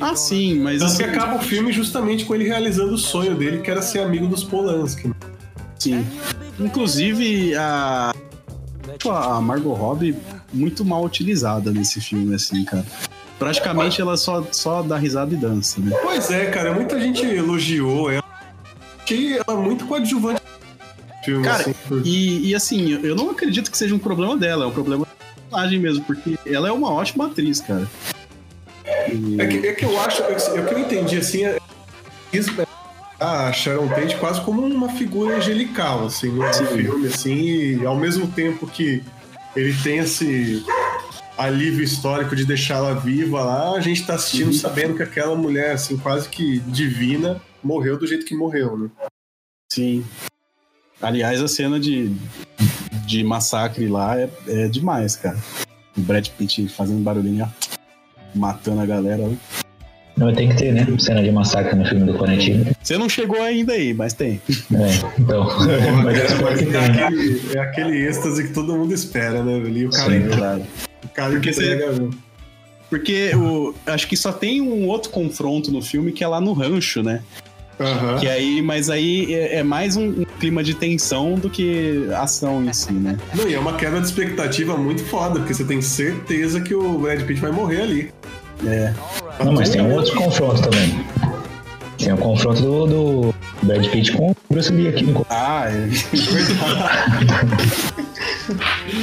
Ah, 0.00 0.14
sim, 0.14 0.58
mas 0.60 0.80
Tanto 0.80 0.96
que 0.96 1.04
assim, 1.04 1.12
acaba 1.16 1.36
o 1.36 1.42
filme 1.42 1.72
justamente 1.72 2.24
com 2.26 2.34
ele 2.34 2.44
realizando 2.44 2.92
o 2.94 2.98
sonho 2.98 3.34
dele, 3.34 3.62
que 3.62 3.70
era 3.70 3.80
ser 3.80 4.00
amigo 4.00 4.26
dos 4.26 4.44
Polanski. 4.44 5.10
Sim. 5.78 6.06
Inclusive, 6.60 7.54
a. 7.56 8.12
tipo, 8.92 9.10
A 9.10 9.40
Margot 9.40 9.72
Robbie 9.74 10.16
muito 10.52 10.84
mal 10.84 11.04
utilizada 11.04 11.70
nesse 11.72 12.00
filme, 12.00 12.34
assim, 12.34 12.64
cara. 12.64 12.84
Praticamente 13.38 14.00
ela 14.00 14.16
só, 14.16 14.46
só 14.50 14.82
dá 14.82 14.96
risada 14.96 15.34
e 15.34 15.36
dança, 15.36 15.80
né? 15.80 15.94
Pois 16.02 16.30
é, 16.30 16.46
cara, 16.46 16.72
muita 16.72 16.98
gente 16.98 17.24
elogiou 17.26 18.10
ela. 18.10 18.24
Que 19.04 19.34
ela 19.34 19.58
é 19.60 19.62
muito 19.62 19.86
coadjuvante 19.86 20.40
filme, 21.24 21.44
Cara, 21.44 21.60
assim, 21.62 21.74
por- 21.88 22.02
E, 22.06 22.48
e, 22.50 22.54
assim, 22.54 22.98
eu 23.04 23.14
não 23.16 23.30
acredito 23.30 23.70
que 23.70 23.76
seja 23.76 23.94
um 23.94 23.98
problema 23.98 24.36
dela, 24.36 24.64
é 24.64 24.68
um 24.68 24.72
problema 24.72 25.04
da 25.04 25.34
personagem 25.34 25.78
mesmo, 25.80 26.04
porque 26.04 26.38
ela 26.46 26.68
é 26.68 26.72
uma 26.72 26.90
ótima 26.92 27.26
atriz, 27.26 27.60
cara. 27.60 27.86
E- 29.12 29.36
É 29.40 29.46
que, 29.46 29.66
é 29.66 29.72
que 29.74 29.84
eu 29.84 30.00
acho, 30.00 30.22
é 30.22 30.34
que- 30.34 30.58
é 30.58 30.62
que 30.62 30.74
eu 30.74 30.78
entendi 30.78 31.18
assim, 31.18 31.44
é- 31.44 31.56
é- 32.32 32.65
a 33.18 33.52
Sharon 33.52 33.88
Tate 33.88 34.16
quase 34.18 34.40
como 34.42 34.62
uma 34.64 34.88
figura 34.90 35.36
angelical, 35.36 36.06
assim, 36.06 36.30
no 36.30 36.52
Sim. 36.52 36.66
filme, 36.66 37.08
assim, 37.08 37.80
e 37.80 37.86
ao 37.86 37.96
mesmo 37.96 38.26
tempo 38.28 38.66
que 38.66 39.02
ele 39.54 39.74
tem 39.82 39.98
esse 39.98 40.64
alívio 41.38 41.82
histórico 41.82 42.36
de 42.36 42.44
deixá-la 42.44 42.94
viva 42.94 43.42
lá, 43.42 43.72
a 43.72 43.80
gente 43.80 44.06
tá 44.06 44.14
assistindo 44.14 44.52
sabendo 44.52 44.96
que 44.96 45.02
aquela 45.02 45.34
mulher, 45.34 45.72
assim, 45.72 45.96
quase 45.96 46.28
que 46.28 46.60
divina, 46.60 47.40
morreu 47.62 47.98
do 47.98 48.06
jeito 48.06 48.24
que 48.24 48.34
morreu, 48.34 48.76
né? 48.76 48.90
Sim. 49.72 50.04
Aliás, 51.00 51.42
a 51.42 51.48
cena 51.48 51.78
de, 51.78 52.14
de 53.06 53.22
massacre 53.22 53.88
lá 53.88 54.18
é, 54.18 54.30
é 54.46 54.68
demais, 54.68 55.16
cara. 55.16 55.38
O 55.96 56.00
Brad 56.00 56.28
Pitt 56.28 56.68
fazendo 56.68 57.02
barulhinho, 57.02 57.44
ó, 57.44 58.38
matando 58.38 58.80
a 58.80 58.86
galera. 58.86 59.22
ó. 59.22 59.65
Não, 60.16 60.32
tem 60.32 60.48
que 60.48 60.56
ter, 60.56 60.72
né? 60.72 60.86
Cena 60.98 61.22
de 61.22 61.30
massacre 61.30 61.76
no 61.76 61.84
filme 61.84 62.06
do 62.10 62.14
Quarantino. 62.18 62.64
Você 62.82 62.96
não 62.96 63.08
chegou 63.08 63.42
ainda 63.42 63.74
aí, 63.74 63.92
mas 63.92 64.14
tem. 64.14 64.40
É, 64.72 65.20
então. 65.20 65.46
Mas 66.02 66.18
espero 66.30 66.56
que 66.58 66.74
é, 66.74 66.78
aquele, 66.86 67.40
é 67.54 67.58
aquele 67.58 68.08
êxtase 68.08 68.44
que 68.46 68.54
todo 68.54 68.74
mundo 68.76 68.94
espera, 68.94 69.42
né, 69.42 69.60
velho? 69.60 69.76
E 69.76 69.86
o 69.86 69.90
cara, 69.90 70.10
Sim. 70.12 70.26
O 71.04 71.08
cara 71.08 71.30
Porque 71.32 71.48
que 71.50 71.54
você- 71.54 71.76
pega, 71.76 71.92
viu? 71.92 72.10
Porque 72.88 73.34
o, 73.34 73.74
acho 73.84 74.06
que 74.06 74.16
só 74.16 74.32
tem 74.32 74.60
um 74.60 74.86
outro 74.86 75.10
confronto 75.10 75.70
no 75.72 75.82
filme 75.82 76.12
que 76.12 76.22
é 76.22 76.28
lá 76.28 76.40
no 76.40 76.52
rancho, 76.52 77.02
né? 77.02 77.20
Aham. 77.78 78.18
Que 78.18 78.28
aí, 78.28 78.62
mas 78.62 78.88
aí 78.88 79.34
é, 79.34 79.56
é 79.56 79.62
mais 79.62 79.96
um, 79.96 80.22
um 80.22 80.24
clima 80.40 80.62
de 80.64 80.72
tensão 80.72 81.34
do 81.34 81.50
que 81.50 82.08
ação 82.16 82.64
em 82.64 82.72
si, 82.72 82.92
né? 82.92 83.18
Não, 83.34 83.46
e 83.48 83.54
é 83.54 83.58
uma 83.58 83.74
quebra 83.74 84.00
de 84.00 84.06
expectativa 84.06 84.76
muito 84.78 85.04
foda, 85.04 85.40
porque 85.40 85.52
você 85.52 85.64
tem 85.64 85.82
certeza 85.82 86.60
que 86.60 86.74
o 86.74 86.96
Brad 86.98 87.20
Pitt 87.22 87.38
vai 87.40 87.50
morrer 87.50 87.82
ali. 87.82 88.10
É. 88.64 88.92
Não, 89.44 89.52
mas 89.52 89.68
tem 89.70 89.82
um 89.82 89.92
outro 89.94 90.14
confronto 90.14 90.62
também. 90.62 91.04
Tem 91.98 92.12
o 92.12 92.16
confronto 92.18 92.60
do, 92.62 92.86
do 92.86 93.34
Brad 93.62 93.86
Pitt 93.88 94.12
com 94.12 94.30
o 94.30 94.36
Bruce 94.50 94.70
Lee 94.72 94.88
aqui 94.88 95.02
no 95.04 95.26
Ah, 95.30 95.64
é 95.70 95.88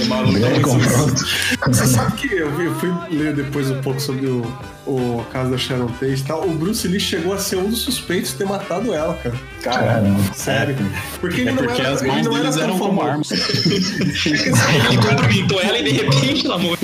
o 0.03 0.05
maluco 0.07 0.33
grande 0.33 0.59
confronto. 0.61 1.25
Você 1.67 1.87
sabe 1.87 2.11
que 2.17 2.33
eu, 2.33 2.55
vi- 2.55 2.65
eu 2.65 2.75
fui 2.75 2.91
ler 3.11 3.33
depois 3.35 3.69
um 3.69 3.81
pouco 3.81 3.99
sobre 3.99 4.27
o, 4.27 4.41
o 4.85 5.25
caso 5.31 5.51
da 5.51 5.57
Sharon 5.57 5.87
Tate 5.87 6.13
e 6.13 6.21
tal. 6.23 6.45
O 6.47 6.51
Bruce 6.53 6.87
Lee 6.87 6.99
chegou 6.99 7.33
a 7.33 7.37
ser 7.37 7.57
um 7.57 7.69
dos 7.69 7.81
suspeitos 7.81 8.31
de 8.31 8.37
ter 8.37 8.45
matado 8.45 8.93
ela, 8.93 9.13
cara. 9.15 9.35
Caramba. 9.61 10.19
Sério. 10.33 10.75
Porque 11.19 11.41
ele 11.41 11.49
É 11.49 11.53
não 11.53 11.63
porque 11.63 11.81
era, 11.81 11.93
as 11.93 12.01
ele 12.01 12.11
mãos 12.11 12.25
não 12.25 12.37
era 12.37 12.47
eram 12.63 12.77
como 12.79 13.01
famoso. 13.01 13.09
armas. 13.09 13.31
Ele 14.25 14.97
cumprimentou 14.97 15.61
ela 15.61 15.77
e 15.79 15.83
de 15.83 15.91
repente 15.91 16.45
ela 16.45 16.57
morreu. 16.57 16.77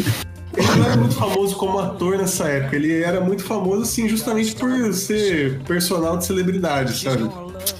Ele 0.58 0.68
não 0.78 0.86
era 0.86 0.98
muito 0.98 1.16
famoso 1.16 1.56
como 1.56 1.80
ator 1.80 2.18
nessa 2.18 2.48
época. 2.48 2.76
Ele 2.76 3.02
era 3.02 3.22
muito 3.22 3.44
famoso, 3.44 3.84
assim, 3.84 4.10
justamente 4.10 4.56
por 4.56 4.94
ser 4.94 5.60
personal 5.68 6.18
de 6.18 6.26
celebridade, 6.26 6.98
sabe? 6.98 7.30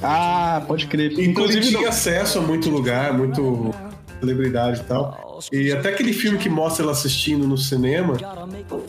Ah, 0.04 0.62
pode 0.68 0.86
crer. 0.88 1.12
Então 1.12 1.22
ele 1.24 1.32
Inclusive, 1.32 1.68
tinha 1.68 1.82
não- 1.82 1.90
acesso 1.90 2.38
a 2.40 2.42
muito 2.42 2.70
lugar, 2.70 3.12
muito 3.18 3.74
celebridade 4.20 4.82
e 4.82 4.84
tal. 4.84 5.28
E 5.54 5.72
até 5.72 5.90
aquele 5.90 6.12
filme 6.12 6.38
que 6.38 6.50
mostra 6.50 6.84
ela 6.84 6.92
assistindo 6.92 7.48
no 7.48 7.58
cinema, 7.58 8.18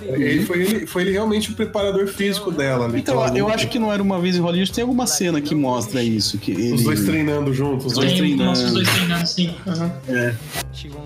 ele 0.02 0.44
foi, 0.44 0.58
ele, 0.62 0.86
foi 0.86 1.02
ele 1.02 1.12
realmente 1.12 1.52
o 1.52 1.54
preparador 1.54 2.08
físico 2.08 2.50
dela. 2.50 2.86
ali, 2.86 2.98
então, 2.98 3.22
aquela 3.22 3.38
eu 3.38 3.48
acho 3.48 3.68
que 3.68 3.78
não 3.78 3.92
era 3.92 4.02
uma 4.02 4.18
vez 4.20 4.34
em 4.34 4.40
Hollywood. 4.40 4.72
Tem 4.72 4.82
alguma 4.82 5.06
cena 5.06 5.40
que 5.40 5.54
mostra 5.54 6.02
isso. 6.02 6.38
Que 6.38 6.50
ele... 6.50 6.72
Os 6.74 6.82
dois 6.82 7.04
treinando 7.04 7.54
juntos. 7.54 7.86
Os 7.86 7.92
dois 7.92 8.12
treinando. 8.12 8.52
os 8.52 8.72
dois 8.72 8.88
treinando, 8.92 9.26
sim. 9.28 9.54
Aham. 9.64 9.92
É. 10.08 10.34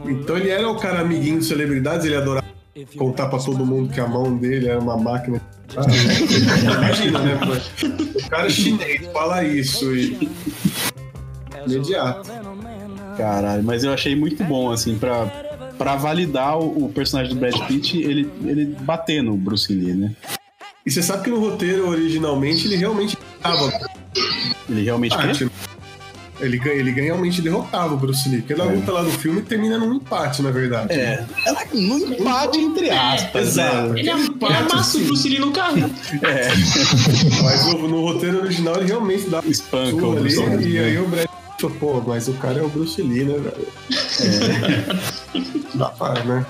Então 0.06 0.36
ele 0.38 0.48
era 0.48 0.66
o 0.68 0.76
cara 0.76 1.00
amiguinho 1.00 1.38
de 1.40 1.44
celebridades, 1.44 2.06
ele 2.06 2.16
adorava 2.16 2.43
contar 2.96 3.28
pra 3.28 3.38
todo 3.38 3.64
mundo 3.64 3.92
que 3.92 4.00
a 4.00 4.06
mão 4.06 4.36
dele 4.36 4.68
era 4.68 4.80
uma 4.80 4.96
máquina. 4.96 5.40
Ah, 5.76 5.84
imagina, 6.76 7.18
né? 7.20 7.38
pô? 7.38 8.18
O 8.18 8.28
cara 8.28 8.46
é 8.46 8.50
chinês 8.50 9.06
fala 9.12 9.44
isso 9.44 9.94
e. 9.94 10.28
Imediato. 11.66 12.30
Caralho, 13.16 13.62
mas 13.62 13.84
eu 13.84 13.92
achei 13.92 14.14
muito 14.16 14.42
bom, 14.44 14.70
assim, 14.70 14.98
pra, 14.98 15.26
pra 15.78 15.96
validar 15.96 16.58
o, 16.58 16.86
o 16.86 16.88
personagem 16.88 17.32
do 17.32 17.40
Brad 17.40 17.56
Pitt, 17.66 17.96
ele, 17.98 18.30
ele 18.44 18.66
bater 18.80 19.22
no 19.22 19.36
Bruce 19.36 19.72
Lee, 19.72 19.94
né? 19.94 20.14
E 20.84 20.90
você 20.90 21.02
sabe 21.02 21.24
que 21.24 21.30
no 21.30 21.38
roteiro, 21.38 21.88
originalmente, 21.88 22.66
ele 22.66 22.76
realmente 22.76 23.16
tava 23.40 23.72
Ele 24.68 24.82
realmente 24.82 25.16
quer. 25.16 25.48
Empate. 26.34 26.44
Ele, 26.44 26.58
ganha- 26.58 26.76
ele 26.76 26.90
realmente 26.90 27.40
derrotava 27.40 27.94
o 27.94 27.96
Bruce 27.96 28.28
Lee. 28.28 28.38
Porque 28.42 28.54
na 28.54 28.64
luta 28.64 28.90
lá 28.92 29.02
no 29.02 29.10
filme 29.10 29.40
termina 29.42 29.78
num 29.78 29.94
empate, 29.94 30.42
na 30.42 30.50
verdade. 30.50 30.92
É, 30.92 31.24
ela 31.46 31.62
no 31.72 31.98
empate, 31.98 32.58
entre 32.58 32.90
aspas. 32.90 33.48
Exato. 33.48 33.88
né? 33.92 34.00
Ele, 34.00 34.10
ele 34.10 34.54
amassa 34.54 34.98
o 34.98 35.00
Bruce 35.04 35.28
Lee 35.28 35.38
no 35.38 35.52
carro. 35.52 35.76
É, 36.22 36.48
Mas 37.42 37.66
no, 37.66 37.88
no 37.88 38.00
roteiro 38.00 38.40
original 38.42 38.76
ele 38.76 38.86
realmente 38.86 39.28
dá 39.28 39.40
espanca 39.46 40.04
ali. 40.06 40.20
Bruce. 40.20 40.68
E 40.68 40.78
aí 40.78 40.98
o 40.98 41.06
Brad 41.08 41.26
falou, 41.60 41.76
pô, 41.78 42.00
mas 42.06 42.28
o 42.28 42.34
cara 42.34 42.58
é 42.58 42.62
o 42.62 42.68
Bruce 42.68 43.00
Lee, 43.00 43.24
né, 43.24 43.34
velho? 43.38 43.68
Dá 45.74 45.86
pra, 45.90 46.14
né? 46.24 46.46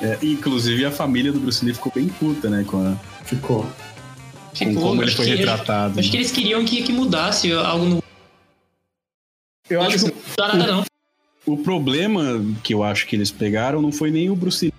É, 0.00 0.18
inclusive, 0.22 0.84
a 0.84 0.90
família 0.90 1.32
do 1.32 1.40
Bruce 1.40 1.64
Lee 1.64 1.74
ficou 1.74 1.90
bem 1.94 2.08
puta, 2.08 2.48
né? 2.48 2.64
Com, 2.66 2.86
a- 2.86 2.96
Ficou. 3.24 3.62
com 3.62 4.54
Ficou, 4.54 4.82
como 4.82 5.02
ele 5.02 5.10
foi 5.10 5.26
que- 5.26 5.34
retratado. 5.36 5.98
Acho 6.00 6.10
que 6.10 6.16
eles 6.16 6.30
queriam 6.30 6.64
que, 6.64 6.82
que 6.82 6.92
mudasse 6.92 7.52
algo 7.52 7.84
no. 7.84 8.02
Eu 9.70 9.82
acho 9.82 10.04
que 10.06 10.12
não. 10.66 10.84
o 11.46 11.56
problema 11.58 12.42
que 12.62 12.72
eu 12.74 12.82
acho 12.82 13.06
que 13.06 13.16
eles 13.16 13.30
pegaram 13.30 13.80
não 13.82 13.92
foi 13.92 14.10
nem 14.10 14.30
o 14.30 14.36
Bruce 14.36 14.66
Lee 14.66 14.72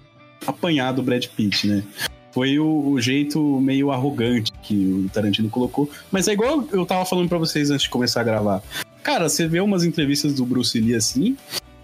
apanhar 0.47 0.91
do 0.93 1.03
Brad 1.03 1.25
Pitt, 1.27 1.67
né? 1.67 1.83
Foi 2.31 2.59
o, 2.59 2.89
o 2.91 3.01
jeito 3.01 3.41
meio 3.59 3.91
arrogante 3.91 4.51
que 4.63 4.75
o 4.75 5.09
Tarantino 5.09 5.49
colocou. 5.49 5.89
Mas 6.11 6.27
é 6.27 6.33
igual 6.33 6.63
eu 6.71 6.85
tava 6.85 7.03
falando 7.05 7.27
pra 7.27 7.37
vocês 7.37 7.71
antes 7.71 7.83
de 7.83 7.89
começar 7.89 8.21
a 8.21 8.23
gravar. 8.23 8.61
Cara, 9.03 9.27
você 9.27 9.47
vê 9.47 9.59
umas 9.59 9.83
entrevistas 9.83 10.33
do 10.35 10.45
Bruce 10.45 10.79
Lee 10.79 10.95
assim. 10.95 11.35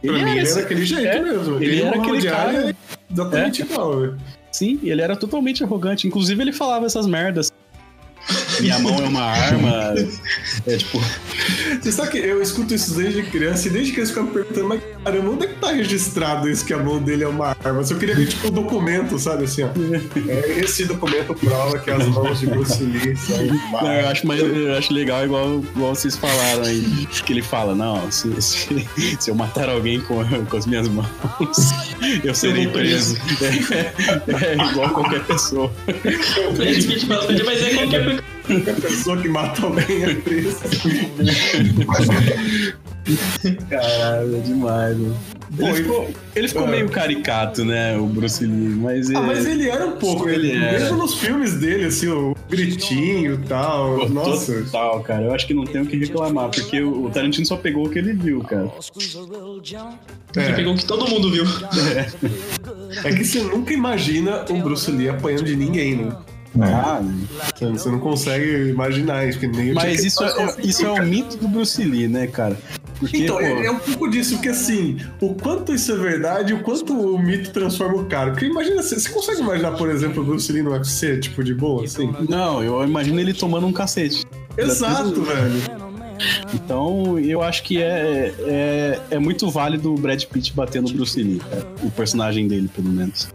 Pra 0.01 0.13
mim, 0.13 0.19
ele 0.31 0.39
esse- 0.41 0.51
era 0.53 0.61
daquele 0.61 0.85
jeito 0.85 1.07
é, 1.07 1.21
mesmo. 1.21 1.55
ele 1.63 1.81
era 1.81 1.95
no 1.97 2.03
aquele 2.03 2.21
cara- 2.29 2.69
é 2.69 2.75
exatamente 3.11 3.61
igual, 3.63 3.99
velho. 3.99 4.17
Sim, 4.51 4.79
ele 4.83 5.01
era 5.01 5.15
totalmente 5.15 5.63
arrogante. 5.63 6.07
Inclusive, 6.07 6.41
ele 6.41 6.53
falava 6.53 6.85
essas 6.85 7.07
merdas. 7.07 7.51
Minha 8.61 8.79
mão 8.79 8.97
é 8.97 9.07
uma 9.07 9.23
arma. 9.23 9.95
É 10.67 10.77
tipo. 10.77 10.99
Você 11.79 11.91
sabe 11.91 12.11
que 12.11 12.17
eu 12.17 12.41
escuto 12.41 12.73
isso 12.73 12.95
desde 12.95 13.21
criança 13.23 13.67
e 13.67 13.71
desde 13.71 13.91
criança 13.91 14.13
eu 14.13 14.15
ficava 14.15 14.33
perguntando, 14.33 14.67
mas 14.69 14.81
caramba, 15.03 15.29
onde 15.29 15.45
é 15.45 15.47
que 15.47 15.55
tá 15.55 15.71
registrado 15.71 16.49
isso 16.49 16.65
que 16.65 16.73
a 16.73 16.77
mão 16.77 16.99
dele 16.99 17.23
é 17.23 17.27
uma 17.27 17.55
arma? 17.63 17.83
Se 17.83 17.93
eu 17.93 17.99
queria 17.99 18.15
ver, 18.15 18.27
tipo, 18.27 18.47
um 18.47 18.51
documento, 18.51 19.19
sabe 19.19 19.43
assim, 19.43 19.63
ó. 19.63 19.69
É, 20.27 20.59
esse 20.59 20.85
documento 20.85 21.35
prova 21.35 21.77
que 21.77 21.91
as 21.91 22.07
mãos 22.07 22.39
de 22.39 22.47
Bruce 22.47 22.83
Lee 22.83 23.15
são 23.15 23.37
Não, 23.45 23.93
eu 23.93 24.07
acho, 24.07 24.25
mais, 24.25 24.41
eu 24.41 24.75
acho 24.75 24.91
legal, 24.91 25.23
igual, 25.23 25.59
igual 25.59 25.93
vocês 25.93 26.15
falaram 26.15 26.63
aí, 26.63 27.07
que 27.07 27.33
ele 27.33 27.43
fala, 27.43 27.75
não, 27.75 28.11
se, 28.11 28.41
se, 28.41 28.87
se 29.19 29.29
eu 29.29 29.35
matar 29.35 29.69
alguém 29.69 29.99
com, 30.01 30.23
com 30.45 30.57
as 30.57 30.65
minhas 30.65 30.87
mãos, 30.87 31.07
eu 32.23 32.33
serei 32.33 32.67
preso. 32.67 33.17
É, 33.41 34.53
é 34.53 34.69
igual 34.71 34.89
qualquer 34.89 35.23
pessoa. 35.25 35.71
Fala, 37.07 37.43
mas 37.45 37.61
é 37.61 37.73
qualquer 37.75 38.23
Qualquer 38.47 38.75
pessoa 38.81 39.17
que 39.21 39.27
mata 39.27 39.63
alguém 39.65 40.03
é 40.03 40.15
presa. 40.15 40.59
Caralho, 43.69 44.35
é 44.37 44.39
demais, 44.39 44.97
mano. 44.97 45.15
Pô, 45.57 45.67
Ele 45.67 45.75
ficou, 45.75 46.09
ele 46.35 46.47
ficou 46.47 46.63
Ah. 46.65 46.67
meio 46.71 46.89
caricato, 46.89 47.63
né, 47.63 47.95
o 47.97 48.07
Bruce 48.07 48.43
Lee, 48.43 48.51
mas... 48.75 49.09
Ah, 49.11 49.19
é- 49.19 49.21
mas 49.21 49.45
ele 49.45 49.69
era 49.69 49.85
um 49.85 49.91
pouco, 49.93 50.27
Ele 50.27 50.49
ele, 50.51 50.57
era. 50.65 50.79
mesmo 50.79 50.97
nos 50.97 51.13
filmes 51.13 51.53
dele, 51.53 51.85
assim, 51.85 52.07
o 52.07 52.35
gritinho 52.49 53.35
e 53.35 53.47
tal. 53.47 54.09
Nossa. 54.09 54.63
Total, 54.63 54.99
cara. 55.01 55.23
Eu 55.25 55.33
acho 55.33 55.45
que 55.45 55.53
não 55.53 55.63
tem 55.63 55.81
o 55.81 55.85
que 55.85 55.97
reclamar, 55.97 56.49
porque 56.49 56.81
o 56.81 57.09
Tarantino 57.11 57.45
só 57.45 57.55
pegou 57.57 57.85
o 57.85 57.89
que 57.89 57.99
ele 57.99 58.13
viu, 58.13 58.41
cara. 58.41 58.69
Ele 60.35 60.45
É, 60.45 60.51
pegou 60.53 60.73
o 60.73 60.77
que 60.77 60.85
todo 60.85 61.07
mundo 61.07 61.31
viu. 61.31 61.45
é 63.03 63.13
que 63.13 63.23
você 63.23 63.41
nunca 63.43 63.71
imagina 63.71 64.43
o 64.49 64.61
Bruce 64.61 64.89
Lee 64.91 65.09
apanhando 65.09 65.43
de 65.45 65.55
ninguém, 65.55 65.95
né? 65.95 66.11
Ah, 66.61 67.01
Você- 67.55 67.65
Você 67.71 67.89
não 67.89 67.99
consegue 67.99 68.69
imaginar 68.69 69.27
isso, 69.27 69.39
porque 69.39 69.57
nem 69.57 69.71
o 69.71 69.75
mas 69.75 70.03
isso 70.03 70.23
é, 70.23 70.55
isso 70.63 70.85
é 70.85 70.91
o 70.91 71.05
mito 71.05 71.37
do 71.37 71.47
Bruce 71.47 71.83
Lee, 71.83 72.07
né, 72.07 72.27
cara? 72.27 72.57
Porque, 72.99 73.17
Então, 73.17 73.35
pô, 73.35 73.41
é, 73.41 73.65
é 73.65 73.71
um 73.71 73.79
pouco 73.79 74.09
disso, 74.09 74.35
porque 74.35 74.49
assim, 74.49 74.97
o 75.19 75.33
quanto 75.35 75.73
isso 75.73 75.91
é 75.91 75.95
verdade 75.97 76.53
e 76.53 76.55
o 76.55 76.61
quanto 76.63 76.93
o 76.93 77.19
mito 77.19 77.51
transforma 77.51 77.95
o 78.01 78.05
cara. 78.05 78.31
Porque 78.31 78.45
imagina, 78.45 78.81
você, 78.81 78.97
você 78.97 79.09
consegue 79.09 79.41
imaginar, 79.41 79.71
por 79.71 79.89
exemplo, 79.89 80.23
o 80.23 80.25
Bruce 80.25 80.49
Lee 80.51 80.63
no 80.63 80.71
UFC, 80.71 81.17
tipo, 81.19 81.43
de 81.43 81.53
boa, 81.53 81.83
assim? 81.83 82.09
Não, 82.29 82.63
eu 82.63 82.81
imagino 82.85 83.19
ele 83.19 83.33
tomando 83.33 83.67
um 83.67 83.73
cacete. 83.73 84.25
Exato, 84.57 85.21
velho. 85.23 85.85
Então, 86.53 87.19
eu 87.19 87.41
acho 87.41 87.63
que 87.63 87.81
é, 87.81 88.33
é, 88.39 88.99
é 89.11 89.19
muito 89.19 89.49
válido 89.49 89.93
o 89.93 89.97
Brad 89.97 90.23
Pitt 90.23 90.53
bater 90.53 90.81
no 90.81 90.89
Bruce 90.89 91.21
Lee, 91.21 91.39
cara. 91.39 91.65
O 91.83 91.91
personagem 91.91 92.47
dele, 92.47 92.69
pelo 92.73 92.87
menos. 92.89 93.27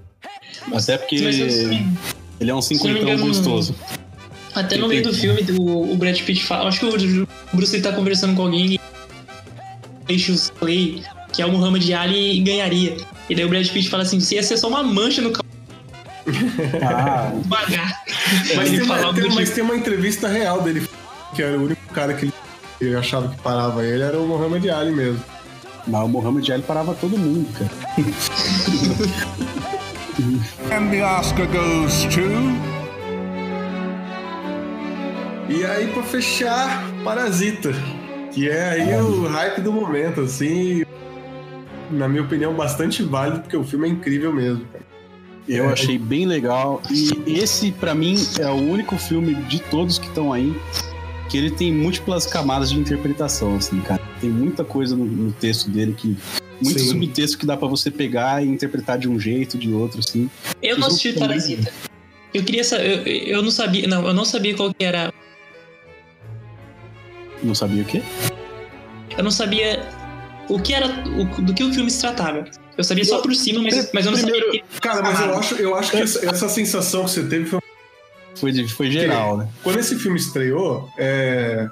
Até 0.72 0.96
porque 0.96 1.20
Mas, 1.20 1.40
assim, 1.40 1.92
ele 2.40 2.50
é 2.50 2.54
um 2.54 2.62
se 2.62 2.74
cinquentão 2.74 3.18
gostoso. 3.18 3.74
Até 4.54 4.76
no 4.76 4.88
meio 4.88 5.02
do 5.02 5.12
filme, 5.14 5.42
o, 5.58 5.92
o 5.92 5.96
Brad 5.96 6.18
Pitt 6.22 6.42
fala. 6.44 6.68
Acho 6.68 6.80
que 6.80 6.86
o 6.86 7.26
Bruce 7.52 7.72
Lee 7.72 7.82
tá 7.82 7.92
conversando 7.92 8.34
com 8.34 8.42
alguém 8.42 8.74
e 8.74 8.80
Cassius 10.12 10.50
Clay, 10.58 11.02
que 11.32 11.40
é 11.40 11.46
o 11.46 11.52
Muhammad 11.52 11.88
Ali, 11.92 12.38
e 12.38 12.40
ganharia. 12.40 12.96
E 13.28 13.34
daí 13.34 13.44
o 13.44 13.48
Brad 13.48 13.68
Pitt 13.68 13.88
fala 13.88 14.02
assim: 14.02 14.18
você 14.18 14.34
ia 14.36 14.42
ser 14.42 14.56
só 14.56 14.66
uma 14.68 14.82
mancha 14.82 15.22
no 15.22 15.30
carro 15.30 15.46
Ah, 16.82 17.30
devagar. 17.42 18.02
Mas, 18.56 18.68
Ele 18.68 18.78
tem 18.78 18.86
fala 18.88 19.02
uma, 19.10 19.14
tem- 19.14 19.34
mas 19.34 19.50
tem 19.50 19.62
uma 19.64 19.76
entrevista 19.76 20.26
real 20.28 20.62
dele, 20.62 20.88
que 21.34 21.42
era 21.42 21.56
o 21.58 21.64
único 21.64 21.80
cara 21.94 22.14
que 22.14 22.24
ele, 22.26 22.32
ele 22.80 22.96
achava 22.96 23.28
que 23.28 23.40
parava 23.40 23.84
ele, 23.84 24.02
era 24.02 24.18
o 24.18 24.26
Muhammad 24.26 24.64
Ali 24.68 24.90
mesmo. 24.90 25.22
mas 25.86 26.02
o 26.04 26.08
Muhammad 26.08 26.48
Ali 26.50 26.62
parava 26.64 26.92
todo 26.94 27.16
mundo, 27.16 27.46
cara. 27.52 27.70
And 30.70 30.90
the 30.90 31.02
Oscar 31.02 31.46
goes 31.46 32.04
to. 32.14 32.20
E 35.48 35.64
aí, 35.64 35.88
pra 35.92 36.02
fechar, 36.02 36.84
Parasita. 37.02 37.70
Que 38.32 38.48
é 38.48 38.70
aí 38.70 38.94
o 39.00 39.26
hype 39.26 39.60
do 39.60 39.72
momento, 39.72 40.20
assim. 40.20 40.84
Na 41.90 42.08
minha 42.08 42.22
opinião, 42.22 42.54
bastante 42.54 43.02
válido, 43.02 43.40
porque 43.40 43.56
o 43.56 43.64
filme 43.64 43.88
é 43.88 43.90
incrível 43.90 44.32
mesmo. 44.32 44.64
cara. 44.72 44.84
Eu 45.48 45.68
É. 45.68 45.72
achei 45.72 45.98
bem 45.98 46.26
legal. 46.26 46.80
E 47.26 47.38
esse, 47.38 47.72
pra 47.72 47.94
mim, 47.94 48.14
é 48.38 48.46
o 48.46 48.54
único 48.54 48.96
filme 48.96 49.34
de 49.34 49.58
todos 49.62 49.98
que 49.98 50.06
estão 50.06 50.32
aí 50.32 50.54
que 51.28 51.36
ele 51.38 51.50
tem 51.50 51.72
múltiplas 51.72 52.26
camadas 52.26 52.70
de 52.70 52.78
interpretação, 52.78 53.56
assim, 53.56 53.80
cara. 53.80 54.00
Tem 54.20 54.30
muita 54.30 54.64
coisa 54.64 54.94
no, 54.96 55.04
no 55.04 55.32
texto 55.32 55.68
dele 55.70 55.94
que. 55.96 56.16
Muito 56.62 56.78
Sim. 56.78 56.88
subtexto 56.90 57.38
que 57.38 57.46
dá 57.46 57.56
pra 57.56 57.66
você 57.66 57.90
pegar 57.90 58.44
e 58.44 58.48
interpretar 58.48 58.98
de 58.98 59.08
um 59.08 59.18
jeito, 59.18 59.56
de 59.56 59.72
outro, 59.72 60.00
assim. 60.00 60.28
Eu 60.62 60.78
não 60.78 60.88
assisti 60.88 61.12
Parasita. 61.14 61.72
Eu 62.34 62.44
queria 62.44 62.62
saber. 62.62 63.06
Eu, 63.08 63.36
eu 63.38 63.42
não 63.42 63.50
sabia. 63.50 63.88
Não, 63.88 64.06
eu 64.06 64.12
não 64.14 64.24
sabia 64.24 64.54
qual 64.54 64.72
que 64.74 64.84
era. 64.84 65.12
Não 67.42 67.54
sabia 67.54 67.82
o 67.82 67.86
quê? 67.86 68.02
Eu 69.16 69.24
não 69.24 69.30
sabia 69.30 69.88
o 70.48 70.60
que 70.60 70.74
era. 70.74 70.86
o- 70.86 71.42
do 71.42 71.54
que 71.54 71.64
o 71.64 71.72
filme 71.72 71.90
se 71.90 72.00
tratava. 72.00 72.44
Eu 72.76 72.84
sabia 72.84 73.04
só 73.04 73.20
por 73.20 73.34
cima, 73.34 73.62
mas, 73.62 73.90
mas 73.92 74.04
eu 74.06 74.12
não 74.12 74.18
Primeiro, 74.18 74.46
sabia. 74.46 74.64
Cara, 74.80 75.02
mas 75.02 75.20
eu 75.20 75.38
acho, 75.38 75.54
eu 75.56 75.74
acho 75.74 75.90
que 75.90 75.96
essa, 75.98 76.26
essa 76.28 76.48
sensação 76.48 77.04
que 77.04 77.10
você 77.10 77.22
teve 77.26 77.46
foi. 77.46 77.60
Foi, 78.36 78.52
de- 78.52 78.68
foi 78.68 78.90
geral, 78.90 79.36
né? 79.38 79.48
Quando 79.62 79.78
esse 79.78 79.96
filme 79.96 80.18
estreou, 80.18 80.88
é, 80.98 81.68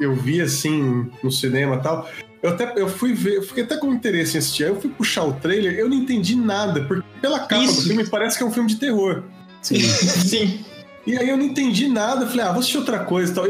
eu 0.00 0.14
vi 0.14 0.40
assim 0.40 1.08
no 1.22 1.30
cinema 1.32 1.76
e 1.76 1.80
tal. 1.80 2.08
Eu 2.42 2.50
até 2.50 2.72
eu 2.76 2.88
fui 2.88 3.14
ver, 3.14 3.36
eu 3.36 3.42
fiquei 3.42 3.62
até 3.62 3.76
com 3.76 3.92
interesse 3.94 4.36
em 4.36 4.38
assistir. 4.40 4.64
Aí 4.64 4.70
eu 4.70 4.80
fui 4.80 4.90
puxar 4.90 5.24
o 5.24 5.32
trailer, 5.34 5.74
eu 5.78 5.88
não 5.88 5.96
entendi 5.96 6.34
nada, 6.34 6.82
porque 6.84 7.06
pela 7.20 7.38
capa 7.40 7.62
Isso. 7.62 7.82
do 7.82 7.86
filme 7.88 8.04
parece 8.08 8.36
que 8.36 8.42
é 8.42 8.46
um 8.46 8.50
filme 8.50 8.68
de 8.68 8.76
terror. 8.76 9.22
Sim. 9.62 9.78
Sim. 10.26 10.64
E 11.06 11.16
aí 11.16 11.28
eu 11.28 11.36
não 11.36 11.44
entendi 11.44 11.88
nada, 11.88 12.24
eu 12.24 12.28
falei, 12.28 12.44
ah, 12.44 12.50
vou 12.50 12.58
assistir 12.58 12.78
outra 12.78 13.00
coisa 13.00 13.30
e 13.30 13.34
tal. 13.34 13.48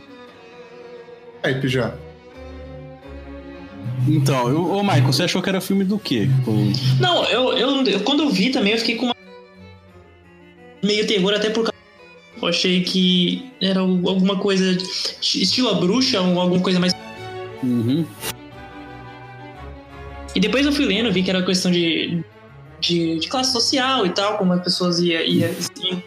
Aí, 1.43 1.69
já. 1.69 1.95
Então, 4.07 4.49
eu, 4.49 4.71
ô 4.73 4.83
Michael, 4.83 5.07
você 5.13 5.23
achou 5.23 5.41
que 5.41 5.49
era 5.49 5.61
filme 5.61 5.85
do 5.85 5.99
quê? 5.99 6.29
Não, 7.01 7.25
eu, 7.27 7.53
eu, 7.53 7.85
eu- 7.87 8.01
quando 8.01 8.23
eu 8.25 8.31
vi 8.31 8.51
também, 8.51 8.73
eu 8.73 8.79
fiquei 8.79 8.97
com 8.97 9.07
uma. 9.07 9.15
meio 10.83 11.07
terror, 11.07 11.33
até 11.35 11.51
por 11.51 11.65
causa. 11.65 11.73
Eu 12.41 12.49
achei 12.49 12.83
que 12.83 13.51
era 13.61 13.81
alguma 13.81 14.39
coisa. 14.39 14.77
estilo 15.23 15.69
a 15.71 15.75
bruxa, 15.75 16.21
ou 16.21 16.41
alguma 16.41 16.61
coisa 16.61 16.81
mais. 16.81 16.93
Uhum. 17.63 18.05
E 20.35 20.41
depois 20.41 20.65
eu 20.67 20.73
fui 20.73 20.85
lendo, 20.87 21.13
vi 21.13 21.23
que 21.23 21.31
era 21.31 21.43
questão 21.43 21.71
de. 21.71 22.23
De, 22.81 23.21
de 23.21 23.29
classe 23.29 23.53
social 23.53 24.05
e 24.05 24.11
tal, 24.11 24.37
como 24.39 24.53
as 24.55 24.61
pessoas 24.61 24.99
iam 24.99 25.21
ia, 25.23 25.25
ia 25.53 25.55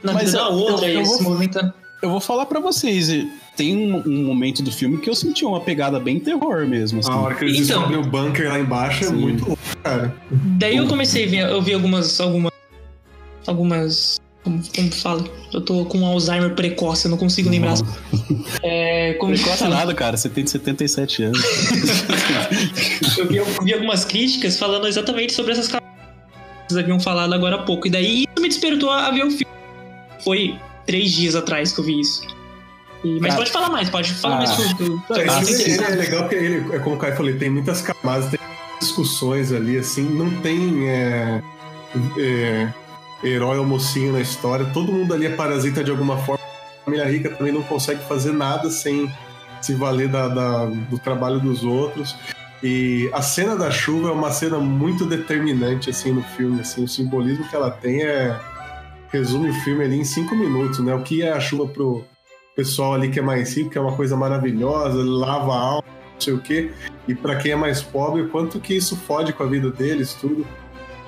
na 0.04 0.12
Mas 0.12 0.26
vida 0.26 0.38
eu- 0.40 0.44
da 0.44 0.50
outra, 0.50 0.88
eu- 0.90 0.96
eu 0.96 1.02
e 1.02 1.06
vou- 1.06 1.16
se 1.18 1.24
movimentando. 1.24 1.74
Eu 2.04 2.10
vou 2.10 2.20
falar 2.20 2.46
pra 2.48 2.60
vocês, 2.60 3.08
tem 3.56 3.78
um, 3.78 4.04
um 4.06 4.26
momento 4.26 4.62
do 4.62 4.70
filme 4.74 4.98
que 4.98 5.10
eu 5.10 5.16
senti 5.16 5.46
uma 5.46 5.62
pegada 5.62 6.02
bem 6.02 6.20
terror 6.20 6.68
mesmo, 6.68 7.00
assim. 7.00 7.10
A 7.10 7.16
hora 7.16 7.36
que 7.36 7.46
eles 7.46 7.62
Então. 7.62 7.88
descobrem 7.88 7.98
o 8.02 8.04
bunker 8.12 8.50
lá 8.50 8.60
embaixo 8.60 9.06
é 9.06 9.10
muito 9.10 9.48
louco, 9.48 9.62
cara. 9.82 10.14
Daí 10.30 10.76
eu 10.76 10.86
comecei 10.86 11.24
a 11.26 11.30
ver, 11.30 11.50
eu 11.50 11.62
vi 11.62 11.74
algumas. 11.74 12.20
algumas. 12.20 12.52
algumas. 13.48 14.20
Como, 14.46 14.62
como 14.76 14.92
fala? 14.94 15.24
Eu 15.52 15.60
tô 15.60 15.84
com 15.86 16.06
Alzheimer 16.06 16.54
precoce, 16.56 17.06
eu 17.06 17.12
não 17.12 17.18
consigo 17.18 17.50
lembrar 17.50 17.74
as. 17.74 17.84
É, 18.64 19.14
como 19.16 19.32
gosta 19.34 19.58
fala? 19.58 19.76
nada, 19.76 19.94
cara. 19.94 20.16
Você 20.16 20.30
tem 20.30 20.46
77 20.48 21.24
anos. 21.24 21.40
Eu 23.18 23.28
vi, 23.28 23.38
eu 23.38 23.46
vi 23.64 23.74
algumas 23.74 24.06
críticas 24.06 24.58
falando 24.60 24.88
exatamente 24.88 25.34
sobre 25.34 25.54
essas 25.54 25.68
coisas 25.68 25.88
que 25.88 26.74
vocês 26.74 26.84
haviam 26.84 27.00
falado 27.00 27.34
agora 27.34 27.56
há 27.56 27.64
pouco. 27.64 27.88
E 27.88 27.90
daí 27.90 28.24
isso 28.24 28.42
me 28.42 28.48
despertou 28.50 28.90
a 28.92 29.10
ver 29.12 29.24
o 29.26 29.30
filme. 29.32 29.46
Foi 30.24 30.56
três 30.86 31.12
dias 31.12 31.36
atrás 31.36 31.72
que 31.74 31.80
eu 31.80 31.84
vi 31.86 32.00
isso. 32.00 32.22
E- 33.04 33.20
mas 33.20 33.30
Cara. 33.30 33.36
pode 33.38 33.52
falar 33.52 33.70
mais, 33.70 33.90
pode 33.90 34.14
falar 34.14 34.36
Ah. 34.36 34.38
mais. 34.40 34.74
Que 34.74 34.84
eu, 34.84 35.02
Esse 35.42 35.84
é 35.84 35.90
legal 35.90 36.24
porque 36.24 36.36
ele, 36.36 36.76
é 36.76 36.80
como 36.80 36.96
o 36.96 37.00
Caio 37.00 37.16
falou, 37.16 37.34
tem 37.38 37.50
muitas 37.50 37.82
camadas, 37.82 38.30
tem 38.30 38.40
discussões 38.80 39.52
ali, 39.52 39.78
assim, 39.78 40.04
não 40.04 40.30
tem 40.42 40.88
é, 40.90 41.42
é, 42.20 42.74
herói 43.24 43.58
ou 43.58 43.66
mocinho 43.66 44.14
na 44.14 44.22
história, 44.22 44.66
todo 44.74 44.92
mundo 44.92 45.14
ali 45.14 45.26
é 45.26 45.30
parasita 45.36 45.84
de 45.84 45.92
alguma 45.92 46.18
forma. 46.18 46.44
A 46.82 46.86
família 46.86 47.06
rica 47.06 47.30
também 47.32 47.52
não 47.52 47.64
consegue 47.64 48.02
fazer 48.04 48.32
nada 48.32 48.70
sem 48.70 49.12
se 49.62 49.74
valer 49.74 50.08
da- 50.08 50.28
da- 50.28 50.66
do 50.66 51.00
trabalho 51.00 51.40
dos 51.40 51.64
outros. 51.64 52.16
E 52.62 53.10
a 53.14 53.22
cena 53.22 53.56
da 53.56 53.70
chuva 53.72 54.10
é 54.10 54.12
uma 54.12 54.32
cena 54.32 54.58
muito 54.60 55.06
determinante 55.06 55.90
assim 55.90 56.12
no 56.12 56.22
filme, 56.24 56.62
assim, 56.62 56.84
o 56.84 56.88
simbolismo 56.88 57.48
que 57.48 57.56
ela 57.56 57.70
tem 57.72 58.04
é 58.04 58.40
resume 59.12 59.50
o 59.50 59.54
filme 59.54 59.84
ali 59.84 59.98
em 60.00 60.04
cinco 60.04 60.36
minutos, 60.36 60.80
né? 60.80 60.94
O 60.94 61.02
que 61.02 61.22
é 61.22 61.32
a 61.32 61.40
chuva 61.40 61.68
pro 61.68 62.04
pessoal 62.56 62.94
ali 62.94 63.10
que 63.10 63.20
é 63.20 63.22
mais 63.22 63.56
rico, 63.56 63.70
que 63.70 63.78
é 63.78 63.82
uma 63.82 63.96
coisa 63.96 64.16
maravilhosa, 64.16 64.98
lava 65.04 65.54
a 65.54 65.60
alma, 65.60 65.84
não 66.14 66.22
sei 66.22 66.34
o 66.34 66.40
quê. 66.40 66.72
E 67.08 67.14
para 67.16 67.36
quem 67.36 67.52
é 67.52 67.56
mais 67.56 67.82
pobre, 67.82 68.28
quanto 68.28 68.60
que 68.60 68.74
isso 68.76 68.96
fode 68.96 69.34
com 69.34 69.44
a 69.44 69.46
vida 69.48 69.70
deles, 69.72 70.14
tudo. 70.14 70.46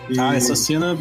E- 0.09 0.19
Ah, 0.19 0.35
essa 0.35 0.55
cena 0.55 0.97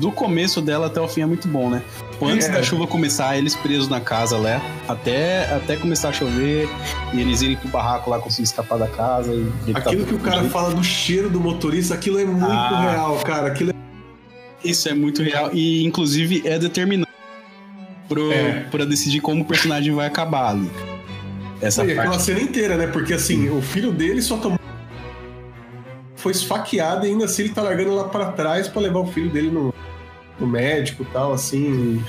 do 0.00 0.10
começo 0.10 0.60
dela 0.60 0.86
até 0.88 1.00
o 1.00 1.06
fim 1.08 1.20
é 1.22 1.26
muito 1.26 1.46
bom, 1.46 1.70
né? 1.70 1.82
Antes 2.20 2.48
É. 2.48 2.52
da 2.52 2.62
chuva 2.62 2.86
começar, 2.86 3.38
eles 3.38 3.54
presos 3.54 3.88
na 3.88 4.00
casa 4.00 4.36
lá, 4.36 4.60
até, 4.88 5.44
até 5.54 5.76
começar 5.76 6.08
a 6.08 6.12
chover 6.12 6.68
e 7.14 7.20
eles 7.20 7.40
irem 7.42 7.56
pro 7.56 7.68
barraco 7.68 8.10
lá 8.10 8.18
conseguir 8.18 8.42
escapar 8.44 8.78
da 8.78 8.88
casa. 8.88 9.32
Ele 9.32 9.50
tá- 9.72 9.78
Aquilo 9.78 10.04
que 10.04 10.14
o 10.14 10.18
cara 10.18 10.44
fala 10.44 10.74
do 10.74 10.82
cheiro 10.84 11.30
do 11.30 11.40
motorista, 11.40 11.94
aquilo 11.94 12.18
é 12.18 12.24
muito 12.24 12.44
Ah. 12.44 12.90
real, 12.92 13.16
cara. 13.20 13.46
Aquilo 13.48 13.70
é... 13.70 13.74
Isso 14.68 14.88
é 14.88 14.94
muito 14.94 15.22
real 15.22 15.50
e, 15.54 15.84
inclusive, 15.86 16.42
é 16.44 16.58
determinante 16.58 17.10
pro, 18.08 18.30
É. 18.32 18.66
pra 18.70 18.84
decidir 18.84 19.20
como 19.20 19.42
o 19.42 19.44
personagem 19.46 19.94
vai 19.94 20.06
acabar 20.06 20.50
ali. 20.50 20.70
Essa 21.62 21.84
e 21.84 21.92
aquela 21.92 22.10
parte. 22.10 22.22
cena 22.24 22.40
inteira, 22.40 22.76
né? 22.76 22.86
Porque 22.86 23.14
assim, 23.14 23.48
o 23.48 23.62
filho 23.62 23.90
dele 23.92 24.20
só 24.20 24.36
tomou. 24.36 24.58
Foi 26.20 26.32
esfaqueado 26.32 27.06
e 27.06 27.10
ainda 27.10 27.24
assim 27.24 27.42
ele 27.44 27.52
tá 27.54 27.62
largando 27.62 27.94
lá 27.94 28.04
pra 28.04 28.32
trás 28.32 28.68
pra 28.68 28.80
levar 28.82 29.00
o 29.00 29.06
filho 29.06 29.30
dele 29.30 29.50
no, 29.50 29.72
no 30.38 30.46
médico 30.46 31.02
e 31.02 31.06
tal, 31.06 31.32
assim. 31.32 32.02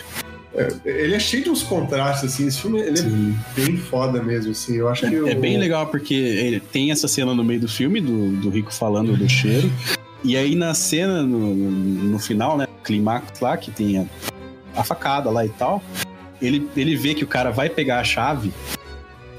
É, 0.53 0.67
ele 0.83 1.15
é 1.15 1.19
cheio 1.19 1.43
de 1.45 1.49
uns 1.49 1.63
contrastes, 1.63 2.33
assim. 2.33 2.45
Esse 2.47 2.59
filme 2.61 2.79
ele 2.81 2.99
é 2.99 3.61
bem 3.61 3.77
foda 3.77 4.21
mesmo, 4.21 4.51
assim. 4.51 4.75
Eu 4.75 4.89
acho 4.89 5.07
que. 5.07 5.15
É 5.15 5.21
o- 5.21 5.39
bem 5.39 5.57
legal 5.57 5.87
porque 5.87 6.13
ele 6.13 6.59
tem 6.59 6.91
essa 6.91 7.07
cena 7.07 7.33
no 7.33 7.43
meio 7.43 7.61
do 7.61 7.67
filme, 7.69 8.01
do, 8.01 8.31
do 8.37 8.49
Rico 8.49 8.73
falando 8.73 9.15
do 9.15 9.27
cheiro. 9.29 9.71
E 10.23 10.37
aí 10.37 10.53
na 10.53 10.75
cena, 10.75 11.23
no, 11.23 11.55
no 11.55 12.19
final, 12.19 12.55
né? 12.55 12.67
Clímax 12.83 13.39
lá, 13.39 13.57
que 13.57 13.71
tem 13.71 13.97
a, 13.97 14.05
a 14.79 14.83
facada 14.83 15.31
lá 15.31 15.43
e 15.43 15.49
tal. 15.49 15.81
Ele, 16.39 16.69
ele 16.77 16.95
vê 16.95 17.15
que 17.15 17.23
o 17.23 17.27
cara 17.27 17.49
vai 17.49 17.69
pegar 17.69 17.99
a 17.99 18.03
chave. 18.03 18.53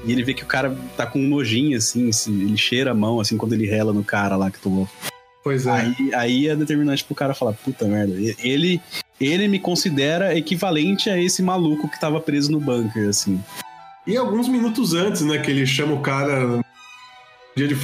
E 0.03 0.11
ele 0.11 0.23
vê 0.23 0.33
que 0.33 0.43
o 0.43 0.47
cara 0.47 0.75
tá 0.97 1.05
com 1.05 1.19
um 1.19 1.27
nojinho, 1.27 1.77
assim, 1.77 2.09
ele 2.27 2.57
cheira 2.57 2.91
a 2.91 2.93
mão, 2.93 3.19
assim, 3.19 3.37
quando 3.37 3.53
ele 3.53 3.65
rela 3.65 3.93
no 3.93 4.03
cara 4.03 4.35
lá 4.35 4.51
que 4.51 4.59
tomou. 4.59 4.87
Pois 5.43 5.65
é. 5.65 5.71
Aí, 5.71 6.13
aí 6.13 6.47
é 6.47 6.55
determinante 6.55 7.03
pro 7.03 7.15
cara 7.15 7.33
falar, 7.33 7.53
puta 7.53 7.85
merda, 7.85 8.13
ele, 8.39 8.81
ele 9.19 9.47
me 9.47 9.59
considera 9.59 10.37
equivalente 10.37 11.09
a 11.09 11.21
esse 11.21 11.41
maluco 11.41 11.89
que 11.89 11.99
tava 11.99 12.19
preso 12.19 12.51
no 12.51 12.59
bunker, 12.59 13.09
assim. 13.09 13.41
E 14.05 14.17
alguns 14.17 14.47
minutos 14.47 14.93
antes, 14.93 15.21
né, 15.21 15.37
que 15.37 15.49
ele 15.49 15.65
chama 15.65 15.93
o 15.93 16.01
cara 16.01 16.45
no 16.45 16.65
dia 17.55 17.67
de 17.67 17.75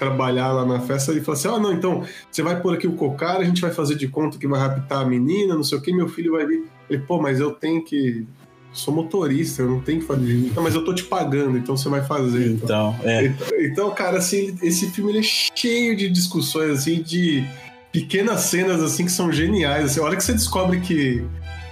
trabalhar 0.00 0.52
lá 0.52 0.64
na 0.64 0.80
festa, 0.80 1.12
ele 1.12 1.20
fala 1.20 1.36
assim: 1.36 1.48
Ah, 1.48 1.58
não, 1.58 1.72
então 1.72 2.04
você 2.30 2.42
vai 2.42 2.60
pôr 2.60 2.74
aqui 2.74 2.86
o 2.86 2.92
cocar, 2.92 3.36
a 3.36 3.44
gente 3.44 3.60
vai 3.60 3.70
fazer 3.70 3.96
de 3.96 4.08
conta 4.08 4.38
que 4.38 4.48
vai 4.48 4.58
raptar 4.58 5.02
a 5.02 5.04
menina, 5.04 5.54
não 5.54 5.62
sei 5.62 5.76
o 5.76 5.82
que, 5.82 5.92
meu 5.92 6.08
filho 6.08 6.32
vai 6.32 6.46
vir. 6.46 6.64
Ele, 6.88 7.02
pô, 7.02 7.20
mas 7.20 7.38
eu 7.38 7.52
tenho 7.52 7.84
que. 7.84 8.26
Sou 8.72 8.94
motorista, 8.94 9.62
eu 9.62 9.68
não 9.70 9.80
tenho 9.80 10.00
que 10.00 10.06
fazer. 10.06 10.52
Não, 10.54 10.62
mas 10.62 10.74
eu 10.74 10.84
tô 10.84 10.94
te 10.94 11.02
pagando, 11.04 11.58
então 11.58 11.76
você 11.76 11.88
vai 11.88 12.02
fazer. 12.04 12.52
Então, 12.52 12.94
Então, 13.00 13.08
é. 13.10 13.26
então, 13.26 13.46
então, 13.60 13.90
cara, 13.90 14.18
assim, 14.18 14.56
esse 14.62 14.90
filme 14.90 15.18
é 15.18 15.22
cheio 15.22 15.96
de 15.96 16.08
discussões, 16.08 16.70
assim, 16.78 17.02
de 17.02 17.44
pequenas 17.92 18.42
cenas, 18.42 18.80
assim, 18.82 19.04
que 19.04 19.10
são 19.12 19.32
geniais. 19.32 19.86
Assim, 19.86 20.00
a 20.00 20.04
hora 20.04 20.16
que 20.16 20.22
você 20.22 20.32
descobre 20.32 20.80
que 20.80 21.24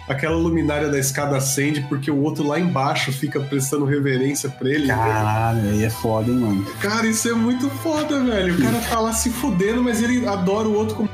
aquela 0.09 0.37
luminária 0.37 0.89
da 0.89 0.99
escada 0.99 1.37
acende 1.37 1.83
porque 1.83 2.11
o 2.11 2.21
outro 2.23 2.47
lá 2.47 2.59
embaixo 2.59 3.13
fica 3.13 3.39
prestando 3.41 3.85
reverência 3.85 4.49
pra 4.49 4.69
ele. 4.69 4.89
Caralho, 4.89 5.71
aí 5.71 5.85
é 5.85 5.91
foda, 5.91 6.31
hein, 6.31 6.37
mano. 6.39 6.67
Cara, 6.81 7.07
isso 7.07 7.29
é 7.29 7.35
muito 7.35 7.69
foda, 7.71 8.23
velho. 8.25 8.55
O 8.55 8.61
cara 8.63 8.81
tá 8.81 8.99
lá 9.01 9.13
se 9.13 9.31
fudendo, 9.31 9.83
mas 9.83 10.03
ele 10.03 10.27
adora 10.27 10.67
o 10.67 10.75
outro 10.75 10.97
como 10.97 11.09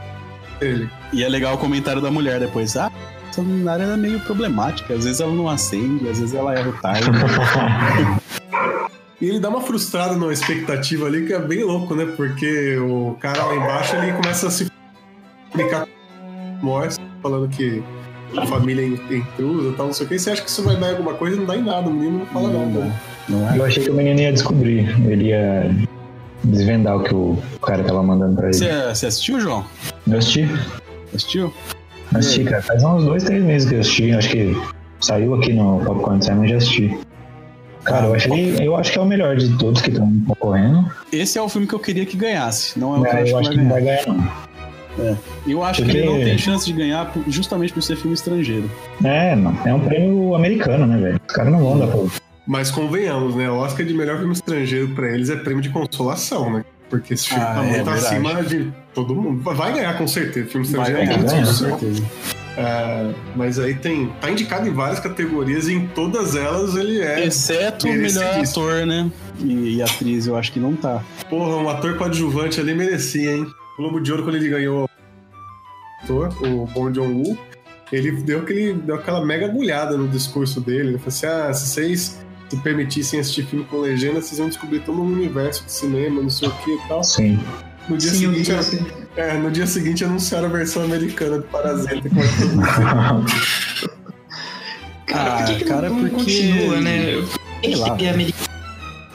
ele. 0.60 0.88
E 1.12 1.22
é 1.22 1.28
legal 1.28 1.54
o 1.56 1.58
comentário 1.58 2.00
da 2.00 2.10
mulher 2.10 2.40
depois. 2.40 2.76
Ah, 2.76 2.90
essa 3.34 3.42
luminária 3.42 3.82
é 3.82 3.96
meio 3.96 4.20
problemática. 4.20 4.94
Às 4.94 5.04
vezes 5.04 5.20
ela 5.20 5.32
não 5.32 5.48
acende, 5.48 6.08
às 6.08 6.20
vezes 6.20 6.34
ela 6.34 6.54
erra 6.54 6.70
o 6.70 6.72
time. 6.72 8.20
E 9.20 9.28
ele 9.28 9.38
dá 9.38 9.48
uma 9.48 9.60
frustrada 9.60 10.14
numa 10.14 10.32
expectativa 10.32 11.06
ali 11.06 11.24
que 11.24 11.32
é 11.32 11.38
bem 11.38 11.62
louco, 11.62 11.94
né? 11.94 12.04
Porque 12.16 12.76
o 12.76 13.16
cara 13.20 13.44
lá 13.44 13.54
embaixo 13.54 13.96
ele 13.96 14.12
começa 14.12 14.48
a 14.48 14.50
se 14.50 14.66
comunicar 15.50 15.86
com 15.86 16.66
Morse, 16.66 16.98
falando 17.22 17.48
que 17.48 17.82
a 18.36 18.44
família 18.44 18.82
é 18.82 19.14
intrusa 19.16 19.70
e 19.70 19.72
tal, 19.74 19.86
não 19.86 19.94
sei 19.94 20.04
o 20.04 20.08
que. 20.08 20.16
E 20.16 20.18
você 20.18 20.32
acha 20.32 20.42
que 20.42 20.50
isso 20.50 20.62
vai 20.64 20.76
dar 20.76 20.88
em 20.88 20.90
alguma 20.90 21.14
coisa? 21.14 21.36
Não 21.36 21.46
dá 21.46 21.56
em 21.56 21.62
nada, 21.62 21.88
o 21.88 21.94
menino 21.94 22.18
não 22.18 22.26
fala 22.26 22.48
Não 22.48 22.66
nada. 22.66 22.92
Não 23.28 23.50
é? 23.50 23.56
Eu 23.56 23.64
achei 23.64 23.84
que 23.84 23.90
o 23.90 23.94
menino 23.94 24.20
ia 24.20 24.32
descobrir. 24.32 24.80
Ele 25.08 25.28
ia 25.28 25.74
desvendar 26.42 26.96
o 26.96 27.04
que 27.04 27.14
o 27.14 27.38
cara 27.62 27.82
tava 27.84 28.02
mandando 28.02 28.36
pra 28.36 28.48
ele. 28.48 28.54
Você, 28.54 28.68
você 28.88 29.06
assistiu, 29.06 29.40
João? 29.40 29.64
Eu 30.06 30.18
assisti. 30.18 30.46
Assistiu? 31.14 31.54
Assisti, 32.14 32.44
cara. 32.44 32.62
Faz 32.62 32.82
uns 32.84 33.04
dois, 33.04 33.22
três 33.24 33.42
meses 33.42 33.68
que 33.68 33.74
eu 33.74 33.80
assisti. 33.80 34.12
Acho 34.12 34.28
que 34.30 34.56
saiu 35.00 35.34
aqui 35.34 35.52
no 35.52 35.80
Popcorn 35.84 36.22
Simon 36.24 36.44
e 36.44 36.48
já 36.48 36.56
assisti. 36.56 36.98
Cara, 37.84 38.06
eu, 38.06 38.14
achei, 38.14 38.56
eu 38.66 38.76
acho 38.76 38.92
que 38.92 38.98
é 38.98 39.02
o 39.02 39.06
melhor 39.06 39.36
de 39.36 39.58
todos 39.58 39.82
que 39.82 39.90
estão 39.90 40.10
concorrendo. 40.26 40.90
Esse 41.12 41.38
é 41.38 41.42
o 41.42 41.48
filme 41.50 41.66
que 41.66 41.74
eu 41.74 41.78
queria 41.78 42.06
que 42.06 42.16
ganhasse. 42.16 42.78
Não 42.78 42.96
é 42.96 43.00
o 43.00 43.02
que 43.02 43.08
É, 43.16 43.30
eu 43.32 43.38
acho 43.38 43.50
que 43.50 43.56
não 43.58 43.64
vai 43.68 43.82
vai 43.82 43.82
ganhar. 43.82 44.04
ganhar, 44.06 44.16
não. 44.16 44.54
Eu 45.46 45.62
acho 45.62 45.80
que 45.82 45.86
Porque- 45.86 45.98
ele 45.98 46.06
não 46.06 46.18
tem 46.24 46.38
chance 46.38 46.64
de 46.64 46.72
ganhar 46.72 47.12
justamente 47.26 47.72
por 47.74 47.82
ser 47.82 47.96
filme 47.96 48.14
estrangeiro. 48.14 48.70
É, 49.04 49.34
não. 49.36 49.54
É 49.66 49.74
um 49.74 49.80
prêmio 49.80 50.34
americano, 50.34 50.86
né, 50.86 50.96
velho? 50.96 51.20
Os 51.28 51.34
caras 51.34 51.52
não 51.52 51.58
vão 51.58 51.78
dar 51.78 51.88
pra. 51.88 52.00
Mas 52.46 52.70
convenhamos, 52.70 53.34
né? 53.34 53.50
O 53.50 53.56
Oscar 53.56 53.84
de 53.84 53.92
melhor 53.92 54.18
filme 54.18 54.32
estrangeiro 54.32 54.88
pra 54.94 55.08
eles 55.12 55.28
é 55.30 55.36
prêmio 55.36 55.62
de 55.62 55.68
consolação, 55.70 56.50
né? 56.52 56.64
Porque 56.88 57.14
esse 57.14 57.28
filme 57.28 57.42
Ah, 57.42 57.46
tá 57.54 57.64
é 57.64 57.66
muito 57.66 57.74
verdade. 57.84 57.98
acima 58.06 58.42
de 58.44 58.72
todo 58.94 59.14
mundo. 59.14 59.42
Vai 59.42 59.72
ganhar 59.72 59.96
com 59.98 60.06
certeza. 60.06 60.48
Filme 60.48 60.66
Vai 60.68 60.90
estrangeiro 60.90 61.06
ganhar, 61.06 61.24
é 61.24 61.30
ganha, 61.30 61.46
com 61.46 61.52
certeza. 61.52 62.04
É, 62.56 63.12
mas 63.34 63.58
aí 63.58 63.74
tem. 63.74 64.08
Tá 64.20 64.30
indicado 64.30 64.68
em 64.68 64.72
várias 64.72 65.00
categorias 65.00 65.66
e 65.66 65.74
em 65.74 65.86
todas 65.88 66.36
elas 66.36 66.76
ele 66.76 67.00
é. 67.00 67.26
Exceto 67.26 67.88
o 67.88 67.92
melhor 67.92 68.40
ator, 68.40 68.86
né? 68.86 69.10
E, 69.40 69.76
e 69.76 69.82
atriz, 69.82 70.26
eu 70.26 70.36
acho 70.36 70.52
que 70.52 70.60
não 70.60 70.76
tá. 70.76 71.02
Porra, 71.28 71.56
um 71.56 71.68
ator 71.68 71.96
coadjuvante 71.96 72.60
ali 72.60 72.74
merecia, 72.74 73.36
hein? 73.36 73.46
O 73.74 73.82
Globo 73.82 74.00
de 74.00 74.12
Ouro, 74.12 74.22
quando 74.22 74.36
ele 74.36 74.48
ganhou 74.48 74.84
o 74.84 76.04
ator, 76.04 76.28
o 76.46 76.66
Bong 76.66 76.94
Joon-woo, 76.94 77.36
ele 77.90 78.12
deu, 78.22 78.40
aquele, 78.40 78.74
deu 78.74 78.94
aquela 78.94 79.24
mega 79.24 79.46
agulhada 79.46 79.96
no 79.96 80.06
discurso 80.06 80.60
dele. 80.60 80.90
Ele 80.90 80.98
falou 80.98 81.08
assim: 81.08 81.26
ah, 81.26 81.52
se 81.52 81.66
vocês 81.66 82.24
se 82.48 82.56
permitissem 82.58 83.18
assistir 83.18 83.46
filme 83.46 83.64
com 83.64 83.78
legenda, 83.78 84.20
vocês 84.20 84.38
iam 84.38 84.48
descobrir 84.48 84.80
todo 84.80 85.00
um 85.00 85.12
universo 85.12 85.64
de 85.64 85.72
cinema, 85.72 86.22
não 86.22 86.30
sei 86.30 86.48
o 86.48 86.52
que 86.52 86.70
e 86.70 86.88
tal. 86.88 87.02
Sim. 87.02 87.40
No 87.88 87.96
dia, 87.98 88.10
Sim, 88.10 88.24
eu 88.24 88.30
seguinte, 88.32 88.52
assim. 88.52 88.86
é, 89.16 89.34
no 89.34 89.50
dia 89.50 89.66
seguinte 89.66 90.04
anunciaram 90.04 90.46
a 90.46 90.50
versão 90.50 90.82
americana 90.84 91.38
do 91.38 91.44
Parasita. 91.44 92.08
Cara, 95.06 95.36
por 95.36 95.44
que, 95.46 95.54
que 95.56 95.64
Ah, 95.64 95.66
cara, 95.74 95.88
não, 95.90 95.96
porque- 96.00 96.14
continua, 96.14 96.80
né? 96.80 97.22
Sei 97.62 97.76
lá. 97.76 97.96
É. 98.00 98.26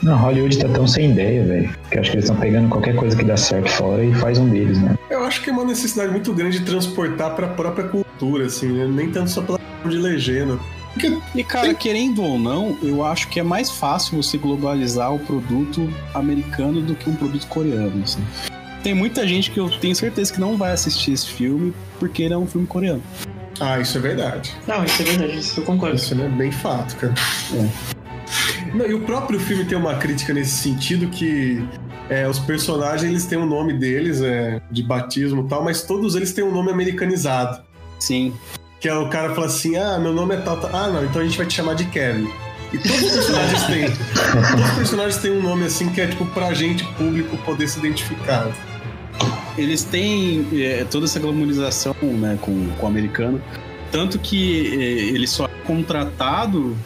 Não, 0.02 0.16
Hollywood 0.16 0.58
tá 0.58 0.68
tão 0.68 0.86
sem 0.86 1.10
ideia, 1.12 1.44
velho. 1.44 1.76
Que 1.90 1.96
eu 1.98 2.00
acho 2.00 2.10
que 2.10 2.16
eles 2.16 2.24
estão 2.24 2.40
pegando 2.40 2.68
qualquer 2.70 2.94
coisa 2.96 3.14
que 3.14 3.24
dá 3.24 3.36
certo 3.36 3.68
fora 3.70 4.02
e 4.02 4.14
faz 4.14 4.38
um 4.38 4.48
deles, 4.48 4.78
né? 4.80 4.96
Eu 5.10 5.24
acho 5.24 5.42
que 5.42 5.50
é 5.50 5.52
uma 5.52 5.64
necessidade 5.64 6.10
muito 6.10 6.32
grande 6.32 6.58
de 6.58 6.64
transportar 6.64 7.34
pra 7.36 7.48
própria 7.48 7.86
cultura, 7.86 8.46
assim, 8.46 8.68
né? 8.68 8.86
Nem 8.86 9.10
tanto 9.10 9.30
só 9.30 9.42
pela 9.42 9.60
de 9.84 9.96
legenda. 9.98 10.58
Porque 10.94 11.18
E, 11.34 11.44
cara, 11.44 11.74
querendo 11.74 12.22
ou 12.22 12.38
não, 12.38 12.76
eu 12.82 13.04
acho 13.04 13.28
que 13.28 13.38
é 13.38 13.42
mais 13.42 13.70
fácil 13.70 14.20
você 14.22 14.38
globalizar 14.38 15.14
o 15.14 15.18
produto 15.18 15.88
americano 16.14 16.80
do 16.80 16.94
que 16.94 17.08
um 17.10 17.14
produto 17.14 17.46
coreano, 17.46 18.02
assim. 18.02 18.22
Tem 18.82 18.94
muita 18.94 19.26
gente 19.26 19.50
que 19.50 19.60
eu 19.60 19.68
tenho 19.68 19.94
certeza 19.94 20.32
que 20.32 20.40
não 20.40 20.56
vai 20.56 20.72
assistir 20.72 21.12
esse 21.12 21.26
filme 21.26 21.74
porque 21.98 22.22
ele 22.22 22.34
é 22.34 22.38
um 22.38 22.46
filme 22.46 22.66
coreano. 22.66 23.02
Ah, 23.60 23.78
isso 23.78 23.98
é 23.98 24.00
verdade. 24.00 24.54
Não, 24.66 24.82
isso 24.84 25.02
é 25.02 25.04
verdade, 25.04 25.38
isso 25.38 25.60
eu 25.60 25.64
concordo. 25.64 25.96
Isso 25.96 26.14
é 26.14 26.28
bem 26.28 26.50
fato, 26.50 26.96
cara. 26.96 27.14
É. 27.54 28.74
Não, 28.74 28.86
e 28.86 28.94
o 28.94 29.00
próprio 29.00 29.38
filme 29.38 29.64
tem 29.64 29.76
uma 29.76 29.96
crítica 29.96 30.32
nesse 30.32 30.52
sentido 30.52 31.08
que 31.08 31.62
é, 32.08 32.26
os 32.26 32.38
personagens 32.38 33.10
eles 33.10 33.26
têm 33.26 33.38
o 33.38 33.44
nome 33.44 33.74
deles, 33.74 34.22
é, 34.22 34.60
de 34.70 34.82
batismo 34.82 35.44
e 35.44 35.48
tal, 35.48 35.62
mas 35.62 35.82
todos 35.82 36.14
eles 36.14 36.32
têm 36.32 36.42
um 36.42 36.52
nome 36.52 36.70
americanizado. 36.70 37.62
Sim. 37.98 38.32
Que 38.80 38.88
é 38.88 38.94
o 38.94 39.08
cara 39.10 39.34
fala 39.34 39.46
assim, 39.46 39.76
ah, 39.76 39.98
meu 39.98 40.12
nome 40.12 40.34
é 40.34 40.40
tal, 40.40 40.58
tal. 40.58 40.74
Ah, 40.74 40.88
não, 40.88 41.04
então 41.04 41.20
a 41.20 41.24
gente 41.24 41.36
vai 41.36 41.46
te 41.46 41.54
chamar 41.54 41.74
de 41.74 41.84
Kevin. 41.86 42.30
E 42.72 42.78
todos 42.78 43.02
os 43.02 43.12
personagens 43.12 43.62
têm. 43.64 43.84
Todos 44.50 44.70
os 44.70 44.76
personagens 44.76 45.16
têm 45.18 45.32
um 45.32 45.42
nome 45.42 45.64
assim 45.66 45.90
que 45.90 46.00
é 46.00 46.06
tipo 46.06 46.24
pra 46.26 46.54
gente, 46.54 46.84
público, 46.94 47.36
poder 47.38 47.68
se 47.68 47.78
identificar. 47.78 48.50
Eles 49.60 49.84
têm 49.84 50.46
é, 50.54 50.84
toda 50.84 51.04
essa 51.04 51.20
glamorização 51.20 51.94
né, 52.02 52.38
com, 52.40 52.68
com 52.78 52.86
o 52.86 52.88
americano. 52.88 53.40
Tanto 53.92 54.18
que 54.18 54.68
é, 54.68 55.14
ele 55.14 55.26
só 55.26 55.44
é 55.44 55.66
contratado 55.66 56.76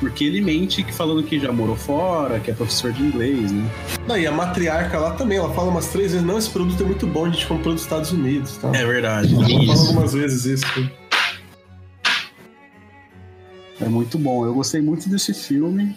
porque 0.00 0.24
ele 0.24 0.40
mente 0.40 0.82
que 0.82 0.92
falando 0.92 1.22
que 1.22 1.38
já 1.38 1.52
morou 1.52 1.76
fora, 1.76 2.40
que 2.40 2.50
é 2.50 2.54
professor 2.54 2.92
de 2.92 3.02
inglês, 3.02 3.52
né? 3.52 3.70
Daí 4.06 4.26
a 4.26 4.32
matriarca 4.32 4.98
lá 4.98 5.12
também, 5.12 5.38
ela 5.38 5.52
fala 5.54 5.70
umas 5.70 5.88
três 5.88 6.12
vezes, 6.12 6.26
não, 6.26 6.36
esse 6.36 6.50
produto 6.50 6.82
é 6.82 6.86
muito 6.86 7.06
bom, 7.06 7.26
a 7.26 7.30
gente 7.30 7.46
comprou 7.46 7.74
dos 7.74 7.82
Estados 7.82 8.10
Unidos. 8.10 8.56
Tá? 8.56 8.70
É 8.74 8.84
verdade. 8.84 9.34
Ela 9.34 9.48
fala 9.48 9.62
Isso. 9.64 9.86
algumas 9.86 10.12
vezes 10.12 10.44
isso. 10.44 10.90
É 13.80 13.88
muito 13.88 14.18
bom. 14.18 14.44
Eu 14.46 14.54
gostei 14.54 14.80
muito 14.80 15.08
desse 15.08 15.34
filme. 15.34 15.94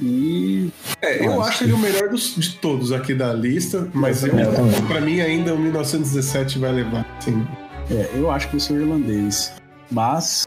E 0.00 0.70
É, 1.02 1.24
eu 1.24 1.34
Nossa. 1.36 1.50
acho 1.50 1.64
ele 1.64 1.72
o 1.74 1.78
melhor 1.78 2.08
dos, 2.08 2.34
de 2.34 2.56
todos 2.56 2.90
aqui 2.92 3.14
da 3.14 3.32
lista, 3.34 3.88
mas 3.92 4.24
eu, 4.24 4.32
Eu 4.38 4.86
pra 4.88 5.00
mim 5.00 5.20
ainda 5.20 5.54
o 5.54 5.58
1917 5.58 6.58
vai 6.58 6.72
levar. 6.72 7.06
Sim. 7.20 7.46
é, 7.90 8.08
eu 8.14 8.30
acho 8.30 8.48
que 8.48 8.56
eu 8.56 8.60
sou 8.60 8.76
irlandês. 8.76 9.52
Mas 9.90 10.46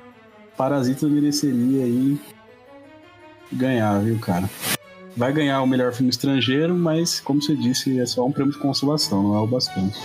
Parasita 0.58 1.08
mereceria 1.08 1.84
aí 1.86 2.20
ganhar, 3.52 4.00
viu, 4.00 4.18
cara? 4.20 4.50
Vai 5.16 5.32
ganhar 5.32 5.62
o 5.62 5.68
melhor 5.68 5.94
filme 5.94 6.10
estrangeiro, 6.10 6.74
mas, 6.74 7.20
como 7.20 7.40
você 7.42 7.56
disse, 7.56 8.00
é 8.00 8.06
só 8.06 8.26
um 8.26 8.32
prêmio 8.32 8.52
de 8.54 8.60
consolação, 8.60 9.22
não 9.22 9.36
é 9.36 9.40
o 9.42 9.46
bastante. 9.48 10.00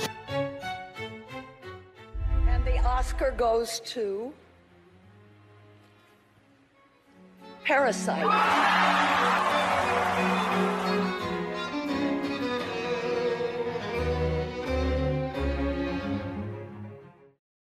And 2.47 2.61
the 2.65 2.79
Oscar 2.87 3.33
goes 3.35 3.81
to 3.95 4.33
parasite. 7.69 8.25